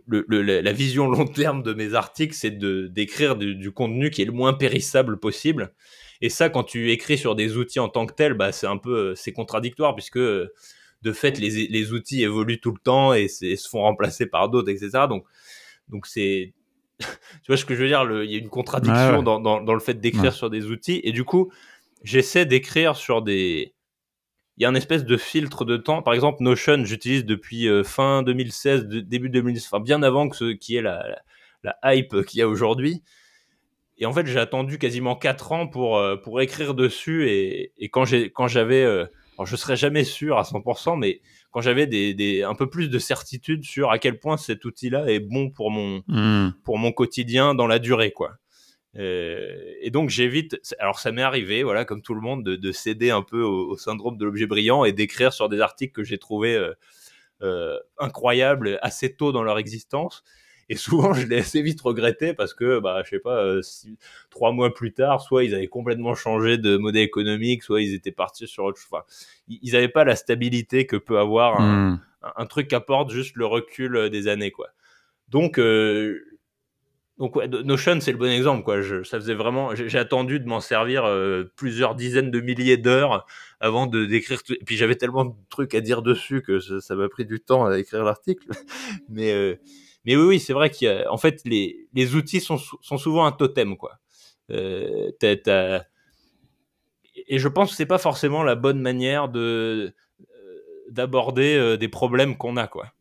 le, 0.06 0.42
la 0.42 0.72
vision 0.72 1.08
long 1.08 1.26
terme 1.26 1.62
de 1.62 1.72
mes 1.72 1.94
articles, 1.94 2.34
c'est 2.34 2.50
de 2.50 2.86
d'écrire 2.86 3.36
du, 3.36 3.70
contenu 3.72 4.10
qui 4.10 4.22
est 4.22 4.26
le 4.26 4.32
moins 4.32 4.52
périssable 4.52 5.18
possible. 5.18 5.72
Et 6.20 6.28
ça, 6.28 6.48
quand 6.48 6.64
tu 6.64 6.90
écris 6.92 7.18
sur 7.18 7.34
des 7.34 7.56
outils 7.56 7.78
en 7.78 7.88
tant 7.88 8.06
que 8.06 8.14
tel, 8.14 8.34
bah, 8.34 8.52
c'est 8.52 8.66
un 8.66 8.78
peu 8.78 9.14
c'est 9.14 9.32
contradictoire 9.32 9.94
puisque 9.94 10.18
de 10.18 11.12
fait 11.12 11.38
les, 11.38 11.68
les, 11.68 11.92
outils 11.92 12.22
évoluent 12.22 12.60
tout 12.60 12.72
le 12.72 12.80
temps 12.82 13.12
et, 13.12 13.28
se 13.28 13.68
font 13.68 13.82
remplacer 13.82 14.26
par 14.26 14.48
d'autres, 14.48 14.70
etc. 14.70 15.04
Donc 15.08 15.24
donc 15.88 16.06
c'est 16.06 16.54
tu 16.98 17.06
vois 17.48 17.56
ce 17.56 17.64
que 17.64 17.74
je 17.74 17.82
veux 17.82 17.88
dire 17.88 18.02
Il 18.24 18.30
y 18.30 18.34
a 18.34 18.38
une 18.38 18.48
contradiction 18.48 19.22
Dans, 19.22 19.38
dans, 19.38 19.60
dans, 19.60 19.74
le 19.74 19.80
fait 19.80 20.00
d'écrire 20.00 20.32
sur 20.32 20.50
des 20.50 20.66
outils 20.66 21.00
et 21.04 21.12
du 21.12 21.24
coup 21.24 21.52
j'essaie 22.02 22.46
d'écrire 22.46 22.96
sur 22.96 23.22
des 23.22 23.75
il 24.56 24.62
y 24.62 24.64
a 24.64 24.68
un 24.68 24.74
espèce 24.74 25.04
de 25.04 25.16
filtre 25.16 25.64
de 25.64 25.76
temps. 25.76 26.02
Par 26.02 26.14
exemple, 26.14 26.42
Notion, 26.42 26.84
j'utilise 26.84 27.24
depuis 27.24 27.68
euh, 27.68 27.84
fin 27.84 28.22
2016, 28.22 28.86
début 28.86 29.28
2016, 29.28 29.68
enfin 29.70 29.82
bien 29.82 30.02
avant 30.02 30.28
que 30.28 30.36
ce 30.36 30.52
qui 30.52 30.76
est 30.76 30.82
la, 30.82 31.04
la, 31.62 31.76
hype 31.84 32.24
qu'il 32.24 32.38
y 32.38 32.42
a 32.42 32.48
aujourd'hui. 32.48 33.02
Et 33.98 34.06
en 34.06 34.12
fait, 34.12 34.26
j'ai 34.26 34.38
attendu 34.38 34.78
quasiment 34.78 35.16
4 35.16 35.52
ans 35.52 35.66
pour, 35.66 35.98
euh, 35.98 36.16
pour 36.16 36.40
écrire 36.40 36.74
dessus. 36.74 37.28
Et, 37.28 37.72
et 37.78 37.88
quand 37.88 38.04
j'avais, 38.04 38.82
euh, 38.82 39.06
alors 39.36 39.46
je 39.46 39.56
serais 39.56 39.76
jamais 39.76 40.04
sûr 40.04 40.38
à 40.38 40.42
100%, 40.42 40.98
mais 40.98 41.20
quand 41.50 41.60
j'avais 41.60 41.86
des, 41.86 42.14
des, 42.14 42.42
un 42.42 42.54
peu 42.54 42.68
plus 42.68 42.88
de 42.88 42.98
certitude 42.98 43.64
sur 43.64 43.90
à 43.90 43.98
quel 43.98 44.18
point 44.18 44.36
cet 44.36 44.64
outil-là 44.64 45.06
est 45.06 45.20
bon 45.20 45.50
pour 45.50 45.70
mon, 45.70 46.02
mmh. 46.08 46.54
pour 46.64 46.78
mon 46.78 46.92
quotidien 46.92 47.54
dans 47.54 47.66
la 47.66 47.78
durée, 47.78 48.12
quoi. 48.12 48.36
Euh, 48.98 49.74
et 49.80 49.90
donc 49.90 50.10
j'évite, 50.10 50.58
alors 50.78 50.98
ça 50.98 51.12
m'est 51.12 51.22
arrivé, 51.22 51.62
voilà, 51.62 51.84
comme 51.84 52.02
tout 52.02 52.14
le 52.14 52.20
monde, 52.20 52.44
de, 52.44 52.72
céder 52.72 53.10
un 53.10 53.22
peu 53.22 53.42
au, 53.42 53.76
syndrome 53.76 54.16
de 54.16 54.24
l'objet 54.24 54.46
brillant 54.46 54.84
et 54.84 54.92
d'écrire 54.92 55.32
sur 55.32 55.48
des 55.48 55.60
articles 55.60 55.92
que 55.92 56.04
j'ai 56.04 56.18
trouvé 56.18 56.56
euh, 56.56 56.72
euh, 57.42 57.78
incroyables 57.98 58.78
assez 58.82 59.14
tôt 59.14 59.32
dans 59.32 59.42
leur 59.42 59.58
existence. 59.58 60.24
Et 60.68 60.74
souvent, 60.74 61.12
je 61.14 61.26
l'ai 61.26 61.38
assez 61.38 61.62
vite 61.62 61.80
regretté 61.80 62.34
parce 62.34 62.52
que, 62.52 62.80
bah, 62.80 63.02
je 63.04 63.10
sais 63.10 63.18
pas, 63.20 63.54
trois 64.30 64.50
mois 64.50 64.74
plus 64.74 64.92
tard, 64.92 65.20
soit 65.20 65.44
ils 65.44 65.54
avaient 65.54 65.68
complètement 65.68 66.14
changé 66.14 66.58
de 66.58 66.76
modèle 66.76 67.02
économique, 67.02 67.62
soit 67.62 67.82
ils 67.82 67.94
étaient 67.94 68.10
partis 68.10 68.48
sur 68.48 68.64
autre 68.64 68.78
chose. 68.78 68.88
Enfin, 68.90 69.04
ils 69.48 69.72
n'avaient 69.72 69.88
pas 69.88 70.04
la 70.04 70.16
stabilité 70.16 70.86
que 70.86 70.96
peut 70.96 71.20
avoir 71.20 71.60
un, 71.60 71.90
hmm. 71.90 72.00
un, 72.36 72.46
truc 72.46 72.66
qui 72.68 72.74
apporte 72.74 73.10
juste 73.10 73.36
le 73.36 73.46
recul 73.46 74.10
des 74.10 74.26
années, 74.26 74.50
quoi. 74.50 74.70
Donc, 75.28 75.60
donc 77.18 77.36
Notion 77.36 78.00
c'est 78.00 78.12
le 78.12 78.18
bon 78.18 78.30
exemple 78.30 78.62
quoi. 78.62 78.82
Je, 78.82 79.02
ça 79.02 79.18
faisait 79.18 79.34
vraiment, 79.34 79.74
j'ai 79.74 79.98
attendu 79.98 80.38
de 80.38 80.46
m'en 80.46 80.60
servir 80.60 81.04
euh, 81.04 81.50
plusieurs 81.56 81.94
dizaines 81.94 82.30
de 82.30 82.40
milliers 82.40 82.76
d'heures 82.76 83.26
avant 83.60 83.86
de 83.86 84.04
d'écrire. 84.04 84.40
Et 84.50 84.64
puis 84.64 84.76
j'avais 84.76 84.96
tellement 84.96 85.24
de 85.24 85.34
trucs 85.48 85.74
à 85.74 85.80
dire 85.80 86.02
dessus 86.02 86.42
que 86.42 86.60
ça 86.60 86.94
m'a 86.94 87.08
pris 87.08 87.24
du 87.24 87.40
temps 87.40 87.64
à 87.66 87.78
écrire 87.78 88.04
l'article. 88.04 88.46
mais 89.08 89.32
euh, 89.32 89.56
mais 90.04 90.14
oui 90.16 90.24
oui 90.24 90.40
c'est 90.40 90.52
vrai 90.52 90.70
qu'en 90.70 91.16
fait 91.16 91.40
les 91.46 91.88
les 91.94 92.14
outils 92.14 92.40
sont 92.40 92.58
sont 92.58 92.98
souvent 92.98 93.24
un 93.24 93.32
totem 93.32 93.76
quoi. 93.76 93.98
Euh, 94.50 95.10
Et 97.28 97.38
je 97.38 97.48
pense 97.48 97.70
que 97.70 97.76
c'est 97.76 97.86
pas 97.86 97.98
forcément 97.98 98.42
la 98.42 98.54
bonne 98.54 98.80
manière 98.80 99.28
de 99.28 99.94
d'aborder 100.90 101.76
des 101.78 101.88
problèmes 101.88 102.36
qu'on 102.36 102.56
a 102.56 102.68
quoi 102.68 102.92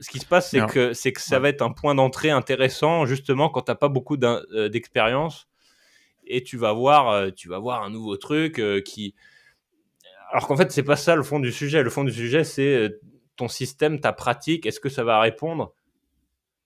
ce 0.00 0.08
qui 0.08 0.18
se 0.18 0.26
passe, 0.26 0.50
c'est 0.50 0.66
que, 0.66 0.94
c'est 0.94 1.12
que 1.12 1.20
ça 1.20 1.38
va 1.38 1.50
être 1.50 1.62
un 1.62 1.70
point 1.70 1.94
d'entrée 1.94 2.30
intéressant, 2.30 3.04
justement, 3.04 3.50
quand 3.50 3.62
tu 3.62 3.70
n'as 3.70 3.76
pas 3.76 3.88
beaucoup 3.88 4.16
euh, 4.22 4.68
d'expérience. 4.68 5.46
Et 6.26 6.42
tu 6.42 6.56
vas 6.56 6.72
voir, 6.72 7.10
euh, 7.10 7.30
tu 7.30 7.48
vas 7.48 7.58
voir 7.58 7.82
un 7.82 7.90
nouveau 7.90 8.16
truc 8.16 8.58
euh, 8.58 8.80
qui. 8.80 9.14
Alors 10.32 10.46
qu'en 10.46 10.56
fait, 10.56 10.70
c'est 10.70 10.84
pas 10.84 10.96
ça 10.96 11.16
le 11.16 11.22
fond 11.22 11.40
du 11.40 11.52
sujet. 11.52 11.82
Le 11.82 11.90
fond 11.90 12.04
du 12.04 12.12
sujet, 12.12 12.44
c'est 12.44 12.98
ton 13.36 13.48
système, 13.48 14.00
ta 14.00 14.12
pratique, 14.12 14.64
est-ce 14.64 14.80
que 14.80 14.88
ça 14.88 15.02
va 15.02 15.20
répondre? 15.20 15.74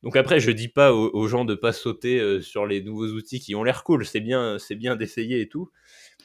Donc 0.03 0.17
après, 0.17 0.39
je 0.39 0.51
dis 0.51 0.69
pas 0.69 0.93
aux, 0.93 1.27
gens 1.29 1.47
de 1.47 1.55
pas 1.55 1.73
sauter 1.73 2.43
sur 2.43 2.67
les 2.67 2.83
nouveaux 2.83 3.07
outils 3.07 3.41
qui 3.41 3.55
ont 3.55 3.65
l'air 3.65 3.85
cool. 3.85 4.05
C'est 4.05 4.21
bien, 4.21 4.59
c'est 4.59 4.75
bien 4.75 4.97
d'essayer 4.97 5.41
et 5.41 5.49
tout. 5.49 5.71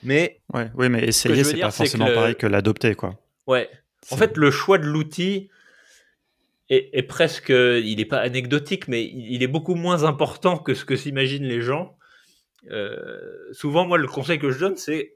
Mais 0.04 0.42
ouais, 0.54 0.70
oui, 0.76 0.90
mais 0.90 1.06
essayer, 1.06 1.46
c'est 1.46 1.62
pas 1.62 1.72
forcément 1.72 2.08
pareil 2.08 2.36
que 2.36 2.46
l'adopter, 2.46 2.96
quoi. 2.96 3.18
Ouais. 3.48 3.70
En 4.12 4.18
fait, 4.18 4.36
le 4.36 4.52
choix 4.52 4.78
de 4.78 4.86
l'outil, 4.86 5.50
est, 6.70 7.04
presque, 7.04 7.50
il 7.50 7.96
n'est 7.98 8.06
pas 8.06 8.20
anecdotique, 8.20 8.88
mais 8.88 9.04
il 9.06 9.42
est 9.42 9.48
beaucoup 9.48 9.76
moins 9.76 10.04
important 10.04 10.58
que 10.58 10.74
ce 10.74 10.86
que 10.86 10.96
s'imaginent 10.96 11.48
les 11.48 11.62
gens. 11.62 11.96
Euh, 12.72 13.20
souvent, 13.52 13.86
moi, 13.86 13.98
le 13.98 14.08
conseil 14.08 14.40
que 14.40 14.52
je 14.52 14.60
donne, 14.60 14.76
c'est, 14.76 15.16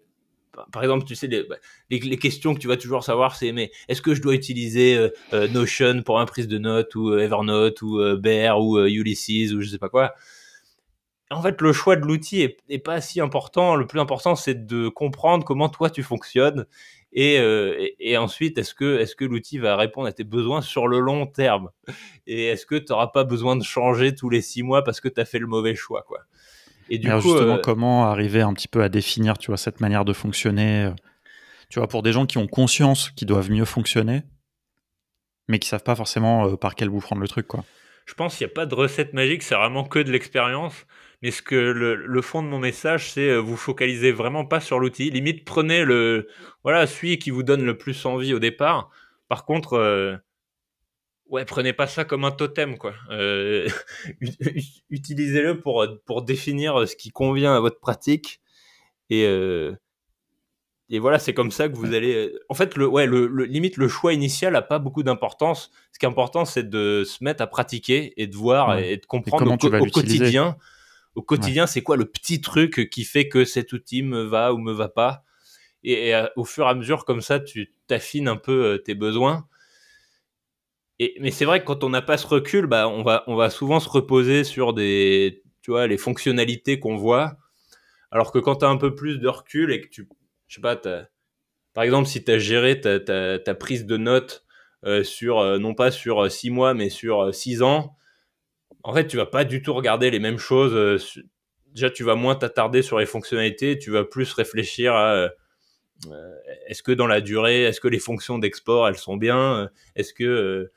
par 0.71 0.83
exemple, 0.83 1.05
tu 1.05 1.15
sais, 1.15 1.27
les, 1.27 1.43
bah, 1.43 1.57
les, 1.89 2.17
questions 2.17 2.53
que 2.53 2.59
tu 2.59 2.67
vas 2.67 2.77
toujours 2.77 3.03
savoir, 3.03 3.35
c'est, 3.35 3.51
mais 3.51 3.71
est-ce 3.87 4.01
que 4.01 4.13
je 4.13 4.21
dois 4.21 4.33
utiliser 4.33 4.97
euh, 4.97 5.09
euh, 5.33 5.47
Notion 5.47 6.03
pour 6.03 6.19
un 6.19 6.25
prise 6.25 6.47
de 6.47 6.57
notes, 6.57 6.95
ou 6.95 7.17
Evernote, 7.17 7.81
ou 7.81 7.99
Bear, 8.17 8.59
ou 8.61 8.79
Ulysses, 8.79 9.53
ou 9.53 9.61
je 9.61 9.69
sais 9.69 9.79
pas 9.79 9.89
quoi? 9.89 10.13
En 11.29 11.41
fait, 11.41 11.61
le 11.61 11.73
choix 11.73 11.95
de 11.95 12.05
l'outil 12.05 12.41
est, 12.41 12.79
pas 12.79 13.01
si 13.01 13.19
important. 13.19 13.75
Le 13.75 13.87
plus 13.87 13.99
important, 13.99 14.35
c'est 14.35 14.67
de 14.67 14.87
comprendre 14.87 15.43
comment 15.43 15.67
toi 15.67 15.89
tu 15.89 16.03
fonctionnes 16.03 16.65
euh, 17.15 17.87
et, 17.99 18.17
ensuite, 18.17 18.57
est-ce 18.57 18.73
que, 18.73 18.99
est 18.99 19.15
que 19.15 19.25
l'outil 19.25 19.59
va 19.59 19.75
répondre 19.75 20.07
à 20.07 20.11
tes 20.11 20.23
besoins 20.23 20.61
sur 20.61 20.87
le 20.87 20.99
long 20.99 21.27
terme? 21.27 21.69
Et 22.27 22.45
est-ce 22.47 22.65
que 22.65 22.75
tu 22.75 22.87
n'auras 22.89 23.07
pas 23.07 23.23
besoin 23.23 23.55
de 23.55 23.63
changer 23.63 24.15
tous 24.15 24.29
les 24.29 24.41
six 24.41 24.63
mois 24.63 24.83
parce 24.83 24.99
que 24.99 25.07
tu 25.07 25.21
as 25.21 25.25
fait 25.25 25.39
le 25.39 25.47
mauvais 25.47 25.75
choix 25.75 26.03
quoi? 26.03 26.19
Et 26.89 26.97
du 26.97 27.09
coup, 27.09 27.21
justement, 27.21 27.55
euh, 27.55 27.61
comment 27.61 28.05
arriver 28.05 28.41
un 28.41 28.53
petit 28.53 28.67
peu 28.67 28.83
à 28.83 28.89
définir 28.89 29.37
tu 29.37 29.47
vois, 29.47 29.57
cette 29.57 29.79
manière 29.79 30.05
de 30.05 30.13
fonctionner 30.13 30.85
euh, 30.85 30.91
tu 31.69 31.79
vois, 31.79 31.87
Pour 31.87 32.03
des 32.03 32.11
gens 32.11 32.25
qui 32.25 32.37
ont 32.37 32.47
conscience 32.47 33.11
qu'ils 33.11 33.27
doivent 33.27 33.51
mieux 33.51 33.65
fonctionner, 33.65 34.23
mais 35.47 35.59
qui 35.59 35.69
savent 35.69 35.83
pas 35.83 35.95
forcément 35.95 36.55
par 36.57 36.75
quel 36.75 36.89
bout 36.89 36.99
prendre 36.99 37.21
le 37.21 37.27
truc. 37.27 37.47
quoi? 37.47 37.63
Je 38.05 38.15
pense 38.15 38.35
qu'il 38.35 38.45
n'y 38.45 38.51
a 38.51 38.55
pas 38.55 38.65
de 38.65 38.75
recette 38.75 39.13
magique, 39.13 39.43
c'est 39.43 39.55
vraiment 39.55 39.83
que 39.83 39.99
de 39.99 40.11
l'expérience. 40.11 40.85
Mais 41.23 41.31
ce 41.31 41.41
que 41.41 41.55
le, 41.55 42.21
fond 42.21 42.43
de 42.43 42.49
mon 42.49 42.59
message, 42.59 43.09
c'est 43.11 43.29
euh, 43.29 43.37
vous 43.37 43.55
focalisez 43.55 44.11
vraiment 44.11 44.43
pas 44.43 44.59
sur 44.59 44.77
l'outil. 44.77 45.09
Limite, 45.09 45.45
prenez 45.45 45.85
le, 45.85 46.27
voilà, 46.63 46.85
celui 46.85 47.17
qui 47.17 47.29
vous 47.29 47.43
donne 47.43 47.63
le 47.63 47.77
plus 47.77 48.05
envie 48.05 48.33
au 48.33 48.39
départ. 48.39 48.91
Par 49.29 49.45
contre, 49.45 49.75
euh, 49.75 50.17
ouais, 51.29 51.45
prenez 51.45 51.71
pas 51.71 51.87
ça 51.87 52.03
comme 52.03 52.25
un 52.25 52.31
totem, 52.31 52.77
quoi. 52.77 52.93
Euh, 53.09 53.69
utilisez-le 54.89 55.61
pour, 55.61 55.87
pour 56.05 56.23
définir 56.23 56.85
ce 56.85 56.97
qui 56.97 57.09
convient 57.09 57.55
à 57.55 57.61
votre 57.61 57.79
pratique. 57.79 58.41
Et, 59.09 59.23
et 60.89 60.99
voilà, 60.99 61.19
c'est 61.19 61.33
comme 61.33 61.51
ça 61.51 61.69
que 61.69 61.75
vous 61.77 61.93
allez. 61.93 62.33
En 62.49 62.53
fait, 62.53 62.75
le, 62.75 62.85
ouais, 62.85 63.05
le, 63.05 63.27
limite, 63.45 63.77
le 63.77 63.87
choix 63.87 64.11
initial 64.11 64.51
n'a 64.53 64.61
pas 64.61 64.79
beaucoup 64.79 65.03
d'importance. 65.03 65.71
Ce 65.93 65.99
qui 65.99 66.05
est 66.05 66.09
important, 66.09 66.43
c'est 66.43 66.69
de 66.69 67.05
se 67.05 67.23
mettre 67.23 67.41
à 67.41 67.47
pratiquer 67.47 68.13
et 68.21 68.27
de 68.27 68.35
voir 68.35 68.77
et 68.77 68.97
de 68.97 69.05
comprendre 69.05 69.49
au, 69.53 69.85
quotidien 69.85 70.57
au 71.15 71.21
quotidien, 71.21 71.67
c'est 71.67 71.83
quoi 71.83 71.95
le 71.95 72.05
petit 72.05 72.41
truc 72.41 72.89
qui 72.89 73.03
fait 73.03 73.27
que 73.27 73.45
cet 73.45 73.73
outil 73.73 74.01
me 74.01 74.23
va 74.23 74.53
ou 74.53 74.57
me 74.57 74.71
va 74.71 74.89
pas? 74.89 75.23
Et, 75.83 76.15
euh, 76.15 76.27
au 76.35 76.45
fur 76.45 76.65
et 76.65 76.69
à 76.69 76.73
mesure, 76.73 77.05
comme 77.05 77.21
ça, 77.21 77.39
tu 77.39 77.73
t'affines 77.87 78.27
un 78.27 78.37
peu 78.37 78.65
euh, 78.65 78.77
tes 78.77 78.95
besoins. 78.95 79.47
Et, 80.99 81.15
mais 81.19 81.31
c'est 81.31 81.45
vrai 81.45 81.59
que 81.59 81.65
quand 81.65 81.83
on 81.83 81.89
n'a 81.89 82.01
pas 82.01 82.17
ce 82.17 82.25
recul, 82.25 82.65
bah, 82.65 82.87
on, 82.87 83.03
va, 83.03 83.23
on 83.27 83.35
va 83.35 83.49
souvent 83.49 83.79
se 83.79 83.89
reposer 83.89 84.43
sur 84.43 84.73
des, 84.73 85.43
tu 85.61 85.71
vois, 85.71 85.87
les 85.87 85.97
fonctionnalités 85.97 86.79
qu'on 86.79 86.95
voit. 86.95 87.37
Alors 88.11 88.31
que 88.31 88.39
quand 88.39 88.57
tu 88.57 88.65
as 88.65 88.69
un 88.69 88.77
peu 88.77 88.95
plus 88.95 89.19
de 89.19 89.27
recul 89.27 89.71
et 89.71 89.81
que 89.81 89.87
tu, 89.89 90.07
je 90.47 90.55
sais 90.55 90.61
pas, 90.61 90.75
par 91.73 91.83
exemple, 91.83 92.07
si 92.07 92.23
tu 92.23 92.31
as 92.31 92.37
géré 92.37 92.79
ta, 92.79 92.99
ta, 93.39 93.55
prise 93.55 93.85
de 93.85 93.97
notes 93.97 94.45
euh, 94.85 95.03
sur, 95.03 95.59
non 95.59 95.73
pas 95.73 95.89
sur 95.89 96.31
six 96.31 96.51
mois, 96.51 96.75
mais 96.75 96.89
sur 96.89 97.33
six 97.33 97.63
ans, 97.63 97.97
en 98.83 98.93
fait, 98.93 99.07
tu 99.07 99.17
vas 99.17 99.25
pas 99.25 99.45
du 99.45 99.61
tout 99.61 99.73
regarder 99.73 100.11
les 100.11 100.19
mêmes 100.19 100.37
choses. 100.37 100.73
Euh, 100.73 100.97
déjà, 101.73 101.89
tu 101.89 102.03
vas 102.03 102.15
moins 102.15 102.35
t'attarder 102.35 102.81
sur 102.81 102.99
les 102.99 103.05
fonctionnalités, 103.05 103.79
tu 103.79 103.91
vas 103.91 104.03
plus 104.03 104.31
réfléchir 104.33 104.93
à 104.93 105.13
euh, 105.13 105.29
euh, 106.11 106.35
est-ce 106.67 106.83
que 106.83 106.91
dans 106.91 107.07
la 107.07 107.21
durée, 107.21 107.63
est-ce 107.63 107.79
que 107.79 107.87
les 107.87 107.99
fonctions 107.99 108.37
d'export, 108.37 108.87
elles 108.87 108.97
sont 108.97 109.17
bien 109.17 109.69
Est-ce 109.95 110.13
que 110.13 110.69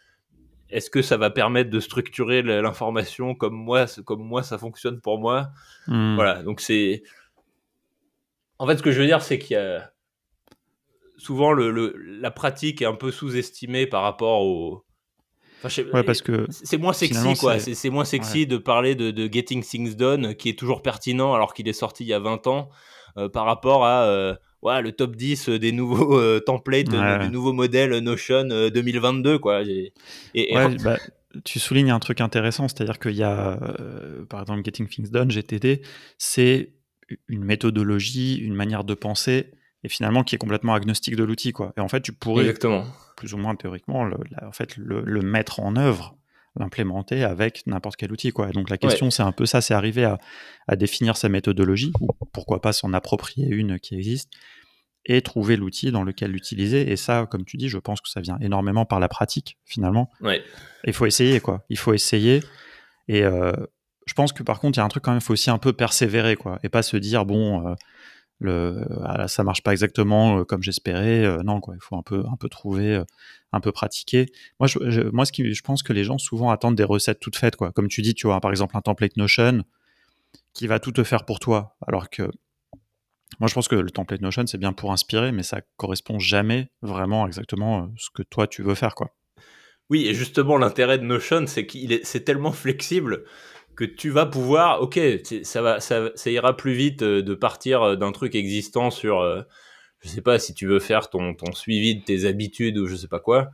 est-ce 0.68 0.90
que 0.90 1.00
ça 1.00 1.16
va 1.16 1.30
permettre 1.30 1.70
de 1.70 1.78
structurer 1.78 2.42
l'information 2.42 3.36
comme 3.36 3.54
moi, 3.54 3.86
comme 4.04 4.22
moi 4.22 4.42
ça 4.42 4.58
fonctionne 4.58 5.00
pour 5.00 5.18
moi? 5.18 5.50
Hmm. 5.86 6.14
Voilà, 6.14 6.42
donc 6.42 6.60
c'est. 6.60 7.02
En 8.58 8.66
fait, 8.66 8.76
ce 8.76 8.82
que 8.82 8.90
je 8.90 9.00
veux 9.00 9.06
dire, 9.06 9.22
c'est 9.22 9.38
qu'il 9.38 9.54
y 9.54 9.60
a 9.60 9.92
souvent 11.18 11.52
le, 11.52 11.92
la 11.96 12.30
pratique 12.30 12.82
est 12.82 12.86
un 12.86 12.94
peu 12.94 13.10
sous-estimée 13.10 13.86
par 13.86 14.02
rapport 14.02 14.42
au, 14.42 14.85
ouais, 15.64 16.02
parce 16.02 16.22
que 16.22 16.46
c'est 16.50 16.78
moins 16.78 16.92
sexy, 16.92 17.34
quoi. 17.38 17.58
C'est 17.58 17.90
moins 17.90 18.04
sexy 18.04 18.46
de 18.46 18.56
parler 18.56 18.94
de, 18.94 19.32
Getting 19.32 19.62
Things 19.62 19.96
Done, 19.96 20.34
qui 20.34 20.48
est 20.48 20.58
toujours 20.58 20.82
pertinent 20.82 21.34
alors 21.34 21.54
qu'il 21.54 21.68
est 21.68 21.72
sorti 21.72 22.04
il 22.04 22.08
y 22.08 22.12
a 22.12 22.18
20 22.18 22.46
ans, 22.46 22.70
euh, 23.18 23.28
par 23.28 23.46
rapport 23.46 23.84
à 23.84 24.04
euh, 24.04 24.34
ouais, 24.62 24.82
le 24.82 24.92
top 24.92 25.16
10 25.16 25.48
des 25.50 25.72
nouveaux 25.72 26.18
euh, 26.18 26.40
templates, 26.46 26.88
du 26.88 27.30
nouveau 27.30 27.52
modèle 27.52 27.96
Notion 27.98 28.44
2022, 28.44 29.38
quoi. 29.38 29.62
Et, 29.62 29.92
bah, 30.82 30.98
tu 31.44 31.58
soulignes 31.58 31.90
un 31.90 31.98
truc 31.98 32.20
intéressant, 32.20 32.68
c'est-à-dire 32.68 32.98
qu'il 32.98 33.16
y 33.16 33.22
a, 33.22 33.58
par 34.28 34.40
exemple, 34.40 34.62
Getting 34.64 34.88
Things 34.88 35.10
Done, 35.10 35.30
GTD, 35.30 35.82
c'est 36.18 36.72
une 37.28 37.44
méthodologie, 37.44 38.36
une 38.36 38.54
manière 38.54 38.84
de 38.84 38.94
penser 38.94 39.52
et 39.84 39.88
finalement 39.88 40.24
qui 40.24 40.34
est 40.34 40.38
complètement 40.38 40.74
agnostique 40.74 41.16
de 41.16 41.24
l'outil 41.24 41.52
quoi. 41.52 41.72
Et 41.76 41.80
en 41.80 41.88
fait, 41.88 42.00
tu 42.00 42.12
pourrais 42.12 42.42
Exactement. 42.42 42.84
Plus 43.16 43.34
ou 43.34 43.38
moins 43.38 43.54
théoriquement 43.56 44.04
le, 44.04 44.16
en 44.42 44.52
fait 44.52 44.76
le, 44.76 45.20
mettre 45.22 45.60
en 45.60 45.76
œuvre, 45.76 46.16
l'implémenter 46.54 47.24
avec 47.24 47.66
n'importe 47.66 47.96
quel 47.96 48.12
outil 48.12 48.30
quoi. 48.30 48.50
donc 48.50 48.70
la 48.70 48.78
question 48.78 49.10
c'est 49.10 49.22
un 49.22 49.32
peu 49.32 49.46
ça, 49.46 49.60
c'est 49.60 49.74
arriver 49.74 50.04
à, 50.04 50.18
à, 50.68 50.76
définir 50.76 51.16
sa 51.16 51.28
méthodologie 51.28 51.92
ou 52.00 52.08
pourquoi 52.32 52.60
pas 52.60 52.72
s'en 52.72 52.92
approprier 52.92 53.48
une 53.48 53.78
qui 53.80 53.94
existe 53.94 54.30
et 55.08 55.22
trouver 55.22 55.56
l'outil 55.56 55.92
dans 55.92 56.02
lequel 56.02 56.32
l'utiliser. 56.32 56.90
Et 56.90 56.96
ça, 56.96 57.28
comme 57.30 57.44
tu 57.44 57.56
dis, 57.56 57.68
je 57.68 57.78
pense 57.78 58.00
que 58.00 58.08
ça 58.08 58.20
vient 58.20 58.38
énormément 58.40 58.84
par 58.84 58.98
la 58.98 59.08
pratique 59.08 59.56
finalement. 59.64 60.10
Il 60.84 60.92
faut 60.92 61.06
essayer 61.06 61.40
quoi. 61.40 61.64
Il 61.68 61.78
faut 61.78 61.94
essayer 61.94 62.40
et 63.08 63.22
euh, 63.22 63.52
je 64.06 64.14
pense 64.14 64.32
que 64.32 64.42
par 64.42 64.60
contre, 64.60 64.78
il 64.78 64.80
y 64.80 64.82
a 64.82 64.84
un 64.84 64.88
truc 64.88 65.04
quand 65.04 65.10
même, 65.10 65.20
il 65.20 65.24
faut 65.24 65.32
aussi 65.32 65.50
un 65.50 65.58
peu 65.58 65.72
persévérer, 65.72 66.36
quoi, 66.36 66.58
et 66.62 66.68
pas 66.68 66.82
se 66.82 66.96
dire 66.96 67.24
bon, 67.24 67.66
euh, 67.66 67.74
le 68.40 68.84
ah, 69.04 69.28
ça 69.28 69.42
marche 69.44 69.62
pas 69.62 69.72
exactement 69.72 70.40
euh, 70.40 70.44
comme 70.44 70.62
j'espérais 70.62 71.24
euh, 71.24 71.42
non 71.42 71.60
quoi 71.60 71.74
il 71.74 71.80
faut 71.80 71.96
un 71.96 72.02
peu 72.02 72.24
un 72.30 72.36
peu 72.36 72.48
trouver 72.48 72.96
euh, 72.96 73.04
un 73.52 73.60
peu 73.60 73.72
pratiquer. 73.72 74.26
Moi 74.60 74.66
je, 74.66 75.08
moi 75.10 75.24
ce 75.24 75.32
qui 75.32 75.54
je 75.54 75.62
pense 75.62 75.82
que 75.82 75.92
les 75.92 76.04
gens 76.04 76.18
souvent 76.18 76.50
attendent 76.50 76.76
des 76.76 76.84
recettes 76.84 77.20
toutes 77.20 77.36
faites 77.36 77.56
quoi. 77.56 77.72
Comme 77.72 77.88
tu 77.88 78.02
dis 78.02 78.14
tu 78.14 78.26
vois 78.26 78.40
par 78.40 78.50
exemple 78.50 78.76
un 78.76 78.82
template 78.82 79.16
Notion 79.16 79.64
qui 80.52 80.66
va 80.66 80.78
tout 80.80 80.92
te 80.92 81.04
faire 81.04 81.24
pour 81.24 81.40
toi. 81.40 81.76
Alors 81.86 82.10
que 82.10 82.30
moi 83.40 83.48
je 83.48 83.54
pense 83.54 83.68
que 83.68 83.76
le 83.76 83.90
template 83.90 84.20
Notion 84.20 84.46
c'est 84.46 84.58
bien 84.58 84.74
pour 84.74 84.92
inspirer 84.92 85.32
mais 85.32 85.42
ça 85.42 85.62
correspond 85.78 86.18
jamais 86.18 86.68
vraiment 86.82 87.26
exactement 87.26 87.90
ce 87.96 88.10
que 88.12 88.22
toi 88.22 88.46
tu 88.46 88.62
veux 88.62 88.74
faire 88.74 88.94
quoi. 88.94 89.14
Oui 89.88 90.06
et 90.06 90.14
justement 90.14 90.58
l'intérêt 90.58 90.98
de 90.98 91.04
Notion 91.04 91.46
c'est 91.46 91.64
qu'il 91.64 91.92
est 91.92 92.04
c'est 92.04 92.24
tellement 92.24 92.52
flexible 92.52 93.24
que 93.76 93.84
tu 93.84 94.10
vas 94.10 94.26
pouvoir, 94.26 94.80
ok, 94.82 94.98
ça 95.42 95.62
va, 95.62 95.80
ça, 95.80 96.10
ira 96.26 96.56
plus 96.56 96.72
vite 96.72 97.02
euh, 97.02 97.22
de 97.22 97.34
partir 97.34 97.82
euh, 97.82 97.96
d'un 97.96 98.10
truc 98.10 98.34
existant 98.34 98.90
sur, 98.90 99.20
euh, 99.20 99.42
je 100.00 100.08
sais 100.08 100.22
pas, 100.22 100.38
si 100.38 100.54
tu 100.54 100.66
veux 100.66 100.80
faire 100.80 101.10
ton, 101.10 101.34
ton 101.34 101.52
suivi 101.52 101.96
de 101.96 102.02
tes 102.02 102.24
habitudes 102.24 102.78
ou 102.78 102.86
je 102.86 102.96
sais 102.96 103.08
pas 103.08 103.20
quoi. 103.20 103.50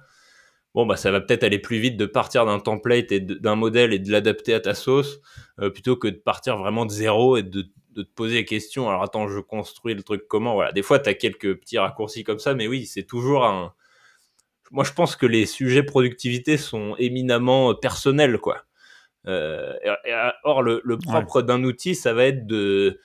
Bon, 0.75 0.87
bah, 0.87 0.97
ça 0.97 1.11
va 1.11 1.21
peut-être 1.21 1.45
aller 1.45 1.59
plus 1.59 1.79
vite 1.79 1.97
de 1.99 2.07
partir 2.07 2.47
d'un 2.47 2.61
template 2.61 3.13
et 3.13 3.21
d'un 3.21 3.57
modèle 3.57 3.93
et 3.93 3.99
de 3.99 4.11
l'adapter 4.11 4.55
à 4.55 4.61
ta 4.61 4.75
sauce, 4.75 5.21
plutôt 5.75 5.97
que 5.97 6.09
de 6.09 6.17
partir 6.17 6.57
vraiment 6.57 6.87
de 6.87 6.91
zéro 6.91 7.37
et 7.37 7.43
de, 7.43 7.67
de, 7.91 8.03
te 8.03 8.11
poser 8.15 8.37
des 8.37 8.45
questions. 8.47 8.89
Alors, 8.89 9.03
attends, 9.03 9.29
je 9.29 9.39
construis 9.39 9.93
le 9.93 10.03
truc 10.03 10.27
comment? 10.29 10.55
Voilà. 10.55 10.73
Des 10.73 10.81
fois, 10.81 10.99
tu 10.99 11.11
as 11.11 11.15
quelques 11.15 11.59
petits 11.61 11.77
raccourcis 11.77 12.25
comme 12.25 12.39
ça, 12.39 12.55
mais 12.55 12.69
oui, 12.69 12.87
c'est 12.87 13.03
toujours 13.03 13.45
un. 13.45 13.75
Moi, 14.71 14.85
je 14.85 14.93
pense 14.93 15.15
que 15.15 15.27
les 15.27 15.45
sujets 15.45 15.83
productivité 15.83 16.57
sont 16.57 16.97
éminemment 16.99 17.75
personnels, 17.75 18.39
quoi. 18.39 18.65
Euh, 19.29 19.75
or, 20.45 20.63
le, 20.63 20.97
propre 20.99 21.43
d'un 21.43 21.63
outil, 21.65 21.95
ça 21.95 22.13
va 22.13 22.25
être 22.27 22.47
de 22.47 23.01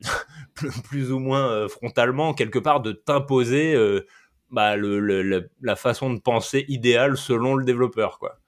plus 0.54 1.12
ou 1.12 1.18
moins 1.18 1.50
euh, 1.50 1.68
frontalement, 1.68 2.34
quelque 2.34 2.58
part, 2.58 2.80
de 2.80 2.92
t'imposer 2.92 3.74
euh, 3.74 4.06
bah, 4.50 4.76
le, 4.76 5.50
la 5.60 5.76
façon 5.76 6.12
de 6.12 6.20
penser 6.20 6.64
idéale 6.68 7.16
selon 7.16 7.54
le 7.54 7.64
développeur, 7.64 8.18
quoi. 8.18 8.38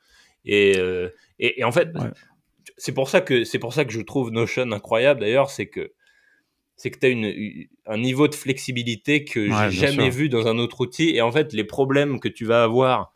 Et, 0.44 0.78
et, 1.38 1.62
en 1.62 1.72
fait, 1.72 1.90
c'est 2.78 2.92
pour 2.92 3.10
ça 3.10 3.20
que 3.20 3.44
c'est 3.44 3.58
pour 3.58 3.74
ça 3.74 3.84
que 3.84 3.92
je 3.92 4.00
trouve 4.00 4.30
Notion 4.30 4.72
incroyable. 4.72 5.20
D'ailleurs, 5.20 5.50
c'est 5.50 5.66
que 5.66 5.92
c'est 6.74 6.90
que 6.90 6.98
tu 6.98 7.06
as 7.06 7.10
une, 7.10 7.66
un 7.86 7.98
niveau 7.98 8.28
de 8.28 8.34
flexibilité 8.34 9.24
que 9.24 9.50
j'ai 9.50 9.70
jamais 9.70 10.08
vu 10.08 10.30
dans 10.30 10.46
un 10.46 10.56
autre 10.58 10.80
outil. 10.80 11.10
Et 11.10 11.20
en 11.20 11.32
fait, 11.32 11.52
les 11.52 11.64
problèmes 11.64 12.18
que 12.18 12.28
tu 12.28 12.46
vas 12.46 12.62
avoir 12.62 13.12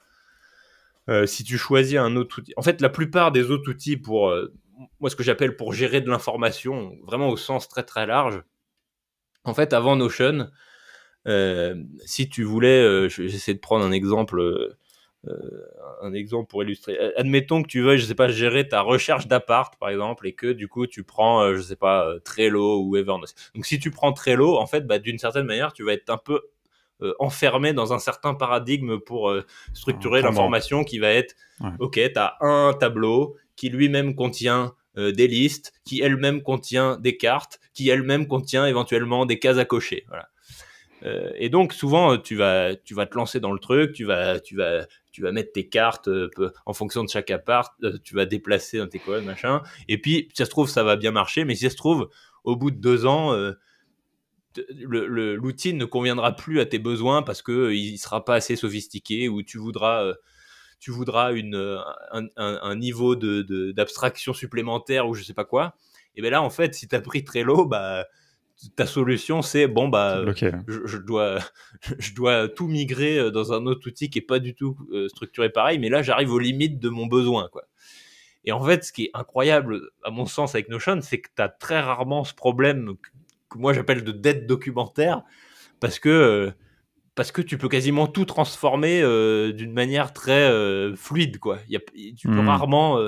euh, 1.09 1.26
si 1.26 1.44
tu 1.44 1.59
choisis 1.59 1.98
un 1.98 2.16
autre 2.16 2.40
outil, 2.40 2.53
en 2.57 2.62
fait, 2.62 2.80
la 2.80 2.88
plupart 2.88 3.32
des 3.32 3.50
autres 3.50 3.68
outils 3.70 3.96
pour, 3.96 4.30
euh, 4.30 4.53
moi, 5.00 5.11
ce 5.11 5.16
que 5.16 5.22
j'appelle 5.22 5.57
pour 5.57 5.72
gérer 5.72 6.00
de 6.00 6.09
l'information, 6.09 6.96
vraiment 7.05 7.28
au 7.28 7.36
sens 7.36 7.68
très 7.68 7.82
très 7.82 8.07
large, 8.07 8.42
en 9.44 9.55
fait, 9.55 9.72
avant 9.72 9.96
Notion, 9.96 10.48
euh, 11.26 11.82
si 12.05 12.28
tu 12.28 12.44
voulais, 12.44 13.09
j'essaie 13.09 13.55
de 13.55 13.59
prendre 13.59 13.84
un 13.84 13.92
exemple, 13.92 14.76
un 16.03 16.12
exemple 16.12 16.48
pour 16.48 16.62
illustrer. 16.62 16.98
Admettons 17.16 17.62
que 17.62 17.68
tu 17.68 17.80
veuilles, 17.80 17.98
je 17.98 18.07
sais 18.07 18.14
pas, 18.14 18.28
gérer 18.28 18.68
ta 18.68 18.80
recherche 18.80 19.26
d'appart, 19.26 19.76
par 19.78 19.88
exemple, 19.88 20.26
et 20.28 20.34
que 20.34 20.53
du 20.53 20.68
coup, 20.68 20.86
tu 20.86 21.03
prends, 21.05 21.55
je 21.55 21.61
sais 21.61 21.76
pas, 21.76 22.14
Trello 22.24 22.82
ou 22.82 22.96
Evernote. 22.96 23.34
Donc, 23.55 23.66
si 23.66 23.80
tu 23.80 23.90
prends 23.90 24.12
Trello, 24.12 24.57
en 24.57 24.66
fait, 24.66 24.86
bah, 24.86 25.00
d'une 25.00 25.18
certaine 25.18 25.46
manière, 25.46 25.72
tu 25.72 25.84
vas 25.84 25.92
être 25.92 26.11
un 26.11 26.18
peu 26.18 26.42
enfermé 27.18 27.72
dans 27.72 27.92
un 27.92 27.98
certain 27.98 28.34
paradigme 28.34 28.98
pour 28.98 29.30
euh, 29.30 29.44
structurer 29.72 30.22
l'information 30.22 30.84
qui 30.84 30.98
va 30.98 31.09
être, 31.09 31.34
ok, 31.78 31.94
tu 31.94 32.18
as 32.18 32.36
un 32.40 32.74
tableau 32.74 33.36
qui 33.57 33.68
lui-même 33.68 34.14
contient 34.14 34.74
euh, 34.96 35.12
des 35.12 35.26
listes, 35.26 35.72
qui 35.84 36.00
elle-même 36.00 36.42
contient 36.42 36.98
des 36.98 37.16
cartes, 37.16 37.61
qui 37.74 37.88
elle-même 37.88 38.26
contient 38.26 38.66
éventuellement 38.66 39.26
des 39.26 39.38
cases 39.38 39.59
à 39.59 39.64
cocher. 39.64 40.05
Voilà. 40.09 40.28
et 41.36 41.48
donc 41.48 41.72
souvent 41.72 42.16
tu 42.16 42.36
vas 42.36 42.76
tu 42.76 42.94
vas 42.94 43.07
te 43.07 43.16
lancer 43.16 43.40
dans 43.40 43.53
le 43.53 43.59
truc, 43.59 43.92
tu 43.92 44.05
vas 44.05 44.38
tu 44.38 44.57
vas 44.57 44.86
tu 45.11 45.22
vas 45.22 45.32
mettre 45.32 45.53
tes 45.53 45.68
cartes 45.68 46.09
en 46.64 46.72
fonction 46.72 47.03
de 47.03 47.09
chaque 47.09 47.30
appart, 47.30 47.72
tu 48.05 48.14
vas 48.14 48.24
déplacer 48.24 48.78
un 48.78 48.86
tes 48.86 49.00
colonnes 49.00 49.24
machin. 49.24 49.62
Et 49.88 49.98
puis 49.98 50.28
si 50.30 50.36
ça 50.36 50.44
se 50.44 50.50
trouve 50.50 50.68
ça 50.68 50.84
va 50.84 50.96
bien 50.96 51.11
marcher, 51.11 51.44
mais 51.44 51.57
si 51.57 51.64
ça 51.64 51.70
se 51.70 51.76
trouve 51.76 52.09
au 52.44 52.55
bout 52.55 52.70
de 52.70 52.76
deux 52.76 53.05
ans 53.07 53.34
l'outil 54.70 55.74
ne 55.74 55.84
conviendra 55.84 56.34
plus 56.34 56.61
à 56.61 56.66
tes 56.66 56.78
besoins 56.78 57.22
parce 57.22 57.42
que 57.42 57.53
euh, 57.53 57.74
il 57.74 57.98
sera 57.98 58.24
pas 58.24 58.34
assez 58.34 58.57
sophistiqué 58.57 59.28
ou 59.28 59.42
tu 59.42 59.59
voudras 59.59 60.05
euh, 60.05 60.14
tu 60.78 60.90
voudras 60.90 61.32
une, 61.32 61.55
euh, 61.55 61.78
un, 62.36 62.76
niveau 62.76 63.14
d'abstraction 63.14 64.32
de, 64.32 64.36
supplémentaire 64.36 65.09
ou 65.09 65.14
je 65.14 65.22
sais 65.22 65.34
pas 65.34 65.44
quoi. 65.44 65.76
Et 66.16 66.22
bien 66.22 66.30
là, 66.30 66.42
en 66.42 66.50
fait, 66.50 66.74
si 66.74 66.88
tu 66.88 66.96
as 66.96 67.00
pris 67.00 67.22
Trello, 67.22 67.66
bah, 67.66 68.05
ta 68.74 68.84
solution, 68.84 69.42
c'est 69.42 69.68
bon, 69.68 69.88
bah, 69.88 70.24
je, 70.34 70.98
dois, 70.98 71.38
je 72.00 72.14
dois 72.14 72.48
tout 72.48 72.66
migrer 72.66 73.30
dans 73.30 73.53
un 73.53 73.64
autre 73.66 73.86
outil 73.86 74.11
qui 74.11 74.18
est 74.18 74.22
pas 74.22 74.40
du 74.40 74.57
tout 74.57 74.76
structuré 75.07 75.50
pareil, 75.50 75.78
mais 75.78 75.88
là, 75.88 76.03
j'arrive 76.03 76.32
aux 76.32 76.40
limites 76.40 76.80
de 76.80 76.88
mon 76.88 77.07
besoin, 77.07 77.48
quoi. 77.53 77.62
Et 78.44 78.53
en 78.53 78.64
fait, 78.64 78.84
ce 78.84 78.92
qui 78.92 79.05
est 79.05 79.11
incroyable, 79.14 79.80
à 80.03 80.11
mon 80.11 80.26
sens, 80.26 80.55
avec 80.55 80.68
Notion, 80.68 81.00
c'est 81.00 81.20
que 81.20 81.28
tu 81.34 81.42
as 81.42 81.48
très 81.48 81.80
rarement 81.80 82.24
ce 82.24 82.34
problème 82.34 82.94
que, 83.53 83.59
moi 83.59 83.72
j'appelle 83.72 84.05
de 84.05 84.12
dette 84.12 84.46
documentaire, 84.46 85.22
parce 85.80 85.98
que, 85.98 86.09
euh, 86.09 86.50
parce 87.14 87.32
que 87.32 87.42
tu 87.42 87.59
peux 87.59 87.68
quasiment 87.68 88.07
tout 88.07 88.24
transformer 88.24 89.03
euh, 89.03 89.53
d'une 89.53 89.72
manière 89.72 90.12
très 90.12 90.48
euh, 90.48 90.94
fluide. 90.96 91.38
Quoi. 91.38 91.59
Y 91.68 91.76
a, 91.76 91.80
tu 92.16 92.28
peux 92.28 92.40
hmm. 92.40 92.48
rarement. 92.48 92.98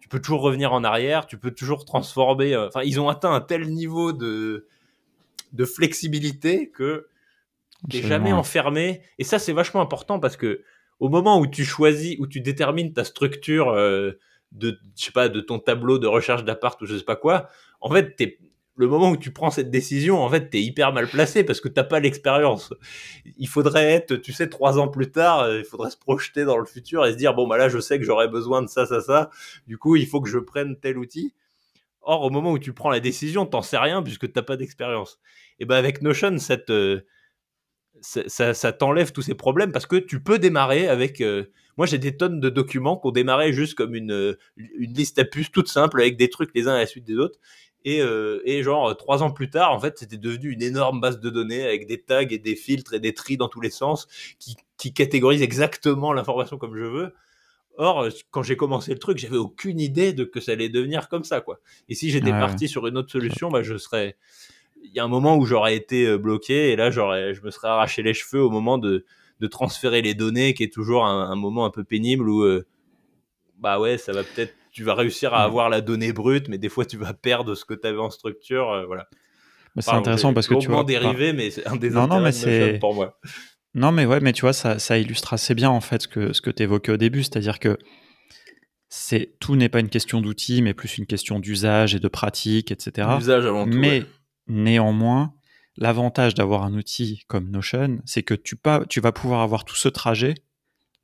tu 0.00 0.08
peux 0.08 0.20
toujours 0.20 0.42
revenir 0.42 0.72
en 0.72 0.84
arrière, 0.84 1.26
tu 1.26 1.38
peux 1.38 1.50
toujours 1.50 1.84
transformer. 1.84 2.56
Enfin, 2.56 2.82
ils 2.82 2.98
ont 2.98 3.08
atteint 3.08 3.32
un 3.32 3.40
tel 3.40 3.68
niveau 3.68 4.12
de, 4.12 4.66
de 5.52 5.64
flexibilité 5.64 6.70
que 6.70 7.08
tu 7.90 8.02
jamais 8.02 8.32
enfermé. 8.32 9.02
Et 9.18 9.24
ça, 9.24 9.38
c'est 9.38 9.52
vachement 9.52 9.80
important 9.80 10.18
parce 10.18 10.36
que 10.36 10.62
au 10.98 11.08
moment 11.08 11.38
où 11.38 11.46
tu 11.46 11.64
choisis, 11.64 12.16
où 12.18 12.26
tu 12.26 12.40
détermines 12.40 12.92
ta 12.92 13.04
structure 13.04 13.72
de, 14.52 14.80
je 14.96 15.04
sais 15.04 15.12
pas, 15.12 15.28
de 15.28 15.40
ton 15.40 15.58
tableau 15.58 15.98
de 15.98 16.06
recherche 16.06 16.42
d'appart 16.44 16.80
ou 16.80 16.86
je 16.86 16.96
sais 16.96 17.04
pas 17.04 17.16
quoi, 17.16 17.48
en 17.80 17.90
fait, 17.90 18.16
t'es, 18.16 18.38
le 18.78 18.86
moment 18.86 19.10
où 19.10 19.16
tu 19.16 19.32
prends 19.32 19.50
cette 19.50 19.72
décision, 19.72 20.22
en 20.22 20.30
fait, 20.30 20.50
t'es 20.50 20.62
hyper 20.62 20.92
mal 20.92 21.08
placé 21.08 21.42
parce 21.42 21.60
que 21.60 21.68
t'as 21.68 21.82
pas 21.82 21.98
l'expérience. 21.98 22.72
Il 23.36 23.48
faudrait 23.48 23.90
être, 23.92 24.14
tu 24.14 24.32
sais, 24.32 24.48
trois 24.48 24.78
ans 24.78 24.86
plus 24.86 25.10
tard, 25.10 25.40
euh, 25.40 25.58
il 25.58 25.64
faudrait 25.64 25.90
se 25.90 25.96
projeter 25.96 26.44
dans 26.44 26.56
le 26.56 26.64
futur 26.64 27.04
et 27.04 27.12
se 27.12 27.16
dire, 27.16 27.34
bon, 27.34 27.48
bah 27.48 27.58
là, 27.58 27.68
je 27.68 27.80
sais 27.80 27.98
que 27.98 28.04
j'aurais 28.04 28.28
besoin 28.28 28.62
de 28.62 28.68
ça, 28.68 28.86
ça, 28.86 29.00
ça. 29.00 29.30
Du 29.66 29.78
coup, 29.78 29.96
il 29.96 30.06
faut 30.06 30.20
que 30.20 30.28
je 30.28 30.38
prenne 30.38 30.78
tel 30.78 30.96
outil. 30.96 31.34
Or, 32.02 32.22
au 32.22 32.30
moment 32.30 32.52
où 32.52 32.58
tu 32.60 32.72
prends 32.72 32.90
la 32.90 33.00
décision, 33.00 33.46
t'en 33.46 33.62
sais 33.62 33.78
rien 33.78 34.00
puisque 34.00 34.32
t'as 34.32 34.42
pas 34.42 34.56
d'expérience. 34.56 35.18
Et 35.58 35.64
ben, 35.64 35.74
avec 35.74 36.00
Notion, 36.00 36.36
euh, 36.70 37.00
ça, 38.00 38.54
ça, 38.54 38.72
t'enlève 38.72 39.10
tous 39.10 39.22
ces 39.22 39.34
problèmes 39.34 39.72
parce 39.72 39.86
que 39.86 39.96
tu 39.96 40.22
peux 40.22 40.38
démarrer 40.38 40.86
avec. 40.86 41.20
Euh, 41.20 41.50
moi, 41.76 41.86
j'ai 41.86 41.98
des 41.98 42.16
tonnes 42.16 42.40
de 42.40 42.48
documents 42.48 42.96
qu'on 42.96 43.10
démarrait 43.10 43.52
juste 43.52 43.74
comme 43.74 43.94
une, 43.94 44.36
une 44.56 44.94
liste 44.94 45.18
à 45.18 45.24
puces 45.24 45.50
toute 45.50 45.68
simple 45.68 46.00
avec 46.00 46.16
des 46.16 46.30
trucs 46.30 46.50
les 46.54 46.68
uns 46.68 46.74
à 46.74 46.78
la 46.78 46.86
suite 46.86 47.04
des 47.04 47.16
autres. 47.16 47.38
Et, 47.84 48.02
euh, 48.02 48.40
et 48.44 48.62
genre, 48.62 48.96
trois 48.96 49.22
ans 49.22 49.30
plus 49.30 49.50
tard, 49.50 49.72
en 49.72 49.78
fait, 49.78 49.98
c'était 49.98 50.16
devenu 50.16 50.50
une 50.50 50.62
énorme 50.62 51.00
base 51.00 51.20
de 51.20 51.30
données 51.30 51.64
avec 51.64 51.86
des 51.86 52.00
tags 52.02 52.26
et 52.28 52.38
des 52.38 52.56
filtres 52.56 52.94
et 52.94 53.00
des 53.00 53.14
tris 53.14 53.36
dans 53.36 53.48
tous 53.48 53.60
les 53.60 53.70
sens 53.70 54.08
qui, 54.38 54.56
qui 54.76 54.92
catégorisent 54.92 55.42
exactement 55.42 56.12
l'information 56.12 56.58
comme 56.58 56.76
je 56.76 56.84
veux. 56.84 57.14
Or, 57.76 58.08
quand 58.32 58.42
j'ai 58.42 58.56
commencé 58.56 58.92
le 58.92 58.98
truc, 58.98 59.18
j'avais 59.18 59.36
aucune 59.36 59.78
idée 59.78 60.12
de 60.12 60.24
que 60.24 60.40
ça 60.40 60.52
allait 60.52 60.68
devenir 60.68 61.08
comme 61.08 61.22
ça, 61.22 61.40
quoi. 61.40 61.60
Et 61.88 61.94
si 61.94 62.10
j'étais 62.10 62.32
parti 62.32 62.66
sur 62.68 62.88
une 62.88 62.98
autre 62.98 63.12
solution, 63.12 63.50
bah, 63.50 63.62
je 63.62 63.78
serais, 63.78 64.16
il 64.82 64.92
y 64.92 64.98
a 64.98 65.04
un 65.04 65.08
moment 65.08 65.36
où 65.36 65.44
j'aurais 65.44 65.76
été 65.76 66.06
euh, 66.06 66.18
bloqué 66.18 66.70
et 66.70 66.76
là 66.76 66.90
j'aurais 66.90 67.34
je 67.34 67.42
me 67.42 67.50
serais 67.50 67.68
arraché 67.68 68.02
les 68.02 68.14
cheveux 68.14 68.42
au 68.42 68.50
moment 68.50 68.78
de, 68.78 69.04
de 69.40 69.46
transférer 69.46 70.02
les 70.02 70.14
données 70.14 70.54
qui 70.54 70.64
est 70.64 70.72
toujours 70.72 71.04
un, 71.06 71.34
moment 71.36 71.64
un 71.64 71.70
peu 71.70 71.84
pénible 71.84 72.28
où 72.28 72.42
euh, 72.42 72.66
bah 73.58 73.80
ouais 73.80 73.98
ça 73.98 74.12
va 74.12 74.22
peut-être 74.22 74.54
tu 74.78 74.84
vas 74.84 74.94
réussir 74.94 75.34
à 75.34 75.42
avoir 75.42 75.68
la 75.70 75.80
donnée 75.80 76.12
brute 76.12 76.48
mais 76.48 76.56
des 76.56 76.68
fois 76.68 76.84
tu 76.84 76.96
vas 76.96 77.12
perdre 77.12 77.56
ce 77.56 77.64
que 77.64 77.74
tu 77.74 77.84
avais 77.84 77.98
en 77.98 78.10
structure 78.10 78.70
euh, 78.70 78.86
voilà. 78.86 79.08
C'est 79.80 79.90
intéressant 79.90 80.32
parce 80.32 80.46
que 80.46 80.54
tu 80.54 80.68
vois 80.68 80.84
dérivé 80.84 81.32
mais 81.32 81.50
c'est 81.50 81.66
un 81.66 81.74
des 81.74 81.90
non, 81.90 82.06
non 82.06 82.20
mais 82.20 82.30
c'est 82.30 82.78
pour 82.78 82.94
moi. 82.94 83.18
Non 83.74 83.90
mais 83.90 84.06
ouais 84.06 84.20
mais 84.20 84.32
tu 84.32 84.42
vois 84.42 84.52
ça, 84.52 84.78
ça 84.78 84.96
illustre 84.96 85.32
assez 85.32 85.56
bien 85.56 85.68
en 85.68 85.80
fait 85.80 86.02
ce 86.02 86.08
que 86.08 86.32
ce 86.32 86.40
que 86.40 86.50
tu 86.50 86.62
évoquais 86.62 86.92
au 86.92 86.96
début. 86.96 87.24
C'est-à-dire 87.24 87.58
que 87.58 87.76
c'est 88.88 89.34
tout 89.40 89.56
n'est 89.56 89.68
pas 89.68 89.80
une 89.80 89.88
question 89.88 90.20
d'outils 90.20 90.62
mais 90.62 90.74
plus 90.74 90.96
une 90.96 91.06
question 91.06 91.40
d'usage 91.40 91.96
et 91.96 91.98
de 91.98 92.08
pratique 92.08 92.70
etc 92.70 93.08
Usage 93.18 93.46
avant 93.46 93.64
tout 93.64 93.76
mais 93.76 94.04
Néanmoins, 94.48 95.34
l'avantage 95.76 96.34
d'avoir 96.34 96.62
un 96.62 96.72
outil 96.74 97.22
comme 97.28 97.50
Notion, 97.50 98.00
c'est 98.06 98.22
que 98.22 98.34
tu, 98.34 98.56
tu 98.88 99.00
vas 99.00 99.12
pouvoir 99.12 99.42
avoir 99.42 99.64
tout 99.64 99.76
ce 99.76 99.88
trajet 99.88 100.34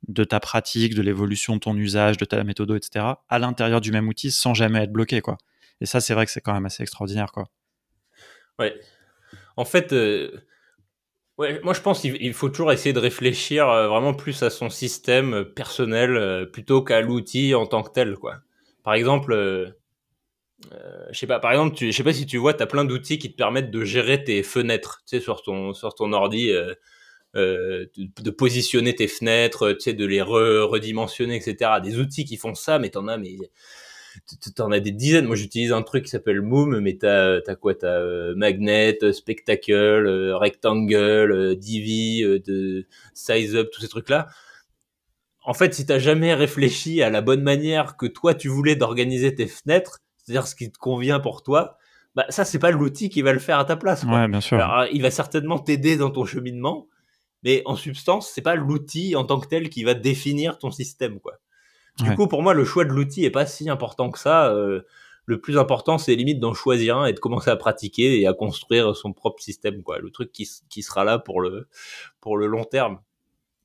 de 0.07 0.23
ta 0.23 0.39
pratique, 0.39 0.95
de 0.95 1.01
l'évolution 1.01 1.55
de 1.55 1.59
ton 1.59 1.75
usage, 1.75 2.17
de 2.17 2.25
ta 2.25 2.43
méthode, 2.43 2.71
etc., 2.71 3.05
à 3.29 3.39
l'intérieur 3.39 3.81
du 3.81 3.91
même 3.91 4.07
outil 4.07 4.31
sans 4.31 4.53
jamais 4.53 4.83
être 4.83 4.91
bloqué. 4.91 5.21
Quoi. 5.21 5.37
Et 5.81 5.85
ça, 5.85 6.01
c'est 6.01 6.13
vrai 6.13 6.25
que 6.25 6.31
c'est 6.31 6.41
quand 6.41 6.53
même 6.53 6.65
assez 6.65 6.83
extraordinaire. 6.83 7.31
Quoi. 7.31 7.45
Ouais. 8.59 8.79
En 9.57 9.65
fait, 9.65 9.93
euh, 9.93 10.31
ouais, 11.37 11.59
moi 11.63 11.73
je 11.73 11.81
pense 11.81 12.01
qu'il 12.01 12.33
faut 12.33 12.49
toujours 12.49 12.71
essayer 12.71 12.93
de 12.93 12.99
réfléchir 12.99 13.69
euh, 13.69 13.87
vraiment 13.87 14.13
plus 14.13 14.43
à 14.43 14.49
son 14.49 14.69
système 14.69 15.45
personnel 15.45 16.15
euh, 16.15 16.45
plutôt 16.45 16.83
qu'à 16.83 17.01
l'outil 17.01 17.55
en 17.55 17.65
tant 17.65 17.83
que 17.83 17.91
tel. 17.91 18.15
Quoi. 18.15 18.37
Par 18.83 18.93
exemple, 18.93 19.33
je 21.11 21.17
sais 21.17 21.27
pas, 21.27 21.39
tu, 21.75 21.91
sais 21.91 22.03
pas 22.03 22.13
si 22.13 22.25
tu 22.25 22.37
vois, 22.37 22.53
tu 22.53 22.63
as 22.63 22.67
plein 22.67 22.85
d'outils 22.85 23.17
qui 23.17 23.31
te 23.31 23.37
permettent 23.37 23.71
de 23.71 23.83
gérer 23.83 24.23
tes 24.23 24.43
fenêtres, 24.43 25.03
sur 25.05 25.41
ton, 25.41 25.73
sur 25.73 25.95
ton 25.95 26.13
ordi, 26.13 26.51
euh, 27.35 27.85
de, 27.97 28.29
positionner 28.31 28.95
tes 28.95 29.07
fenêtres, 29.07 29.73
tu 29.73 29.81
sais, 29.81 29.93
de 29.93 30.05
les 30.05 30.21
redimensionner, 30.21 31.35
etc. 31.35 31.71
Des 31.83 31.99
outils 31.99 32.25
qui 32.25 32.37
font 32.37 32.55
ça, 32.55 32.79
mais 32.79 32.89
t'en 32.89 33.07
as, 33.07 33.17
mais 33.17 33.35
t'en 34.55 34.71
as 34.71 34.79
des 34.79 34.91
dizaines. 34.91 35.25
Moi, 35.25 35.35
j'utilise 35.35 35.71
un 35.71 35.81
truc 35.81 36.05
qui 36.05 36.09
s'appelle 36.09 36.41
Moom, 36.41 36.79
mais 36.79 36.97
t'as, 36.97 37.41
t'as 37.41 37.55
quoi? 37.55 37.75
T'as 37.75 38.33
Magnet, 38.35 38.99
Spectacle, 39.11 40.33
Rectangle, 40.39 41.55
Divi, 41.57 42.21
de 42.21 42.85
Size 43.13 43.55
Up, 43.55 43.69
tous 43.71 43.81
ces 43.81 43.89
trucs-là. 43.89 44.27
En 45.45 45.53
fait, 45.53 45.73
si 45.75 45.85
t'as 45.85 45.99
jamais 45.99 46.33
réfléchi 46.33 47.03
à 47.03 47.11
la 47.11 47.21
bonne 47.21 47.43
manière 47.43 47.97
que 47.97 48.07
toi 48.07 48.33
tu 48.33 48.47
voulais 48.47 48.75
d'organiser 48.75 49.35
tes 49.35 49.45
fenêtres, 49.45 49.99
c'est-à-dire 50.17 50.47
ce 50.47 50.55
qui 50.55 50.71
te 50.71 50.77
convient 50.79 51.19
pour 51.19 51.43
toi, 51.43 51.77
bah 52.15 52.25
ça 52.29 52.45
c'est 52.45 52.57
pas 52.57 52.71
l'outil 52.71 53.09
qui 53.09 53.21
va 53.21 53.31
le 53.31 53.39
faire 53.39 53.59
à 53.59 53.65
ta 53.65 53.75
place. 53.75 54.03
Ouais, 54.05 54.27
bien 54.27 54.41
sûr. 54.41 54.57
Alors, 54.59 54.87
il 54.91 55.03
va 55.03 55.11
certainement 55.11 55.59
t'aider 55.59 55.97
dans 55.97 56.09
ton 56.09 56.25
cheminement, 56.25 56.87
mais 57.45 57.61
en 57.65 57.77
substance 57.77 58.29
c'est 58.33 58.41
pas 58.41 58.55
l'outil 58.55 59.15
en 59.15 59.23
tant 59.23 59.39
que 59.39 59.47
tel 59.47 59.69
qui 59.69 59.83
va 59.85 59.93
définir 59.93 60.57
ton 60.57 60.71
système 60.71 61.19
quoi. 61.21 61.35
Du 62.03 62.13
coup 62.15 62.27
pour 62.27 62.43
moi 62.43 62.53
le 62.53 62.65
choix 62.65 62.83
de 62.83 62.89
l'outil 62.89 63.23
est 63.23 63.31
pas 63.31 63.45
si 63.45 63.69
important 63.69 64.11
que 64.11 64.19
ça. 64.19 64.49
Euh, 64.49 64.81
le 65.27 65.39
plus 65.39 65.57
important 65.57 65.97
c'est 65.97 66.15
limite 66.15 66.39
d'en 66.39 66.53
choisir 66.53 66.97
un 66.97 67.05
et 67.05 67.13
de 67.13 67.19
commencer 67.19 67.49
à 67.49 67.55
pratiquer 67.55 68.19
et 68.19 68.27
à 68.27 68.33
construire 68.33 68.95
son 68.95 69.13
propre 69.13 69.41
système 69.41 69.81
quoi. 69.81 69.99
Le 69.99 70.11
truc 70.11 70.31
qui, 70.33 70.49
qui 70.69 70.83
sera 70.83 71.05
là 71.05 71.19
pour 71.19 71.39
le 71.39 71.69
pour 72.19 72.35
le 72.35 72.47
long 72.47 72.65
terme. 72.65 72.99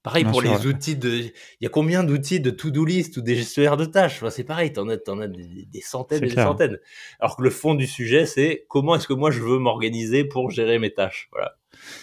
Pareil 0.03 0.24
pour 0.24 0.41
les 0.41 0.66
outils 0.66 0.97
de. 0.97 1.11
Il 1.11 1.33
y 1.61 1.66
a 1.66 1.68
combien 1.68 2.03
d'outils 2.03 2.41
de 2.41 2.51
to-do 2.51 2.87
list 2.87 3.18
ou 3.18 3.20
des 3.20 3.37
gestionnaires 3.37 3.76
de 3.76 3.85
tâches? 3.85 4.16
Enfin, 4.16 4.31
C'est 4.31 4.45
pareil, 4.45 4.72
t'en 4.72 4.89
as, 4.89 4.97
en 5.09 5.20
as 5.20 5.28
des, 5.28 5.66
centaines 5.83 6.24
et 6.24 6.28
des 6.28 6.35
centaines. 6.35 6.78
Alors 7.18 7.37
que 7.37 7.43
le 7.43 7.51
fond 7.51 7.74
du 7.74 7.87
sujet, 7.87 8.24
c'est 8.24 8.64
comment 8.68 8.95
est-ce 8.95 9.07
que 9.07 9.12
moi 9.12 9.31
je 9.31 9.41
veux 9.41 9.59
m'organiser 9.59 10.24
pour 10.24 10.51
gérer 10.51 10.78
mes 10.78 10.95
tâches. 10.95 11.28
Voilà. 11.33 11.59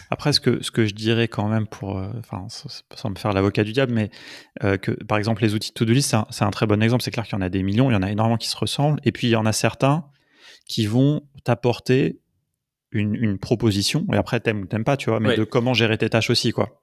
Après, 0.10 0.34
ce 0.34 0.40
que, 0.40 0.64
ce 0.64 0.72
que 0.72 0.86
je 0.86 0.94
dirais 0.94 1.28
quand 1.28 1.48
même 1.48 1.68
pour, 1.68 1.98
euh, 1.98 2.10
enfin, 2.20 2.48
sans 2.50 3.10
me 3.10 3.16
faire 3.16 3.34
l'avocat 3.34 3.64
du 3.64 3.74
diable, 3.74 3.94
mais 3.94 4.10
euh, 4.64 4.78
que 4.78 4.92
par 4.92 5.18
exemple 5.18 5.42
les 5.42 5.54
outils 5.54 5.70
de 5.70 5.74
to-do 5.74 5.94
list, 5.94 6.16
c'est 6.30 6.44
un, 6.44 6.52
très 6.52 6.66
bon 6.66 6.82
exemple. 6.82 7.04
C'est 7.04 7.12
clair 7.12 7.26
qu'il 7.26 7.34
y 7.34 7.38
en 7.38 7.42
a 7.42 7.50
des 7.50 7.64
millions, 7.64 7.90
il 7.90 7.94
y 7.94 7.98
en 7.98 8.04
a 8.04 8.12
énormément 8.12 8.38
qui 8.38 8.48
se 8.48 8.58
ressemblent, 8.58 9.00
et 9.04 9.12
puis 9.12 9.28
il 9.28 9.32
y 9.32 9.36
en 9.36 9.46
a 9.46 9.54
certains 9.54 10.06
qui 10.68 10.86
vont 10.86 11.22
t'apporter 11.44 12.20
une, 12.92 13.16
une, 13.16 13.38
proposition, 13.38 14.06
et 14.12 14.18
après 14.18 14.40
t'aimes 14.40 14.62
ou 14.62 14.66
t'aimes 14.66 14.84
pas, 14.84 14.98
tu 14.98 15.10
vois, 15.10 15.20
mais 15.20 15.36
de 15.36 15.44
comment 15.44 15.74
gérer 15.74 15.98
tes 15.98 16.10
tâches 16.10 16.30
aussi, 16.30 16.52
quoi. 16.52 16.82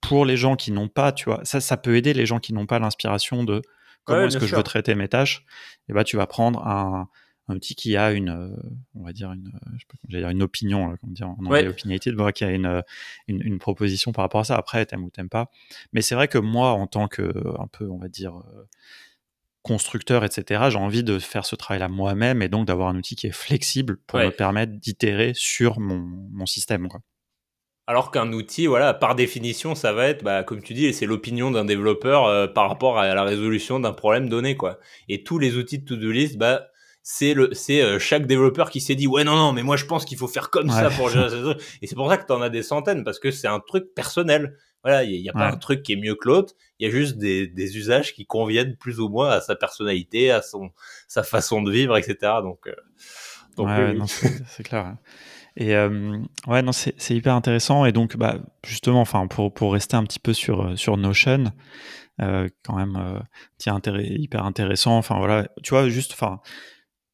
Pour 0.00 0.24
les 0.24 0.36
gens 0.36 0.56
qui 0.56 0.72
n'ont 0.72 0.88
pas, 0.88 1.12
tu 1.12 1.26
vois, 1.26 1.40
ça, 1.44 1.60
ça 1.60 1.76
peut 1.76 1.96
aider 1.96 2.12
les 2.12 2.26
gens 2.26 2.40
qui 2.40 2.52
n'ont 2.52 2.66
pas 2.66 2.78
l'inspiration 2.78 3.44
de 3.44 3.62
comment 4.04 4.26
est-ce 4.26 4.38
que 4.38 4.46
je 4.46 4.56
veux 4.56 4.62
traiter 4.62 4.94
mes 4.94 5.08
tâches. 5.08 5.44
Et 5.88 5.92
bah, 5.92 6.04
tu 6.04 6.16
vas 6.16 6.26
prendre 6.26 6.66
un, 6.66 7.08
un 7.52 7.56
outil 7.56 7.74
qui 7.74 7.96
a 7.96 8.12
une, 8.12 8.30
euh, 8.30 8.48
on 8.94 9.04
va 9.04 9.12
dire 9.12 9.32
une, 9.32 9.52
je 9.76 9.84
dire 10.08 10.28
une 10.28 10.42
opinion, 10.42 10.96
comme 11.00 11.12
dire 11.12 11.28
en 11.28 11.44
anglais, 11.44 11.68
opinionated, 11.68 12.14
voilà, 12.14 12.32
qui 12.32 12.44
a 12.44 12.50
une, 12.50 12.82
une, 13.28 13.42
une, 13.42 13.58
proposition 13.58 14.12
par 14.12 14.24
rapport 14.24 14.40
à 14.40 14.44
ça. 14.44 14.56
Après, 14.56 14.84
t'aimes 14.86 15.04
ou 15.04 15.10
t'aimes 15.10 15.28
pas. 15.28 15.50
Mais 15.92 16.02
c'est 16.02 16.14
vrai 16.14 16.28
que 16.28 16.38
moi, 16.38 16.72
en 16.72 16.86
tant 16.86 17.08
que, 17.08 17.32
un 17.58 17.66
peu, 17.66 17.88
on 17.88 17.98
va 17.98 18.08
dire, 18.08 18.36
euh, 18.36 18.68
constructeur, 19.62 20.24
etc., 20.24 20.64
j'ai 20.70 20.78
envie 20.78 21.04
de 21.04 21.18
faire 21.18 21.46
ce 21.46 21.54
travail-là 21.54 21.88
moi-même 21.88 22.42
et 22.42 22.48
donc 22.48 22.66
d'avoir 22.66 22.88
un 22.88 22.96
outil 22.96 23.14
qui 23.14 23.26
est 23.26 23.32
flexible 23.32 23.98
pour 24.06 24.18
me 24.18 24.30
permettre 24.30 24.72
d'itérer 24.72 25.32
sur 25.34 25.78
mon, 25.78 25.98
mon 26.32 26.46
système. 26.46 26.88
Quoi. 26.88 27.00
Alors 27.88 28.12
qu'un 28.12 28.32
outil, 28.32 28.66
voilà, 28.66 28.94
par 28.94 29.16
définition, 29.16 29.74
ça 29.74 29.92
va 29.92 30.06
être, 30.06 30.22
bah, 30.22 30.44
comme 30.44 30.62
tu 30.62 30.72
dis, 30.72 30.92
c'est 30.94 31.04
l'opinion 31.04 31.50
d'un 31.50 31.64
développeur 31.64 32.26
euh, 32.26 32.46
par 32.46 32.68
rapport 32.68 32.98
à 32.98 33.12
la 33.12 33.24
résolution 33.24 33.80
d'un 33.80 33.92
problème 33.92 34.28
donné, 34.28 34.56
quoi. 34.56 34.78
Et 35.08 35.24
tous 35.24 35.38
les 35.38 35.56
outils 35.56 35.80
de 35.80 35.84
to-do 35.84 36.12
list, 36.12 36.38
bah, 36.38 36.68
c'est 37.02 37.34
le, 37.34 37.50
c'est 37.52 37.82
euh, 37.82 37.98
chaque 37.98 38.26
développeur 38.26 38.70
qui 38.70 38.80
s'est 38.80 38.94
dit, 38.94 39.06
ouais, 39.06 39.24
non, 39.24 39.36
non, 39.36 39.52
mais 39.52 39.62
moi, 39.62 39.76
je 39.76 39.86
pense 39.86 40.04
qu'il 40.04 40.18
faut 40.18 40.28
faire 40.28 40.50
comme 40.50 40.70
ça 40.70 40.90
pour 40.90 41.08
gérer 41.08 41.30
ça. 41.30 41.36
Et 41.82 41.86
c'est 41.86 41.94
pour 41.94 42.08
ça 42.08 42.16
que 42.16 42.26
tu 42.26 42.32
en 42.32 42.42
as 42.42 42.50
des 42.50 42.62
centaines, 42.62 43.04
parce 43.04 43.18
que 43.18 43.30
c'est 43.30 43.48
un 43.48 43.60
truc 43.60 43.94
personnel. 43.94 44.56
Voilà, 44.84 45.04
il 45.04 45.22
n'y 45.22 45.28
a, 45.28 45.32
pas 45.32 45.48
un 45.48 45.56
truc 45.56 45.84
qui 45.84 45.92
est 45.92 45.96
mieux 45.96 46.16
que 46.16 46.28
l'autre. 46.28 46.54
Il 46.80 46.86
y 46.86 46.90
a 46.90 46.92
juste 46.92 47.16
des, 47.16 47.46
des, 47.46 47.78
usages 47.78 48.14
qui 48.14 48.26
conviennent 48.26 48.76
plus 48.76 48.98
ou 48.98 49.08
moins 49.08 49.30
à 49.30 49.40
sa 49.40 49.54
personnalité, 49.54 50.32
à 50.32 50.42
son, 50.42 50.70
sa 51.06 51.22
façon 51.22 51.62
de 51.62 51.70
vivre, 51.70 51.96
etc. 51.96 52.16
Donc, 52.42 52.66
euh, 52.66 53.94
donc 53.94 54.10
c'est 54.10 54.62
clair. 54.64 54.86
Hein. 54.86 54.98
Et 55.56 55.74
euh, 55.76 56.18
ouais, 56.46 56.62
non, 56.62 56.72
c'est 56.72 56.94
hyper 57.10 57.34
intéressant. 57.34 57.84
Et 57.84 57.92
donc, 57.92 58.16
bah, 58.16 58.38
justement, 58.64 59.00
enfin, 59.00 59.26
pour, 59.26 59.52
pour 59.52 59.72
rester 59.72 59.96
un 59.96 60.04
petit 60.04 60.18
peu 60.18 60.32
sur, 60.32 60.62
euh, 60.62 60.76
sur 60.76 60.96
Notion, 60.96 61.52
euh, 62.20 62.48
quand 62.64 62.76
même, 62.76 62.96
euh, 62.96 63.20
tiens, 63.58 63.80
hyper 63.98 64.44
intéressant. 64.44 64.96
Enfin, 64.96 65.18
voilà, 65.18 65.48
tu 65.62 65.70
vois, 65.70 65.88
juste, 65.88 66.12
enfin, 66.12 66.40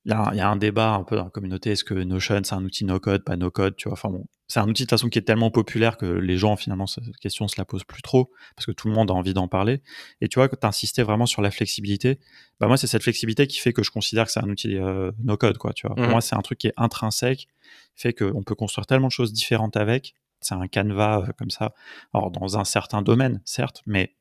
il 0.08 0.36
y, 0.36 0.40
a 0.40 0.48
un 0.48 0.56
débat 0.56 0.94
un 0.94 1.04
peu 1.04 1.16
dans 1.16 1.24
la 1.24 1.30
communauté. 1.30 1.72
Est-ce 1.72 1.84
que 1.84 1.92
Notion, 1.92 2.40
c'est 2.42 2.54
un 2.54 2.64
outil 2.64 2.86
no-code, 2.86 3.24
pas 3.24 3.36
no-code 3.36 3.76
Tu 3.76 3.88
vois, 3.88 3.92
enfin 3.92 4.08
bon, 4.08 4.24
c'est 4.46 4.58
un 4.58 4.66
outil 4.66 4.86
de 4.86 4.88
façon 4.88 5.10
qui 5.10 5.18
est 5.18 5.22
tellement 5.22 5.50
populaire 5.50 5.98
que 5.98 6.06
les 6.06 6.38
gens, 6.38 6.56
finalement, 6.56 6.86
cette 6.86 7.14
question 7.18 7.46
se 7.46 7.56
la 7.58 7.66
posent 7.66 7.84
plus 7.84 8.00
trop 8.00 8.30
parce 8.56 8.64
que 8.64 8.72
tout 8.72 8.88
le 8.88 8.94
monde 8.94 9.10
a 9.10 9.14
envie 9.14 9.34
d'en 9.34 9.48
parler. 9.48 9.82
Et 10.22 10.28
tu 10.28 10.38
vois, 10.38 10.48
tu 10.48 10.56
insistais 10.62 11.02
vraiment 11.02 11.26
sur 11.26 11.42
la 11.42 11.50
flexibilité. 11.50 12.18
Bah, 12.58 12.68
moi, 12.68 12.78
c'est 12.78 12.86
cette 12.86 13.02
flexibilité 13.02 13.46
qui 13.46 13.58
fait 13.58 13.74
que 13.74 13.82
je 13.82 13.90
considère 13.90 14.24
que 14.24 14.32
c'est 14.32 14.42
un 14.42 14.48
outil 14.48 14.78
euh, 14.78 15.12
no-code, 15.22 15.58
quoi. 15.58 15.74
Tu 15.74 15.86
vois, 15.86 15.94
pour 15.94 16.06
mmh. 16.06 16.10
moi, 16.10 16.20
c'est 16.22 16.36
un 16.36 16.40
truc 16.40 16.56
qui 16.56 16.68
est 16.68 16.74
intrinsèque, 16.78 17.46
fait 17.94 18.14
qu'on 18.14 18.42
peut 18.42 18.54
construire 18.54 18.86
tellement 18.86 19.08
de 19.08 19.12
choses 19.12 19.34
différentes 19.34 19.76
avec. 19.76 20.14
C'est 20.40 20.54
un 20.54 20.68
canevas 20.68 21.20
euh, 21.20 21.26
comme 21.36 21.50
ça. 21.50 21.74
Alors, 22.14 22.30
dans 22.30 22.56
un 22.56 22.64
certain 22.64 23.02
domaine, 23.02 23.42
certes, 23.44 23.82
mais 23.84 24.14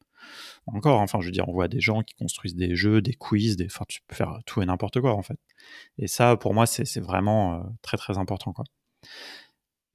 encore, 0.68 1.00
enfin, 1.00 1.20
je 1.22 1.28
veux 1.28 1.32
dire, 1.32 1.48
on 1.48 1.54
voit 1.54 1.68
des 1.68 1.80
gens 1.80 2.04
qui 2.04 2.14
construisent 2.16 2.56
des 2.56 2.76
jeux, 2.76 3.02
des 3.02 3.14
quiz, 3.14 3.56
des, 3.56 3.66
enfin, 3.66 3.86
tu 3.88 4.02
peux 4.08 4.16
faire 4.16 4.40
tout 4.46 4.62
et 4.62 4.66
n'importe 4.66 5.00
quoi, 5.00 5.14
en 5.14 5.22
fait. 5.22 5.40
Et 5.98 6.08
ça, 6.08 6.36
pour 6.36 6.54
moi, 6.54 6.66
c'est 6.66 7.00
vraiment 7.00 7.56
euh, 7.56 7.64
très, 7.82 7.98
très 7.98 8.18
important, 8.18 8.52
quoi. 8.52 8.66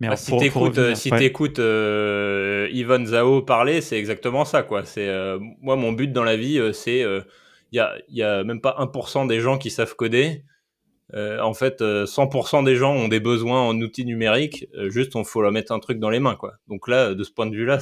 Mais 0.01 0.09
bah, 0.09 0.17
si 0.17 0.37
t'écoutes, 0.37 0.79
euh, 0.79 0.95
si 0.95 1.11
t'écoutes 1.11 1.61
euh, 1.61 2.69
Ivan 2.73 3.05
Zhao 3.05 3.43
parler, 3.43 3.81
c'est 3.81 3.99
exactement 3.99 4.45
ça, 4.45 4.63
quoi. 4.63 4.85
C'est 4.85 5.09
moi, 5.61 5.77
mon 5.77 5.93
but 5.93 6.13
dans 6.13 6.25
la 6.25 6.37
vie, 6.37 6.61
c'est 6.73 7.01
il 7.01 7.77
y 7.77 7.81
a, 7.81 7.95
y 8.09 8.23
a 8.23 8.43
même 8.43 8.61
pas 8.61 8.77
1% 8.79 9.27
des 9.27 9.41
gens 9.41 9.59
qui 9.59 9.71
savent 9.71 9.95
coder. 9.95 10.45
en 11.15 11.55
fait, 11.55 11.83
100% 11.83 12.65
des 12.65 12.77
gens 12.77 12.95
ont 12.95 13.09
des 13.09 13.21
besoins 13.21 13.61
en 13.61 13.79
outils 13.81 14.07
numériques. 14.07 14.67
juste, 14.89 15.15
on 15.15 15.23
faut 15.23 15.43
leur 15.43 15.53
mettre 15.53 15.71
un 15.71 15.79
truc 15.79 16.01
dans 16.01 16.11
les 16.11 16.19
mains, 16.21 16.35
quoi. 16.35 16.55
Donc 16.67 16.89
là, 16.89 17.15
de 17.15 17.23
ce 17.23 17.31
point 17.31 17.47
de 17.47 17.55
vue-là, 17.55 17.79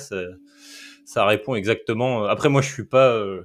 ça 1.10 1.26
répond 1.26 1.56
exactement. 1.56 2.24
Après, 2.24 2.48
moi, 2.48 2.62
je 2.62 2.72
suis 2.72 2.84
pas. 2.84 3.08
Euh, 3.08 3.42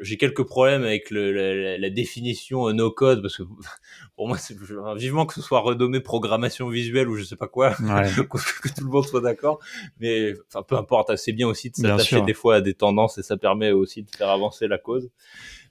j'ai 0.00 0.16
quelques 0.16 0.44
problèmes 0.44 0.84
avec 0.84 1.10
le, 1.10 1.76
la, 1.76 1.90
définition 1.90 2.70
no 2.72 2.92
code 2.92 3.20
parce 3.20 3.36
que 3.36 3.42
pour 4.16 4.28
moi, 4.28 4.38
c'est 4.38 4.56
vivement 4.96 5.26
que 5.26 5.34
ce 5.34 5.42
soit 5.42 5.58
renommé 5.58 5.98
programmation 5.98 6.68
visuelle 6.68 7.08
ou 7.08 7.16
je 7.16 7.24
sais 7.24 7.36
pas 7.36 7.48
quoi, 7.48 7.70
que, 7.74 8.68
tout 8.68 8.84
le 8.84 8.90
monde 8.90 9.06
soit 9.06 9.22
d'accord. 9.22 9.58
Mais 9.98 10.34
enfin, 10.46 10.62
peu 10.62 10.76
importe. 10.76 11.16
C'est 11.16 11.32
bien 11.32 11.48
aussi 11.48 11.70
de 11.70 11.76
s'attacher 11.76 12.20
des 12.20 12.34
fois 12.34 12.56
à 12.56 12.60
des 12.60 12.74
tendances 12.74 13.18
et 13.18 13.22
ça 13.22 13.36
permet 13.36 13.72
aussi 13.72 14.04
de 14.04 14.10
faire 14.16 14.28
avancer 14.28 14.68
la 14.68 14.78
cause. 14.78 15.10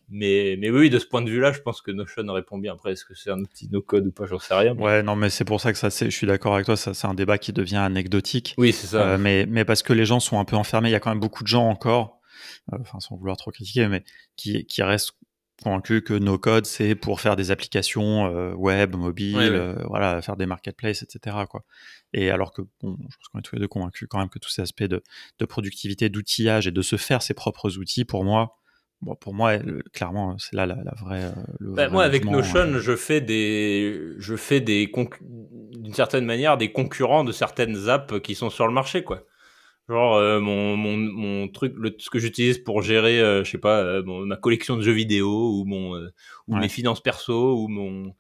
Mais, 0.10 0.56
mais 0.58 0.70
oui, 0.70 0.90
de 0.90 1.00
ce 1.00 1.06
point 1.06 1.22
de 1.22 1.30
vue-là, 1.30 1.52
je 1.52 1.60
pense 1.60 1.82
que 1.82 1.92
Notion 1.92 2.24
répond 2.32 2.58
bien. 2.58 2.74
Après, 2.74 2.94
est-ce 2.94 3.04
que 3.04 3.14
c'est 3.14 3.30
un 3.30 3.40
outil 3.40 3.68
no-code 3.70 4.08
ou 4.08 4.12
pas, 4.12 4.26
j'en 4.26 4.40
sais 4.40 4.54
rien. 4.54 4.74
Ouais, 4.78 5.04
non, 5.04 5.16
mais 5.16 5.30
c'est 5.30 5.44
pour 5.44 5.60
ça 5.60 5.74
que 5.74 5.78
ça, 5.78 5.90
je 5.90 6.10
suis 6.10 6.28
d'accord 6.28 6.54
avec 6.54 6.66
toi, 6.66 6.78
ça, 6.78 6.94
c'est 6.94 7.08
un 7.08 7.14
débat 7.14 7.38
qui 7.38 7.52
devient 7.52 7.78
anecdotique. 7.78 8.56
Oui, 8.58 8.72
c'est 8.72 8.88
ça. 8.88 9.06
Euh, 9.06 9.18
mais, 9.18 9.46
mais 9.48 9.66
parce 9.66 9.84
que 9.84 9.92
les 9.92 10.06
gens 10.06 10.20
sont 10.20 10.40
un 10.40 10.46
peu 10.46 10.56
enfermés, 10.56 10.90
il 10.90 10.94
y 10.94 10.96
a 10.96 11.02
quand 11.02 11.10
même 11.10 11.20
beaucoup 11.20 11.44
de 11.44 11.48
gens 11.48 11.68
encore, 11.68 12.22
euh, 12.72 12.78
enfin, 12.80 13.02
sans 13.02 13.18
vouloir 13.18 13.36
trop 13.36 13.52
critiquer, 13.52 13.88
mais 13.90 14.04
qui, 14.38 14.66
qui 14.66 14.82
restent 14.82 15.12
convaincus 15.62 16.04
que 16.06 16.14
no-code, 16.14 16.66
c'est 16.66 16.96
pour 16.96 17.20
faire 17.20 17.36
des 17.36 17.52
applications 17.52 18.28
euh, 18.28 18.54
web, 18.54 18.96
mobile, 18.96 19.76
voilà, 19.90 20.22
faire 20.22 20.38
des 20.38 20.46
marketplaces, 20.46 21.04
etc., 21.04 21.36
quoi. 21.50 21.66
Et 22.14 22.30
alors 22.30 22.54
que, 22.54 22.62
bon, 22.82 22.96
je 23.02 23.18
pense 23.18 23.28
qu'on 23.34 23.40
est 23.40 23.42
tous 23.42 23.56
les 23.56 23.62
deux 23.62 23.68
convaincus 23.68 24.08
quand 24.10 24.20
même 24.20 24.30
que 24.30 24.40
tous 24.40 24.50
ces 24.50 24.62
aspects 24.62 24.84
de, 24.84 25.04
de 25.40 25.46
productivité, 25.46 26.08
d'outillage 26.08 26.68
et 26.68 26.72
de 26.72 26.82
se 26.82 26.96
faire 26.96 27.22
ses 27.22 27.34
propres 27.34 27.78
outils, 27.78 28.06
pour 28.06 28.24
moi, 28.24 28.56
Bon, 29.02 29.16
pour 29.16 29.34
moi, 29.34 29.58
clairement, 29.94 30.38
c'est 30.40 30.56
là 30.56 30.66
la, 30.66 30.76
vraie. 31.00 31.26
Euh, 31.26 31.32
bah, 31.60 31.88
moi, 31.90 32.04
avec 32.04 32.26
Notion, 32.26 32.62
euh, 32.62 32.80
je 32.80 32.96
fais 32.96 33.22
des, 33.22 34.14
je 34.18 34.36
fais 34.36 34.60
des, 34.60 34.92
d'une 35.72 35.94
certaine 35.94 36.26
manière, 36.26 36.58
des 36.58 36.72
concurrents 36.72 37.24
de 37.24 37.32
certaines 37.32 37.90
apps 37.90 38.20
qui 38.22 38.34
sont 38.34 38.50
sur 38.50 38.68
le 38.68 38.74
marché, 38.74 39.04
quoi. 39.04 39.24
Genre 39.88 40.16
euh, 40.16 40.40
mon, 40.40 40.76
mon, 40.76 40.98
mon, 40.98 41.48
truc, 41.48 41.74
le, 41.78 41.96
ce 42.00 42.10
que 42.10 42.18
j'utilise 42.18 42.58
pour 42.58 42.82
gérer, 42.82 43.20
je 43.20 43.50
sais 43.50 43.60
pas, 43.60 44.02
ma 44.04 44.36
collection 44.36 44.76
de 44.76 44.82
jeux 44.82 44.94
vidéo 44.94 45.30
ou 45.30 45.64
mon, 45.66 45.96
ou 46.48 46.56
mes 46.56 46.68
finances 46.68 47.02
perso 47.02 47.56
ou 47.56 47.68
mon, 47.68 48.16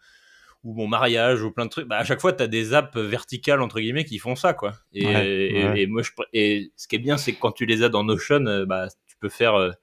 ou 0.63 0.75
mon 0.75 0.87
mariage 0.87 1.41
ou 1.41 1.51
plein 1.51 1.65
de 1.65 1.71
trucs. 1.71 1.87
Bah, 1.87 1.97
à 1.97 2.03
chaque 2.03 2.21
fois, 2.21 2.33
tu 2.33 2.43
as 2.43 2.47
des 2.47 2.75
apps 2.75 2.95
verticales 2.95 3.61
entre 3.61 3.79
guillemets 3.79 4.05
qui 4.05 4.19
font 4.19 4.35
ça, 4.35 4.53
quoi. 4.53 4.73
Et, 4.93 5.81
et, 5.81 5.87
moi, 5.87 6.03
je, 6.03 6.11
et 6.33 6.71
ce 6.75 6.87
qui 6.87 6.97
est 6.97 6.99
bien, 6.99 7.17
c'est 7.17 7.33
que 7.33 7.39
quand 7.39 7.51
tu 7.51 7.65
les 7.65 7.81
as 7.81 7.89
dans 7.89 8.03
Notion, 8.03 8.63
bah, 8.67 8.87
tu 9.07 9.17
peux 9.19 9.29
faire 9.29 9.73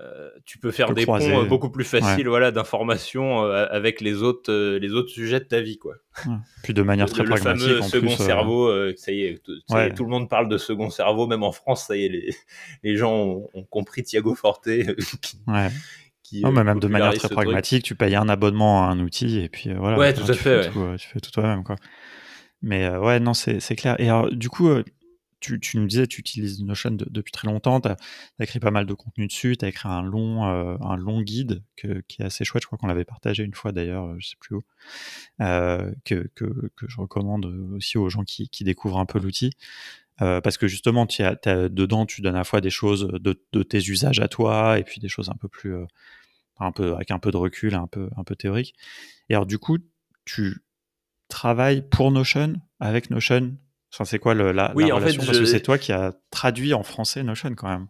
euh, 0.00 0.30
tu 0.44 0.58
peux 0.58 0.70
faire 0.70 0.94
des 0.94 1.04
ponts 1.04 1.20
euh, 1.20 1.44
beaucoup 1.44 1.68
plus 1.68 1.84
faciles 1.84 2.28
voilà, 2.28 2.52
d'informations 2.52 3.42
euh, 3.42 3.66
avec 3.68 4.00
les 4.00 4.22
autres, 4.22 4.76
les 4.76 4.92
autres 4.92 5.10
sujets 5.10 5.40
de 5.40 5.44
ta 5.44 5.60
vie. 5.60 5.76
Quoi. 5.76 5.94
Puis 6.62 6.72
de 6.72 6.82
manière 6.82 7.10
très 7.10 7.24
le, 7.24 7.30
pragmatique. 7.30 7.66
Le 7.66 7.82
fameux 7.82 7.88
second 7.88 8.16
cerveau, 8.16 8.94
ça 8.96 9.10
y 9.10 9.22
est, 9.22 9.42
tout, 9.42 10.04
le 10.04 10.10
monde 10.10 10.28
parle 10.28 10.48
de 10.48 10.56
second 10.56 10.88
cerveau, 10.88 11.26
même 11.26 11.42
en 11.42 11.52
France, 11.52 11.86
ça 11.86 11.96
y 11.96 12.04
est, 12.04 12.08
les, 12.08 12.34
les 12.84 12.96
gens 12.96 13.12
ont, 13.12 13.64
compris 13.70 14.04
Thiago 14.04 14.34
Forte. 14.36 14.68
qui, 16.22 16.40
non, 16.42 16.52
mais 16.52 16.62
même 16.62 16.78
de 16.78 16.86
manière 16.86 17.14
très 17.14 17.28
pragmatique, 17.28 17.82
tu 17.82 17.96
payes 17.96 18.14
un 18.14 18.28
abonnement 18.28 18.84
à 18.84 18.92
un 18.92 19.00
outil 19.00 19.40
et 19.40 19.48
puis 19.48 19.74
voilà. 19.74 19.98
Ouais, 19.98 20.14
tout 20.14 20.30
à 20.30 20.34
fait. 20.34 20.70
tu 20.96 21.08
fais 21.08 21.20
tout 21.20 21.32
toi-même. 21.32 21.64
Quoi. 21.64 21.74
Mais 22.62 22.88
ouais, 22.88 23.18
non, 23.18 23.34
c'est 23.34 23.76
clair. 23.76 23.96
Et 23.98 24.08
alors, 24.08 24.30
du 24.30 24.48
coup, 24.48 24.70
tu, 25.42 25.60
tu, 25.60 25.78
nous 25.78 25.86
disais, 25.86 26.06
tu 26.06 26.20
utilises 26.20 26.62
Notion 26.62 26.92
depuis 26.92 27.32
très 27.32 27.48
longtemps, 27.48 27.80
tu 27.80 27.88
as, 27.88 27.96
écrit 28.40 28.60
pas 28.60 28.70
mal 28.70 28.86
de 28.86 28.94
contenu 28.94 29.26
dessus, 29.26 29.56
tu 29.58 29.64
as 29.64 29.68
écrit 29.68 29.88
un 29.88 30.02
long, 30.02 30.46
euh, 30.46 31.22
guide 31.22 31.62
qui 31.76 32.22
est 32.22 32.24
assez 32.24 32.44
chouette, 32.44 32.62
je 32.62 32.66
crois 32.66 32.78
qu'on 32.78 32.86
l'avait 32.86 33.04
partagé 33.04 33.42
une 33.42 33.54
fois 33.54 33.72
d'ailleurs, 33.72 34.06
euh, 34.06 34.16
je 34.18 34.28
sais 34.28 34.36
plus 34.40 34.56
où, 34.56 34.62
euh, 35.40 35.92
que, 36.04 36.30
je 36.86 36.96
recommande 37.00 37.46
aussi 37.74 37.98
aux 37.98 38.08
gens 38.08 38.24
qui, 38.24 38.48
découvrent 38.62 38.98
un 38.98 39.06
peu 39.06 39.18
l'outil. 39.18 39.52
Parce 40.18 40.56
que 40.56 40.68
justement, 40.68 41.04
tu 41.06 41.22
as, 41.22 41.34
dedans, 41.68 42.06
tu 42.06 42.20
donnes 42.22 42.36
à 42.36 42.38
la 42.38 42.44
fois 42.44 42.60
des 42.60 42.70
choses 42.70 43.08
de, 43.12 43.62
tes 43.62 43.78
usages 43.78 44.20
à 44.20 44.28
toi 44.28 44.78
et 44.78 44.84
puis 44.84 45.00
des 45.00 45.08
choses 45.08 45.28
un 45.30 45.34
peu 45.34 45.48
plus, 45.48 45.74
un 46.60 46.70
peu, 46.70 46.94
avec 46.94 47.10
un 47.10 47.18
peu 47.18 47.32
de 47.32 47.36
recul, 47.36 47.74
un 47.74 47.88
peu, 47.88 48.08
un 48.16 48.22
peu 48.22 48.36
théorique. 48.36 48.74
Et 49.28 49.34
alors, 49.34 49.46
du 49.46 49.58
coup, 49.58 49.78
tu 50.24 50.62
travailles 51.28 51.82
pour 51.82 52.12
Notion, 52.12 52.54
avec 52.78 53.10
Notion, 53.10 53.56
Enfin, 53.92 54.04
c'est 54.04 54.18
quoi 54.18 54.34
le, 54.34 54.52
la, 54.52 54.72
oui, 54.74 54.90
en 54.90 54.96
relation 54.96 55.20
fait, 55.20 55.26
Parce 55.26 55.38
que 55.38 55.44
c'est 55.44 55.60
toi 55.60 55.76
qui 55.78 55.92
as 55.92 56.14
traduit 56.30 56.72
en 56.72 56.82
français 56.82 57.22
Notion 57.22 57.54
quand 57.54 57.68
même. 57.68 57.88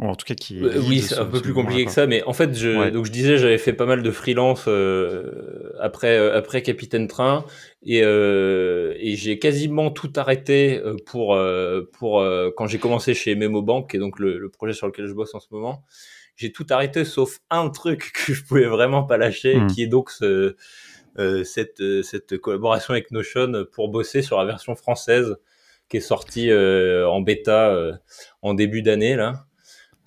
en 0.00 0.16
tout 0.16 0.26
cas, 0.26 0.34
qui. 0.34 0.60
Euh, 0.60 0.80
oui, 0.88 1.00
c'est 1.00 1.16
un 1.16 1.24
peu 1.26 1.40
plus 1.40 1.54
compliqué 1.54 1.84
que 1.84 1.92
ça, 1.92 2.06
mais 2.06 2.24
en 2.24 2.32
fait, 2.32 2.56
je, 2.56 2.90
donc 2.90 3.06
je 3.06 3.12
disais, 3.12 3.38
j'avais 3.38 3.58
fait 3.58 3.72
pas 3.72 3.86
mal 3.86 4.02
de 4.02 4.10
freelance 4.10 4.64
euh, 4.66 5.72
après 5.80 6.18
euh, 6.18 6.36
après 6.36 6.62
Capitaine 6.62 7.06
Train 7.06 7.44
et, 7.84 7.98
et 7.98 9.16
j'ai 9.16 9.38
quasiment 9.38 9.90
tout 9.90 10.12
arrêté 10.16 10.82
pour 11.06 11.38
pour 11.92 12.24
quand 12.56 12.66
j'ai 12.66 12.78
commencé 12.78 13.14
chez 13.14 13.36
Memo 13.36 13.62
Bank, 13.62 13.94
et 13.94 13.98
donc 13.98 14.18
le, 14.18 14.48
projet 14.50 14.72
sur 14.72 14.88
lequel 14.88 15.06
je 15.06 15.12
bosse 15.12 15.34
en 15.34 15.40
ce 15.40 15.48
moment. 15.52 15.84
J'ai 16.38 16.52
tout 16.52 16.66
arrêté 16.70 17.04
sauf 17.04 17.40
un 17.50 17.68
truc 17.68 18.12
que 18.26 18.32
je 18.32 18.44
pouvais 18.44 18.66
vraiment 18.66 19.02
pas 19.02 19.18
lâcher, 19.18 19.56
hmm. 19.56 19.66
qui 19.66 19.82
est 19.82 19.88
donc 19.88 20.10
ce 20.10 20.24
euh, 20.24 20.56
cette, 21.44 21.80
euh, 21.80 22.02
cette 22.02 22.38
collaboration 22.38 22.92
avec 22.92 23.10
Notion 23.10 23.64
pour 23.72 23.88
bosser 23.88 24.22
sur 24.22 24.38
la 24.38 24.44
version 24.44 24.74
française 24.74 25.36
qui 25.88 25.96
est 25.96 26.00
sortie 26.00 26.50
euh, 26.50 27.08
en 27.08 27.20
bêta 27.20 27.74
en 28.42 28.54
début 28.54 28.82
d'année 28.82 29.16
là. 29.16 29.44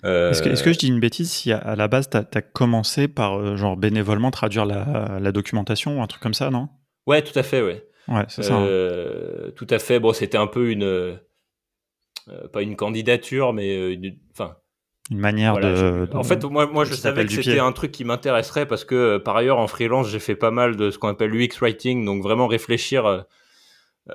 Est-ce 0.04 0.42
que, 0.42 0.72
je 0.72 0.78
dis 0.78 0.88
une 0.88 0.98
bêtise 0.98 1.30
si 1.30 1.52
à, 1.52 1.76
la 1.76 1.86
base 1.86 2.10
tu 2.10 2.16
as, 2.16 2.42
commencé 2.42 3.06
par 3.06 3.56
genre 3.56 3.76
bénévolement 3.76 4.32
traduire 4.32 4.66
la, 4.66 5.18
la, 5.20 5.32
documentation 5.32 5.98
ou 5.98 6.02
un 6.02 6.08
truc 6.08 6.20
comme 6.20 6.34
ça, 6.34 6.50
non? 6.50 6.68
Ouais, 7.06 7.22
tout 7.22 7.38
à 7.38 7.44
fait, 7.44 7.62
ouais. 7.62 7.86
Ouais, 8.08 8.24
c'est 8.26 8.42
ça. 8.42 8.56
Hein. 8.56 9.52
Tout 9.54 9.66
à 9.70 9.78
fait. 9.78 10.00
Bon, 10.00 10.12
c'était 10.12 10.38
un 10.38 10.48
peu 10.48 10.70
une 10.70 11.20
pas 12.52 12.62
une 12.62 12.74
candidature, 12.74 13.52
mais 13.52 13.96
enfin 14.32 14.56
une 15.10 15.18
manière 15.18 15.58
de, 15.58 16.08
En 16.14 16.22
fait, 16.22 16.44
moi, 16.44 16.66
moi 16.66 16.84
je 16.84 16.94
savais 16.94 17.26
que 17.26 17.32
c'était 17.32 17.58
un 17.58 17.72
truc 17.72 17.90
qui 17.90 18.04
m'intéresserait 18.04 18.66
parce 18.66 18.84
que 18.84 18.94
euh, 18.94 19.18
par 19.18 19.36
ailleurs 19.36 19.58
en 19.58 19.66
freelance, 19.66 20.08
j'ai 20.08 20.20
fait 20.20 20.36
pas 20.36 20.52
mal 20.52 20.76
de 20.76 20.90
ce 20.90 20.98
qu'on 20.98 21.08
appelle 21.08 21.30
l'UX 21.30 21.58
writing, 21.60 22.04
donc 22.04 22.22
vraiment 22.22 22.46
réfléchir. 22.46 23.04
Euh, 23.06 23.20
euh, 24.10 24.14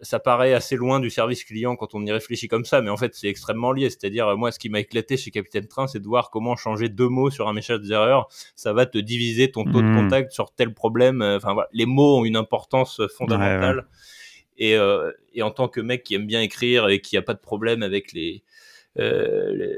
ça 0.00 0.18
paraît 0.18 0.54
assez 0.54 0.76
loin 0.76 1.00
du 1.00 1.10
service 1.10 1.44
client 1.44 1.76
quand 1.76 1.94
on 1.94 2.04
y 2.04 2.12
réfléchit 2.12 2.46
comme 2.46 2.64
ça, 2.64 2.82
mais 2.82 2.90
en 2.90 2.96
fait 2.96 3.14
c'est 3.14 3.28
extrêmement 3.28 3.70
lié. 3.70 3.90
C'est-à-dire 3.90 4.36
moi, 4.36 4.50
ce 4.50 4.58
qui 4.58 4.68
m'a 4.70 4.80
éclaté 4.80 5.16
chez 5.16 5.30
Capitaine 5.30 5.68
Train, 5.68 5.86
c'est 5.86 6.00
de 6.00 6.06
voir 6.06 6.30
comment 6.30 6.56
changer 6.56 6.88
deux 6.88 7.08
mots 7.08 7.30
sur 7.30 7.48
un 7.48 7.52
message 7.52 7.80
d'erreur, 7.80 8.28
ça 8.56 8.72
va 8.72 8.86
te 8.86 8.98
diviser 8.98 9.52
ton 9.52 9.64
taux 9.64 9.82
de 9.82 9.86
hmm. 9.86 10.02
contact 10.02 10.32
sur 10.32 10.52
tel 10.52 10.74
problème. 10.74 11.22
Enfin 11.22 11.52
voilà, 11.52 11.68
les 11.72 11.86
mots 11.86 12.18
ont 12.18 12.24
une 12.24 12.36
importance 12.36 13.00
fondamentale. 13.16 13.86
Et, 14.60 14.72
et, 14.72 15.42
en 15.42 15.52
tant 15.52 15.68
que 15.68 15.80
mec 15.80 16.02
qui 16.02 16.16
aime 16.16 16.26
bien 16.26 16.40
écrire 16.40 16.88
et 16.88 17.00
qui 17.00 17.16
a 17.16 17.22
pas 17.22 17.34
de 17.34 17.38
problème 17.38 17.84
avec 17.84 18.12
les, 18.12 18.42
les 18.96 19.76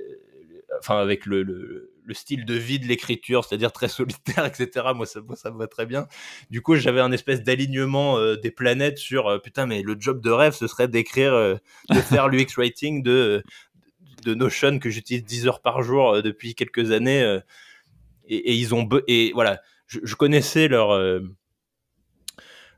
enfin 0.81 0.98
avec 0.98 1.27
le, 1.27 1.43
le, 1.43 1.93
le, 2.02 2.15
style 2.15 2.44
de 2.44 2.55
vie 2.55 2.78
de 2.78 2.86
l'écriture, 2.86 3.44
c'est-à-dire 3.44 3.73
très 3.73 3.89
solitaire, 3.89 4.44
etc. 4.47 4.89
Moi, 4.94 5.07
ça, 5.07 5.20
ça 5.35 5.51
me 5.51 5.59
va 5.59 5.66
très 5.66 5.86
bien. 5.86 6.07
Du 6.51 6.62
coup, 6.62 6.74
j'avais 6.74 7.01
un 7.01 7.12
espèce 7.12 7.43
d'alignement 7.43 8.19
euh, 8.19 8.36
des 8.36 8.51
planètes 8.51 8.98
sur 8.98 9.28
euh, 9.28 9.39
putain, 9.39 9.66
mais 9.66 9.82
le 9.82 9.97
job 9.98 10.20
de 10.20 10.31
rêve, 10.31 10.55
ce 10.55 10.66
serait 10.66 10.89
d'écrire, 10.89 11.35
euh, 11.35 11.57
de 11.90 12.01
faire 12.01 12.28
l'UX 12.31 12.57
writing 12.57 13.02
de 13.02 13.43
de 14.24 14.35
Notion 14.35 14.78
que 14.78 14.90
j'utilise 14.90 15.24
10 15.24 15.47
heures 15.47 15.62
par 15.62 15.82
jour 15.82 16.23
depuis 16.23 16.55
quelques 16.55 16.90
années. 16.90 17.40
Et, 18.27 18.36
et, 18.36 18.55
ils 18.55 18.74
ont 18.74 18.86
et 19.09 19.32
voilà, 19.32 19.61
je, 19.86 19.98
je 20.02 20.15
connaissais 20.15 20.69
leur 20.69 20.90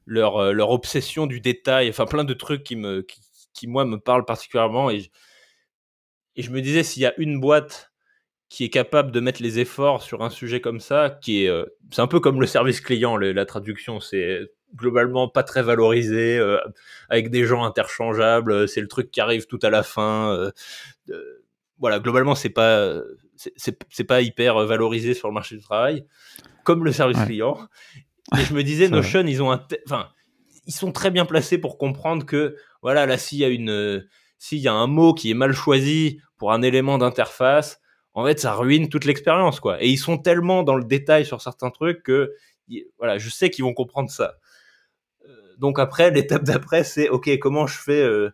leur 0.06 0.52
leur 0.52 0.70
obsession 0.70 1.26
du 1.26 1.40
détail, 1.40 1.88
enfin 1.88 2.06
plein 2.06 2.22
de 2.22 2.34
trucs 2.34 2.62
qui 2.62 2.76
me 2.76 3.02
qui, 3.02 3.20
qui 3.54 3.66
moi 3.66 3.84
me 3.84 3.98
parlent 3.98 4.24
particulièrement 4.24 4.88
et 4.88 5.10
et 6.36 6.42
je 6.42 6.50
me 6.50 6.62
disais, 6.62 6.82
s'il 6.82 7.02
y 7.02 7.06
a 7.06 7.14
une 7.18 7.40
boîte 7.40 7.91
qui 8.52 8.64
est 8.64 8.68
capable 8.68 9.12
de 9.12 9.20
mettre 9.20 9.42
les 9.42 9.60
efforts 9.60 10.02
sur 10.02 10.22
un 10.22 10.28
sujet 10.28 10.60
comme 10.60 10.78
ça, 10.78 11.16
qui 11.22 11.44
est, 11.44 11.48
euh, 11.48 11.64
c'est 11.90 12.02
un 12.02 12.06
peu 12.06 12.20
comme 12.20 12.38
le 12.38 12.46
service 12.46 12.82
client, 12.82 13.16
la 13.16 13.46
traduction, 13.46 13.98
c'est 13.98 14.40
globalement 14.76 15.26
pas 15.26 15.42
très 15.42 15.62
valorisé, 15.62 16.36
euh, 16.36 16.58
avec 17.08 17.30
des 17.30 17.46
gens 17.46 17.64
interchangeables, 17.64 18.52
euh, 18.52 18.66
c'est 18.66 18.82
le 18.82 18.88
truc 18.88 19.10
qui 19.10 19.22
arrive 19.22 19.46
tout 19.46 19.58
à 19.62 19.70
la 19.70 19.82
fin. 19.82 20.50
voilà, 21.78 21.98
globalement, 21.98 22.34
c'est 22.34 22.50
pas, 22.50 23.00
c'est 23.56 24.04
pas 24.04 24.20
hyper 24.20 24.66
valorisé 24.66 25.14
sur 25.14 25.28
le 25.28 25.34
marché 25.34 25.56
du 25.56 25.62
travail, 25.62 26.04
comme 26.62 26.84
le 26.84 26.92
service 26.92 27.24
client. 27.24 27.56
Et 28.38 28.42
je 28.42 28.52
me 28.52 28.62
disais, 28.62 28.88
Notion, 28.90 29.24
ils 29.26 29.42
ont 29.42 29.50
un, 29.50 29.66
enfin, 29.86 30.10
ils 30.66 30.74
sont 30.74 30.92
très 30.92 31.10
bien 31.10 31.24
placés 31.24 31.56
pour 31.56 31.78
comprendre 31.78 32.26
que, 32.26 32.54
voilà, 32.82 33.06
là, 33.06 33.16
s'il 33.16 33.38
y 33.38 33.46
a 33.46 33.48
une, 33.48 34.06
s'il 34.36 34.58
y 34.58 34.68
a 34.68 34.74
un 34.74 34.88
mot 34.88 35.14
qui 35.14 35.30
est 35.30 35.34
mal 35.34 35.54
choisi 35.54 36.20
pour 36.36 36.52
un 36.52 36.60
élément 36.60 36.98
d'interface, 36.98 37.78
en 38.14 38.24
fait, 38.26 38.38
ça 38.40 38.54
ruine 38.54 38.88
toute 38.88 39.04
l'expérience, 39.04 39.60
quoi. 39.60 39.82
Et 39.82 39.88
ils 39.88 39.96
sont 39.96 40.18
tellement 40.18 40.62
dans 40.62 40.76
le 40.76 40.84
détail 40.84 41.24
sur 41.24 41.40
certains 41.40 41.70
trucs 41.70 42.02
que, 42.02 42.34
voilà, 42.98 43.18
je 43.18 43.30
sais 43.30 43.50
qu'ils 43.50 43.64
vont 43.64 43.74
comprendre 43.74 44.10
ça. 44.10 44.34
Euh, 45.26 45.34
donc 45.58 45.78
après, 45.78 46.10
l'étape 46.10 46.44
d'après, 46.44 46.84
c'est 46.84 47.08
ok, 47.08 47.38
comment 47.38 47.66
je 47.66 47.78
fais, 47.78 48.02
euh, 48.02 48.30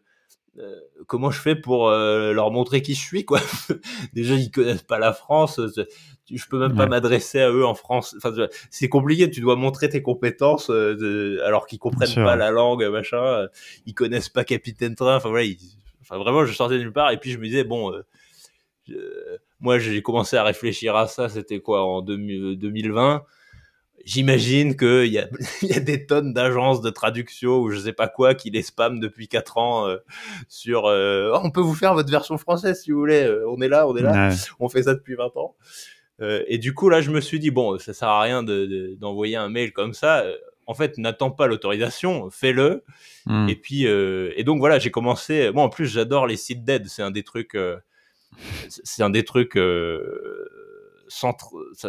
euh, 0.58 0.80
comment 1.06 1.30
je 1.30 1.40
fais 1.40 1.54
pour 1.54 1.90
leur 1.90 2.50
montrer 2.50 2.82
qui 2.82 2.94
je 2.94 3.00
suis, 3.00 3.24
quoi? 3.24 3.40
Déjà, 4.14 4.34
ils 4.34 4.50
connaissent 4.50 4.82
pas 4.82 4.98
la 4.98 5.12
France. 5.12 5.60
Je 6.30 6.44
peux 6.50 6.58
même 6.58 6.76
pas 6.76 6.86
m'adresser 6.86 7.40
à 7.40 7.50
eux 7.50 7.64
en 7.64 7.74
France. 7.74 8.16
Enfin, 8.18 8.34
c'est 8.70 8.88
compliqué. 8.88 9.30
Tu 9.30 9.40
dois 9.40 9.54
montrer 9.54 9.88
tes 9.88 10.02
compétences 10.02 10.70
alors 10.70 11.66
qu'ils 11.68 11.78
comprennent 11.78 12.16
pas 12.16 12.34
la 12.34 12.50
langue, 12.50 12.84
machin. 12.86 13.46
Ils 13.86 13.94
connaissent 13.94 14.28
pas 14.28 14.42
Capitaine 14.42 14.96
Train. 14.96 15.16
Enfin 15.16 15.28
voilà. 15.28 15.46
Enfin 16.00 16.18
vraiment, 16.18 16.44
je 16.44 16.52
sortais 16.52 16.74
de 16.74 16.80
nulle 16.80 16.92
part 16.92 17.12
et 17.12 17.18
puis 17.18 17.30
je 17.30 17.38
me 17.38 17.44
disais 17.44 17.64
bon 17.64 17.92
moi, 19.60 19.78
j'ai 19.78 20.02
commencé 20.02 20.36
à 20.36 20.44
réfléchir 20.44 20.96
à 20.96 21.06
ça, 21.08 21.28
c'était 21.28 21.60
quoi, 21.60 21.84
en 21.84 22.02
2020 22.02 23.24
J'imagine 24.04 24.76
qu'il 24.76 25.06
y 25.06 25.18
a, 25.18 25.28
y 25.62 25.74
a 25.74 25.80
des 25.80 26.06
tonnes 26.06 26.32
d'agences 26.32 26.80
de 26.80 26.90
traduction 26.90 27.58
ou 27.58 27.70
je 27.70 27.78
sais 27.78 27.92
pas 27.92 28.08
quoi 28.08 28.34
qui 28.34 28.50
les 28.50 28.62
spamment 28.62 28.98
depuis 28.98 29.28
4 29.28 29.58
ans 29.58 29.86
euh, 29.86 29.96
sur 30.48 30.86
euh, 30.86 31.32
oh, 31.34 31.40
on 31.42 31.50
peut 31.50 31.60
vous 31.60 31.74
faire 31.74 31.94
votre 31.94 32.10
version 32.10 32.38
française 32.38 32.80
si 32.80 32.92
vous 32.92 32.98
voulez, 32.98 33.24
euh, 33.24 33.44
on 33.48 33.60
est 33.60 33.68
là, 33.68 33.86
on 33.88 33.96
est 33.96 34.02
là, 34.02 34.30
on 34.60 34.68
fait 34.68 34.84
ça 34.84 34.94
depuis 34.94 35.14
20 35.14 35.36
ans. 35.36 35.56
et 36.20 36.58
du 36.58 36.74
coup, 36.74 36.88
là, 36.88 37.00
je 37.00 37.10
me 37.10 37.20
suis 37.20 37.38
dit, 37.38 37.50
bon, 37.50 37.78
ça 37.78 37.92
sert 37.92 38.08
à 38.08 38.22
rien 38.22 38.42
d'envoyer 38.42 39.36
de, 39.36 39.40
un 39.40 39.48
mail 39.48 39.72
comme 39.72 39.94
ça. 39.94 40.24
En 40.66 40.74
fait, 40.74 40.98
n'attends 40.98 41.30
pas 41.30 41.46
l'autorisation, 41.46 42.30
fais-le. 42.30 42.84
Hmm. 43.26 43.48
Et 43.48 43.56
puis, 43.56 43.84
et 43.84 44.44
donc 44.44 44.58
voilà, 44.58 44.78
j'ai 44.78 44.90
commencé. 44.90 45.50
Moi, 45.52 45.62
en 45.62 45.68
plus, 45.68 45.86
j'adore 45.86 46.26
les 46.26 46.36
sites 46.36 46.64
d'aide. 46.64 46.88
C'est 46.88 47.02
un 47.02 47.10
des 47.10 47.22
trucs 47.22 47.56
c'est 48.68 49.02
un 49.02 49.10
des 49.10 49.24
trucs 49.24 49.56
euh, 49.56 50.48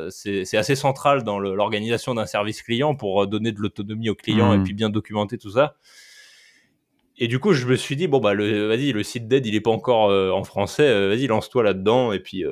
c'est 0.10 0.58
assez 0.58 0.76
central 0.76 1.24
dans 1.24 1.40
l'organisation 1.40 2.16
d'un 2.16 2.26
service 2.26 2.62
client 2.62 2.96
pour 2.96 3.28
donner 3.28 3.52
de 3.52 3.60
l'autonomie 3.60 4.10
au 4.10 4.16
client 4.16 4.54
et 4.54 4.58
mmh. 4.58 4.64
puis 4.64 4.74
bien 4.74 4.90
documenter 4.90 5.38
tout 5.38 5.52
ça. 5.52 5.76
Et 7.18 7.28
du 7.28 7.38
coup, 7.38 7.52
je 7.52 7.68
me 7.68 7.76
suis 7.76 7.98
dit 7.98 8.08
bon 8.08 8.20
bah 8.20 8.34
vas-y, 8.34 8.94
le 8.94 9.04
site 9.04 9.28
d'aide 9.28 9.46
il 9.46 9.56
est 9.56 9.62
pas 9.62 9.72
encore 9.72 10.10
euh, 10.10 10.32
en 10.32 10.46
français, 10.46 10.88
euh, 10.88 11.10
vas-y 11.10 11.28
lance-toi 11.28 11.64
là-dedans 11.64 12.14
et 12.14 12.20
puis 12.20 12.46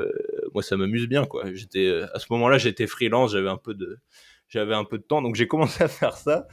moi 0.53 0.61
ça 0.61 0.75
m'amuse 0.75 1.07
bien 1.07 1.25
quoi. 1.25 1.45
J'étais 1.53 1.89
à 2.13 2.19
ce 2.19 2.25
moment-là 2.31 2.57
j'étais 2.57 2.85
freelance, 2.85 3.31
j'avais 3.31 3.49
un 3.49 3.57
peu 3.57 3.73
de 3.73 3.99
j'avais 4.49 4.75
un 4.75 4.83
peu 4.83 4.97
de 4.97 5.03
temps 5.03 5.21
donc 5.21 5.35
j'ai 5.35 5.47
commencé 5.47 5.83
à 5.83 5.87
faire 5.87 6.17
ça 6.17 6.47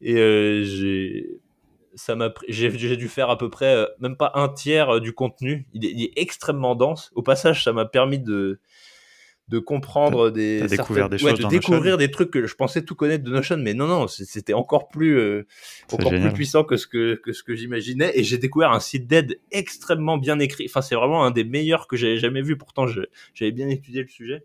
et 0.00 0.62
j'ai 0.64 1.40
ça 1.96 2.14
m'a 2.14 2.32
j'ai 2.46 2.96
dû 2.96 3.08
faire 3.08 3.30
à 3.30 3.38
peu 3.38 3.50
près 3.50 3.74
euh, 3.74 3.86
même 3.98 4.16
pas 4.16 4.30
un 4.34 4.48
tiers 4.48 4.96
euh, 4.96 5.00
du 5.00 5.12
contenu. 5.12 5.66
Il 5.72 5.84
est, 5.84 6.12
extrêmement 6.16 6.74
dense. 6.74 7.10
Au 7.14 7.22
passage 7.22 7.64
ça 7.64 7.72
m'a 7.72 7.86
permis 7.86 8.18
de 8.18 8.60
de 9.48 9.60
comprendre 9.60 10.30
des 10.30 10.60
choses 10.68 11.38
de 11.38 11.48
découvrir 11.48 11.96
des 11.96 12.10
trucs 12.10 12.32
que 12.32 12.46
je 12.46 12.54
pensais 12.56 12.84
tout 12.84 12.96
connaître 12.96 13.22
de 13.22 13.30
Notion 13.30 13.56
mais 13.58 13.74
non 13.74 13.86
non 13.86 14.08
c'était 14.08 14.54
encore 14.54 14.88
plus 14.88 15.16
euh, 15.16 15.46
encore 15.92 16.10
plus 16.10 16.32
puissant 16.32 16.64
que 16.64 16.76
ce 16.76 16.88
que, 16.88 17.14
que 17.14 17.32
ce 17.32 17.42
que 17.42 17.54
j'imaginais. 17.54 18.12
Et 18.14 18.24
j'ai 18.24 18.38
découvert 18.38 18.72
un 18.72 18.80
site 18.80 19.06
d'aide 19.06 19.40
extrêmement 19.52 20.18
bien 20.18 20.38
écrit. 20.38 20.66
Enfin 20.68 20.82
c'est 20.82 20.96
vraiment 20.96 21.24
un 21.24 21.30
des 21.30 21.44
meilleurs 21.44 21.86
que 21.86 21.96
j'avais 21.96 22.18
jamais 22.18 22.42
vu. 22.42 22.58
Pourtant 22.58 22.86
j'avais 22.86 23.52
bien 23.52 23.68
étudié 23.68 24.02
le 24.02 24.08
sujet. 24.08 24.44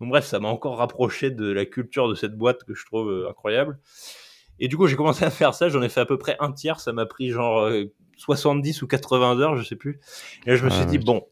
Donc 0.00 0.08
bref 0.08 0.24
ça 0.24 0.40
m'a 0.40 0.48
encore 0.48 0.78
rapproché 0.78 1.30
de 1.30 1.52
la 1.52 1.66
culture 1.66 2.08
de 2.08 2.14
cette 2.14 2.36
boîte 2.36 2.64
que 2.64 2.74
je 2.74 2.84
trouve 2.84 3.26
incroyable 3.28 3.78
et 4.60 4.68
du 4.68 4.76
coup, 4.76 4.86
j'ai 4.86 4.96
commencé 4.96 5.24
à 5.24 5.30
faire 5.30 5.54
ça. 5.54 5.68
J'en 5.68 5.82
ai 5.82 5.88
fait 5.88 6.00
à 6.00 6.06
peu 6.06 6.18
près 6.18 6.36
un 6.40 6.52
tiers. 6.52 6.80
Ça 6.80 6.92
m'a 6.92 7.06
pris 7.06 7.30
genre 7.30 7.68
70 8.16 8.78
euh, 8.78 8.84
ou 8.84 8.88
80 8.88 9.40
heures, 9.40 9.56
je 9.56 9.64
sais 9.64 9.76
plus. 9.76 10.00
Et 10.46 10.50
là, 10.50 10.56
je 10.56 10.64
me 10.64 10.70
suis 10.70 10.82
ah, 10.82 10.86
dit, 10.86 10.98
bon, 10.98 11.26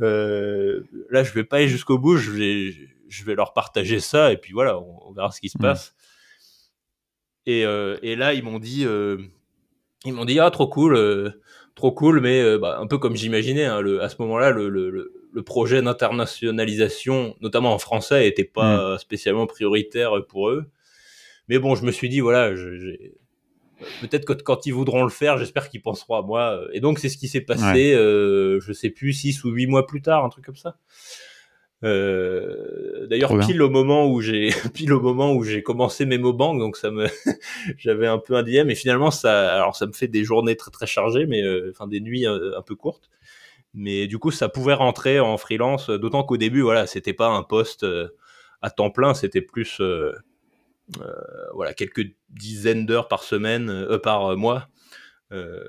euh, 0.00 0.82
là, 1.10 1.22
je 1.22 1.32
vais 1.32 1.44
pas 1.44 1.56
aller 1.56 1.68
jusqu'au 1.68 1.98
bout. 1.98 2.16
Je 2.16 2.30
vais, 2.30 2.72
je 3.08 3.24
vais 3.24 3.34
leur 3.34 3.52
partager 3.52 4.00
ça. 4.00 4.32
Et 4.32 4.36
puis 4.36 4.52
voilà, 4.52 4.78
on, 4.78 5.12
verra 5.12 5.30
ce 5.30 5.40
qui 5.40 5.48
se 5.48 5.58
passe. 5.58 5.94
Et, 7.46 7.64
euh, 7.64 7.96
et, 8.02 8.16
là, 8.16 8.34
ils 8.34 8.42
m'ont 8.42 8.58
dit, 8.58 8.84
euh, 8.84 9.18
ils 10.04 10.12
m'ont 10.12 10.24
dit, 10.24 10.38
ah, 10.38 10.50
trop 10.50 10.66
cool, 10.66 11.32
trop 11.74 11.92
cool, 11.92 12.20
mais 12.20 12.58
bah, 12.58 12.78
un 12.78 12.86
peu 12.86 12.98
comme 12.98 13.16
j'imaginais. 13.16 13.64
Hein, 13.64 13.82
à 14.00 14.08
ce 14.08 14.16
moment-là, 14.20 14.50
le, 14.50 14.68
le, 14.68 14.90
le, 14.90 15.42
projet 15.42 15.80
d'internationalisation, 15.80 17.36
notamment 17.40 17.72
en 17.72 17.78
français, 17.78 18.28
était 18.28 18.44
pas 18.44 18.98
spécialement 18.98 19.46
prioritaire 19.46 20.12
pour 20.28 20.50
eux. 20.50 20.66
Mais 21.48 21.58
bon, 21.58 21.74
je 21.74 21.84
me 21.84 21.92
suis 21.92 22.08
dit, 22.08 22.20
voilà, 22.20 22.50
peut-être 24.00 24.24
que 24.24 24.32
quand 24.32 24.66
ils 24.66 24.72
voudront 24.72 25.04
le 25.04 25.10
faire, 25.10 25.38
j'espère 25.38 25.68
qu'ils 25.68 25.82
penseront 25.82 26.16
à 26.16 26.22
moi. 26.22 26.60
Et 26.72 26.80
donc, 26.80 26.98
c'est 26.98 27.08
ce 27.08 27.18
qui 27.18 27.28
s'est 27.28 27.40
passé, 27.40 27.94
euh, 27.94 28.60
je 28.60 28.72
sais 28.72 28.90
plus, 28.90 29.12
six 29.12 29.44
ou 29.44 29.50
huit 29.50 29.66
mois 29.66 29.86
plus 29.86 30.02
tard, 30.02 30.24
un 30.24 30.28
truc 30.28 30.44
comme 30.44 30.56
ça. 30.56 30.76
Euh, 31.84 33.06
D'ailleurs, 33.08 33.38
pile 33.46 33.62
au 33.62 33.70
moment 33.70 34.06
où 34.06 34.20
j'ai, 34.20 34.50
pile 34.74 34.92
au 34.92 35.00
moment 35.00 35.32
où 35.32 35.44
j'ai 35.44 35.62
commencé 35.62 36.06
MemoBank, 36.06 36.58
donc 36.58 36.76
ça 36.76 36.90
me, 36.90 37.06
j'avais 37.78 38.06
un 38.06 38.18
peu 38.18 38.34
un 38.34 38.42
DM 38.42 38.70
et 38.70 38.74
finalement 38.74 39.10
ça, 39.10 39.54
alors 39.54 39.76
ça 39.76 39.86
me 39.86 39.92
fait 39.92 40.08
des 40.08 40.24
journées 40.24 40.56
très 40.56 40.70
très 40.70 40.86
chargées, 40.86 41.26
mais 41.26 41.42
euh, 41.42 41.70
enfin 41.72 41.86
des 41.86 42.00
nuits 42.00 42.26
euh, 42.26 42.58
un, 42.58 42.62
peu 42.62 42.74
courtes. 42.74 43.10
Mais 43.74 44.06
du 44.06 44.18
coup, 44.18 44.30
ça 44.30 44.48
pouvait 44.48 44.74
rentrer 44.74 45.20
en 45.20 45.36
freelance, 45.36 45.90
d'autant 45.90 46.24
qu'au 46.24 46.38
début, 46.38 46.62
voilà, 46.62 46.86
c'était 46.86 47.12
pas 47.12 47.28
un 47.28 47.42
poste 47.42 47.84
à 48.62 48.70
temps 48.70 48.90
plein, 48.90 49.12
c'était 49.12 49.42
plus 49.42 49.82
voilà, 51.54 51.74
quelques 51.74 52.14
dizaines 52.28 52.86
d'heures 52.86 53.08
par 53.08 53.22
semaine, 53.22 53.70
euh, 53.70 53.98
par 53.98 54.36
mois. 54.36 54.68
Euh, 55.32 55.64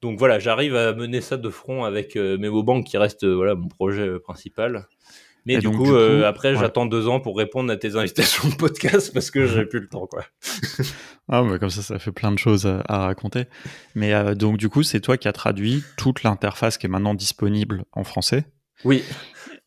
donc 0.00 0.18
voilà, 0.18 0.38
j'arrive 0.38 0.76
à 0.76 0.92
mener 0.94 1.20
ça 1.20 1.36
de 1.36 1.50
front 1.50 1.84
avec 1.84 2.14
Memobank 2.14 2.86
qui 2.86 2.96
reste 2.98 3.26
voilà 3.26 3.56
mon 3.56 3.68
projet 3.68 4.20
principal. 4.20 4.86
Mais 5.44 5.58
du, 5.58 5.70
coup, 5.70 5.94
après, 5.96 6.54
j'attends 6.56 6.84
deux 6.84 7.08
ans 7.08 7.20
pour 7.20 7.36
répondre 7.36 7.72
à 7.72 7.76
tes 7.76 7.96
invitations 7.96 8.48
de 8.48 8.54
podcast 8.54 9.12
parce 9.14 9.30
que 9.30 9.46
j'ai 9.46 9.64
plus 9.64 9.80
le 9.80 9.88
temps, 9.88 10.06
quoi. 10.06 10.24
ah, 11.28 11.42
mais 11.42 11.58
comme 11.58 11.70
ça, 11.70 11.80
ça 11.80 11.98
fait 11.98 12.12
plein 12.12 12.30
de 12.30 12.38
choses 12.38 12.66
à, 12.66 12.98
raconter. 13.06 13.46
Mais 13.94 14.34
donc, 14.36 14.58
du 14.58 14.68
coup, 14.68 14.82
c'est 14.82 15.00
toi 15.00 15.16
qui 15.16 15.26
as 15.26 15.32
traduit 15.32 15.82
toute 15.96 16.22
l'interface 16.22 16.76
qui 16.76 16.86
est 16.86 16.90
maintenant 16.90 17.14
disponible 17.14 17.84
en 17.92 18.04
français. 18.04 18.44
Oui. 18.84 19.02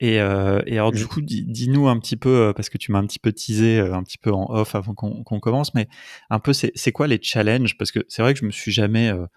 Et, 0.02 0.20
euh, 0.20 0.64
et 0.66 0.80
alors, 0.80 0.92
du 0.92 1.06
coup, 1.06 1.22
dis-nous 1.22 1.88
un 1.88 2.00
petit 2.00 2.18
peu, 2.18 2.30
euh, 2.30 2.54
parce 2.54 2.70
que 2.70 2.80
tu 2.80 2.92
m'as 2.92 2.98
un 2.98 3.06
petit 3.06 3.20
peu 3.20 3.32
teasé, 3.32 3.80
euh, 3.80 3.94
un 3.94 4.04
petit 4.04 4.18
peu 4.18 4.34
en 4.34 4.48
off 4.50 4.74
avant 4.74 4.96
qu'on 4.96 5.40
commence, 5.40 5.76
mais 5.76 5.88
un 6.32 6.40
peu, 6.40 6.54
c'est 6.54 6.92
quoi 6.92 7.06
les 7.06 7.20
challenges? 7.22 7.78
Parce 7.78 7.92
que 7.92 8.00
c'est 8.10 8.24
vrai 8.24 8.34
que 8.34 8.40
je 8.40 8.46
me 8.46 8.52
suis 8.52 8.72
jamais. 8.72 9.10
Euh, 9.10 9.28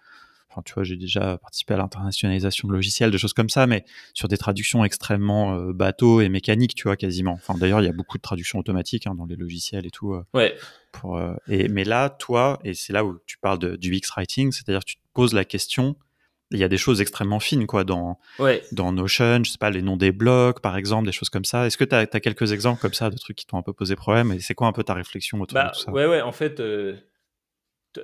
enfin, 0.48 0.62
tu 0.64 0.72
vois, 0.72 0.82
j'ai 0.82 0.96
déjà 0.96 1.36
participé 1.36 1.74
à 1.74 1.76
l'internationalisation 1.76 2.66
de 2.66 2.72
logiciels, 2.72 3.10
des 3.10 3.18
choses 3.18 3.34
comme 3.34 3.50
ça, 3.50 3.66
mais 3.66 3.84
sur 4.14 4.26
des 4.26 4.38
traductions 4.38 4.86
extrêmement 4.86 5.54
bateaux 5.74 6.22
et 6.22 6.30
mécaniques, 6.30 6.74
tu 6.74 6.84
vois, 6.84 6.96
quasiment. 6.96 7.32
Enfin, 7.32 7.58
d'ailleurs, 7.58 7.82
il 7.82 7.84
y 7.84 7.90
a 7.90 7.92
beaucoup 7.92 8.16
de 8.16 8.22
traductions 8.22 8.58
automatiques 8.58 9.06
hein, 9.06 9.14
dans 9.14 9.26
les 9.26 9.36
logiciels 9.36 9.84
et 9.84 9.90
tout. 9.90 10.16
ouais. 10.32 10.56
Pour, 10.92 11.20
et, 11.48 11.66
mais 11.68 11.82
là, 11.82 12.08
toi, 12.08 12.60
et 12.62 12.72
c'est 12.72 12.92
là 12.92 13.04
où 13.04 13.18
tu 13.26 13.36
parles 13.36 13.58
de, 13.58 13.74
du 13.74 13.92
X-Writing, 13.96 14.52
c'est-à-dire 14.52 14.84
tu 14.84 14.94
te 14.94 15.00
poses 15.12 15.34
la 15.34 15.44
question 15.44 15.96
il 16.54 16.60
y 16.60 16.64
a 16.64 16.68
des 16.68 16.78
choses 16.78 17.00
extrêmement 17.00 17.40
fines 17.40 17.66
quoi 17.66 17.84
dans 17.84 18.18
dans 18.72 18.92
Notion, 18.92 19.42
je 19.44 19.50
sais 19.50 19.58
pas 19.58 19.70
les 19.70 19.82
noms 19.82 19.96
des 19.96 20.12
blocs 20.12 20.60
par 20.60 20.76
exemple, 20.76 21.06
des 21.06 21.12
choses 21.12 21.28
comme 21.28 21.44
ça. 21.44 21.66
Est-ce 21.66 21.76
que 21.76 21.84
tu 21.84 21.94
as, 21.94 22.06
quelques 22.06 22.52
exemples 22.52 22.80
comme 22.80 22.94
ça 22.94 23.10
de 23.10 23.16
trucs 23.16 23.36
qui 23.36 23.46
t'ont 23.46 23.58
un 23.58 23.62
peu 23.62 23.72
posé 23.72 23.96
problème 23.96 24.32
et 24.32 24.40
c'est 24.40 24.54
quoi 24.54 24.68
un 24.68 24.72
peu 24.72 24.84
ta 24.84 24.94
réflexion 24.94 25.40
autour 25.40 25.54
bah, 25.54 25.66
de 25.66 25.74
tout 25.74 25.80
ça? 25.80 25.92
Ouais 25.92 26.06
ouais, 26.06 26.20
en 26.20 26.32
fait 26.32 26.60
euh, 26.60 26.96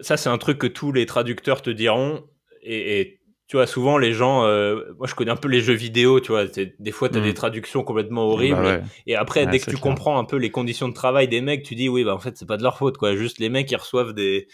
ça 0.01 0.17
c'est 0.17 0.29
un 0.29 0.39
truc 0.39 0.59
que 0.59 0.67
tous 0.67 0.93
les 0.93 1.07
traducteurs 1.07 1.63
te 1.63 1.71
diront 1.71 2.25
et, 2.63 3.21
tu 3.47 3.57
vois 3.57 3.67
souvent 3.67 3.99
les 3.99 4.13
gens 4.13 4.45
euh, 4.45 4.93
moi 4.99 5.09
je 5.09 5.15
connais 5.15 5.33
un 5.33 5.37
peu 5.37 5.49
les 5.49 5.61
jeux 5.61 5.75
vidéo, 5.75 6.21
tu 6.21 6.31
vois, 6.31 6.45
des 6.47 6.93
fois 6.93 7.09
tu 7.09 7.19
as 7.19 7.21
des 7.21 7.31
mmh. 7.31 7.35
traductions 7.35 7.83
complètement 7.83 8.27
bah 8.27 8.33
horribles 8.35 8.85
et 9.07 9.17
après 9.17 9.47
dès 9.47 9.59
que 9.59 9.71
tu 9.71 9.77
comprends 9.77 10.19
un 10.19 10.25
peu 10.25 10.37
les 10.37 10.51
conditions 10.51 10.89
de 10.89 10.95
travail 10.95 11.27
des 11.27 11.41
mecs, 11.41 11.65
tu 11.65 11.75
dis 11.75 11.89
oui 11.89 12.05
bah 12.05 12.15
en 12.15 12.21
fait 12.21 12.37
c'est 12.37 12.47
pas 12.47 12.57
de 12.57 12.63
leur 12.63 12.79
faute 12.79 12.97
quoi, 12.97 13.17
juste 13.17 13.39
les 13.39 13.49
mecs 13.49 13.71
ils 13.71 13.77
reçoivent 13.77 14.13
des 14.13 14.47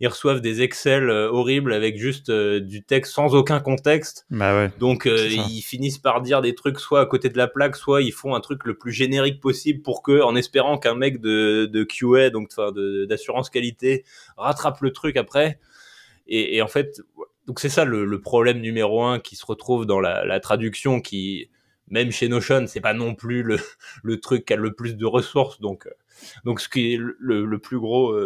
ils 0.00 0.08
reçoivent 0.08 0.40
des 0.40 0.62
Excel 0.62 1.10
euh, 1.10 1.30
horribles 1.30 1.74
avec 1.74 1.98
juste 1.98 2.30
euh, 2.30 2.58
du 2.58 2.82
texte 2.82 3.12
sans 3.12 3.34
aucun 3.34 3.60
contexte. 3.60 4.26
Bah 4.30 4.56
ouais, 4.56 4.70
Donc 4.78 5.06
euh, 5.06 5.28
ils 5.28 5.60
finissent 5.60 5.98
par 5.98 6.22
dire 6.22 6.40
des 6.40 6.54
trucs 6.54 6.80
soit 6.80 7.02
à 7.02 7.06
côté 7.06 7.28
de 7.28 7.36
la 7.36 7.46
plaque, 7.46 7.76
soit 7.76 8.00
ils 8.00 8.12
font 8.12 8.34
un 8.34 8.40
truc 8.40 8.64
le 8.64 8.76
plus 8.76 8.92
générique 8.92 9.40
possible 9.40 9.82
pour 9.82 10.02
que, 10.02 10.22
en 10.22 10.34
espérant 10.36 10.78
qu'un 10.78 10.94
mec 10.94 11.20
de, 11.20 11.66
de 11.66 11.84
QA, 11.84 12.30
donc 12.30 12.48
d'assurance 13.08 13.50
qualité, 13.50 14.04
rattrape 14.38 14.80
le 14.80 14.90
truc 14.92 15.18
après. 15.18 15.58
Et, 16.26 16.56
et 16.56 16.62
en 16.62 16.68
fait, 16.68 17.02
donc 17.46 17.60
c'est 17.60 17.68
ça 17.68 17.84
le, 17.84 18.06
le, 18.06 18.20
problème 18.20 18.60
numéro 18.60 19.02
un 19.02 19.18
qui 19.18 19.36
se 19.36 19.44
retrouve 19.44 19.84
dans 19.84 20.00
la, 20.00 20.24
la 20.24 20.40
traduction 20.40 21.00
qui 21.00 21.50
même 21.88 22.12
chez 22.12 22.28
Notion, 22.28 22.66
c'est 22.68 22.80
pas 22.80 22.94
non 22.94 23.14
plus 23.14 23.42
le, 23.42 23.58
le 24.02 24.18
truc 24.20 24.46
qui 24.46 24.52
a 24.54 24.56
le 24.56 24.72
plus 24.72 24.96
de 24.96 25.04
ressources. 25.04 25.60
Donc, 25.60 25.88
donc 26.44 26.60
ce 26.60 26.70
qui 26.70 26.94
est 26.94 26.96
le, 26.96 27.44
le 27.44 27.58
plus 27.58 27.78
gros, 27.78 28.16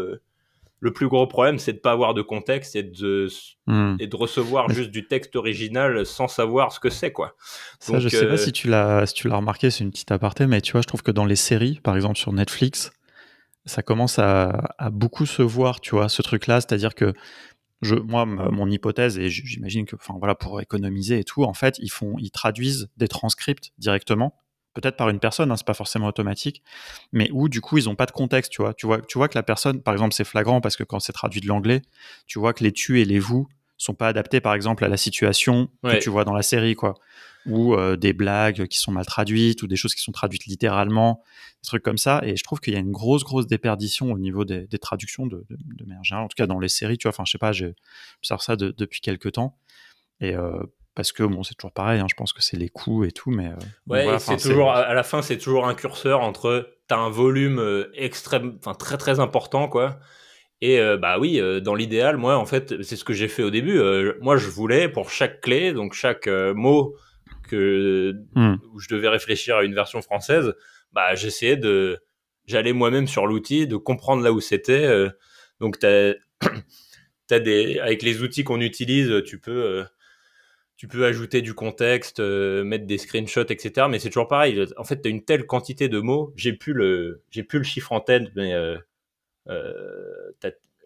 le 0.85 0.93
plus 0.93 1.09
gros 1.09 1.27
problème, 1.27 1.59
c'est 1.59 1.73
de 1.73 1.79
pas 1.79 1.93
avoir 1.93 2.13
de 2.13 2.21
contexte 2.21 2.77
et 2.77 2.83
de, 2.83 3.29
hmm. 3.67 3.97
et 4.01 4.07
de 4.07 4.17
recevoir 4.17 4.69
juste 4.69 4.91
du 4.91 5.09
texte 5.09 5.35
original 5.35 6.05
sans 6.05 6.29
savoir 6.29 6.73
ce 6.73 6.79
que 6.79 6.91
c'est, 6.91 7.11
quoi. 7.11 7.35
Ça, 7.81 7.99
je 7.99 8.09
sais 8.11 8.29
pas 8.29 8.37
si 8.37 8.53
tu 8.53 8.69
l'as, 8.69 9.07
si 9.07 9.15
tu 9.15 9.29
l'as 9.29 9.37
remarqué, 9.37 9.71
c'est 9.71 9.83
une 9.83 9.91
petite 9.91 10.13
aparté, 10.13 10.47
mais 10.47 10.61
tu 10.61 10.73
vois, 10.73 10.83
je 10.83 10.87
trouve 10.87 11.03
que 11.03 11.11
dans 11.11 11.25
les 11.25 11.37
séries, 11.37 11.81
par 11.83 11.97
exemple 11.97 12.19
sur 12.19 12.35
Netflix, 12.35 12.93
ça 13.65 13.81
commence 13.81 14.19
à, 14.19 14.77
beaucoup 14.93 15.25
se 15.25 15.41
voir, 15.41 15.81
tu 15.81 15.93
vois, 15.93 16.11
ce 16.11 16.21
truc-là, 16.21 16.61
c'est-à-dire 16.61 16.95
que 16.95 17.15
je, 17.81 17.95
moi, 17.95 18.27
mon 18.27 18.71
hypothèse, 18.71 19.19
et 19.19 19.31
j'imagine 19.31 19.87
que, 19.87 19.97
enfin 19.97 20.17
voilà, 20.19 20.35
pour 20.35 20.61
économiser 20.61 21.19
et 21.19 21.25
tout, 21.25 21.45
en 21.45 21.55
fait, 21.55 21.79
ils 21.79 21.91
font, 21.91 22.17
ils 22.19 22.31
traduisent 22.31 22.91
des 22.99 23.09
transcripts 23.09 23.73
directement, 23.79 24.37
peut-être 24.75 24.97
par 24.97 25.09
une 25.09 25.21
personne, 25.21 25.51
hein, 25.51 25.57
c'est 25.57 25.67
pas 25.67 25.75
forcément 25.75 26.07
automatique, 26.07 26.63
mais 27.13 27.31
où 27.33 27.49
du 27.49 27.61
coup 27.61 27.79
ils 27.79 27.89
ont 27.89 27.97
pas 27.97 28.07
de 28.07 28.13
contexte, 28.13 28.53
tu 28.53 28.63
vois. 28.63 28.75
Tu 28.75 28.87
vois, 28.87 29.01
tu 29.01 29.19
vois 29.19 29.29
que 29.29 29.39
la 29.39 29.43
personne, 29.43 29.81
par 29.81 29.95
exemple, 29.95 30.15
c'est 30.15 30.25
flagrant 30.25 30.61
parce 30.61 30.77
que 30.77 30.85
quand 30.85 31.01
c'est 31.01 31.13
traduit 31.13 31.41
de 31.41 31.47
l'anglais, 31.47 31.83
tu 32.27 32.39
vois 32.39 32.53
que 32.53 32.63
les 32.65 32.73
tu 32.73 33.01
et 33.01 33.05
les 33.05 33.19
vous 33.19 33.49
sont 33.77 33.95
pas 33.95 34.09
adaptés, 34.09 34.41
par 34.41 34.55
exemple, 34.55 34.85
à 34.85 34.89
la 34.89 34.97
situation 34.97 35.69
que 35.83 35.99
tu 35.99 36.11
vois 36.11 36.25
dans 36.25 36.35
la 36.35 36.43
série, 36.43 36.75
quoi 36.75 36.95
ou 37.47 37.75
euh, 37.75 37.97
des 37.97 38.13
blagues 38.13 38.67
qui 38.67 38.79
sont 38.79 38.93
mal 38.93 39.05
traduites 39.05 39.63
ou 39.63 39.67
des 39.67 39.77
choses 39.77 39.95
qui 39.95 40.03
sont 40.03 40.13
traduites 40.13 40.47
littéralement, 40.47 41.23
des 41.63 41.67
trucs 41.67 41.83
comme 41.83 41.99
ça. 41.99 42.21
Et 42.25 42.37
je 42.37 42.45
trouve 42.45 42.61
qu'il 42.61 42.73
y 42.73 42.77
a 42.77 42.81
une 42.81 42.93
grosse, 42.93 43.25
grosse 43.25 43.47
déperdition 43.47 44.13
au 44.13 44.19
niveau 44.19 44.45
des, 44.45 44.67
traductions 44.79 45.27
de, 45.27 45.47
de, 45.51 45.85
manière 45.85 46.05
générale, 46.05 46.25
en 46.25 46.29
tout 46.29 46.37
cas 46.37 46.47
dans 46.47 46.59
les 46.59 46.69
séries, 46.69 46.99
tu 46.99 47.05
vois. 47.05 47.11
Enfin, 47.11 47.25
je 47.27 47.33
sais 47.33 47.39
pas, 47.39 47.53
j'observe 47.53 48.41
ça 48.41 48.57
depuis 48.57 49.01
quelques 49.01 49.33
temps. 49.33 49.59
Et 50.21 50.35
euh, 50.35 50.63
parce 50.95 51.13
que 51.13 51.23
bon, 51.23 51.43
c'est 51.43 51.55
toujours 51.55 51.73
pareil, 51.73 52.01
hein, 52.01 52.07
je 52.09 52.15
pense 52.15 52.33
que 52.33 52.43
c'est 52.43 52.57
les 52.57 52.69
coûts 52.69 53.05
et 53.05 53.13
tout, 53.13 53.31
mais. 53.31 53.49
Euh, 53.49 53.57
ouais, 53.87 54.19
c'est 54.19 54.37
toujours, 54.37 54.73
à 54.73 54.95
la 54.95 55.03
fin, 55.03 55.23
c'est 55.23 55.39
toujours 55.39 55.67
un 55.67 55.75
curseur 55.75 56.21
entre 56.21 56.71
tu 56.89 56.95
as 56.95 56.99
un 56.99 57.11
volume 57.11 57.87
extrême, 57.95 58.57
enfin 58.59 58.75
très, 58.75 58.97
très 58.97 59.21
important, 59.21 59.69
quoi. 59.69 59.99
Et 60.61 60.79
bah 61.01 61.19
oui, 61.19 61.41
dans 61.63 61.75
l'idéal, 61.75 62.17
moi, 62.17 62.39
en 62.39 62.47
fait, 62.47 62.83
c'est 62.83 62.97
ce 62.97 63.05
que 63.05 63.13
j'ai 63.13 63.29
fait 63.29 63.43
au 63.43 63.51
début. 63.51 63.81
moi, 64.21 64.37
je 64.37 64.49
voulais 64.49 64.89
pour 64.89 65.11
chaque 65.11 65.41
clé, 65.41 65.73
donc 65.73 65.93
chaque 65.95 66.27
mot 66.27 66.97
que 67.49 68.15
hmm. 68.35 68.57
où 68.73 68.81
je 68.81 68.89
devais 68.89 69.09
réfléchir 69.09 69.57
à 69.57 69.65
une 69.65 69.75
version 69.75 70.03
française, 70.03 70.55
bah 70.93 71.15
j'essayais 71.15 71.57
de 71.57 71.99
j'allais 72.47 72.73
moi-même 72.73 73.07
sur 73.07 73.27
l'outil, 73.27 73.67
de 73.67 73.77
comprendre 73.77 74.23
là 74.23 74.33
où 74.33 74.41
c'était. 74.41 74.85
Euh, 74.85 75.11
donc 75.61 75.79
t'as 75.79 76.15
as 77.31 77.41
des 77.41 77.79
avec 77.79 78.03
les 78.03 78.23
outils 78.23 78.45
qu'on 78.45 78.61
utilise, 78.61 79.23
tu 79.25 79.39
peux 79.39 79.51
euh, 79.51 79.85
tu 80.77 80.89
peux 80.89 81.05
ajouter 81.07 81.41
du 81.43 81.55
contexte, 81.55 82.21
euh, 82.21 82.65
mettre 82.65 82.87
des 82.87 82.99
screenshots, 82.99 83.47
etc. 83.49 83.87
Mais 83.89 83.99
c'est 83.99 84.09
toujours 84.09 84.29
pareil. 84.29 84.65
En 84.77 84.85
fait, 84.85 85.01
tu 85.01 85.09
une 85.09 85.25
telle 85.25 85.47
quantité 85.47 85.89
de 85.89 86.01
mots. 86.01 86.33
J'ai 86.37 86.53
plus 86.53 86.73
le, 86.73 87.23
j'ai 87.31 87.43
plus 87.43 87.59
le 87.59 87.65
chiffre 87.65 87.93
en 87.93 88.01
tête, 88.01 88.31
mais 88.35 88.53
euh, 88.55 88.77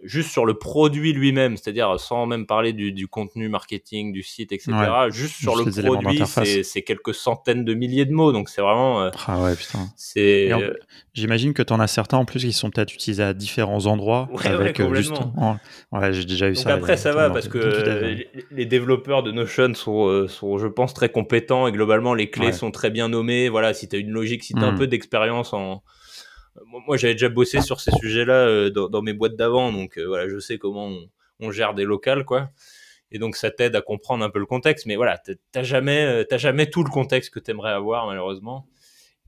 juste 0.03 0.31
sur 0.31 0.45
le 0.45 0.55
produit 0.55 1.13
lui-même, 1.13 1.57
c'est-à-dire 1.57 1.99
sans 1.99 2.27
même 2.27 2.47
parler 2.47 2.73
du, 2.73 3.09
contenu 3.09 3.49
marketing, 3.49 4.13
du 4.13 4.23
site, 4.23 4.53
etc. 4.53 4.73
juste 5.11 5.37
sur 5.37 5.57
le 5.57 5.65
produit, 5.65 6.23
c'est 6.65 6.83
quelques 6.83 7.15
centaines 7.15 7.65
de 7.65 7.75
milliers 7.75 8.05
de 8.05 8.13
mots, 8.13 8.33
donc 8.33 8.49
c'est 8.49 8.61
vraiment. 8.61 9.03
Euh, 9.03 9.11
ah 9.27 9.43
ouais, 9.43 9.55
putain. 9.55 9.89
C'est. 9.97 10.51
J'imagine 11.15 11.53
que 11.53 11.63
tu 11.63 11.73
en 11.73 11.81
as 11.81 11.89
certains 11.89 12.19
en 12.19 12.25
plus 12.25 12.41
qui 12.41 12.53
sont 12.53 12.71
peut-être 12.71 12.95
utilisés 12.95 13.23
à 13.23 13.35
différents 13.35 13.87
endroits. 13.87 14.29
Ouais, 14.33 14.47
avec 14.47 14.81
euh, 14.81 14.95
juste... 14.95 15.21
ouais, 15.93 16.13
j'ai 16.13 16.25
déjà 16.25 16.49
eu 16.49 16.55
donc 16.55 16.63
ça. 16.63 16.75
Après, 16.75 16.97
ça 16.97 17.13
va 17.13 17.31
parce 17.31 17.49
que 17.49 18.17
les 18.51 18.67
développeurs 18.67 19.23
de 19.23 19.33
Notion 19.33 19.75
sont, 19.75 20.07
euh, 20.07 20.29
sont, 20.29 20.59
je 20.59 20.67
pense, 20.67 20.95
très 20.95 21.09
compétents 21.09 21.67
et 21.67 21.73
globalement 21.73 22.15
les 22.15 22.31
clés 22.31 22.53
sont 22.53 22.71
très 22.71 22.91
bien 22.91 23.09
nommées. 23.09 23.49
Voilà, 23.49 23.75
si 23.75 23.89
tu 23.89 23.97
as 23.97 23.99
une 23.99 24.11
logique, 24.11 24.45
si 24.45 24.55
tu 24.55 24.61
as 24.61 24.67
un 24.67 24.73
hmm. 24.73 24.79
peu 24.79 24.87
d'expérience 24.87 25.53
en 25.53 25.83
moi, 26.67 26.97
j'avais 26.97 27.15
déjà 27.15 27.29
bossé 27.29 27.61
sur 27.61 27.81
ces 27.81 27.91
sujets-là 27.93 28.47
euh, 28.47 28.71
dans, 28.71 29.03
mes 29.03 29.13
boîtes 29.13 29.37
d'avant, 29.37 29.73
donc 29.73 29.99
euh, 29.99 30.05
voilà, 30.07 30.29
je 30.29 30.39
sais 30.39 30.59
comment 30.59 30.91
on, 31.41 31.51
gère 31.51 31.75
des 31.75 31.85
locales, 31.85 32.25
quoi. 32.25 32.51
Et 33.11 33.19
donc 33.19 33.37
ça 33.37 33.51
t'aide 33.51 33.75
à 33.75 33.81
comprendre 33.81 34.25
un 34.25 34.31
peu 34.31 34.39
le 34.39 34.47
contexte, 34.47 34.85
mais 34.87 34.97
voilà, 34.97 35.19
t'as 35.53 35.63
jamais, 35.63 36.05
euh, 36.05 36.25
t'as 36.29 36.37
jamais 36.37 36.69
tout 36.69 36.85
le 36.85 36.91
contexte 36.91 37.33
que 37.33 37.39
t'aimerais 37.39 37.73
avoir 37.73 38.07
malheureusement. 38.07 38.69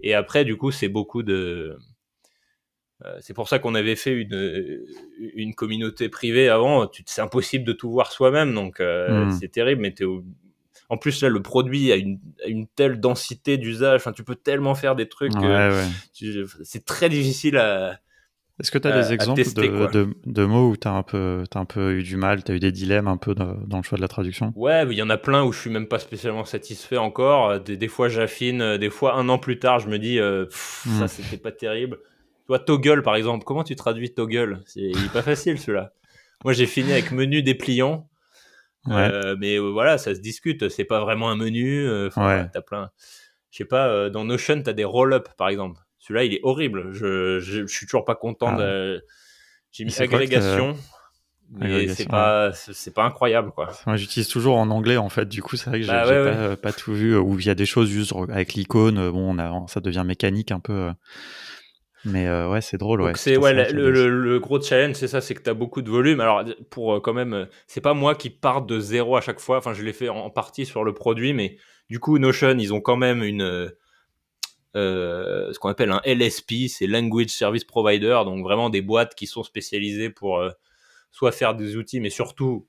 Et 0.00 0.14
après, 0.14 0.44
du 0.44 0.56
coup, 0.56 0.70
c'est 0.70 0.88
beaucoup 0.88 1.22
de, 1.22 1.78
c'est 3.20 3.32
pour 3.32 3.48
ça 3.48 3.58
qu'on 3.58 3.74
avait 3.74 3.96
fait 3.96 4.12
une, 4.12 4.84
une 5.34 5.54
communauté 5.54 6.10
privée 6.10 6.48
avant. 6.50 6.90
C'est 7.06 7.22
impossible 7.22 7.64
de 7.64 7.72
tout 7.72 7.90
voir 7.90 8.12
soi-même, 8.12 8.54
donc 8.54 8.80
hmm. 8.80 9.30
c'est 9.30 9.48
terrible, 9.48 9.80
mais 9.82 9.92
t'es 9.92 10.04
en 10.90 10.96
plus, 10.96 11.22
là, 11.22 11.28
le 11.28 11.40
produit 11.40 11.92
a 11.92 11.96
une, 11.96 12.18
une 12.46 12.66
telle 12.66 12.98
densité 12.98 13.56
d'usage. 13.56 14.00
Enfin, 14.00 14.12
tu 14.12 14.24
peux 14.24 14.34
tellement 14.34 14.74
faire 14.74 14.96
des 14.96 15.08
trucs. 15.08 15.32
c'est 16.64 16.84
très 16.84 17.08
difficile 17.08 17.56
à. 17.56 18.00
Est-ce 18.58 18.70
que 18.70 18.76
tu 18.76 18.88
as 18.88 19.02
des 19.02 19.14
exemples 19.14 19.40
de, 19.40 20.14
de, 20.26 20.44
mots 20.44 20.68
où 20.68 20.76
tu 20.76 20.86
as, 20.86 20.90
un 20.90 21.02
peu, 21.02 21.44
as 21.54 21.58
un 21.58 21.64
peu 21.64 21.94
eu 21.94 22.02
du 22.02 22.18
mal, 22.18 22.44
tu 22.44 22.52
as 22.52 22.54
eu 22.56 22.60
des 22.60 22.72
dilemmes 22.72 23.08
un 23.08 23.16
peu 23.16 23.34
dans, 23.34 23.76
le 23.78 23.82
choix 23.82 23.96
de 23.96 24.02
la 24.02 24.08
traduction? 24.08 24.52
Ouais, 24.54 24.84
il 24.90 24.98
y 24.98 25.02
en 25.02 25.08
a 25.08 25.16
plein 25.16 25.44
où 25.44 25.52
je 25.52 25.60
suis 25.60 25.70
même 25.70 25.86
pas 25.86 25.98
spécialement 25.98 26.44
satisfait 26.44 26.98
encore. 26.98 27.58
Des, 27.60 27.78
des 27.78 27.88
fois, 27.88 28.08
j'affine. 28.08 28.76
Des 28.76 28.90
fois, 28.90 29.14
un 29.14 29.30
an 29.30 29.38
plus 29.38 29.60
tard, 29.60 29.78
je 29.78 29.88
me 29.88 29.98
dis, 29.98 30.18
euh, 30.18 30.44
ça, 30.50 31.04
hmm. 31.04 31.08
c'était 31.08 31.38
pas 31.38 31.52
terrible. 31.52 32.00
Toi, 32.48 32.58
toggle, 32.58 33.02
par 33.02 33.14
exemple, 33.14 33.44
comment 33.44 33.64
tu 33.64 33.76
traduis 33.76 34.12
toggle? 34.12 34.60
C'est 34.66 34.90
pas 35.12 35.22
facile, 35.22 35.58
celui-là. 35.58 35.92
Moi, 36.44 36.52
j'ai 36.52 36.66
fini 36.66 36.90
avec 36.90 37.12
menu 37.12 37.42
dépliant. 37.42 38.09
Euh, 38.88 39.36
mais 39.38 39.56
euh, 39.56 39.70
voilà, 39.70 39.98
ça 39.98 40.14
se 40.14 40.20
discute. 40.20 40.68
C'est 40.68 40.84
pas 40.84 41.00
vraiment 41.00 41.30
un 41.30 41.36
menu. 41.36 41.86
Euh, 41.86 42.08
t'as 42.14 42.62
plein. 42.62 42.90
Je 43.50 43.58
sais 43.58 43.64
pas. 43.64 44.10
dans 44.10 44.24
Notion, 44.24 44.62
t'as 44.62 44.72
des 44.72 44.84
roll-up 44.84 45.28
par 45.36 45.48
exemple. 45.48 45.80
Celui-là, 45.98 46.24
il 46.24 46.34
est 46.34 46.40
horrible. 46.42 46.92
Je, 46.92 47.40
je, 47.40 47.66
suis 47.66 47.86
toujours 47.86 48.04
pas 48.04 48.14
content. 48.14 48.54
Ah 48.54 48.58
de... 48.58 49.04
J'ai 49.70 49.84
mis 49.84 49.94
agrégation. 50.00 50.76
Mais 51.52 51.88
c'est 51.88 52.08
pas, 52.08 52.52
c'est 52.52 52.94
pas 52.94 53.04
incroyable, 53.04 53.50
quoi. 53.50 53.72
Moi, 53.86 53.96
j'utilise 53.96 54.28
toujours 54.28 54.56
en 54.56 54.70
anglais, 54.70 54.96
en 54.96 55.08
fait. 55.08 55.26
Du 55.26 55.42
coup, 55.42 55.56
c'est 55.56 55.68
vrai 55.68 55.80
que 55.80 55.84
j'ai 55.84 55.92
bah 55.92 56.04
pas, 56.04 56.56
pas, 56.56 56.72
tout 56.72 56.94
vu. 56.94 57.16
Où 57.16 57.38
il 57.40 57.46
y 57.46 57.50
a 57.50 57.56
des 57.56 57.66
choses 57.66 57.90
juste 57.90 58.14
avec 58.28 58.54
l'icône. 58.54 59.10
Bon, 59.10 59.34
on 59.34 59.38
a, 59.38 59.66
ça 59.66 59.80
devient 59.80 60.04
mécanique 60.06 60.52
un 60.52 60.60
peu. 60.60 60.90
Mais 62.04 62.26
euh, 62.26 62.48
ouais, 62.48 62.60
c'est 62.60 62.78
drôle. 62.78 63.02
Ouais. 63.02 63.12
C'est 63.14 63.36
ouais, 63.36 63.72
le, 63.72 63.90
le, 63.90 64.40
gros 64.40 64.60
challenge, 64.60 64.96
c'est 64.96 65.08
ça, 65.08 65.20
c'est 65.20 65.34
que 65.34 65.42
tu 65.42 65.50
as 65.50 65.54
beaucoup 65.54 65.82
de 65.82 65.90
volume. 65.90 66.20
Alors, 66.20 66.44
pour 66.70 66.94
euh, 66.94 67.00
quand 67.00 67.12
même, 67.12 67.34
euh, 67.34 67.44
c'est 67.66 67.82
pas 67.82 67.94
moi 67.94 68.14
qui 68.14 68.30
parte 68.30 68.66
de 68.66 68.80
zéro 68.80 69.16
à 69.16 69.20
chaque 69.20 69.40
fois. 69.40 69.58
Enfin, 69.58 69.74
je 69.74 69.82
l'ai 69.82 69.92
fait 69.92 70.08
en, 70.08 70.30
partie 70.30 70.64
sur 70.64 70.82
le 70.82 70.94
produit, 70.94 71.34
mais 71.34 71.58
du 71.90 71.98
coup, 71.98 72.18
Notion, 72.18 72.56
ils 72.58 72.72
ont 72.72 72.80
quand 72.80 72.96
même 72.96 73.22
une. 73.22 73.70
ce 74.74 75.58
qu'on 75.58 75.68
appelle 75.68 75.92
un 75.92 76.00
LSP, 76.04 76.68
c'est 76.68 76.86
Language 76.86 77.28
Service 77.28 77.64
Provider, 77.64 78.20
donc 78.24 78.42
vraiment 78.42 78.70
des 78.70 78.82
boîtes 78.82 79.14
qui 79.14 79.26
sont 79.26 79.42
spécialisées 79.42 80.08
pour 80.08 80.42
soit 81.10 81.32
faire 81.32 81.54
des 81.54 81.76
outils, 81.76 82.00
mais 82.00 82.10
surtout, 82.10 82.66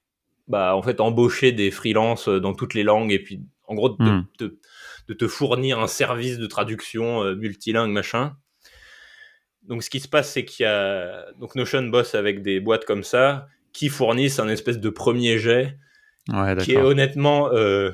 bah, 0.47 0.75
en 0.75 0.81
fait, 0.81 0.99
embaucher 0.99 1.53
des 1.53 1.71
freelances 1.71 2.27
dans 2.27 2.53
toutes 2.53 2.73
les 2.73 2.83
langues 2.83 3.13
et 3.13 3.19
puis, 3.19 3.41
en 3.67 3.75
gros, 3.75 3.89
de, 3.89 4.03
hmm. 4.03 4.25
de 4.39 5.13
te 5.13 5.27
fournir 5.27 5.79
un 5.79 5.87
service 5.87 6.37
de 6.37 6.47
traduction 6.47 7.23
multilingue, 7.35 7.91
machin 7.91 8.35
donc, 9.63 9.83
ce 9.83 9.89
qui 9.89 9.99
se 9.99 10.07
passe, 10.07 10.31
c'est 10.31 10.45
qu'il 10.45 10.63
y 10.63 10.67
a. 10.67 11.31
Donc, 11.39 11.55
Notion 11.55 11.83
bosse 11.83 12.15
avec 12.15 12.41
des 12.41 12.59
boîtes 12.59 12.85
comme 12.85 13.03
ça 13.03 13.47
qui 13.73 13.89
fournissent 13.89 14.39
un 14.39 14.49
espèce 14.49 14.79
de 14.79 14.89
premier 14.89 15.37
jet 15.37 15.77
qui 16.59 16.73
est 16.73 16.81
honnêtement. 16.81 17.51
Euh... 17.53 17.91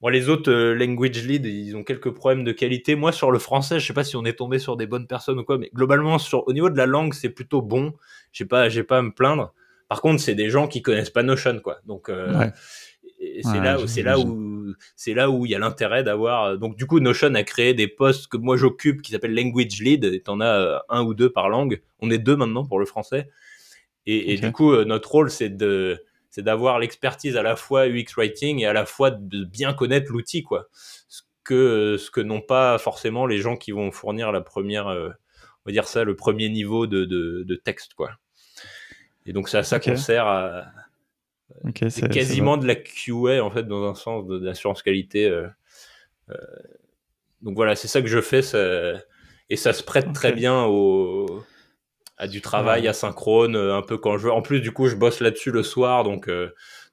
Bon, 0.00 0.08
les 0.08 0.28
autres 0.28 0.52
euh, 0.52 0.74
language 0.74 1.24
lead, 1.24 1.46
ils 1.46 1.74
ont 1.76 1.82
quelques 1.82 2.10
problèmes 2.10 2.44
de 2.44 2.52
qualité. 2.52 2.94
Moi, 2.94 3.10
sur 3.10 3.30
le 3.30 3.38
français, 3.38 3.80
je 3.80 3.86
sais 3.86 3.94
pas 3.94 4.04
si 4.04 4.16
on 4.16 4.24
est 4.26 4.34
tombé 4.34 4.58
sur 4.58 4.76
des 4.76 4.86
bonnes 4.86 5.06
personnes 5.06 5.38
ou 5.38 5.44
quoi, 5.44 5.56
mais 5.56 5.70
globalement, 5.72 6.18
sur, 6.18 6.46
au 6.46 6.52
niveau 6.52 6.68
de 6.68 6.76
la 6.76 6.84
langue, 6.84 7.14
c'est 7.14 7.30
plutôt 7.30 7.62
bon. 7.62 7.94
J'ai 8.30 8.44
pas, 8.44 8.68
j'ai 8.68 8.82
pas 8.82 8.98
à 8.98 9.02
me 9.02 9.12
plaindre. 9.12 9.54
Par 9.88 10.02
contre, 10.02 10.20
c'est 10.20 10.34
des 10.34 10.50
gens 10.50 10.68
qui 10.68 10.82
connaissent 10.82 11.08
pas 11.08 11.22
Notion, 11.22 11.58
quoi. 11.60 11.78
Donc, 11.86 12.10
euh, 12.10 12.50
c'est 13.42 13.60
là, 13.60 13.78
c'est 13.86 14.02
là 14.02 14.18
où, 14.18 14.74
c'est 14.96 15.14
là 15.14 15.30
où 15.30 15.46
il 15.46 15.52
y 15.52 15.54
a 15.54 15.58
l'intérêt 15.58 16.02
d'avoir. 16.02 16.58
Donc, 16.58 16.76
du 16.76 16.86
coup, 16.86 17.00
Notion 17.00 17.34
a 17.34 17.42
créé 17.42 17.74
des 17.74 17.88
postes 17.88 18.28
que 18.28 18.36
moi 18.36 18.56
j'occupe 18.56 19.02
qui 19.02 19.12
s'appellent 19.12 19.34
language 19.34 19.80
lead. 19.80 20.04
Et 20.04 20.20
t'en 20.20 20.40
as 20.40 20.46
euh, 20.46 20.78
un 20.88 21.02
ou 21.02 21.14
deux 21.14 21.30
par 21.30 21.48
langue. 21.48 21.82
On 22.00 22.10
est 22.10 22.18
deux 22.18 22.36
maintenant 22.36 22.64
pour 22.64 22.78
le 22.78 22.86
français. 22.86 23.28
Et, 24.06 24.36
du 24.36 24.52
coup, 24.52 24.72
euh, 24.72 24.84
notre 24.84 25.10
rôle, 25.10 25.30
c'est 25.30 25.48
de, 25.48 26.04
c'est 26.30 26.42
d'avoir 26.42 26.78
l'expertise 26.78 27.36
à 27.36 27.42
la 27.42 27.56
fois 27.56 27.88
UX 27.88 28.16
writing 28.16 28.60
et 28.60 28.66
à 28.66 28.74
la 28.74 28.84
fois 28.84 29.10
de 29.10 29.44
bien 29.44 29.72
connaître 29.72 30.12
l'outil, 30.12 30.42
quoi. 30.42 30.68
Ce 31.08 31.22
que, 31.42 31.96
ce 31.98 32.10
que 32.10 32.20
n'ont 32.20 32.42
pas 32.42 32.76
forcément 32.78 33.26
les 33.26 33.38
gens 33.38 33.56
qui 33.56 33.72
vont 33.72 33.90
fournir 33.92 34.30
la 34.30 34.42
première, 34.42 34.88
euh, 34.88 35.08
on 35.08 35.70
va 35.70 35.72
dire 35.72 35.88
ça, 35.88 36.04
le 36.04 36.16
premier 36.16 36.50
niveau 36.50 36.86
de, 36.86 37.04
de, 37.04 37.54
texte, 37.54 37.94
quoi. 37.94 38.10
Et 39.24 39.32
donc, 39.32 39.48
c'est 39.48 39.56
à 39.56 39.62
ça 39.62 39.80
qu'on 39.80 39.96
sert 39.96 40.26
à, 40.26 40.64
c'est 41.88 42.08
quasiment 42.10 42.56
de 42.56 42.66
la 42.66 42.74
QA 42.74 43.42
en 43.42 43.50
fait 43.50 43.64
dans 43.64 43.88
un 43.88 43.94
sens 43.94 44.26
de, 44.26 44.44
l'assurance 44.44 44.82
qualité. 44.82 45.26
Euh, 45.28 45.46
euh, 46.30 46.36
donc 47.42 47.56
voilà, 47.56 47.76
c'est 47.76 47.88
ça 47.88 48.00
que 48.00 48.08
je 48.08 48.20
fais 48.20 48.40
et 49.50 49.56
ça 49.56 49.72
se 49.72 49.82
prête 49.82 50.12
très 50.12 50.32
bien 50.32 50.64
au, 50.64 51.42
à 52.16 52.26
du 52.26 52.40
travail 52.40 52.88
asynchrone, 52.88 53.56
un 53.56 53.82
peu 53.82 53.98
quand 53.98 54.16
je 54.16 54.24
veux. 54.24 54.32
En 54.32 54.40
plus, 54.40 54.60
du 54.60 54.72
coup, 54.72 54.88
je 54.88 54.96
bosse 54.96 55.20
là-dessus 55.20 55.50
le 55.50 55.62
soir, 55.62 56.04
donc 56.04 56.28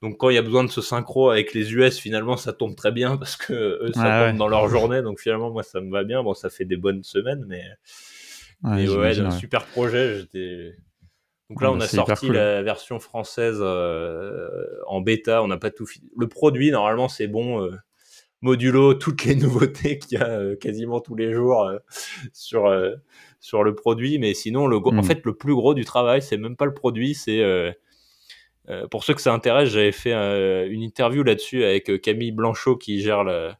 Donc 0.01 0.17
quand 0.17 0.29
il 0.29 0.35
y 0.35 0.39
a 0.39 0.41
besoin 0.41 0.63
de 0.63 0.69
ce 0.69 0.81
synchro 0.81 1.29
avec 1.29 1.53
les 1.53 1.73
US, 1.73 1.97
finalement, 1.99 2.35
ça 2.35 2.53
tombe 2.53 2.75
très 2.75 2.91
bien 2.91 3.17
parce 3.17 3.37
que 3.37 3.53
eux, 3.53 3.91
ça 3.93 4.27
tombe 4.27 4.37
dans 4.37 4.47
leur 4.47 4.67
journée. 4.67 5.01
Donc 5.01 5.19
finalement, 5.19 5.51
moi, 5.51 5.63
ça 5.63 5.79
me 5.79 5.91
va 5.91 6.03
bien. 6.03 6.23
Bon, 6.23 6.33
ça 6.33 6.49
fait 6.49 6.65
des 6.65 6.77
bonnes 6.77 7.03
semaines, 7.03 7.45
mais, 7.47 7.63
ouais, 8.63 8.89
ouais, 8.89 9.19
un 9.19 9.31
super 9.31 9.65
projet. 9.65 10.19
J'étais. 10.19 10.75
Donc 11.51 11.61
là, 11.61 11.69
on 11.73 11.75
bah, 11.75 11.83
a 11.83 11.87
sorti 11.89 12.29
la 12.29 12.63
version 12.63 12.97
française 12.99 13.57
euh, 13.59 14.47
en 14.87 15.01
bêta. 15.01 15.43
On 15.43 15.49
n'a 15.49 15.57
pas 15.57 15.69
tout 15.69 15.85
fini. 15.85 16.09
Le 16.17 16.27
produit, 16.29 16.71
normalement, 16.71 17.09
c'est 17.09 17.27
bon. 17.27 17.61
Euh, 17.61 17.71
modulo 18.39 18.93
toutes 18.93 19.25
les 19.25 19.35
nouveautés 19.35 19.99
qu'il 19.99 20.17
y 20.17 20.21
a 20.21 20.29
euh, 20.29 20.55
quasiment 20.55 21.01
tous 21.01 21.13
les 21.13 21.33
jours 21.33 21.69
sur 22.31 22.73
sur 23.41 23.63
le 23.63 23.75
produit. 23.75 24.17
Mais 24.17 24.33
sinon, 24.33 24.65
le 24.65 24.77
en 24.77 24.93
hmm. 24.93 25.03
fait, 25.03 25.25
le 25.25 25.35
plus 25.35 25.53
gros 25.53 25.73
du 25.73 25.83
travail, 25.83 26.21
c'est 26.21 26.37
même 26.37 26.55
pas 26.55 26.65
le 26.65 26.73
produit, 26.73 27.15
c'est 27.15 27.43
pour 28.89 29.03
ceux 29.03 29.13
que 29.13 29.21
ça 29.21 29.33
intéresse, 29.33 29.69
j'avais 29.69 29.91
fait 29.91 30.13
une 30.13 30.81
interview 30.81 31.23
là-dessus 31.23 31.65
avec 31.65 32.01
Camille 32.01 32.31
Blanchot 32.31 32.77
qui 32.77 33.01
gère 33.01 33.25
la, 33.25 33.57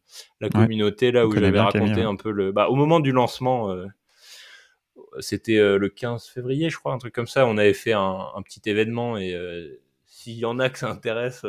communauté 0.49 1.11
là 1.11 1.27
où 1.27 1.35
j'avais 1.35 1.59
raconté 1.59 2.03
un 2.03 2.15
peu 2.15 2.31
le. 2.31 2.53
Bah, 2.53 2.69
au 2.69 2.75
moment 2.75 3.01
du 3.01 3.11
lancement, 3.11 3.75
c'était 5.19 5.57
le 5.57 5.89
15 5.89 6.27
février, 6.27 6.69
je 6.69 6.77
crois, 6.77 6.93
un 6.93 6.97
truc 6.97 7.13
comme 7.13 7.27
ça. 7.27 7.45
On 7.45 7.57
avait 7.57 7.73
fait 7.73 7.93
un, 7.93 8.41
petit 8.43 8.61
événement 8.69 9.17
et 9.17 9.35
s'il 10.05 10.37
y 10.37 10.45
en 10.45 10.59
a 10.59 10.69
que 10.69 10.79
ça 10.79 10.89
intéresse, 10.89 11.45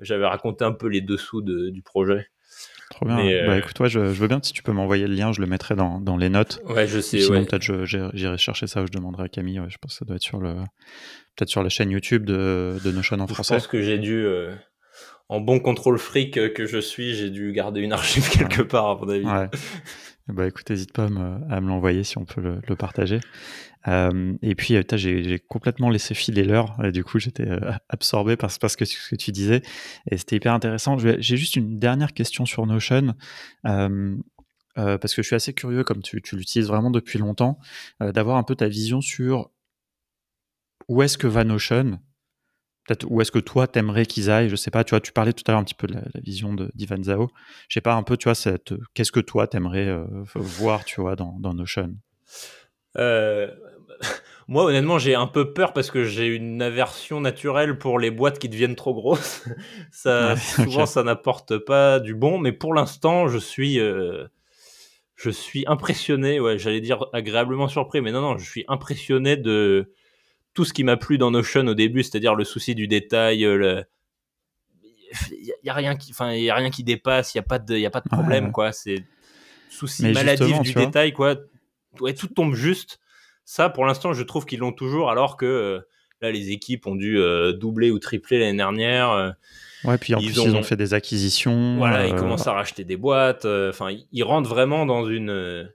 j'avais 0.00 0.26
raconté 0.26 0.64
un 0.64 0.72
peu 0.72 0.88
les 0.88 1.00
dessous 1.00 1.42
du 1.42 1.82
projet. 1.82 2.28
Trop 2.90 3.04
bien. 3.06 3.46
bah, 3.46 3.58
écoute, 3.58 3.74
toi, 3.74 3.86
je, 3.88 4.00
veux 4.00 4.28
bien 4.28 4.40
si 4.42 4.52
tu 4.52 4.62
peux 4.62 4.72
m'envoyer 4.72 5.06
le 5.06 5.14
lien, 5.14 5.32
je 5.32 5.40
le 5.40 5.46
mettrai 5.46 5.76
dans, 5.76 6.16
les 6.16 6.28
notes. 6.28 6.60
Ouais, 6.64 6.86
je 6.86 7.00
sais. 7.00 7.20
Sinon, 7.20 7.44
peut-être 7.44 7.84
j'irai 7.84 8.38
chercher 8.38 8.66
ça 8.66 8.82
ou 8.82 8.86
je 8.86 8.92
demanderai 8.92 9.24
à 9.24 9.28
Camille. 9.28 9.60
je 9.68 9.76
pense 9.78 9.92
que 9.92 9.98
ça 9.98 10.04
doit 10.04 10.16
être 10.16 10.22
sur 10.22 10.40
le, 10.40 10.54
peut-être 11.36 11.50
sur 11.50 11.62
la 11.62 11.68
chaîne 11.68 11.90
YouTube 11.90 12.24
de, 12.24 12.78
de 12.84 12.90
Notion 12.90 13.20
en 13.20 13.26
français. 13.26 13.54
Je 13.54 13.58
pense 13.60 13.66
que 13.66 13.82
j'ai 13.82 13.98
dû, 13.98 14.24
euh, 14.24 14.54
en 15.28 15.40
bon 15.40 15.60
contrôle 15.60 15.98
fric 15.98 16.52
que 16.54 16.66
je 16.66 16.78
suis, 16.78 17.14
j'ai 17.14 17.30
dû 17.30 17.52
garder 17.52 17.80
une 17.80 17.92
archive 17.92 18.28
quelque 18.38 18.62
part, 18.62 18.86
à 18.86 18.96
mon 18.96 19.08
avis. 19.08 19.26
Bah 20.28 20.46
écoute, 20.46 20.68
n'hésite 20.68 20.92
pas 20.92 21.06
à 21.06 21.08
me, 21.60 21.68
l'envoyer 21.68 22.04
si 22.04 22.18
on 22.18 22.26
peut 22.26 22.60
le, 22.66 22.76
partager. 22.76 23.20
Euh, 23.86 24.34
et 24.42 24.54
puis, 24.54 24.76
euh, 24.76 24.82
j'ai 24.92 25.38
complètement 25.38 25.88
laissé 25.88 26.14
filer 26.14 26.44
l'heure. 26.44 26.76
Du 26.92 27.02
coup, 27.02 27.18
j'étais 27.18 27.48
absorbé 27.88 28.36
par, 28.36 28.50
parce 28.60 28.76
que 28.76 28.84
ce 28.84 29.08
que 29.08 29.16
tu 29.16 29.32
disais. 29.32 29.62
Et 30.10 30.18
c'était 30.18 30.36
hyper 30.36 30.52
intéressant. 30.52 30.98
J'ai 30.98 31.36
juste 31.36 31.56
une 31.56 31.78
dernière 31.78 32.12
question 32.12 32.44
sur 32.44 32.66
Notion. 32.66 33.14
parce 33.64 35.14
que 35.14 35.22
je 35.22 35.26
suis 35.26 35.36
assez 35.36 35.54
curieux, 35.54 35.82
comme 35.82 36.02
tu 36.02 36.16
l'utilises 36.16 36.68
vraiment 36.68 36.90
depuis 36.90 37.18
longtemps, 37.18 37.58
d'avoir 38.00 38.36
un 38.36 38.42
peu 38.42 38.54
ta 38.54 38.68
vision 38.68 39.00
sur 39.00 39.50
où 40.88 41.02
est-ce 41.02 41.16
que 41.16 41.26
va 41.26 41.44
Notion 41.44 41.98
Peut-être 42.88 43.04
où 43.10 43.20
est-ce 43.20 43.30
que 43.30 43.38
toi 43.38 43.66
t'aimerais 43.66 44.06
qu'ils 44.06 44.30
aillent 44.30 44.48
Je 44.48 44.56
sais 44.56 44.70
pas. 44.70 44.82
Tu 44.82 44.90
vois, 44.90 45.00
tu 45.00 45.12
parlais 45.12 45.34
tout 45.34 45.44
à 45.46 45.52
l'heure 45.52 45.60
un 45.60 45.64
petit 45.64 45.74
peu 45.74 45.86
de 45.86 45.92
la, 45.92 46.00
vision 46.22 46.56
d'Ivan 46.74 47.02
Zao. 47.02 47.28
Je 47.68 47.74
sais 47.74 47.82
pas 47.82 47.92
un 47.92 48.02
peu, 48.02 48.16
tu 48.16 48.24
vois, 48.24 48.34
cette, 48.34 48.72
qu'est-ce 48.94 49.12
que 49.12 49.20
toi 49.20 49.46
t'aimerais 49.46 49.86
euh, 49.86 50.06
voir, 50.34 50.86
tu 50.86 51.02
vois, 51.02 51.14
dans, 51.14 51.52
Notion? 51.52 51.94
Euh, 52.96 53.48
Moi, 54.48 54.64
honnêtement, 54.64 54.98
j'ai 54.98 55.14
un 55.14 55.26
peu 55.26 55.52
peur 55.52 55.74
parce 55.74 55.90
que 55.90 56.04
j'ai 56.04 56.28
une 56.28 56.62
aversion 56.62 57.20
naturelle 57.20 57.76
pour 57.76 57.98
les 57.98 58.10
boîtes 58.10 58.38
qui 58.38 58.48
deviennent 58.48 58.76
trop 58.76 58.94
grosses. 58.94 59.46
ça, 59.92 60.36
souvent, 60.36 60.86
ça 60.86 61.02
n'apporte 61.02 61.58
pas 61.58 62.00
du 62.00 62.14
bon. 62.14 62.38
Mais 62.38 62.52
pour 62.52 62.72
l'instant, 62.72 63.28
je 63.28 63.36
suis, 63.36 63.78
euh, 63.78 64.28
je 65.14 65.28
suis 65.28 65.64
impressionné. 65.66 66.40
Ouais, 66.40 66.58
j'allais 66.58 66.80
dire 66.80 67.04
agréablement 67.12 67.68
surpris, 67.68 68.00
mais 68.00 68.12
non, 68.12 68.22
non, 68.22 68.38
je 68.38 68.48
suis 68.48 68.64
impressionné 68.66 69.36
de 69.36 69.92
tout 70.58 70.64
ce 70.64 70.72
qui 70.72 70.82
m'a 70.82 70.96
plu 70.96 71.18
dans 71.18 71.30
Notion 71.30 71.64
au 71.68 71.74
début, 71.74 72.02
c'est-à-dire 72.02 72.34
le 72.34 72.42
souci 72.42 72.74
du 72.74 72.88
détail, 72.88 73.44
euh, 73.44 73.56
le... 73.56 73.84
il 75.30 75.54
y 75.62 75.70
a 75.70 75.72
rien 75.72 75.94
qui, 75.94 76.10
enfin, 76.10 76.32
il 76.32 76.42
y 76.42 76.50
a 76.50 76.56
rien 76.56 76.70
qui 76.70 76.82
dépasse, 76.82 77.32
il 77.32 77.38
y 77.38 77.40
a 77.40 77.44
pas 77.44 77.60
de, 77.60 77.76
il 77.76 77.80
y 77.80 77.86
a 77.86 77.90
pas 77.90 78.00
de 78.00 78.08
problème, 78.08 78.50
quoi. 78.50 78.72
C'est 78.72 79.04
souci 79.70 80.10
maladif 80.10 80.60
du 80.62 80.74
détail, 80.74 81.12
quoi. 81.12 81.36
Ouais, 82.00 82.12
tout 82.12 82.26
tombe 82.26 82.56
juste. 82.56 82.98
Ça, 83.44 83.68
pour 83.68 83.86
l'instant, 83.86 84.12
je 84.14 84.22
trouve 84.24 84.46
qu'ils 84.46 84.58
l'ont 84.58 84.72
toujours, 84.72 85.12
alors 85.12 85.36
que 85.36 85.46
euh, 85.46 85.78
là, 86.22 86.32
les 86.32 86.50
équipes 86.50 86.88
ont 86.88 86.96
dû 86.96 87.20
euh, 87.20 87.52
doubler 87.52 87.92
ou 87.92 88.00
tripler 88.00 88.40
l'année 88.40 88.56
dernière. 88.56 89.36
Ouais, 89.84 89.96
puis 89.96 90.16
en 90.16 90.18
ils 90.18 90.32
plus, 90.32 90.40
ont... 90.40 90.44
ils 90.46 90.56
ont 90.56 90.64
fait 90.64 90.74
des 90.74 90.92
acquisitions. 90.92 91.76
Voilà, 91.76 92.08
ils 92.08 92.16
commencent 92.16 92.48
à 92.48 92.52
racheter 92.52 92.82
des 92.82 92.96
boîtes. 92.96 93.44
Enfin, 93.44 93.96
ils 94.10 94.24
rentrent 94.24 94.50
vraiment 94.50 94.86
dans 94.86 95.06
une 95.06 95.70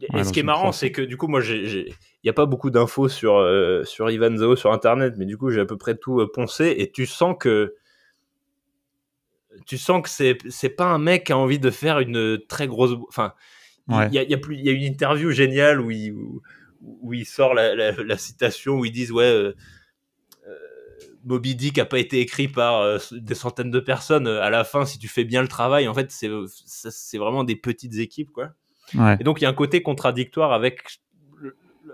et 0.00 0.24
ce 0.24 0.32
qui 0.32 0.40
est 0.40 0.44
marrant, 0.44 0.72
c'est 0.72 0.90
que 0.90 1.02
du 1.02 1.16
coup, 1.16 1.28
moi, 1.28 1.40
il 1.44 1.94
n'y 2.24 2.30
a 2.30 2.34
pas 2.34 2.46
beaucoup 2.46 2.70
d'infos 2.70 3.08
sur, 3.08 3.36
euh, 3.36 3.84
sur 3.84 4.10
Ivan 4.10 4.34
Zao 4.36 4.56
sur 4.56 4.72
Internet, 4.72 5.14
mais 5.18 5.26
du 5.26 5.36
coup, 5.36 5.50
j'ai 5.50 5.60
à 5.60 5.66
peu 5.66 5.76
près 5.76 5.96
tout 5.96 6.20
euh, 6.20 6.30
poncé, 6.30 6.74
et 6.78 6.90
tu 6.90 7.06
sens 7.06 7.36
que 7.38 7.74
tu 9.66 9.78
sens 9.78 10.02
que 10.02 10.08
c'est 10.08 10.38
c'est 10.48 10.70
pas 10.70 10.86
un 10.86 10.98
mec 10.98 11.26
qui 11.26 11.32
a 11.32 11.38
envie 11.38 11.60
de 11.60 11.70
faire 11.70 12.00
une 12.00 12.40
très 12.48 12.66
grosse 12.66 12.98
enfin 13.08 13.34
il 13.88 14.12
y, 14.12 14.18
a, 14.18 14.24
y, 14.24 14.34
a 14.34 14.38
plus 14.38 14.56
y 14.56 14.68
a 14.68 14.72
une 14.72 14.82
interview 14.82 15.30
géniale 15.30 15.80
où 15.80 15.92
il 15.92 16.12
où, 16.80 17.12
il 17.12 17.24
sort 17.24 17.54
la, 17.54 17.92
la, 17.92 18.18
citation 18.18 18.74
où 18.74 18.84
ils 18.84 18.90
disent 18.90 19.12
ouais 19.12 19.24
euh, 19.24 19.54
Moby 21.24 21.54
Dick 21.54 21.78
a 21.78 21.84
pas 21.84 22.00
été 22.00 22.18
écrit 22.18 22.48
par 22.48 22.98
des 23.12 23.34
centaines 23.36 23.70
de 23.70 23.78
personnes 23.78 24.26
à 24.26 24.50
la 24.50 24.64
fin 24.64 24.84
si 24.86 24.98
tu 24.98 25.06
fais 25.06 25.22
bien 25.22 25.40
le 25.40 25.48
travail 25.48 25.86
en 25.86 25.94
fait 25.94 26.10
c'est 26.10 26.30
c'est 26.66 27.18
vraiment 27.18 27.44
des 27.44 27.56
petites 27.56 27.96
équipes 27.98 28.32
quoi. 28.32 28.54
Et 29.20 29.24
donc 29.24 29.40
il 29.40 29.44
y 29.44 29.46
a 29.46 29.50
un 29.50 29.54
côté 29.54 29.82
contradictoire 29.82 30.52
avec 30.52 30.82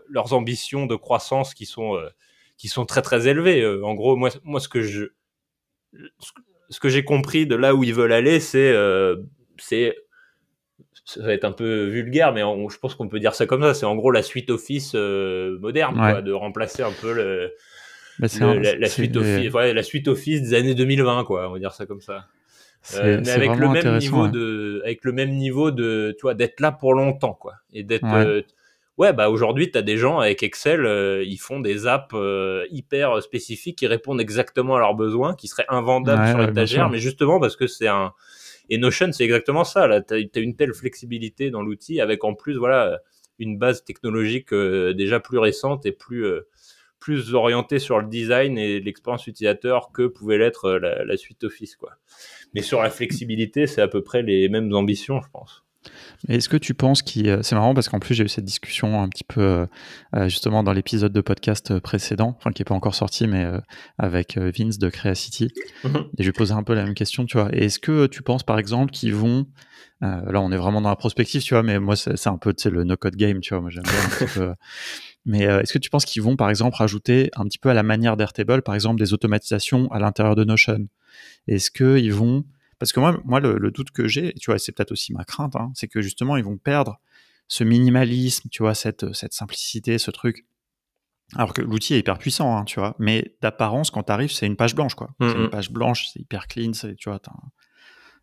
leurs 0.08 0.32
ambitions 0.32 0.86
de 0.86 0.94
croissance 0.96 1.54
qui 1.54 1.66
sont 1.66 1.96
euh, 1.96 2.08
qui 2.56 2.68
sont 2.68 2.86
très 2.86 3.02
très 3.02 3.28
élevées. 3.28 3.62
Euh, 3.62 3.84
en 3.84 3.94
gros, 3.94 4.16
moi 4.16 4.30
moi 4.44 4.60
ce 4.60 4.68
que 4.68 4.82
je 4.82 5.06
ce 6.68 6.80
que 6.80 6.88
j'ai 6.88 7.04
compris 7.04 7.46
de 7.46 7.56
là 7.56 7.74
où 7.74 7.84
ils 7.84 7.94
veulent 7.94 8.12
aller, 8.12 8.40
c'est 8.40 8.72
euh, 8.72 9.16
c'est 9.58 9.96
ça 11.04 11.22
va 11.22 11.32
être 11.32 11.44
un 11.44 11.52
peu 11.52 11.84
vulgaire, 11.84 12.32
mais 12.32 12.42
je 12.42 12.78
pense 12.78 12.94
qu'on 12.94 13.08
peut 13.08 13.18
dire 13.18 13.34
ça 13.34 13.46
comme 13.46 13.62
ça. 13.62 13.74
C'est 13.74 13.86
en 13.86 13.96
gros 13.96 14.10
la 14.10 14.22
suite 14.22 14.50
Office 14.50 14.94
moderne, 14.94 15.94
quoi, 15.96 16.22
de 16.22 16.32
remplacer 16.32 16.82
un 16.82 16.92
peu 16.92 17.12
le, 17.12 17.52
bah, 18.20 18.28
la, 18.78 18.88
suite 18.88 19.16
Office, 19.16 19.52
la 19.52 19.82
suite 19.82 20.06
Office 20.06 20.42
des 20.42 20.54
années 20.54 20.74
2020, 20.74 21.24
quoi. 21.24 21.48
On 21.48 21.52
va 21.52 21.58
dire 21.58 21.72
ça 21.72 21.86
comme 21.86 22.00
ça. 22.00 22.26
Euh, 22.94 23.20
mais 23.24 23.30
avec 23.30 23.56
le 23.56 23.68
même 23.68 23.98
niveau 23.98 24.28
de, 24.28 24.80
avec 24.84 25.04
le 25.04 25.12
même 25.12 25.30
niveau 25.30 25.70
de, 25.70 26.14
tu 26.18 26.22
vois, 26.22 26.34
d'être 26.34 26.60
là 26.60 26.72
pour 26.72 26.94
longtemps, 26.94 27.34
quoi, 27.34 27.54
et 27.72 27.82
d'être, 27.82 28.04
ouais. 28.04 28.26
Euh, 28.26 28.42
bah 29.12 29.31
aujourd'hui, 29.31 29.70
tu 29.70 29.78
as 29.78 29.82
des 29.82 29.97
gens 29.97 30.18
avec 30.18 30.43
Excel, 30.43 30.85
euh, 30.85 31.24
ils 31.24 31.39
font 31.39 31.60
des 31.60 31.86
apps 31.86 32.14
hyper 32.70 33.22
spécifiques 33.22 33.78
qui 33.78 33.86
répondent 33.86 34.20
exactement 34.20 34.77
à 34.77 34.78
leurs 34.78 34.94
besoins, 34.94 35.35
qui 35.35 35.48
seraient 35.48 35.66
invendables 35.68 36.28
sur 36.28 36.39
l'étagère, 36.39 36.90
mais 36.90 36.98
justement 36.98 37.40
parce 37.40 37.56
que 37.56 37.66
c'est 37.66 37.89
un, 37.89 38.12
et 38.68 38.78
Notion, 38.78 39.10
c'est 39.12 39.24
exactement 39.24 39.64
ça. 39.64 39.86
Là, 39.86 40.01
tu 40.01 40.14
as, 40.14 40.40
une 40.40 40.55
telle 40.55 40.74
flexibilité 40.74 41.51
dans 41.51 41.62
l'outil, 41.62 42.01
avec 42.01 42.24
en 42.24 42.35
plus, 42.35 42.56
voilà, 42.56 43.01
une 43.39 43.59
base 43.59 43.85
technologique 43.85 44.52
déjà 44.52 45.18
plus 45.18 45.39
récente 45.39 45.86
et 45.86 45.93
plus 45.93 46.27
plus 47.01 47.35
orientée 47.35 47.78
sur 47.78 47.98
le 47.98 48.06
design 48.06 48.59
et 48.59 48.78
l'expérience 48.78 49.27
utilisateur 49.27 49.90
que 49.90 50.06
pouvait 50.06 50.36
l'être 50.36 50.72
la, 50.72 51.02
la, 51.02 51.16
suite 51.16 51.43
Office, 51.44 51.74
quoi. 51.74 51.93
Mais 52.55 52.60
sur 52.60 52.82
la 52.82 52.90
flexibilité, 52.90 53.66
c'est 53.66 53.81
à 53.81 53.89
peu 53.89 54.02
près 54.02 54.22
les 54.22 54.51
mêmes 54.51 54.72
ambitions, 54.74 55.22
je 55.22 55.31
pense. 55.32 55.64
Est-ce 56.28 56.48
que 56.48 56.57
tu 56.57 56.74
penses 56.74 57.02
qu'il. 57.02 57.28
Euh, 57.28 57.43
c'est 57.43 57.55
marrant 57.55 57.73
parce 57.74 57.89
qu'en 57.89 57.98
plus, 57.98 58.15
j'ai 58.15 58.24
eu 58.24 58.28
cette 58.28 58.44
discussion 58.44 59.02
un 59.02 59.09
petit 59.09 59.24
peu 59.24 59.40
euh, 59.40 59.66
euh, 60.15 60.28
justement 60.28 60.62
dans 60.62 60.73
l'épisode 60.73 61.12
de 61.12 61.20
podcast 61.20 61.78
précédent, 61.78 62.36
enfin 62.39 62.52
qui 62.52 62.61
n'est 62.61 62.65
pas 62.65 62.74
encore 62.74 62.94
sorti, 62.94 63.27
mais 63.27 63.47
avec 63.98 64.36
Vince 64.36 64.78
de 64.78 64.90
Creacity. 64.90 65.48
Mhm. 65.85 66.07
Et 66.19 66.23
je 66.23 66.28
lui 66.28 66.32
posais 66.32 66.52
un 66.52 66.62
peu 66.62 66.74
la 66.74 66.85
même 66.85 66.94
question, 66.94 67.24
tu 67.24 67.39
vois. 67.39 67.51
Est-ce 67.52 67.78
que 67.78 68.07
tu 68.07 68.23
penses 68.23 68.43
par 68.43 68.59
exemple 68.59 68.93
qu'ils 68.93 69.15
vont. 69.15 69.47
là, 70.02 70.40
on 70.40 70.52
est 70.52 70.57
vraiment 70.57 70.81
dans 70.81 70.89
la 70.89 70.97
prospective, 70.97 71.43
tu 71.43 71.55
vois, 71.55 71.62
mais 71.62 71.78
moi, 71.78 71.97
c'est 71.97 72.27
un 72.28 72.39
peu 72.39 72.55
le 72.66 72.85
no-code 72.85 73.16
game, 73.16 73.40
tu 73.40 73.55
vois. 73.55 73.61
Moi, 73.61 73.70
j'aime 73.70 73.85
bien 73.85 74.05
un 74.05 74.09
petit 74.09 74.39
peu. 74.39 74.55
Mais 75.27 75.40
est-ce 75.40 75.73
que 75.73 75.78
tu 75.78 75.90
penses 75.90 76.05
qu'ils 76.05 76.23
vont, 76.23 76.36
par 76.36 76.48
exemple, 76.48 76.77
rajouter 76.77 77.31
un 77.36 77.44
petit 77.44 77.59
peu 77.59 77.69
à 77.70 77.74
la 77.74 77.82
manière 77.82 78.16
d'Airtable, 78.16 78.62
par 78.62 78.74
exemple, 78.74 78.98
des 78.98 79.12
automatisations 79.12 79.90
à 79.93 79.98
l'intérieur 79.98 80.35
de 80.35 80.44
Notion? 80.44 80.86
Est-ce 81.47 81.70
qu'ils 81.70 82.12
vont 82.12 82.44
parce 82.81 82.93
que 82.93 82.98
moi, 82.98 83.20
moi 83.24 83.39
le, 83.39 83.70
doute 83.70 83.93
que 83.93 84.09
j'ai, 84.09 84.32
tu 84.35 84.51
vois, 84.51 84.59
c'est 84.59 84.73
peut-être 84.73 84.90
aussi 84.90 85.12
ma 85.12 85.24
crainte, 85.24 85.55
hein, 85.55 85.70
c'est 85.74 85.86
que 85.86 86.01
justement 86.01 86.36
ils 86.36 86.44
vont 86.44 86.57
perdre 86.57 86.98
ce 87.47 87.62
minimalisme, 87.62 88.48
tu 88.51 88.62
vois, 88.62 88.74
cette, 88.74 89.12
cette 89.12 89.35
simplicité, 89.35 89.98
ce 89.98 90.11
truc. 90.11 90.47
Alors 91.36 91.52
que 91.52 91.62
l'outil 91.62 91.94
est 91.94 91.98
hyper 91.98 92.19
puissant, 92.19 92.57
hein, 92.57 92.65
tu 92.65 92.81
vois, 92.81 92.97
mais 92.98 93.36
d'apparence, 93.40 93.90
quand 93.90 94.05
tu 94.05 94.12
arrives, 94.12 94.32
c'est 94.32 94.47
une 94.47 94.57
page 94.57 94.74
blanche, 94.74 94.94
quoi. 94.94 95.11
C'est 95.20 95.32
une 95.32 95.51
page 95.51 95.70
blanche, 95.70 96.09
c'est 96.12 96.20
hyper 96.20 96.48
clean, 96.48 96.73
c'est, 96.73 96.97
tu 96.97 97.09
vois, 97.09 97.20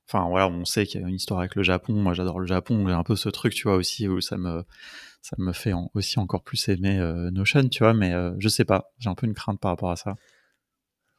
enfin 0.10 0.28
voilà, 0.28 0.48
on 0.48 0.66
sait 0.66 0.86
qu'il 0.86 1.02
y 1.02 1.04
a 1.04 1.08
une 1.08 1.16
histoire 1.16 1.40
avec 1.40 1.56
le 1.56 1.64
Japon. 1.64 1.94
Moi, 1.94 2.14
j'adore 2.14 2.40
le 2.40 2.48
Japon. 2.48 2.86
J'ai 2.88 2.94
un 2.94 3.04
peu 3.04 3.16
ce 3.16 3.30
truc, 3.30 3.54
tu 3.54 3.64
vois, 3.64 3.76
aussi 3.76 4.08
où 4.08 4.22
ça 4.22 4.38
me 4.38 4.64
ça 5.22 5.36
me 5.40 5.52
fait 5.52 5.74
aussi 5.94 6.20
encore 6.20 6.44
plus 6.44 6.70
aimer 6.70 7.00
euh, 7.00 7.30
Notion, 7.32 7.68
tu 7.68 7.84
vois. 7.84 7.94
Mais 7.94 8.14
euh, 8.14 8.34
je 8.40 8.48
sais 8.48 8.66
pas, 8.66 8.92
j'ai 9.00 9.10
un 9.10 9.16
peu 9.16 9.28
une 9.28 9.34
crainte 9.34 9.60
par 9.60 9.72
rapport 9.72 9.92
à 9.92 9.96
ça. 9.96 10.16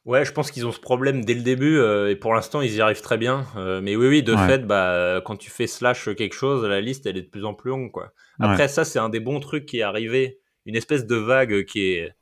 Ouais, 0.09 0.25
je 0.25 0.31
pense 0.31 0.49
qu'ils 0.49 0.65
ont 0.65 0.71
ce 0.71 0.79
problème 0.79 1.23
dès 1.23 1.35
le 1.35 1.43
début 1.43 1.77
euh, 1.77 2.09
et 2.09 2.15
pour 2.15 2.33
l'instant 2.33 2.61
ils 2.61 2.73
y 2.73 2.81
arrivent 2.81 3.03
très 3.03 3.19
bien. 3.19 3.45
Euh, 3.57 3.79
mais 3.79 3.95
oui, 3.95 4.07
oui, 4.07 4.23
de 4.23 4.35
fait, 4.35 4.65
bah, 4.65 5.21
quand 5.23 5.35
tu 5.35 5.51
fais 5.51 5.67
slash 5.67 6.09
quelque 6.15 6.33
chose, 6.33 6.65
la 6.65 6.81
liste 6.81 7.05
elle 7.05 7.15
est 7.15 7.21
de 7.21 7.29
plus 7.29 7.45
en 7.45 7.53
plus 7.53 7.69
longue. 7.69 7.91
Quoi. 7.91 8.11
Après, 8.39 8.67
ça, 8.67 8.85
c'est 8.85 8.97
un 8.97 9.09
des 9.09 9.19
bons 9.19 9.39
trucs 9.39 9.67
qui 9.67 9.77
est 9.77 9.83
arrivé, 9.83 10.39
une 10.65 10.75
espèce 10.75 11.05
de 11.05 11.15
vague 11.15 11.63
qui 11.65 11.91
est, 11.91 12.15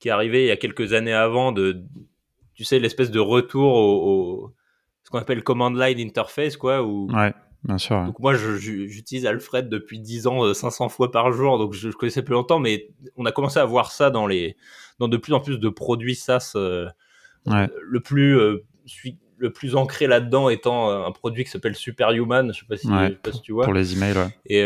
qui 0.00 0.08
est 0.08 0.10
arrivée 0.10 0.42
il 0.42 0.48
y 0.48 0.50
a 0.50 0.56
quelques 0.56 0.94
années 0.94 1.12
avant 1.12 1.52
de 1.52 1.84
tu 2.54 2.64
sais, 2.64 2.80
l'espèce 2.80 3.12
de 3.12 3.20
retour 3.20 3.72
au, 3.72 4.52
ce 5.04 5.10
qu'on 5.10 5.18
appelle 5.18 5.44
command 5.44 5.78
line 5.78 6.00
interface, 6.00 6.56
quoi. 6.56 6.82
Où, 6.82 7.08
ouais, 7.12 7.32
bien 7.62 7.78
sûr. 7.78 8.04
Donc 8.04 8.18
moi, 8.18 8.34
j'utilise 8.34 9.26
Alfred 9.26 9.68
depuis 9.68 10.00
10 10.00 10.26
ans, 10.26 10.52
500 10.52 10.86
euh, 10.86 10.88
fois 10.88 11.12
par 11.12 11.30
jour, 11.30 11.56
donc 11.56 11.72
je, 11.72 11.88
connaissais 11.90 12.24
plus 12.24 12.34
longtemps, 12.34 12.58
mais 12.58 12.88
on 13.14 13.26
a 13.26 13.30
commencé 13.30 13.60
à 13.60 13.64
voir 13.64 13.92
ça 13.92 14.10
dans 14.10 14.26
les, 14.26 14.56
dans 14.98 15.06
de 15.06 15.16
plus 15.16 15.34
en 15.34 15.40
plus 15.40 15.60
de 15.60 15.68
produits 15.68 16.16
SaaS. 16.16 16.54
Euh, 16.56 16.88
le 17.46 18.00
plus, 18.00 18.38
euh, 18.38 18.64
le 19.38 19.52
plus 19.52 19.76
ancré 19.76 20.06
là-dedans 20.06 20.48
étant 20.48 20.90
un 21.06 21.12
produit 21.12 21.44
qui 21.44 21.50
s'appelle 21.50 21.76
Superhuman, 21.76 22.52
je 22.52 22.60
sais 22.60 22.66
pas 22.66 22.76
si, 22.76 22.86
sais 22.86 23.18
pas 23.22 23.32
si 23.32 23.42
tu 23.42 23.52
vois. 23.52 23.64
Pour 23.64 23.74
les 23.74 23.94
emails, 23.94 24.16
ouais. 24.16 24.34
Et 24.46 24.62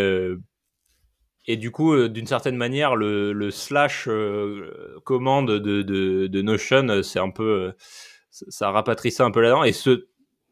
et 1.46 1.56
du 1.56 1.70
coup, 1.70 1.92
euh, 1.92 2.08
d'une 2.08 2.26
certaine 2.26 2.56
manière, 2.56 2.94
le, 2.94 3.32
le 3.32 3.50
slash 3.50 4.06
euh, 4.08 5.00
commande 5.04 5.50
de, 5.50 5.82
de, 5.82 6.26
de 6.28 6.42
Notion, 6.42 6.88
euh, 6.88 7.02
c'est 7.02 7.18
un 7.18 7.30
peu, 7.30 7.72
ça 8.30 8.70
rapatrie 8.70 9.10
ça 9.10 9.24
un 9.24 9.30
peu 9.32 9.40
là-dedans. 9.40 9.64
Et 9.64 9.72
ce, 9.72 10.06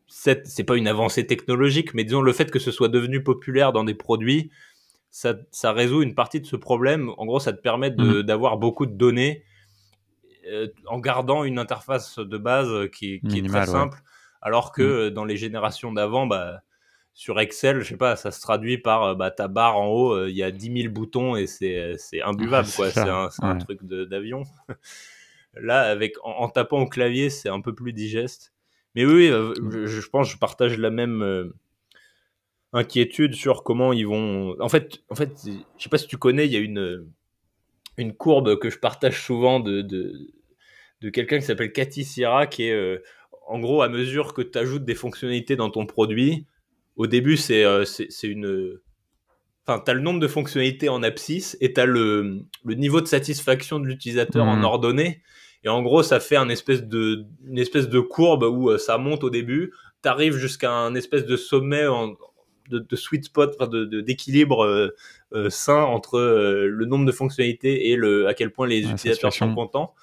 c'est 0.09 0.64
pas 0.64 0.76
une 0.76 0.88
avancée 0.88 1.26
technologique, 1.26 1.94
mais 1.94 2.02
disons 2.02 2.22
le 2.22 2.32
fait 2.32 2.51
que 2.51 2.59
ce 2.59 2.72
soit 2.72 2.88
devenu 2.88 3.22
populaire 3.22 3.72
dans 3.72 3.84
des 3.84 3.94
produits, 3.94 4.51
ça, 5.12 5.34
ça 5.52 5.72
résout 5.72 6.02
une 6.02 6.14
partie 6.14 6.40
de 6.40 6.47
ce 6.47 6.56
problème. 6.56 7.10
En 7.18 7.26
gros, 7.26 7.38
ça 7.38 7.52
te 7.52 7.60
permet 7.60 7.90
mmh. 7.90 8.22
d'avoir 8.22 8.56
beaucoup 8.56 8.86
de 8.86 8.94
données 8.94 9.44
en 10.86 10.98
gardant 10.98 11.44
une 11.44 11.59
interface 11.59 12.18
de 12.18 12.39
base 12.39 12.90
qui, 12.90 13.20
qui 13.20 13.39
est 13.39 13.48
très 13.48 13.66
simple, 13.66 13.98
alors 14.43 14.72
que 14.72 15.09
mmh. 15.09 15.10
dans 15.10 15.24
les 15.24 15.36
générations 15.36 15.93
d'avant, 15.93 16.27
bah 16.27 16.62
sur 17.14 17.39
Excel, 17.40 17.81
je 17.81 17.89
sais 17.89 17.97
pas, 17.97 18.16
ça 18.16 18.31
se 18.31 18.40
traduit 18.40 18.78
par 18.78 19.02
euh, 19.02 19.14
bah, 19.14 19.31
ta 19.31 19.48
barre 19.48 19.77
en 19.77 19.89
haut, 19.89 20.12
euh, 20.14 20.31
il 20.31 20.36
y 20.36 20.43
a 20.43 20.51
10 20.51 20.82
000 20.82 20.93
boutons 20.93 21.36
et 21.36 21.47
c'est, 21.47 21.77
euh, 21.77 21.94
c'est 21.98 22.22
imbuvable, 22.22 22.68
quoi. 22.74 22.90
C'est 22.90 23.01
un, 23.01 23.28
un, 23.43 23.59
truc 23.59 23.85
d'avion. 23.85 24.44
Là, 25.55 25.82
avec, 25.82 26.14
en, 26.22 26.48
tapant 26.48 26.81
au 26.81 26.86
clavier, 26.86 27.28
c'est 27.28 27.48
un 27.48 27.60
peu 27.60 27.74
plus 27.74 27.93
digeste. 27.93 28.55
Mais 28.94 29.05
oui, 29.05 29.27
je, 29.28 29.86
je, 29.86 30.09
pense 30.09 30.28
que 30.28 30.35
je 30.35 30.39
partage 30.39 30.78
la 30.78 30.90
même 30.90 31.52
inquiétude 32.72 33.35
sur 33.35 33.64
comment 33.64 33.93
ils 33.93 34.06
vont. 34.06 34.56
En 34.60 34.68
fait, 34.68 35.02
en 35.10 35.14
fait, 35.14 35.32
je 35.44 35.82
sais 35.82 35.89
pas 35.89 35.98
si 35.98 36.06
tu 36.06 36.16
connais, 36.16 36.47
il 36.47 36.52
y 36.52 36.56
a 36.56 36.60
une, 36.60 37.06
une 37.97 38.14
courbe 38.14 38.59
que 38.59 38.70
je 38.70 38.78
partage 38.78 39.22
souvent 39.22 39.60
de, 39.60 39.82
de, 39.82 40.31
de 41.01 41.10
quelqu'un 41.10 41.39
qui 41.39 41.47
s'appelle 41.47 41.72
Cathy 41.72 42.05
Sierra, 42.05 42.47
qui 42.47 42.64
est 42.64 43.02
en 43.47 43.59
gros 43.59 43.82
à 43.82 43.89
mesure 43.89 44.35
que 44.35 44.43
tu 44.43 44.59
ajoutes 44.59 44.85
des 44.85 44.94
fonctionnalités 44.94 45.56
dans 45.56 45.70
ton 45.70 45.86
produit, 45.86 46.47
au 47.01 47.06
début, 47.06 47.39
c'est 47.39 47.64
euh, 47.64 47.85
une. 48.22 48.78
Enfin, 49.66 49.82
tu 49.82 49.90
as 49.90 49.94
le 49.94 50.01
nombre 50.01 50.20
de 50.20 50.28
fonctionnalités 50.28 50.90
en 50.90 51.02
abscisse 51.02 51.56
et 51.62 51.72
tu 51.72 51.81
as 51.81 51.86
le, 51.86 52.43
le, 52.62 52.74
niveau 52.74 53.01
de 53.01 53.06
satisfaction 53.06 53.81
de 53.81 53.86
l'utilisateur 53.86 54.44
en 54.44 54.56
mmh. 54.56 54.64
ordonnée. 54.64 55.22
Et 55.64 55.70
en 55.70 55.82
gros, 55.82 56.02
ça 56.02 56.20
fait 56.20 56.36
un 56.36 56.51
espèce 56.51 56.85
de, 56.85 57.24
une 57.47 57.59
espèce 57.59 57.89
de 57.89 58.01
courbe 58.01 58.43
où 58.43 58.68
euh, 58.68 58.77
ça 58.77 58.98
monte 58.98 59.24
au 59.24 59.31
début. 59.31 59.72
Tu 60.02 60.09
arrives 60.10 60.36
jusqu'à 60.36 60.72
un 60.72 60.94
espèce 60.94 61.24
de 61.24 61.36
sommet 61.36 61.86
en, 61.86 62.14
de, 62.68 62.78
de, 62.78 62.97
sweet 62.97 63.24
spot, 63.24 63.56
d'équilibre 64.05 64.66
de, 64.66 64.94
euh, 65.32 65.48
sain 65.48 65.82
entre 65.82 66.20
le 66.20 66.85
nombre 66.85 67.06
de 67.06 67.12
fonctionnalités 67.12 67.90
et 67.90 67.97
le, 67.97 68.27
à 68.27 68.35
quel 68.35 68.52
point 68.52 68.66
les 68.66 68.81
utilisateurs 68.81 69.32
sont 69.32 69.55
contents. 69.55 69.94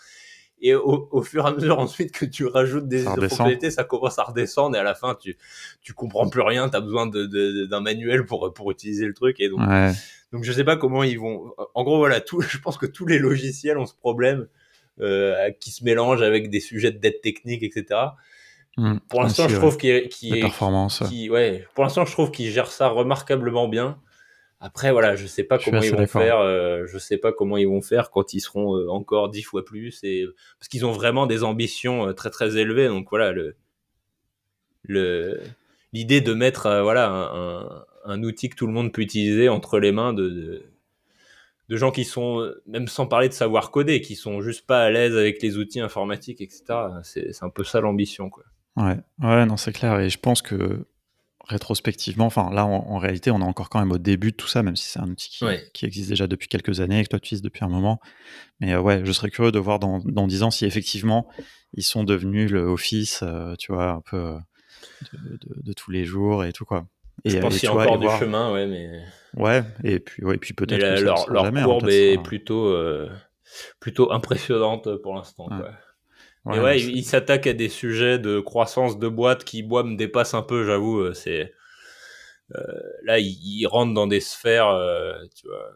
Et 0.59 0.73
au, 0.73 1.21
fur 1.21 1.45
et 1.45 1.49
à 1.49 1.51
mesure 1.51 1.77
ensuite 1.77 2.11
que 2.11 2.25
tu 2.25 2.45
rajoutes 2.45 2.87
des 2.87 3.03
fonctionnalités, 3.03 3.69
ça 3.69 3.83
commence 3.83 4.17
à 4.17 4.23
redescendre 4.23 4.75
et 4.75 4.79
à 4.79 4.83
la 4.83 4.95
fin 4.95 5.13
tu 5.13 5.37
tu 5.81 5.93
comprends 5.93 6.27
plus 6.29 6.41
rien, 6.41 6.67
tu 6.67 6.75
as 6.75 6.81
besoin 6.81 7.05
d'un 7.05 7.27
de, 7.27 7.65
d'un 7.65 7.79
manuel 7.79 8.25
pour 8.25 8.51
pour 8.53 8.71
utiliser 8.71 9.05
le 9.05 9.13
truc 9.13 9.39
et 9.39 9.49
donc 9.49 9.61
donc 10.31 10.43
je 10.43 10.51
sais 10.51 10.63
pas 10.63 10.75
comment 10.75 11.03
ils 11.03 11.19
vont. 11.19 11.53
En 11.73 11.83
gros 11.83 11.97
voilà, 11.97 12.21
tout, 12.21 12.41
je 12.41 12.57
pense 12.57 12.77
que 12.77 12.85
tous 12.85 13.05
les 13.05 13.19
logiciels 13.19 13.77
ont 13.77 13.85
ce 13.85 13.95
problème 13.95 14.47
euh, 14.99 15.51
qui 15.59 15.71
se 15.71 15.83
mélange 15.83 16.21
avec 16.21 16.49
des 16.49 16.59
sujets 16.59 16.91
de 16.91 16.97
dette 16.97 17.21
technique, 17.21 17.63
etc. 17.63 17.99
Hmm. 18.77 18.97
pour 19.09 19.23
l'instant, 19.23 19.47
je 19.47 19.55
trouve 19.55 19.77
qu'il 19.77 20.07
qui 20.09 20.43
qui, 21.07 21.29
ouais, 21.29 21.65
pour 21.73 21.83
l'instant, 21.83 22.05
je 22.05 22.11
trouve 22.11 22.29
qu'ils 22.29 22.51
gèrent 22.51 22.71
ça 22.71 22.89
remarquablement 22.89 23.67
bien. 23.67 23.99
Après, 24.59 24.91
voilà, 24.91 25.15
je 25.15 25.27
sais 25.27 25.43
pas 25.43 25.59
comment 25.59 25.81
ils 25.81 25.93
vont 25.93 26.07
faire. 26.07 26.39
Euh, 26.39 26.85
je 26.87 26.97
sais 26.97 27.17
pas 27.17 27.31
comment 27.31 27.57
ils 27.57 27.67
vont 27.67 27.83
faire 27.83 28.09
quand 28.09 28.33
ils 28.33 28.39
seront 28.39 28.75
euh, 28.75 28.89
encore 28.89 29.29
dix 29.29 29.43
fois 29.43 29.63
plus, 29.63 30.03
et 30.03 30.25
parce 30.59 30.67
qu'ils 30.67 30.85
ont 30.85 30.91
vraiment 30.91 31.27
des 31.27 31.43
ambitions 31.43 32.07
euh, 32.07 32.13
très 32.13 32.31
très 32.31 32.57
élevées. 32.57 32.87
Donc 32.87 33.07
voilà, 33.09 33.31
le 33.31 33.55
le 34.83 35.39
l'idée 35.93 36.21
de 36.21 36.33
mettre 36.33 36.81
voilà 36.81 37.09
un, 37.09 37.85
un, 38.05 38.23
outil 38.23 38.49
que 38.49 38.55
tout 38.55 38.65
le 38.65 38.73
monde 38.73 38.91
peut 38.91 39.01
utiliser 39.01 39.47
entre 39.47 39.79
les 39.79 39.91
mains 39.91 40.13
de, 40.13 40.63
de, 41.69 41.77
gens 41.77 41.91
qui 41.91 42.03
sont 42.03 42.51
même 42.65 42.87
sans 42.87 43.05
parler 43.05 43.29
de 43.29 43.33
savoir 43.33 43.69
coder, 43.69 44.01
qui 44.01 44.15
sont 44.15 44.41
juste 44.41 44.65
pas 44.65 44.83
à 44.83 44.89
l'aise 44.89 45.15
avec 45.15 45.41
les 45.41 45.57
outils 45.57 45.81
informatiques, 45.81 46.41
etc. 46.41 46.63
C'est 47.03 47.43
un 47.43 47.49
peu 47.49 47.63
ça 47.63 47.79
l'ambition, 47.79 48.29
quoi. 48.29 48.43
Ouais, 48.75 48.97
ouais, 49.21 49.45
non, 49.45 49.57
c'est 49.57 49.71
clair. 49.71 49.99
Et 49.99 50.09
je 50.09 50.19
pense 50.19 50.41
que 50.41 50.85
rétrospectivement, 51.47 52.25
enfin 52.25 52.49
là 52.53 52.65
en, 52.65 52.97
réalité 52.97 53.31
on 53.31 53.39
est 53.39 53.43
encore 53.43 53.69
quand 53.69 53.79
même 53.79 53.91
au 53.91 53.97
début 53.97 54.31
de 54.31 54.35
tout 54.35 54.47
ça, 54.47 54.63
même 54.63 54.75
si 54.75 54.89
c'est 54.89 54.99
un 54.99 55.09
outil 55.09 55.29
qui, 55.73 55.85
existe 55.85 56.09
déjà 56.09 56.27
depuis 56.27 56.47
quelques 56.47 56.81
années 56.81 57.03
que 57.03 57.09
toi 57.09 57.19
tu 57.19 57.27
utilises 57.27 57.41
depuis 57.41 57.63
un 57.63 57.69
moment. 57.69 57.99
Mais 58.59 58.73
euh, 58.73 58.81
ouais, 58.81 59.01
je 59.05 59.11
serais 59.11 59.29
curieux 59.29 59.51
de 59.51 59.59
voir 59.59 59.79
dans, 59.79 59.99
dans 59.99 60.27
10 60.27 60.43
ans 60.43 60.51
si 60.51 60.65
effectivement 60.65 61.27
ils 61.73 61.83
sont 61.83 62.03
devenus 62.03 62.51
le 62.51 62.61
office, 62.61 63.21
euh, 63.23 63.55
tu 63.57 63.71
vois, 63.71 63.91
un 63.91 64.01
peu 64.01 64.17
euh, 64.17 64.37
de, 65.63 65.73
tous 65.73 65.91
les 65.91 66.03
jours 66.03 66.43
et 66.43 66.51
tout 66.51 66.65
quoi. 66.65 66.85
Et, 67.23 67.31
je 67.31 67.39
pense 67.39 67.57
qu'il 67.57 67.69
y 67.69 67.71
a 67.71 67.75
encore 67.75 67.97
du 67.97 68.09
chemin, 68.19 68.53
ouais, 68.53 68.67
mais. 68.67 69.01
Ouais, 69.35 69.63
et 69.83 69.99
puis, 69.99 70.23
ouais, 70.23 70.37
puis 70.37 70.53
peut-être. 70.53 71.01
leur, 71.01 71.29
leur 71.29 71.45
hein, 71.45 71.63
courbe 71.63 71.89
est 71.89 72.21
plutôt, 72.21 72.75
plutôt 73.79 74.11
impressionnante 74.11 74.97
pour 74.97 75.15
l'instant. 75.15 75.47
Ouais. 75.49 75.69
Ouais, 76.47 76.59
ouais, 76.59 76.79
il, 76.79 77.03
s'attaque 77.03 77.45
à 77.45 77.53
des 77.53 77.67
sujets 77.67 78.19
de 78.19 78.39
croissance 78.39 78.97
de 78.97 79.09
boîte 79.09 79.43
qui, 79.43 79.63
moi, 79.63 79.83
me 79.83 79.97
dépassent 79.97 80.33
un 80.33 80.41
peu, 80.41 80.65
j'avoue. 80.65 80.99
Euh, 80.99 81.13
c'est 81.13 81.53
euh, 82.55 82.61
là, 83.03 83.19
il, 83.19 83.65
rentre 83.65 83.93
dans 83.93 84.07
des 84.07 84.21
sphères, 84.21 84.69
euh, 84.69 85.13
tu 85.35 85.47
vois. 85.47 85.69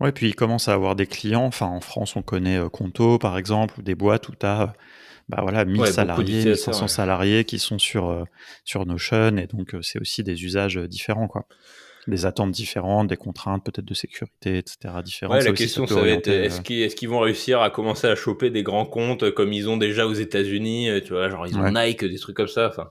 Ouais, 0.00 0.12
puis 0.12 0.28
il 0.28 0.34
commence 0.34 0.68
à 0.68 0.74
avoir 0.74 0.94
des 0.94 1.06
clients. 1.06 1.46
Enfin, 1.46 1.66
en 1.66 1.80
France, 1.80 2.16
on 2.16 2.22
connaît 2.22 2.60
Conto, 2.70 3.18
par 3.18 3.38
exemple, 3.38 3.80
ou 3.80 3.82
des 3.82 3.94
boîtes 3.94 4.28
où 4.28 4.32
tu 4.38 4.44
as 4.44 4.74
bah 5.28 5.38
voilà, 5.40 5.64
1000 5.64 5.86
salariés, 5.86 6.44
1500 6.44 6.88
salariés 6.88 7.44
qui 7.44 7.58
sont 7.58 7.78
sur, 7.78 8.26
sur 8.64 8.84
Notion. 8.84 9.36
Et 9.38 9.46
donc, 9.46 9.74
c'est 9.80 10.00
aussi 10.00 10.22
des 10.22 10.44
usages 10.44 10.76
différents, 10.76 11.28
quoi 11.28 11.46
des 12.08 12.26
attentes 12.26 12.50
différentes, 12.50 13.08
des 13.08 13.16
contraintes 13.16 13.64
peut-être 13.64 13.84
de 13.84 13.94
sécurité, 13.94 14.58
etc. 14.58 14.94
différentes. 15.04 15.36
Ouais, 15.36 15.44
la 15.44 15.52
question, 15.52 15.86
ça 15.86 16.00
va 16.00 16.08
être 16.08 16.28
est-ce 16.28 16.58
euh, 16.58 16.62
qu'ils 16.62 16.82
est 16.82 17.06
vont 17.06 17.20
réussir 17.20 17.60
à 17.60 17.70
commencer 17.70 18.08
à 18.08 18.16
choper 18.16 18.50
des 18.50 18.62
grands 18.62 18.86
comptes 18.86 19.30
comme 19.30 19.52
ils 19.52 19.68
ont 19.68 19.76
déjà 19.76 20.06
aux 20.06 20.12
États-Unis, 20.12 20.90
euh, 20.90 21.00
tu 21.00 21.12
vois, 21.12 21.28
genre 21.28 21.46
ils 21.46 21.56
ont 21.56 21.70
Nike, 21.70 22.04
des 22.04 22.18
trucs 22.18 22.36
comme 22.36 22.48
ça. 22.48 22.68
Enfin, 22.68 22.90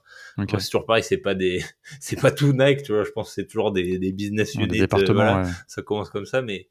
c'est 0.57 0.65
toujours 0.65 0.85
pareil, 0.85 1.03
c'est 1.03 1.17
pas 1.17 1.35
des, 1.35 1.61
c'est 1.99 2.19
pas 2.19 2.31
tout 2.31 2.53
Nike, 2.53 2.83
tu 2.83 2.93
vois. 2.93 3.03
Je 3.03 3.11
pense 3.11 3.29
que 3.29 3.33
c'est 3.33 3.47
toujours 3.47 3.71
des, 3.71 3.99
des 3.99 4.11
business 4.13 4.55
units. 4.55 4.67
Des 4.67 4.77
euh, 4.77 4.81
départements, 4.81 5.43
Ça 5.67 5.81
commence 5.81 6.09
comme 6.09 6.25
ça, 6.25 6.41
mais 6.41 6.67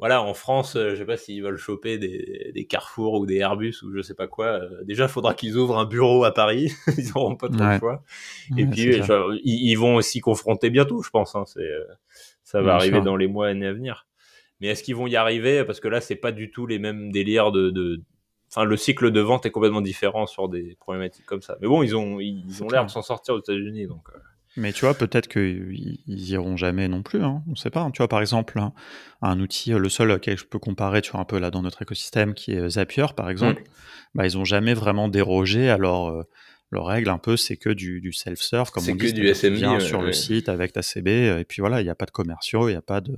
voilà, 0.00 0.22
en 0.22 0.32
France, 0.32 0.76
euh, 0.76 0.94
je 0.94 0.96
sais 0.96 1.04
pas 1.04 1.18
s'ils 1.18 1.42
veulent 1.42 1.58
choper 1.58 1.98
des, 1.98 2.52
des, 2.54 2.64
Carrefour 2.64 3.20
ou 3.20 3.26
des 3.26 3.36
Airbus 3.36 3.74
ou 3.82 3.92
je 3.94 4.00
sais 4.00 4.14
pas 4.14 4.26
quoi. 4.26 4.46
Euh, 4.46 4.82
déjà, 4.84 5.04
il 5.04 5.10
faudra 5.10 5.34
qu'ils 5.34 5.58
ouvrent 5.58 5.78
un 5.78 5.84
bureau 5.84 6.24
à 6.24 6.32
Paris. 6.32 6.72
ils 6.96 7.08
n'auront 7.14 7.36
pas 7.36 7.50
trop 7.50 7.62
de 7.62 7.78
choix. 7.78 8.02
Et 8.56 8.64
puis, 8.64 8.98
ils, 9.44 9.74
vont 9.74 9.96
aussi 9.96 10.20
confronter 10.20 10.70
bientôt, 10.70 11.02
je 11.02 11.10
pense. 11.10 11.36
Hein. 11.36 11.44
Euh, 11.58 11.84
ça 12.42 12.62
va 12.62 12.76
arriver 12.76 13.02
dans 13.02 13.14
les 13.14 13.26
mois 13.26 13.48
et 13.48 13.50
années 13.50 13.66
à 13.66 13.74
venir. 13.74 14.06
Mais 14.60 14.68
est-ce 14.68 14.82
qu'ils 14.82 14.96
vont 14.96 15.06
y 15.06 15.16
arriver? 15.16 15.64
Parce 15.64 15.80
que 15.80 15.88
là, 15.88 16.00
c'est 16.00 16.16
pas 16.16 16.32
du 16.32 16.50
tout 16.50 16.66
les 16.66 16.78
mêmes 16.78 17.12
délires 17.12 17.52
de, 17.52 17.68
de... 17.68 18.00
Enfin, 18.50 18.64
le 18.64 18.76
cycle 18.78 19.10
de 19.10 19.20
vente 19.20 19.44
est 19.44 19.50
complètement 19.50 19.82
différent 19.82 20.26
sur 20.26 20.48
des 20.48 20.78
problématiques 20.80 21.26
comme 21.26 21.42
ça. 21.42 21.58
Mais 21.60 21.68
bon, 21.68 21.82
ils 21.82 21.94
ont, 21.94 22.20
ils 22.20 22.64
ont 22.64 22.68
l'air 22.68 22.86
de 22.86 22.90
s'en 22.90 23.02
sortir 23.02 23.34
aux 23.34 23.40
États-Unis, 23.40 23.86
donc. 23.86 24.08
Mais 24.56 24.72
tu 24.72 24.84
vois, 24.84 24.94
peut-être 24.94 25.28
qu'ils 25.28 26.00
iront 26.06 26.56
jamais 26.56 26.88
non 26.88 27.02
plus. 27.02 27.22
Hein. 27.22 27.42
On 27.46 27.52
ne 27.52 27.56
sait 27.56 27.70
pas. 27.70 27.80
Hein. 27.80 27.90
Tu 27.92 27.98
vois, 27.98 28.08
par 28.08 28.20
exemple, 28.20 28.60
un, 29.22 29.40
outil, 29.40 29.70
le 29.70 29.88
seul 29.88 30.10
auquel 30.10 30.36
je 30.38 30.44
peux 30.44 30.58
comparer, 30.58 31.02
tu 31.02 31.12
vois, 31.12 31.20
un 31.20 31.24
peu 31.24 31.38
là 31.38 31.50
dans 31.50 31.62
notre 31.62 31.82
écosystème, 31.82 32.34
qui 32.34 32.52
est 32.52 32.70
Zapier, 32.70 33.06
par 33.16 33.30
exemple, 33.30 33.62
mmh. 33.62 33.64
bah, 34.14 34.26
ils 34.26 34.36
n'ont 34.36 34.44
jamais 34.44 34.74
vraiment 34.74 35.08
dérogé 35.08 35.70
à 35.70 35.78
leur, 35.78 36.10
euh, 36.10 36.24
leur 36.70 36.86
règle 36.86 37.10
un 37.10 37.18
peu, 37.18 37.36
c'est 37.36 37.56
que 37.56 37.70
du, 37.70 38.00
du 38.00 38.12
self-serve, 38.12 38.70
comme 38.70 38.82
on 38.82 38.86
dit. 38.86 39.08
C'est 39.08 39.14
que 39.14 39.20
du 39.20 39.34
SMB. 39.34 39.80
sur 39.80 40.02
le 40.02 40.12
site 40.12 40.48
avec 40.48 40.72
ta 40.72 40.82
CB, 40.82 41.40
et 41.40 41.44
puis 41.44 41.60
voilà, 41.60 41.80
il 41.80 41.84
n'y 41.84 41.90
a 41.90 41.94
pas 41.94 42.06
de 42.06 42.10
commerciaux, 42.10 42.68
il 42.68 42.72
n'y 42.72 42.78
a 42.78 42.82
pas 42.82 43.00
de 43.00 43.16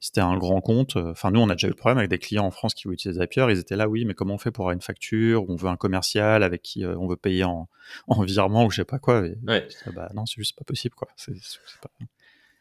c'était 0.00 0.20
un 0.20 0.36
grand 0.36 0.60
compte. 0.60 0.96
Euh, 0.96 1.10
enfin, 1.10 1.30
nous, 1.30 1.40
on 1.40 1.48
a 1.48 1.54
déjà 1.54 1.66
eu 1.66 1.70
le 1.70 1.76
problème 1.76 1.98
avec 1.98 2.10
des 2.10 2.18
clients 2.18 2.44
en 2.44 2.50
France 2.50 2.74
qui 2.74 2.84
voulaient 2.84 2.94
utiliser 2.94 3.20
Zapier. 3.20 3.46
Ils 3.50 3.58
étaient 3.58 3.76
là, 3.76 3.88
oui, 3.88 4.04
mais 4.04 4.14
comment 4.14 4.34
on 4.34 4.38
fait 4.38 4.50
pour 4.50 4.64
avoir 4.64 4.74
une 4.74 4.80
facture? 4.80 5.48
On 5.48 5.56
veut 5.56 5.68
un 5.68 5.76
commercial 5.76 6.42
avec 6.42 6.62
qui 6.62 6.84
euh, 6.84 6.96
on 6.98 7.06
veut 7.06 7.16
payer 7.16 7.44
en, 7.44 7.68
en, 8.08 8.22
virement 8.22 8.64
ou 8.64 8.70
je 8.70 8.76
sais 8.76 8.84
pas 8.84 8.98
quoi. 8.98 9.26
Et, 9.26 9.36
bah, 9.94 10.08
non, 10.14 10.26
c'est 10.26 10.36
juste 10.36 10.56
pas 10.56 10.64
possible, 10.64 10.94
quoi. 10.94 11.08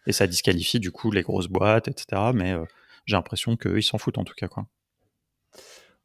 Et 0.05 0.11
ça 0.11 0.27
disqualifie 0.27 0.79
du 0.79 0.91
coup 0.91 1.11
les 1.11 1.21
grosses 1.21 1.47
boîtes, 1.47 1.87
etc. 1.87 2.31
Mais 2.33 2.53
euh, 2.53 2.63
j'ai 3.05 3.15
l'impression 3.15 3.55
qu'eux, 3.57 3.77
ils 3.77 3.83
s'en 3.83 3.97
foutent 3.97 4.17
en 4.17 4.23
tout 4.23 4.35
cas, 4.35 4.47
quoi. 4.47 4.65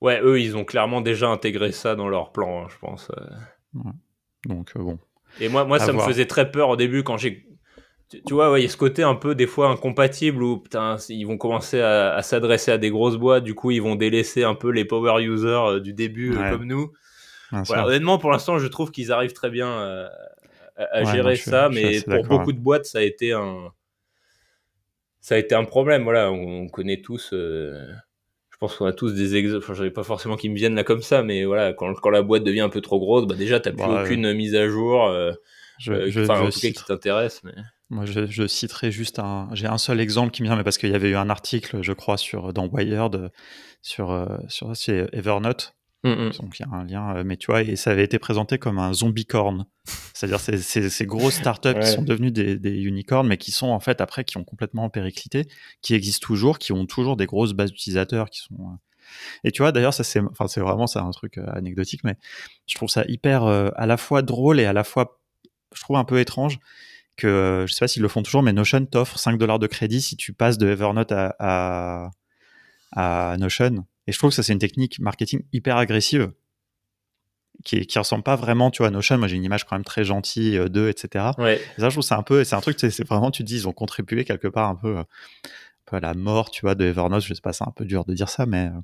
Ouais, 0.01 0.21
eux, 0.21 0.41
ils 0.41 0.57
ont 0.57 0.65
clairement 0.65 1.01
déjà 1.01 1.29
intégré 1.29 1.71
ça 1.71 1.95
dans 1.95 2.09
leur 2.09 2.33
plan, 2.33 2.65
hein, 2.65 2.69
je 2.69 2.79
pense. 2.79 3.09
Donc, 4.47 4.77
bon. 4.77 4.99
Et 5.41 5.49
moi, 5.49 5.65
moi 5.65 5.79
ça 5.79 5.93
me 5.93 6.01
faisait 6.01 6.27
très 6.27 6.51
peur 6.51 6.71
au 6.71 6.77
début 6.77 7.05
quand 7.05 7.17
j'ai 7.17 7.47
tu, 8.27 8.35
vois, 8.35 8.59
il 8.59 8.63
y 8.63 8.67
a 8.67 8.69
ce 8.69 8.77
côté 8.77 9.03
un 9.03 9.15
peu 9.15 9.35
des 9.35 9.47
fois 9.47 9.69
incompatible 9.69 10.43
où 10.43 10.59
putain, 10.59 10.97
ils 11.09 11.25
vont 11.25 11.39
commencer 11.39 11.81
à, 11.81 12.21
s'adresser 12.23 12.71
à 12.71 12.79
des 12.79 12.91
grosses 12.91 13.17
boîtes, 13.17 13.45
du 13.45 13.55
coup 13.55 13.71
ils 13.71 13.83
vont 13.83 13.95
délaisser 13.95 14.45
un 14.45 14.55
peu 14.55 14.71
les 14.71 14.85
power 14.85 15.23
users 15.23 15.49
euh, 15.49 15.81
du 15.81 15.93
début 15.93 16.37
euh, 16.37 16.51
comme 16.51 16.65
nous. 16.65 16.93
honnêtement, 17.53 18.19
pour 18.19 18.31
l'instant, 18.31 18.59
je 18.59 18.67
trouve 18.67 18.91
qu'ils 18.91 19.13
arrivent 19.13 19.33
très 19.33 19.51
bien 19.51 20.09
à, 20.77 21.05
gérer 21.05 21.37
ça, 21.37 21.69
mais 21.69 22.01
pour 22.01 22.25
beaucoup 22.25 22.53
de 22.53 22.61
boîtes, 22.61 22.87
ça 22.87 22.99
a 22.99 23.03
été 23.03 23.33
un, 23.33 23.73
ça 25.23 25.37
a 25.37 25.39
été 25.39 25.55
un 25.55 25.65
problème. 25.65 26.03
Voilà, 26.03 26.31
on, 26.31 26.69
connaît 26.69 27.01
tous. 27.01 27.31
Euh, 27.33 27.81
je 28.51 28.57
pense 28.59 28.77
qu'on 28.77 28.87
a 28.87 28.93
tous 28.93 29.15
des 29.15 29.37
exemples. 29.37 29.65
Enfin, 29.65 29.75
j'avais 29.75 29.91
pas 29.91 30.03
forcément 30.03 30.37
qui 30.37 30.51
me 30.51 30.57
viennent 30.57 30.75
là 30.75 30.85
comme 30.85 31.01
ça, 31.01 31.23
mais 31.23 31.45
voilà, 31.45 31.73
quand, 31.73 31.95
quand 31.95 32.11
la 32.11 32.23
boîte 32.23 32.45
devient 32.45 32.61
un 32.61 32.69
peu 32.69 32.81
trop 32.83 32.99
grosse, 32.99 33.27
bah 33.27 33.37
déjà, 33.37 33.61
t'as 33.61 33.73
plus 33.73 33.85
aucune 33.85 34.35
mise 34.35 34.55
à 34.55 34.69
jour. 34.69 35.07
Euh, 35.07 35.33
je, 35.79 35.93
euh, 35.93 36.25
enfin, 36.25 36.41
en 36.41 36.51
tout 36.51 36.61
cas, 36.61 36.69
qui 36.69 36.85
t'intéresse. 36.85 37.43
Mais... 37.45 37.55
Moi, 37.93 38.07
je, 38.07 38.27
je, 38.27 38.47
citerai 38.47 38.91
juste 38.91 39.19
un. 39.19 39.49
J'ai 39.53 39.67
un 39.67 39.79
seul 39.79 40.01
exemple 40.01 40.33
qui 40.33 40.43
me 40.43 40.49
vient, 40.49 40.57
mais 40.57 40.65
parce 40.65 40.79
qu'il 40.79 40.91
y 40.91 40.95
avait 40.95 41.11
eu 41.11 41.17
un 41.17 41.31
article, 41.31 41.83
je 41.83 41.93
crois, 41.93 42.17
sur 42.17 42.53
dans 42.53 42.67
Wired 42.67 43.31
sur 43.83 44.39
sur 44.49 44.77
c'est 44.77 45.09
Evernote 45.13 45.75
Mm, 46.05 46.11
mm. 46.11 46.31
Donc 46.41 46.59
il 46.59 46.63
y 46.63 46.65
a 46.65 46.75
un 46.75 46.85
lien, 46.85 47.17
euh, 47.17 47.25
mais 47.25 47.37
tu 47.37 47.47
vois, 47.47 47.63
et 47.63 47.77
ça 47.77 47.91
avait 47.91 48.05
été 48.05 48.19
présenté 48.19 48.59
comme 48.59 48.79
un 48.79 48.93
zombie 48.93 49.27
corn. 49.27 49.67
C'est-à-dire 50.15 50.41
ces, 50.41 50.59
ces, 50.59 51.07
grosses 51.07 51.35
startups 51.35 51.79
qui 51.81 51.87
sont 51.87 52.03
devenues 52.03 52.33
des, 52.33 52.59
des, 52.59 52.83
unicorns, 52.83 53.27
mais 53.27 53.37
qui 53.37 53.51
sont 53.51 53.69
en 53.69 53.81
fait 53.81 54.01
après 54.01 54.25
qui 54.25 54.37
ont 54.37 54.45
complètement 54.45 54.89
périclité, 54.91 55.47
qui 55.81 55.95
existent 55.95 56.27
toujours, 56.27 56.59
qui 56.59 56.73
ont 56.73 56.87
toujours 56.87 57.17
des 57.17 57.27
grosses 57.27 57.53
bases 57.53 57.71
d'utilisateurs 57.71 58.31
qui 58.31 58.41
sont. 58.41 58.55
Euh, 58.55 58.77
et 59.45 59.53
tu 59.53 59.63
vois, 59.63 59.73
d'ailleurs, 59.73 59.95
ça 59.95 60.05
c'est, 60.05 60.21
enfin 60.21 60.49
c'est 60.49 60.61
vraiment 60.61 60.87
ça 60.87 61.03
un 61.03 61.11
truc 61.11 61.39
euh, 61.39 61.47
anecdotique, 61.53 62.03
mais 62.05 62.17
je 62.67 62.75
trouve 62.75 62.89
ça 62.89 63.05
hyper 63.09 63.45
à 63.45 63.87
la 63.87 63.97
fois 63.97 64.23
drôle 64.23 64.59
et 64.59 64.65
à 64.65 64.73
la 64.73 64.85
fois, 64.85 65.21
je 65.75 65.81
trouve 65.83 65.97
un 65.97 66.05
peu 66.05 66.19
étrange 66.19 66.59
que 67.17 67.65
je 67.69 67.73
sais 67.73 67.81
pas 67.81 67.89
s'ils 67.89 68.03
le 68.03 68.09
font 68.09 68.23
toujours, 68.23 68.43
mais 68.43 68.53
Notion 68.53 68.85
t'offre 68.87 69.19
5 69.19 69.39
dollars 69.39 69.59
de 69.59 69.67
crédit 69.67 70.01
si 70.01 70.17
tu 70.17 70.33
passes 70.33 70.59
de 70.59 70.69
Evernote 70.69 71.13
à, 71.13 71.35
à, 71.39 72.11
à 72.93 73.37
Notion. 73.39 73.85
Et 74.07 74.13
je 74.13 74.19
trouve 74.19 74.31
que 74.31 74.37
ça, 74.37 74.43
c'est 74.43 74.53
une 74.53 74.59
technique 74.59 74.99
marketing 74.99 75.43
hyper 75.53 75.77
agressive 75.77 76.33
qui, 77.65 77.87
qui 77.87 77.99
ressemble 77.99 78.25
pas 78.25 78.37
vraiment, 78.37 78.71
tu 78.71 78.79
vois, 78.79 78.89
à 78.89 78.91
Notion. 78.91 79.19
Moi, 79.19 79.29
j'ai 79.29 79.37
une 79.37 79.45
image 79.45 79.65
quand 79.65 79.77
même 79.77 79.85
très 79.85 80.05
gentille 80.05 80.57
euh, 80.57 80.69
d'eux, 80.69 80.89
etc. 80.89 81.27
Ouais. 81.39 81.61
Et 81.77 81.81
ça, 81.81 81.89
je 81.89 81.95
trouve 81.95 82.05
c'est 82.05 82.15
un 82.15 82.23
peu, 82.23 82.45
c'est 82.45 82.57
un 82.57 82.61
truc, 82.61 82.79
c'est 82.79 83.07
vraiment, 83.07 83.31
tu 83.31 83.43
te 83.43 83.47
dis, 83.47 83.57
ils 83.57 83.69
ont 83.69 83.73
contribué 83.73 84.25
quelque 84.25 84.49
part 84.49 84.69
un 84.69 84.75
peu, 84.75 84.97
euh, 84.97 85.01
un 85.01 85.05
peu 85.87 85.97
à 85.97 86.01
la 86.01 86.15
mort, 86.15 86.51
tu 86.51 86.63
vois, 86.63 86.75
de 86.75 86.85
Evernote. 86.85 87.23
Je 87.23 87.35
sais 87.35 87.41
pas, 87.41 87.53
c'est 87.53 87.67
un 87.67 87.73
peu 87.75 87.85
dur 87.85 88.05
de 88.05 88.15
dire 88.15 88.29
ça, 88.29 88.47
mais. 88.47 88.67
Euh. 88.67 88.81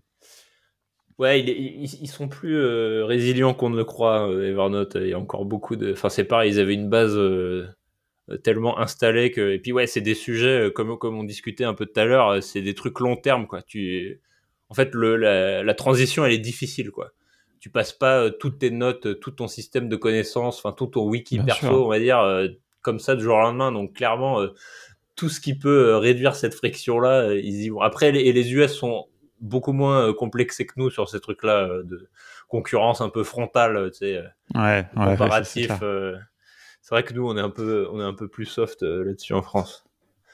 Ouais, 1.19 1.41
ils, 1.41 2.07
sont 2.07 2.29
plus 2.29 2.63
résilients 3.03 3.53
qu'on 3.53 3.71
ne 3.71 3.77
le 3.77 3.85
croit, 3.85 4.31
Evernote. 4.41 4.97
Il 5.01 5.09
y 5.09 5.15
a 5.15 5.19
encore 5.19 5.47
beaucoup 5.47 5.75
de. 5.75 5.91
Enfin, 5.91 6.11
c'est 6.11 6.23
pareil, 6.23 6.53
ils 6.53 6.61
avaient 6.61 6.75
une 6.75 6.89
base 6.89 7.19
tellement 8.43 8.79
installée 8.79 9.31
que. 9.31 9.53
Et 9.53 9.59
puis, 9.59 9.73
ouais, 9.73 9.87
c'est 9.87 10.01
des 10.01 10.15
sujets, 10.15 10.71
comme, 10.75 10.99
comme 10.99 11.17
on 11.19 11.25
discutait 11.25 11.65
un 11.65 11.75
peu 11.75 11.87
tout 11.87 12.01
à 12.01 12.05
l'heure, 12.05 12.43
c'est 12.43 12.63
des 12.63 12.75
trucs 12.75 13.01
long 13.01 13.17
terme, 13.17 13.47
quoi. 13.47 13.63
Tu 13.63 14.21
en 14.71 14.75
fait, 14.75 14.95
le, 14.95 15.17
la, 15.17 15.75
transition, 15.75 16.25
elle 16.25 16.33
est 16.33 16.39
difficile, 16.39 16.91
quoi. 16.91 17.11
Tu 17.61 17.71
passes 17.71 17.93
pas 17.93 18.21
euh, 18.21 18.31
toutes 18.31 18.59
tes 18.59 18.71
notes, 18.71 19.07
euh, 19.07 19.15
tout 19.15 19.33
ton 19.33 19.49
système 19.49 19.89
de 19.89 19.97
connaissances, 19.97 20.59
enfin 20.59 20.73
tout 20.73 20.87
ton 20.87 21.09
wiki 21.09 21.41
perso, 21.41 21.87
on 21.87 21.89
va 21.89 21.99
dire, 21.99 22.21
euh, 22.21 22.49
comme 22.83 23.01
ça 23.01 23.17
du 23.17 23.25
jour 23.25 23.37
au 23.37 23.41
lendemain. 23.41 23.73
Donc 23.73 23.95
clairement, 23.95 24.47
tout 25.17 25.29
ce 25.29 25.41
qui 25.41 25.59
peut 25.59 25.97
réduire 25.97 26.37
cette 26.37 26.55
friction-là, 26.55 27.35
ils 27.35 27.63
y 27.63 27.69
vont. 27.71 27.81
Après, 27.81 28.13
les, 28.13 28.21
et 28.21 28.33
les 28.33 28.53
US 28.55 28.73
sont 28.73 29.07
beaucoup 29.41 29.73
moins 29.73 30.13
complexés 30.13 30.67
que 30.67 30.75
nous 30.77 30.91
sur 30.91 31.09
ces 31.09 31.19
trucs-là 31.19 31.69
de 31.83 32.09
concurrence 32.47 33.01
un 33.01 33.09
peu 33.09 33.25
frontale, 33.25 33.91
tu 33.91 33.99
sais, 33.99 34.23
ouais, 34.55 34.87
comparatif. 34.95 35.73
C'est 36.89 36.95
vrai 36.95 37.03
que 37.03 37.13
nous, 37.13 37.29
on 37.29 37.37
est 37.37 37.41
un 37.43 37.51
peu, 37.51 37.87
on 37.93 38.01
est 38.01 38.05
un 38.05 38.15
peu 38.15 38.29
plus 38.29 38.47
soft 38.47 38.81
là-dessus 38.81 39.35
en 39.35 39.43
France. 39.43 39.85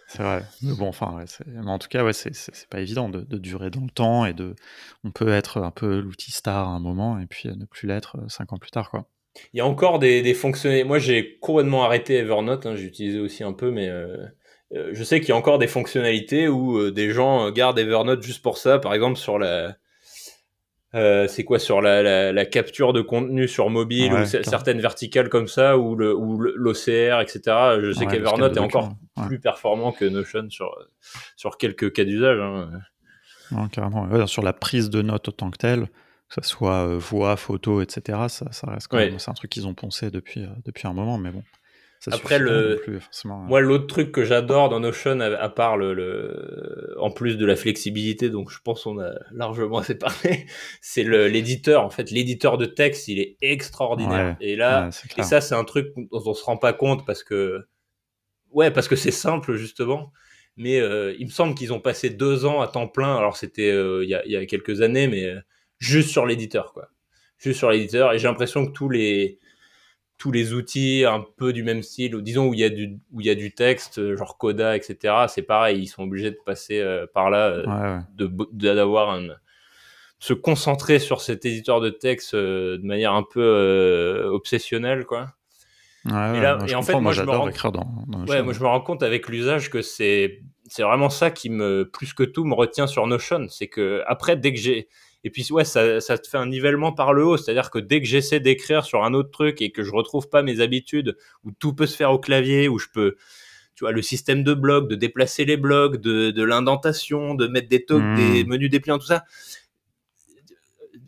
C'est 0.06 0.22
vrai. 0.22 0.44
Mais 0.62 0.74
bon, 0.74 0.86
enfin, 0.86 1.16
ouais, 1.16 1.24
mais 1.46 1.68
en 1.68 1.78
tout 1.80 1.88
cas, 1.88 2.04
ouais, 2.04 2.12
c'est 2.12 2.68
pas 2.70 2.80
évident 2.80 3.08
de, 3.08 3.22
de, 3.22 3.36
durer 3.36 3.70
dans 3.70 3.80
le 3.80 3.90
temps 3.90 4.24
et 4.24 4.32
de. 4.32 4.54
On 5.02 5.10
peut 5.10 5.28
être 5.28 5.60
un 5.60 5.72
peu 5.72 5.98
l'outil 5.98 6.30
star 6.30 6.68
à 6.68 6.70
un 6.70 6.78
moment 6.78 7.18
et 7.18 7.26
puis 7.26 7.48
ne 7.48 7.64
plus 7.64 7.88
l'être 7.88 8.18
euh, 8.18 8.28
cinq 8.28 8.52
ans 8.52 8.58
plus 8.58 8.70
tard, 8.70 8.90
quoi. 8.90 9.08
Il 9.52 9.58
y 9.58 9.60
a 9.60 9.66
encore 9.66 9.98
des, 9.98 10.22
des 10.22 10.34
fonctionnalités. 10.34 10.86
Moi, 10.86 11.00
j'ai 11.00 11.38
complètement 11.40 11.82
arrêté 11.82 12.14
Evernote. 12.14 12.64
Hein, 12.66 12.76
j'ai 12.76 12.84
utilisé 12.84 13.18
aussi 13.18 13.42
un 13.42 13.52
peu, 13.52 13.72
mais 13.72 13.88
euh, 13.88 14.16
euh, 14.74 14.90
je 14.92 15.02
sais 15.02 15.18
qu'il 15.18 15.30
y 15.30 15.32
a 15.32 15.36
encore 15.36 15.58
des 15.58 15.66
fonctionnalités 15.66 16.46
où 16.46 16.92
des 16.92 17.10
gens 17.10 17.50
gardent 17.50 17.80
Evernote 17.80 18.22
juste 18.22 18.42
pour 18.42 18.58
ça. 18.58 18.78
Par 18.78 18.94
exemple, 18.94 19.18
sur 19.18 19.40
la, 19.40 19.76
euh, 20.94 21.26
c'est 21.26 21.42
quoi 21.42 21.58
sur 21.58 21.80
la, 21.80 22.32
la, 22.32 22.46
capture 22.46 22.92
de 22.92 23.00
contenu 23.00 23.48
sur 23.48 23.68
mobile 23.68 24.12
ou 24.12 24.24
certaines 24.24 24.80
verticales 24.80 25.28
comme 25.28 25.48
ça 25.48 25.76
ou 25.76 25.96
le 25.96 26.14
ou 26.14 26.38
l'OCR 26.38 27.20
etc. 27.20 27.40
Je 27.80 27.92
sais 27.92 28.06
qu'Evernote 28.06 28.56
est 28.56 28.60
encore 28.60 28.94
plus 29.26 29.40
performant 29.40 29.92
que 29.92 30.04
Notion 30.04 30.48
sur 30.50 30.70
sur 31.36 31.58
quelques 31.58 31.92
cas 31.92 32.04
d'usage. 32.04 32.38
Hein. 32.40 33.68
carrément. 33.72 34.26
sur 34.26 34.42
la 34.42 34.52
prise 34.52 34.88
de 34.90 35.02
notes 35.02 35.28
autant 35.28 35.50
que 35.50 35.58
telle, 35.58 35.86
que 36.28 36.42
ce 36.42 36.48
soit 36.48 36.86
euh, 36.86 36.98
voix, 36.98 37.36
photo, 37.36 37.80
etc. 37.80 38.18
Ça, 38.28 38.52
ça 38.52 38.70
reste 38.70 38.88
quand 38.88 38.98
même 38.98 39.18
c'est 39.18 39.30
un 39.30 39.34
truc 39.34 39.50
qu'ils 39.50 39.66
ont 39.66 39.74
poncé 39.74 40.10
depuis 40.10 40.44
euh, 40.44 40.48
depuis 40.64 40.86
un 40.86 40.92
moment, 40.92 41.18
mais 41.18 41.30
bon. 41.30 41.42
Après 42.12 42.38
le, 42.38 42.82
moi 43.24 43.60
l'autre 43.60 43.86
truc 43.86 44.12
que 44.12 44.24
j'adore 44.24 44.68
dans 44.68 44.80
Notion, 44.80 45.20
à, 45.20 45.48
part 45.48 45.76
le, 45.76 46.94
en 46.98 47.10
plus 47.10 47.36
de 47.36 47.46
la 47.46 47.56
flexibilité, 47.56 48.30
donc 48.30 48.50
je 48.50 48.58
pense 48.62 48.84
qu'on 48.84 49.00
a 49.00 49.12
largement 49.32 49.78
assez 49.78 49.96
parlé, 49.96 50.46
c'est 50.80 51.04
l'éditeur. 51.04 51.84
En 51.84 51.90
fait, 51.90 52.10
l'éditeur 52.10 52.58
de 52.58 52.66
texte, 52.66 53.08
il 53.08 53.18
est 53.20 53.36
extraordinaire. 53.40 54.36
et 54.40 54.56
là, 54.56 54.90
et 55.16 55.22
ça 55.22 55.40
c'est 55.40 55.54
un 55.54 55.64
truc 55.64 55.92
dont 55.96 56.22
on 56.26 56.34
se 56.34 56.44
rend 56.44 56.56
pas 56.56 56.72
compte 56.72 57.06
parce 57.06 57.22
que, 57.22 57.66
ouais, 58.50 58.70
parce 58.70 58.88
que 58.88 58.96
c'est 58.96 59.10
simple 59.10 59.54
justement. 59.54 60.12
Mais 60.56 60.78
euh, 60.78 61.14
il 61.18 61.26
me 61.26 61.30
semble 61.30 61.54
qu'ils 61.54 61.72
ont 61.72 61.80
passé 61.80 62.10
deux 62.10 62.44
ans 62.44 62.60
à 62.60 62.68
temps 62.68 62.86
plein. 62.86 63.16
Alors 63.16 63.36
c'était 63.36 63.70
euh, 63.70 64.04
il 64.04 64.10
y, 64.10 64.14
a, 64.14 64.24
y, 64.26 64.36
a, 64.36 64.46
quelques 64.46 64.82
années, 64.82 65.08
mais 65.08 65.24
euh, 65.24 65.40
juste 65.78 66.10
sur 66.10 66.26
l'éditeur, 66.26 66.72
quoi. 66.72 66.90
Juste 67.38 67.58
sur 67.58 67.70
l'éditeur. 67.70 68.12
Et 68.12 68.18
j'ai 68.18 68.28
l'impression 68.28 68.64
que 68.66 68.70
tous 68.70 68.88
les 68.88 69.40
tous 70.24 70.32
les 70.32 70.54
outils 70.54 71.04
un 71.06 71.22
peu 71.36 71.52
du 71.52 71.62
même 71.62 71.82
style, 71.82 72.16
ou 72.16 72.22
disons 72.22 72.46
où 72.46 72.54
il 72.54 72.60
y 72.60 72.64
a 72.64 72.70
du, 72.70 72.98
où 73.12 73.20
il 73.20 73.26
y 73.26 73.30
a 73.30 73.34
du 73.34 73.52
texte, 73.52 73.98
euh, 73.98 74.16
genre 74.16 74.38
Coda, 74.38 74.74
etc. 74.74 75.26
C'est 75.28 75.42
pareil, 75.42 75.82
ils 75.82 75.86
sont 75.86 76.04
obligés 76.04 76.30
de 76.30 76.38
passer 76.46 76.80
euh, 76.80 77.04
par 77.12 77.28
là, 77.28 77.48
euh, 77.48 77.98
de 78.16 78.30
d'avoir 78.72 79.10
un 79.10 79.26
se 80.20 80.32
concentrer 80.32 80.98
sur 80.98 81.20
cet 81.20 81.44
éditeur 81.44 81.82
de 81.82 81.90
texte 81.90 82.34
de 82.34 82.80
manière 82.82 83.12
un 83.12 83.22
peu 83.22 84.26
obsessionnelle, 84.32 85.04
quoi. 85.04 85.26
et, 86.06 86.10
là, 86.10 86.56
et 86.66 86.74
en 86.74 86.80
fait, 86.80 86.98
moi, 86.98 87.12
je 87.12 87.20
me 87.20 87.30
rends... 87.30 87.50
ouais, 88.26 88.42
moi, 88.42 88.54
je 88.54 88.60
me 88.60 88.66
rends 88.66 88.80
compte 88.80 89.02
avec 89.02 89.28
l'usage 89.28 89.68
que 89.68 89.82
c'est 89.82 90.40
c'est 90.66 90.84
vraiment 90.84 91.10
ça 91.10 91.30
qui 91.30 91.50
me 91.50 91.90
plus 91.92 92.14
que 92.14 92.22
tout 92.22 92.44
me 92.44 92.54
retient 92.54 92.86
sur 92.86 93.06
Notion, 93.06 93.48
c'est 93.50 93.68
que 93.68 94.02
après, 94.06 94.38
dès 94.38 94.54
que 94.54 94.58
j'ai 94.58 94.88
et 95.24 95.30
puis, 95.30 95.46
ouais, 95.50 95.64
ça, 95.64 96.02
ça 96.02 96.18
te 96.18 96.28
fait 96.28 96.36
un 96.36 96.46
nivellement 96.46 96.92
par 96.92 97.14
le 97.14 97.24
haut. 97.24 97.38
C'est-à-dire 97.38 97.70
que 97.70 97.78
dès 97.78 98.02
que 98.02 98.06
j'essaie 98.06 98.40
d'écrire 98.40 98.84
sur 98.84 99.04
un 99.04 99.14
autre 99.14 99.30
truc 99.30 99.62
et 99.62 99.72
que 99.72 99.82
je 99.82 99.90
retrouve 99.90 100.28
pas 100.28 100.42
mes 100.42 100.60
habitudes, 100.60 101.16
où 101.44 101.50
tout 101.50 101.72
peut 101.72 101.86
se 101.86 101.96
faire 101.96 102.12
au 102.12 102.18
clavier, 102.18 102.68
où 102.68 102.78
je 102.78 102.88
peux, 102.92 103.16
tu 103.74 103.84
vois, 103.84 103.92
le 103.92 104.02
système 104.02 104.44
de 104.44 104.52
blocs, 104.52 104.86
de 104.86 104.96
déplacer 104.96 105.46
les 105.46 105.56
blocs, 105.56 105.96
de, 105.96 106.30
de 106.30 106.42
l'indentation, 106.44 107.34
de 107.34 107.46
mettre 107.46 107.68
des, 107.68 107.84
mmh. 107.88 108.16
des 108.16 108.44
menus 108.44 108.70
dépliants, 108.70 108.98
tout 108.98 109.06
ça. 109.06 109.24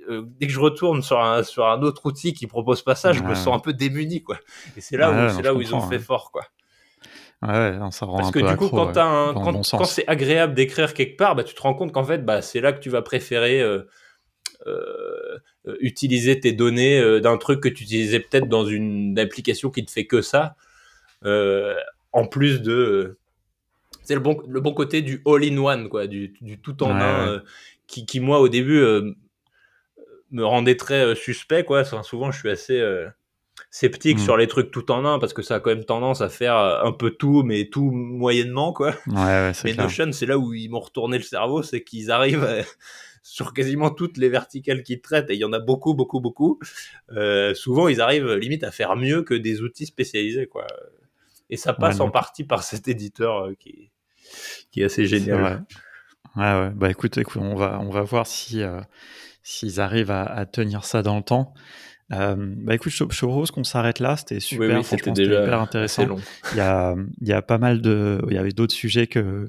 Euh, 0.09 0.22
dès 0.40 0.47
que 0.47 0.52
je 0.52 0.60
retourne 0.60 1.02
sur 1.02 1.20
un, 1.20 1.43
sur 1.43 1.66
un 1.66 1.82
autre 1.82 2.06
outil 2.06 2.32
qui 2.32 2.47
propose 2.47 2.80
pas 2.80 2.94
ça, 2.94 3.12
je 3.12 3.22
me 3.22 3.34
sens 3.34 3.55
un 3.55 3.59
peu 3.59 3.74
démuni, 3.74 4.22
quoi. 4.22 4.38
Et 4.78 4.80
c'est 4.80 4.97
là 4.97 5.10
où, 5.10 5.36
c'est 5.36 5.43
là 5.43 5.52
où 5.52 5.60
ils 5.60 5.74
ont 5.74 5.80
fait 5.82 5.98
fort, 5.98 6.30
quoi. 6.32 6.47
Ouais, 7.43 7.78
ça 7.90 8.06
rend 8.06 8.16
Parce 8.16 8.30
que 8.30 8.38
du 8.38 8.56
coup, 8.56 8.70
quand, 8.70 8.93
quand, 8.94 9.84
c'est 9.84 10.09
agréable 10.09 10.55
d'écrire 10.55 10.94
quelque 10.94 11.18
part, 11.18 11.34
bah, 11.34 11.44
tu 11.44 11.55
te 11.55 11.60
rends 11.60 11.74
compte 11.74 11.93
qu'en 11.93 12.05
fait, 12.05 12.24
bah, 12.24 12.40
c'est 12.40 12.60
là 12.60 12.72
que 12.72 12.80
tu 12.80 12.88
vas 12.88 13.02
préférer 13.02 13.60
euh, 13.60 13.66
euh, 13.76 13.88
utiliser 15.80 16.38
tes 16.38 16.52
données 16.52 16.98
euh, 16.98 17.20
d'un 17.20 17.36
truc 17.38 17.60
que 17.60 17.68
tu 17.68 17.84
utilisais 17.84 18.20
peut-être 18.20 18.48
dans 18.48 18.66
une 18.66 19.18
application 19.18 19.70
qui 19.70 19.82
ne 19.82 19.88
fait 19.88 20.06
que 20.06 20.22
ça, 20.22 20.56
euh, 21.24 21.74
en 22.12 22.26
plus 22.26 22.62
de 22.62 23.16
c'est 24.02 24.14
le 24.14 24.20
bon, 24.20 24.40
le 24.47 24.60
bon 24.60 24.72
côté 24.72 25.02
du 25.02 25.20
all-in-one, 25.26 25.88
quoi, 25.88 26.06
du, 26.06 26.34
du, 26.40 26.60
tout 26.60 26.80
en 26.84 26.94
un, 26.94 27.43
qui, 27.88 28.06
qui, 28.06 28.20
moi, 28.20 28.38
au 28.38 28.48
début, 28.48 28.80
me 30.30 30.44
rendait 30.44 30.76
très 30.76 31.16
suspect, 31.16 31.64
quoi. 31.64 31.82
souvent, 31.82 32.30
je 32.30 32.38
suis 32.38 32.48
assez 32.48 32.80
sceptique 33.68 34.18
mm. 34.18 34.20
sur 34.20 34.36
les 34.36 34.47
trucs 34.47 34.70
tout 34.70 34.93
en 34.93 35.05
un, 35.05 35.18
parce 35.18 35.32
que 35.32 35.43
ça 35.43 35.56
a 35.56 35.60
quand 35.60 35.70
même 35.70 35.84
tendance 35.84 36.20
à 36.20 36.28
faire 36.28 36.55
un 36.55 36.93
peu 36.93 37.10
tout, 37.10 37.43
mais 37.43 37.64
tout 37.64 37.90
moyennement, 37.90 38.72
quoi. 38.72 38.94
Ouais, 39.09 39.51
mais 39.64 39.74
Notion, 39.74 40.12
c'est 40.12 40.26
là 40.26 40.38
où 40.38 40.55
ils 40.55 40.70
m'ont 40.70 40.78
retourné 40.78 41.18
le 41.18 41.24
cerveau, 41.24 41.64
c'est 41.64 41.82
qu'ils 41.82 42.12
arrivent 42.12 42.44
à 42.44 42.62
sur 43.28 43.53
quasiment 43.53 43.90
toutes 43.90 44.19
les 44.19 44.28
verticales 44.28 44.85
qu'ils 44.85 45.01
traitent, 45.01 45.31
et 45.31 45.35
il 45.35 45.40
y 45.40 45.44
en 45.44 45.53
a 45.53 45.59
beaucoup, 45.59 45.94
beaucoup, 45.94 46.20
beaucoup, 46.20 46.61
euh, 47.11 47.55
souvent 47.55 47.89
ils 47.89 48.01
arrivent 48.01 48.35
limite 48.35 48.62
à 48.62 48.70
faire 48.70 48.94
mieux 48.94 49.24
que 49.24 49.35
des 49.35 49.62
outils 49.62 49.85
spécialisés, 49.85 50.47
quoi. 50.47 50.69
Et 51.51 51.57
ça 51.57 51.73
passe 51.73 51.98
en 51.98 52.09
partie 52.11 52.44
par 52.44 52.62
cet 52.62 52.86
éditeur 52.86 53.47
euh, 53.47 53.55
qui, 53.59 53.90
qui 54.70 54.82
est 54.82 54.85
assez 54.85 55.07
génial. 55.07 55.65
Ouais, 56.36 56.43
ouais. 56.43 56.70
Bah 56.70 56.89
écoute, 56.89 57.19
écoute, 57.19 57.43
on 57.43 57.57
va, 57.57 57.81
on 57.81 57.90
va 57.90 58.03
voir 58.03 58.28
si 58.28 58.62
euh, 58.62 58.81
s'ils 59.43 59.81
arrivent 59.81 60.12
à, 60.12 60.47
tenir 60.47 60.85
ça 60.85 61.03
dans 61.03 61.16
le 61.16 61.23
temps. 61.23 61.53
Euh, 62.12 62.37
bah 62.39 62.77
écoute, 62.77 62.93
je, 62.93 63.03
je 63.11 63.27
propose 63.27 63.51
qu'on 63.51 63.65
s'arrête 63.65 63.99
là. 63.99 64.16
C'était 64.16 64.39
super. 64.39 64.69
Oui, 64.69 64.74
oui 64.77 64.85
c'était 64.85 65.11
déjà 65.11 65.43
hyper 65.43 65.61
intéressant. 65.61 66.07
Long. 66.07 66.20
Il 66.53 66.59
y 66.59 66.61
a, 66.61 66.95
il 67.20 67.27
y 67.27 67.33
a 67.33 67.43
pas 67.43 67.59
mal 67.59 67.81
de, 67.81 68.23
il 68.28 68.35
y 68.35 68.39
avait 68.39 68.53
d'autres 68.53 68.74
sujets 68.74 69.09
que, 69.09 69.49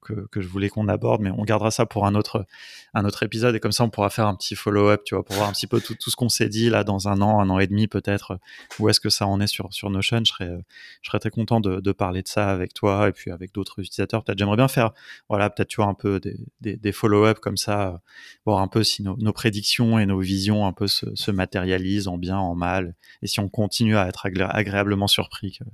que, 0.00 0.26
que 0.30 0.40
je 0.40 0.48
voulais 0.48 0.70
qu'on 0.70 0.88
aborde, 0.88 1.20
mais 1.20 1.30
on 1.30 1.44
gardera 1.44 1.70
ça 1.70 1.84
pour 1.84 2.06
un 2.06 2.14
autre, 2.14 2.46
un 2.94 3.04
autre 3.04 3.22
épisode 3.24 3.54
et 3.54 3.60
comme 3.60 3.72
ça 3.72 3.84
on 3.84 3.90
pourra 3.90 4.08
faire 4.08 4.26
un 4.26 4.34
petit 4.34 4.54
follow-up, 4.54 5.02
tu 5.04 5.16
vois, 5.16 5.24
pour 5.24 5.36
voir 5.36 5.50
un 5.50 5.52
petit 5.52 5.66
peu 5.66 5.82
tout, 5.82 5.94
tout 5.96 6.08
ce 6.08 6.16
qu'on 6.16 6.30
s'est 6.30 6.48
dit 6.48 6.70
là 6.70 6.82
dans 6.82 7.08
un 7.08 7.20
an, 7.20 7.40
un 7.40 7.50
an 7.50 7.58
et 7.58 7.66
demi 7.66 7.88
peut-être. 7.88 8.38
Où 8.78 8.88
est-ce 8.88 9.00
que 9.00 9.10
ça 9.10 9.26
en 9.26 9.38
est 9.40 9.46
sur 9.46 9.70
sur 9.70 9.90
Notion? 9.90 10.22
Je 10.24 10.32
serais, 10.32 10.58
je 11.02 11.08
serais 11.10 11.18
très 11.18 11.30
content 11.30 11.60
de, 11.60 11.80
de 11.80 11.92
parler 11.92 12.22
de 12.22 12.28
ça 12.28 12.48
avec 12.50 12.72
toi 12.72 13.08
et 13.08 13.12
puis 13.12 13.30
avec 13.30 13.52
d'autres 13.52 13.80
utilisateurs. 13.80 14.24
Peut-être 14.24 14.38
j'aimerais 14.38 14.56
bien 14.56 14.68
faire, 14.68 14.92
voilà, 15.28 15.50
peut-être 15.50 15.68
tu 15.68 15.76
vois 15.76 15.90
un 15.90 15.94
peu 15.94 16.20
des, 16.20 16.38
des, 16.62 16.76
des 16.76 16.92
follow-up 16.92 17.38
comme 17.40 17.58
ça, 17.58 18.00
voir 18.46 18.60
un 18.60 18.68
peu 18.68 18.82
si 18.82 19.02
nos, 19.02 19.16
nos 19.18 19.32
prédictions 19.34 19.98
et 19.98 20.06
nos 20.06 20.20
visions 20.20 20.66
un 20.66 20.72
peu 20.72 20.86
se, 20.86 21.14
se 21.14 21.30
matérialisent 21.30 21.97
en 22.06 22.18
bien, 22.18 22.38
en 22.38 22.54
mal, 22.54 22.94
et 23.22 23.26
si 23.26 23.40
on 23.40 23.48
continue 23.48 23.96
à 23.96 24.06
être 24.06 24.26
agréablement 24.26 25.08
surpris 25.08 25.58
que, 25.58 25.64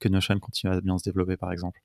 que 0.00 0.08
Notion 0.08 0.38
continue 0.38 0.74
à 0.74 0.80
bien 0.80 0.98
se 0.98 1.04
développer, 1.04 1.36
par 1.36 1.52
exemple. 1.52 1.80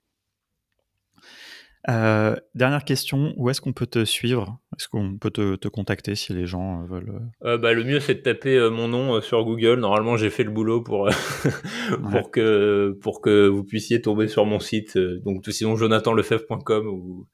Euh, 1.87 2.35
dernière 2.55 2.83
question, 2.83 3.33
où 3.37 3.49
est-ce 3.49 3.61
qu'on 3.61 3.73
peut 3.73 3.85
te 3.85 4.05
suivre? 4.05 4.59
Est-ce 4.77 4.87
qu'on 4.89 5.17
peut 5.17 5.29
te, 5.29 5.55
te, 5.55 5.67
contacter 5.67 6.15
si 6.15 6.33
les 6.33 6.47
gens 6.47 6.81
euh, 6.81 6.85
veulent 6.87 7.21
euh, 7.43 7.57
bah, 7.59 7.73
Le 7.73 7.83
mieux, 7.83 7.99
c'est 7.99 8.15
de 8.15 8.19
taper 8.21 8.69
mon 8.71 8.87
nom 8.87 9.21
sur 9.21 9.43
Google. 9.45 9.79
Normalement, 9.79 10.17
j'ai 10.17 10.31
fait 10.31 10.43
le 10.43 10.49
boulot 10.49 10.81
pour, 10.81 11.09
pour, 11.89 12.13
ouais. 12.13 12.23
que, 12.31 12.97
pour 13.01 13.21
que 13.21 13.47
vous 13.47 13.63
puissiez 13.63 14.01
tomber 14.01 14.27
sur 14.27 14.45
mon 14.45 14.59
site. 14.59 14.97
Donc, 14.97 15.45
sinon, 15.47 15.75
jonathanlefebvre.com 15.75 16.87
ou 16.87 17.27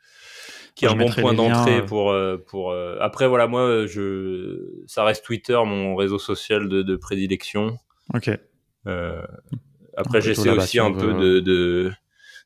qui 0.75 0.85
est 0.85 0.89
un 0.89 0.95
bon 0.95 1.09
point 1.09 1.33
d'entrée 1.33 1.85
pour 1.85 2.15
pour 2.47 2.73
après 2.99 3.27
voilà 3.27 3.47
moi 3.47 3.85
je 3.85 4.83
ça 4.87 5.03
reste 5.03 5.23
Twitter 5.25 5.59
mon 5.65 5.95
réseau 5.95 6.19
social 6.19 6.69
de, 6.69 6.81
de 6.81 6.95
prédilection. 6.95 7.77
Ok. 8.13 8.29
Euh, 8.87 9.21
après 9.95 10.21
j'essaie 10.21 10.49
aussi 10.49 10.79
un 10.79 10.91
peu 10.91 11.13
de, 11.13 11.39
de 11.39 11.91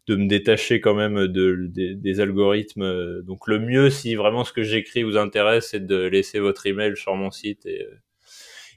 de 0.08 0.16
me 0.16 0.28
détacher 0.28 0.82
quand 0.82 0.94
même 0.94 1.28
de, 1.28 1.70
de, 1.74 1.94
des 1.94 2.20
algorithmes. 2.20 3.22
Donc 3.24 3.48
le 3.48 3.60
mieux 3.60 3.90
si 3.90 4.16
vraiment 4.16 4.44
ce 4.44 4.54
que 4.54 4.64
j'écris 4.64 5.04
vous 5.04 5.18
intéresse 5.18 5.70
c'est 5.72 5.86
de 5.86 6.04
laisser 6.04 6.40
votre 6.40 6.66
email 6.68 6.96
sur 6.96 7.16
mon 7.16 7.32
site 7.32 7.66
et 7.66 7.88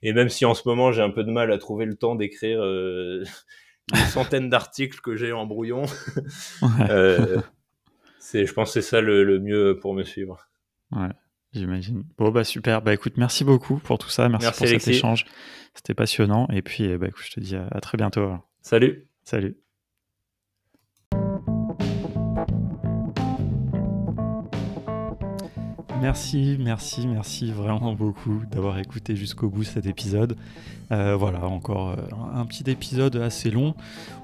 et 0.02 0.12
même 0.12 0.28
si 0.28 0.44
en 0.44 0.54
ce 0.54 0.62
moment 0.66 0.92
j'ai 0.92 1.02
un 1.02 1.10
peu 1.10 1.24
de 1.24 1.30
mal 1.30 1.52
à 1.52 1.58
trouver 1.58 1.84
le 1.84 1.94
temps 1.94 2.14
d'écrire 2.14 2.60
euh, 2.62 3.24
les 3.94 4.00
centaines 4.00 4.48
d'articles 4.48 5.00
que 5.00 5.16
j'ai 5.16 5.32
en 5.32 5.46
brouillon 5.46 5.82
ouais. 6.62 6.90
euh, 6.90 7.38
c'est, 8.30 8.44
je 8.44 8.52
pense 8.52 8.74
que 8.74 8.80
c'est 8.80 8.88
ça 8.90 9.00
le, 9.00 9.24
le, 9.24 9.40
mieux 9.40 9.78
pour 9.80 9.94
me 9.94 10.02
suivre. 10.02 10.48
Ouais, 10.92 11.08
j'imagine. 11.54 12.04
Bon, 12.18 12.30
bah 12.30 12.44
super. 12.44 12.82
Bah 12.82 12.92
écoute, 12.92 13.14
merci 13.16 13.42
beaucoup 13.42 13.78
pour 13.78 13.96
tout 13.96 14.10
ça. 14.10 14.28
Merci, 14.28 14.44
merci 14.44 14.58
pour 14.58 14.68
Alexis. 14.68 14.84
cet 14.84 14.94
échange. 14.94 15.24
C'était 15.74 15.94
passionnant. 15.94 16.46
Et 16.52 16.60
puis, 16.60 16.94
bah 16.98 17.06
écoute, 17.08 17.24
je 17.24 17.32
te 17.32 17.40
dis 17.40 17.56
à, 17.56 17.66
à 17.70 17.80
très 17.80 17.96
bientôt. 17.96 18.30
Salut. 18.60 19.06
Salut. 19.24 19.56
Merci, 26.02 26.58
merci, 26.60 27.08
merci 27.08 27.50
vraiment 27.50 27.94
beaucoup 27.94 28.42
d'avoir 28.50 28.78
écouté 28.78 29.16
jusqu'au 29.16 29.48
bout 29.48 29.64
cet 29.64 29.86
épisode. 29.86 30.36
Euh, 30.90 31.16
voilà, 31.16 31.44
encore 31.44 31.96
un 32.34 32.46
petit 32.46 32.70
épisode 32.70 33.16
assez 33.16 33.50
long 33.50 33.74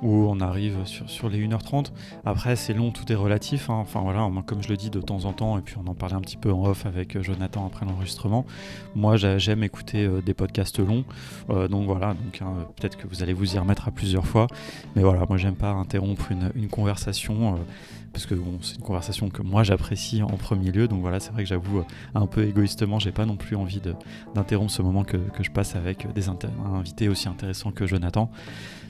où 0.03 0.27
on 0.29 0.41
arrive 0.41 0.79
sur, 0.85 1.29
les 1.29 1.47
1h30. 1.47 1.93
Après, 2.25 2.57
c'est 2.57 2.75
long, 2.75 2.91
tout 2.91 3.11
est 3.13 3.17
relatif. 3.17 3.71
Hein. 3.71 3.79
Enfin 3.81 4.01
voilà, 4.01 4.29
comme 4.47 4.63
je 4.63 4.69
le 4.69 4.77
dis 4.77 4.91
de 4.91 5.01
temps 5.01 5.25
en 5.25 5.33
temps, 5.33 5.59
et 5.59 5.63
puis 5.63 5.77
on 5.85 5.89
en 5.89 5.95
parlait 5.95 6.15
un 6.15 6.21
petit 6.21 6.37
peu 6.37 6.53
en 6.53 6.65
off 6.65 6.87
avec 6.87 7.21
Jonathan 7.21 7.67
après 7.67 7.87
l'enregistrement. 7.87 8.47
Moi, 8.95 9.17
j'aime 9.17 9.63
écouter 9.63 10.05
euh, 10.05 10.23
des 10.23 10.35
podcasts 10.35 10.79
longs. 10.79 11.05
Euh, 11.51 11.69
donc 11.69 11.87
voilà, 11.87 12.15
hein, 12.41 12.67
peut-être 12.77 12.97
que 12.97 13.07
vous 13.07 13.23
allez 13.23 13.33
vous 13.33 13.55
y 13.55 13.59
remettre 13.59 13.89
à 13.89 13.91
plusieurs 13.91 14.27
fois. 14.27 14.47
Mais 14.97 15.03
voilà, 15.03 15.25
moi, 15.29 15.37
j'aime 15.37 15.57
pas 15.57 15.71
interrompre 15.71 16.31
une, 16.31 16.69
conversation 16.71 17.59
parce 18.15 18.27
que 18.27 18.35
c'est 18.63 18.77
une 18.77 18.83
conversation 18.83 19.29
que 19.29 19.43
moi 19.43 19.65
j'apprécie 19.65 20.23
en 20.23 20.29
premier 20.29 20.71
lieu. 20.71 20.89
Donc 20.89 21.01
voilà, 21.03 21.21
c'est 21.21 21.33
vrai 21.33 21.43
que 21.43 21.49
j'avoue 21.49 21.83
un 22.15 22.27
peu 22.27 22.45
égoïstement, 22.45 22.99
j'ai 22.99 23.13
pas 23.13 23.27
non 23.27 23.37
plus 23.37 23.57
envie 23.57 23.83
d'interrompre 24.35 24.71
ce 24.71 24.81
moment 24.81 25.05
que, 25.05 25.19
je 25.41 25.51
passe 25.51 25.77
avec 25.77 26.11
des 26.15 26.29
invités 26.75 27.09
aussi 27.09 27.29
intéressants 27.29 27.73
que 27.73 27.87
Jonathan. 27.87 28.31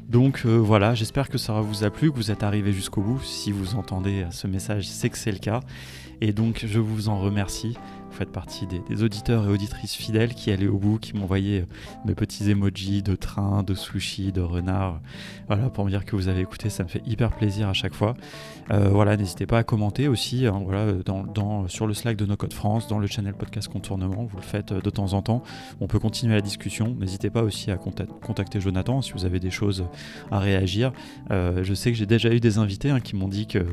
Donc 0.09 0.43
euh, 0.45 0.57
voilà, 0.57 0.95
j'espère 0.95 1.28
que 1.28 1.39
ça 1.39 1.61
vous 1.61 1.85
a 1.85 1.91
plu, 1.91 2.11
que 2.11 2.16
vous 2.16 2.31
êtes 2.31 2.43
arrivé 2.43 2.73
jusqu'au 2.73 3.01
bout. 3.01 3.23
Si 3.23 3.53
vous 3.53 3.77
entendez 3.77 4.27
ce 4.31 4.47
message, 4.47 4.86
c'est 4.86 5.09
que 5.09 5.19
c'est 5.19 5.32
le 5.32 5.39
cas. 5.39 5.61
Et 6.20 6.32
donc 6.32 6.65
je 6.66 6.78
vous 6.78 7.09
en 7.09 7.19
remercie. 7.19 7.77
Vous 8.15 8.20
faites 8.20 8.31
partie 8.31 8.69
des, 8.69 9.03
auditeurs 9.03 9.45
et 9.45 9.49
auditrices 9.49 9.97
fidèles 9.97 10.35
qui 10.35 10.53
allaient 10.53 10.69
au 10.69 10.78
bout, 10.78 11.01
qui 11.01 11.16
m'envoyaient 11.16 11.66
mes 12.05 12.15
petits 12.15 12.49
emojis 12.49 13.03
de 13.03 13.16
train, 13.16 13.65
de 13.65 13.74
sushi, 13.74 14.31
de 14.31 14.41
renard. 14.41 15.01
Voilà, 15.49 15.69
pour 15.69 15.85
me 15.85 15.91
dire 15.91 16.05
que 16.05 16.15
vous 16.15 16.28
avez 16.28 16.43
écouté, 16.43 16.70
ça 16.70 16.85
me 16.85 16.89
fait 16.89 17.03
hyper 17.07 17.32
plaisir 17.32 17.69
à 17.69 17.73
chaque 17.73 17.93
fois. 17.93 18.15
Euh, 18.70 18.89
voilà, 18.89 19.16
n'hésitez 19.16 19.47
pas 19.47 19.59
à 19.59 19.65
commenter 19.65 20.07
aussi, 20.07 20.47
hein, 20.47 20.62
voilà, 20.65 20.93
sur 21.66 21.89
le 21.89 21.93
Slack 21.95 22.16
de 22.16 22.24
No 22.24 22.36
Code 22.36 22.53
France, 22.53 22.86
dans 22.86 23.01
le 23.01 23.09
channel 23.09 23.35
podcast 23.35 23.66
Contournement, 23.66 24.28
vous 24.31 24.36
le 24.36 24.45
faites 24.45 24.73
de 24.73 24.91
temps 24.91 25.12
en 25.12 25.20
temps. 25.20 25.43
On 25.81 25.89
peut 25.89 25.99
continuer 25.99 26.35
la 26.35 26.41
discussion. 26.41 26.95
N'hésitez 27.01 27.31
pas 27.31 27.43
aussi 27.43 27.73
à 27.73 27.77
contacter 27.77 28.61
Jonathan 28.61 29.03
si 29.03 29.12
vous 29.12 29.24
avez 29.24 29.41
des 29.41 29.51
choses 29.51 29.86
à 30.31 30.39
réagir. 30.39 30.93
Euh, 31.32 31.65
je 31.65 31.74
sais 31.74 31.91
que 31.91 31.99
j'ai 31.99 32.07
déjà 32.07 32.32
eu 32.32 32.39
des 32.39 32.59
invités 32.59 32.91
hein, 32.91 33.01
qui 33.01 33.16
m'ont 33.16 33.27
dit 33.27 33.49
que, 33.49 33.66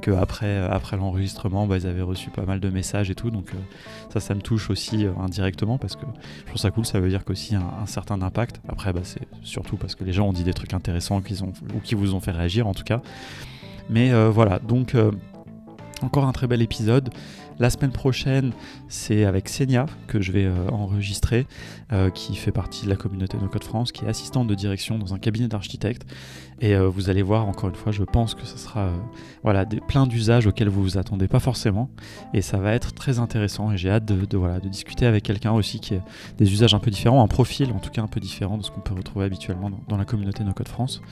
que 0.00 0.12
après, 0.12 0.58
après 0.58 0.96
l'enregistrement, 0.96 1.66
bah, 1.66 1.76
ils 1.76 1.88
avaient 1.88 2.02
reçu 2.02 2.30
pas 2.30 2.44
mal 2.44 2.60
de 2.60 2.70
messages 2.70 3.10
et 3.10 3.16
tout, 3.16 3.32
donc 3.32 3.48
euh, 3.52 3.58
ça, 4.12 4.20
ça 4.20 4.34
me 4.34 4.40
touche 4.40 4.70
aussi 4.70 5.04
euh, 5.04 5.12
indirectement 5.18 5.78
parce 5.78 5.96
que 5.96 6.06
je 6.40 6.46
trouve 6.46 6.60
ça 6.60 6.70
cool. 6.70 6.86
Ça 6.86 7.00
veut 7.00 7.08
dire 7.08 7.24
qu'aussi 7.24 7.54
un, 7.54 7.70
un 7.82 7.86
certain 7.86 8.20
impact. 8.22 8.60
Après, 8.68 8.92
bah, 8.92 9.00
c'est 9.04 9.26
surtout 9.42 9.76
parce 9.76 9.94
que 9.94 10.04
les 10.04 10.12
gens 10.12 10.28
ont 10.28 10.32
dit 10.32 10.44
des 10.44 10.54
trucs 10.54 10.74
intéressants 10.74 11.20
ou 11.20 11.80
qui 11.80 11.94
vous 11.94 12.14
ont 12.14 12.20
fait 12.20 12.32
réagir 12.32 12.66
en 12.66 12.74
tout 12.74 12.84
cas. 12.84 13.02
Mais 13.88 14.12
euh, 14.12 14.30
voilà, 14.30 14.58
donc 14.58 14.94
euh, 14.94 15.10
encore 16.02 16.24
un 16.24 16.32
très 16.32 16.46
bel 16.46 16.62
épisode. 16.62 17.10
La 17.58 17.68
semaine 17.68 17.92
prochaine, 17.92 18.52
c'est 18.88 19.26
avec 19.26 19.50
Senia 19.50 19.84
que 20.06 20.22
je 20.22 20.32
vais 20.32 20.50
enregistrer, 20.72 21.46
qui 22.14 22.34
fait 22.34 22.52
partie 22.52 22.86
de 22.86 22.88
la 22.88 22.96
communauté 22.96 23.36
No 23.36 23.48
Code 23.48 23.64
France, 23.64 23.92
qui 23.92 24.06
est 24.06 24.08
assistante 24.08 24.46
de 24.46 24.54
direction 24.54 24.96
dans 24.98 25.12
un 25.12 25.18
cabinet 25.18 25.46
d'architectes. 25.46 26.06
Et 26.60 26.74
euh, 26.74 26.88
vous 26.88 27.08
allez 27.08 27.22
voir, 27.22 27.48
encore 27.48 27.70
une 27.70 27.74
fois, 27.74 27.90
je 27.90 28.02
pense 28.02 28.34
que 28.34 28.44
ce 28.44 28.58
sera 28.58 28.90
voilà, 29.42 29.64
des, 29.64 29.80
plein 29.80 30.06
d'usages 30.06 30.46
auxquels 30.46 30.68
vous 30.68 30.82
vous 30.82 30.98
attendez 30.98 31.26
pas 31.26 31.40
forcément. 31.40 31.90
Et 32.34 32.42
ça 32.42 32.58
va 32.58 32.72
être 32.74 32.92
très 32.92 33.18
intéressant. 33.18 33.72
Et 33.72 33.76
j'ai 33.76 33.90
hâte 33.90 34.04
de, 34.04 34.36
voilà, 34.36 34.60
de 34.60 34.68
discuter 34.68 35.06
avec 35.06 35.24
quelqu'un 35.24 35.52
aussi 35.52 35.80
qui 35.80 35.94
a 35.94 36.00
des 36.38 36.52
usages 36.52 36.74
un 36.74 36.78
peu 36.78 36.90
différents, 36.90 37.22
un 37.22 37.28
profil 37.28 37.72
en 37.72 37.78
tout 37.78 37.90
cas 37.90 38.02
un 38.02 38.06
peu 38.06 38.20
différent 38.20 38.58
de 38.58 38.62
ce 38.62 38.70
qu'on 38.70 38.80
peut 38.80 38.94
retrouver 38.94 39.24
habituellement 39.24 39.70
dans, 39.88 39.96
la 39.96 40.04
communauté 40.04 40.44
No 40.44 40.52
Code 40.52 40.68
France. 40.68 41.02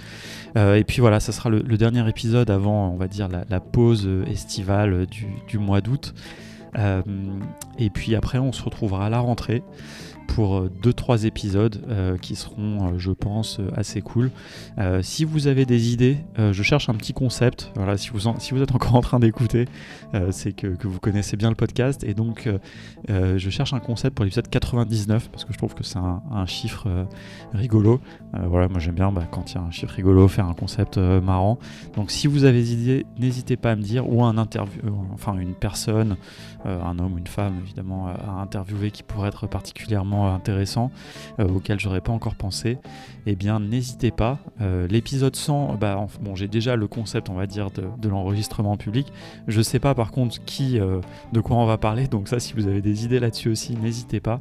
et 0.56 0.84
puis 0.86 1.00
voilà, 1.00 1.20
ça 1.20 1.32
sera 1.32 1.50
le, 1.50 1.62
dernier 1.62 2.06
épisode 2.08 2.50
avant, 2.50 2.90
on 2.90 2.96
va 2.96 3.08
dire, 3.08 3.28
la, 3.28 3.60
pause 3.60 4.08
estivale 4.26 5.06
du, 5.06 5.58
mois 5.58 5.80
d'août. 5.80 6.14
Euh, 6.76 7.02
et 7.78 7.90
puis 7.90 8.14
après, 8.14 8.38
on 8.38 8.52
se 8.52 8.62
retrouvera 8.62 9.06
à 9.06 9.10
la 9.10 9.20
rentrée 9.20 9.62
pour 10.28 10.66
2-3 10.66 11.26
épisodes 11.26 11.82
euh, 11.88 12.16
qui 12.16 12.36
seront, 12.36 12.92
euh, 12.92 12.98
je 12.98 13.10
pense, 13.10 13.60
assez 13.74 14.02
cool. 14.02 14.30
Euh, 14.78 15.02
si 15.02 15.24
vous 15.24 15.48
avez 15.48 15.64
des 15.64 15.92
idées, 15.92 16.18
je 16.36 16.62
cherche 16.62 16.88
un 16.88 16.94
petit 16.94 17.12
concept. 17.12 17.72
Voilà, 17.74 17.96
si 17.96 18.10
vous, 18.10 18.28
êtes 18.28 18.74
encore 18.74 18.94
en 18.94 19.00
train 19.00 19.18
d'écouter, 19.18 19.64
c'est 20.30 20.52
que, 20.52 20.68
vous 20.86 21.00
connaissez 21.00 21.36
bien 21.36 21.48
le 21.48 21.56
podcast. 21.56 22.04
Et 22.04 22.14
donc, 22.14 22.48
je 23.08 23.50
cherche 23.50 23.72
un 23.72 23.80
concept 23.80 24.14
pour 24.14 24.24
l'épisode 24.24 24.48
99 24.48 25.30
parce 25.30 25.44
que 25.44 25.52
je 25.52 25.58
trouve 25.58 25.74
que 25.74 25.82
c'est 25.82 25.98
un, 25.98 26.22
un, 26.30 26.46
chiffre 26.46 26.86
rigolo. 27.52 28.00
voilà, 28.32 28.68
moi 28.68 28.78
j'aime 28.78 28.94
bien 28.94 29.10
bah, 29.10 29.26
quand 29.30 29.52
il 29.52 29.54
y 29.56 29.58
a 29.58 29.62
un 29.62 29.70
chiffre 29.70 29.94
rigolo, 29.94 30.28
faire 30.28 30.46
un 30.46 30.54
concept 30.54 30.98
marrant. 30.98 31.58
Donc, 31.96 32.10
si 32.10 32.26
vous 32.26 32.44
avez 32.44 32.60
des 32.60 32.72
idées, 32.74 33.06
n'hésitez 33.18 33.56
pas 33.56 33.72
à 33.72 33.76
me 33.76 33.82
dire 33.82 34.08
ou 34.08 34.22
un 34.22 34.38
interview, 34.38 34.80
enfin 35.12 35.36
une 35.38 35.54
personne, 35.54 36.16
un 36.64 36.98
homme 36.98 37.14
ou 37.14 37.18
une 37.18 37.26
femme 37.26 37.58
évidemment, 37.62 38.08
à 38.08 38.40
interviewer 38.40 38.90
qui 38.90 39.02
pourrait 39.02 39.28
être 39.28 39.46
particulièrement 39.46 40.32
intéressant 40.34 40.90
euh, 41.38 41.48
auquel 41.48 41.78
j'aurais 41.78 42.00
pas 42.00 42.12
encore 42.12 42.34
pensé, 42.34 42.78
eh 43.26 43.36
bien 43.36 43.60
n'hésitez 43.60 44.10
pas. 44.10 44.38
Euh, 44.60 44.86
L'épisode 44.88 45.36
100, 45.36 45.74
bah, 45.74 46.06
bon, 46.20 46.34
j'ai 46.34 46.48
déjà 46.48 46.76
le 46.76 46.86
concept, 46.86 47.28
on 47.30 47.34
va 47.34 47.46
dire, 47.46 47.70
de, 47.70 47.84
de 47.98 48.08
l'enregistrement 48.08 48.76
public. 48.76 49.12
Je 49.46 49.60
sais 49.60 49.78
pas 49.78 49.94
par 49.94 50.10
contre 50.10 50.44
qui, 50.44 50.78
euh, 50.78 51.00
de 51.32 51.40
quoi 51.40 51.56
on 51.56 51.66
va 51.66 51.78
parler, 51.78 52.06
donc 52.06 52.28
ça, 52.28 52.40
si 52.40 52.54
vous 52.54 52.66
avez 52.66 52.80
des 52.80 53.04
idées 53.04 53.20
là-dessus 53.20 53.50
aussi, 53.50 53.76
n'hésitez 53.76 54.20
pas. 54.20 54.40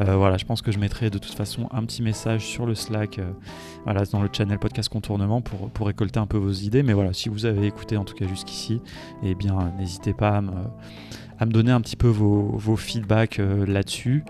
Euh, 0.00 0.16
voilà, 0.16 0.36
je 0.36 0.44
pense 0.44 0.62
que 0.62 0.72
je 0.72 0.78
mettrai 0.78 1.10
de 1.10 1.18
toute 1.18 1.34
façon 1.34 1.68
un 1.70 1.84
petit 1.84 2.02
message 2.02 2.46
sur 2.46 2.66
le 2.66 2.74
Slack, 2.74 3.18
euh, 3.18 3.32
voilà, 3.84 4.04
dans 4.06 4.22
le 4.22 4.28
channel 4.32 4.58
podcast 4.58 4.88
contournement 4.88 5.40
pour, 5.40 5.70
pour 5.70 5.86
récolter 5.86 6.18
un 6.18 6.26
peu 6.26 6.38
vos 6.38 6.52
idées. 6.52 6.82
Mais 6.82 6.92
voilà, 6.92 7.12
si 7.12 7.28
vous 7.28 7.46
avez 7.46 7.66
écouté 7.66 7.96
en 7.96 8.04
tout 8.04 8.14
cas 8.14 8.26
jusqu'ici, 8.26 8.80
eh 9.22 9.34
bien 9.34 9.72
n'hésitez 9.78 10.14
pas 10.14 10.36
à 10.36 10.40
me, 10.40 10.52
à 11.38 11.46
me 11.46 11.52
donner 11.52 11.72
un 11.72 11.80
petit 11.80 11.96
peu 11.96 12.08
vos, 12.08 12.56
vos 12.56 12.76
feedbacks 12.76 13.38
euh, 13.38 13.66
là-dessus. 13.66 14.24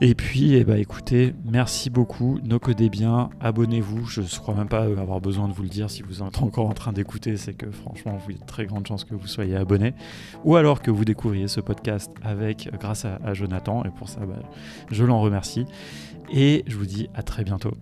Et 0.00 0.14
puis, 0.14 0.54
eh 0.54 0.64
ben, 0.64 0.76
écoutez, 0.76 1.34
merci 1.44 1.88
beaucoup. 1.88 2.40
No 2.42 2.58
codez 2.58 2.90
bien, 2.90 3.30
abonnez-vous. 3.40 4.06
Je 4.06 4.22
ne 4.22 4.26
crois 4.26 4.54
même 4.54 4.68
pas 4.68 4.82
avoir 4.82 5.20
besoin 5.20 5.48
de 5.48 5.52
vous 5.52 5.62
le 5.62 5.68
dire. 5.68 5.88
Si 5.88 6.02
vous 6.02 6.22
êtes 6.22 6.42
encore 6.42 6.68
en 6.68 6.74
train 6.74 6.92
d'écouter, 6.92 7.36
c'est 7.36 7.54
que 7.54 7.70
franchement, 7.70 8.16
vous 8.16 8.32
avez 8.32 8.40
très 8.44 8.66
grandes 8.66 8.86
chances 8.86 9.04
que 9.04 9.14
vous 9.14 9.28
soyez 9.28 9.54
abonné. 9.54 9.94
Ou 10.44 10.56
alors 10.56 10.82
que 10.82 10.90
vous 10.90 11.04
découvriez 11.04 11.46
ce 11.46 11.60
podcast 11.60 12.10
avec, 12.22 12.68
grâce 12.80 13.04
à, 13.04 13.34
Jonathan. 13.34 13.84
Et 13.84 13.90
pour 13.90 14.08
ça, 14.08 14.20
bah, 14.26 14.42
je 14.90 15.04
l'en 15.04 15.20
remercie. 15.20 15.64
Et 16.32 16.64
je 16.66 16.76
vous 16.76 16.86
dis 16.86 17.08
à 17.14 17.22
très 17.22 17.44
bientôt. 17.44 17.74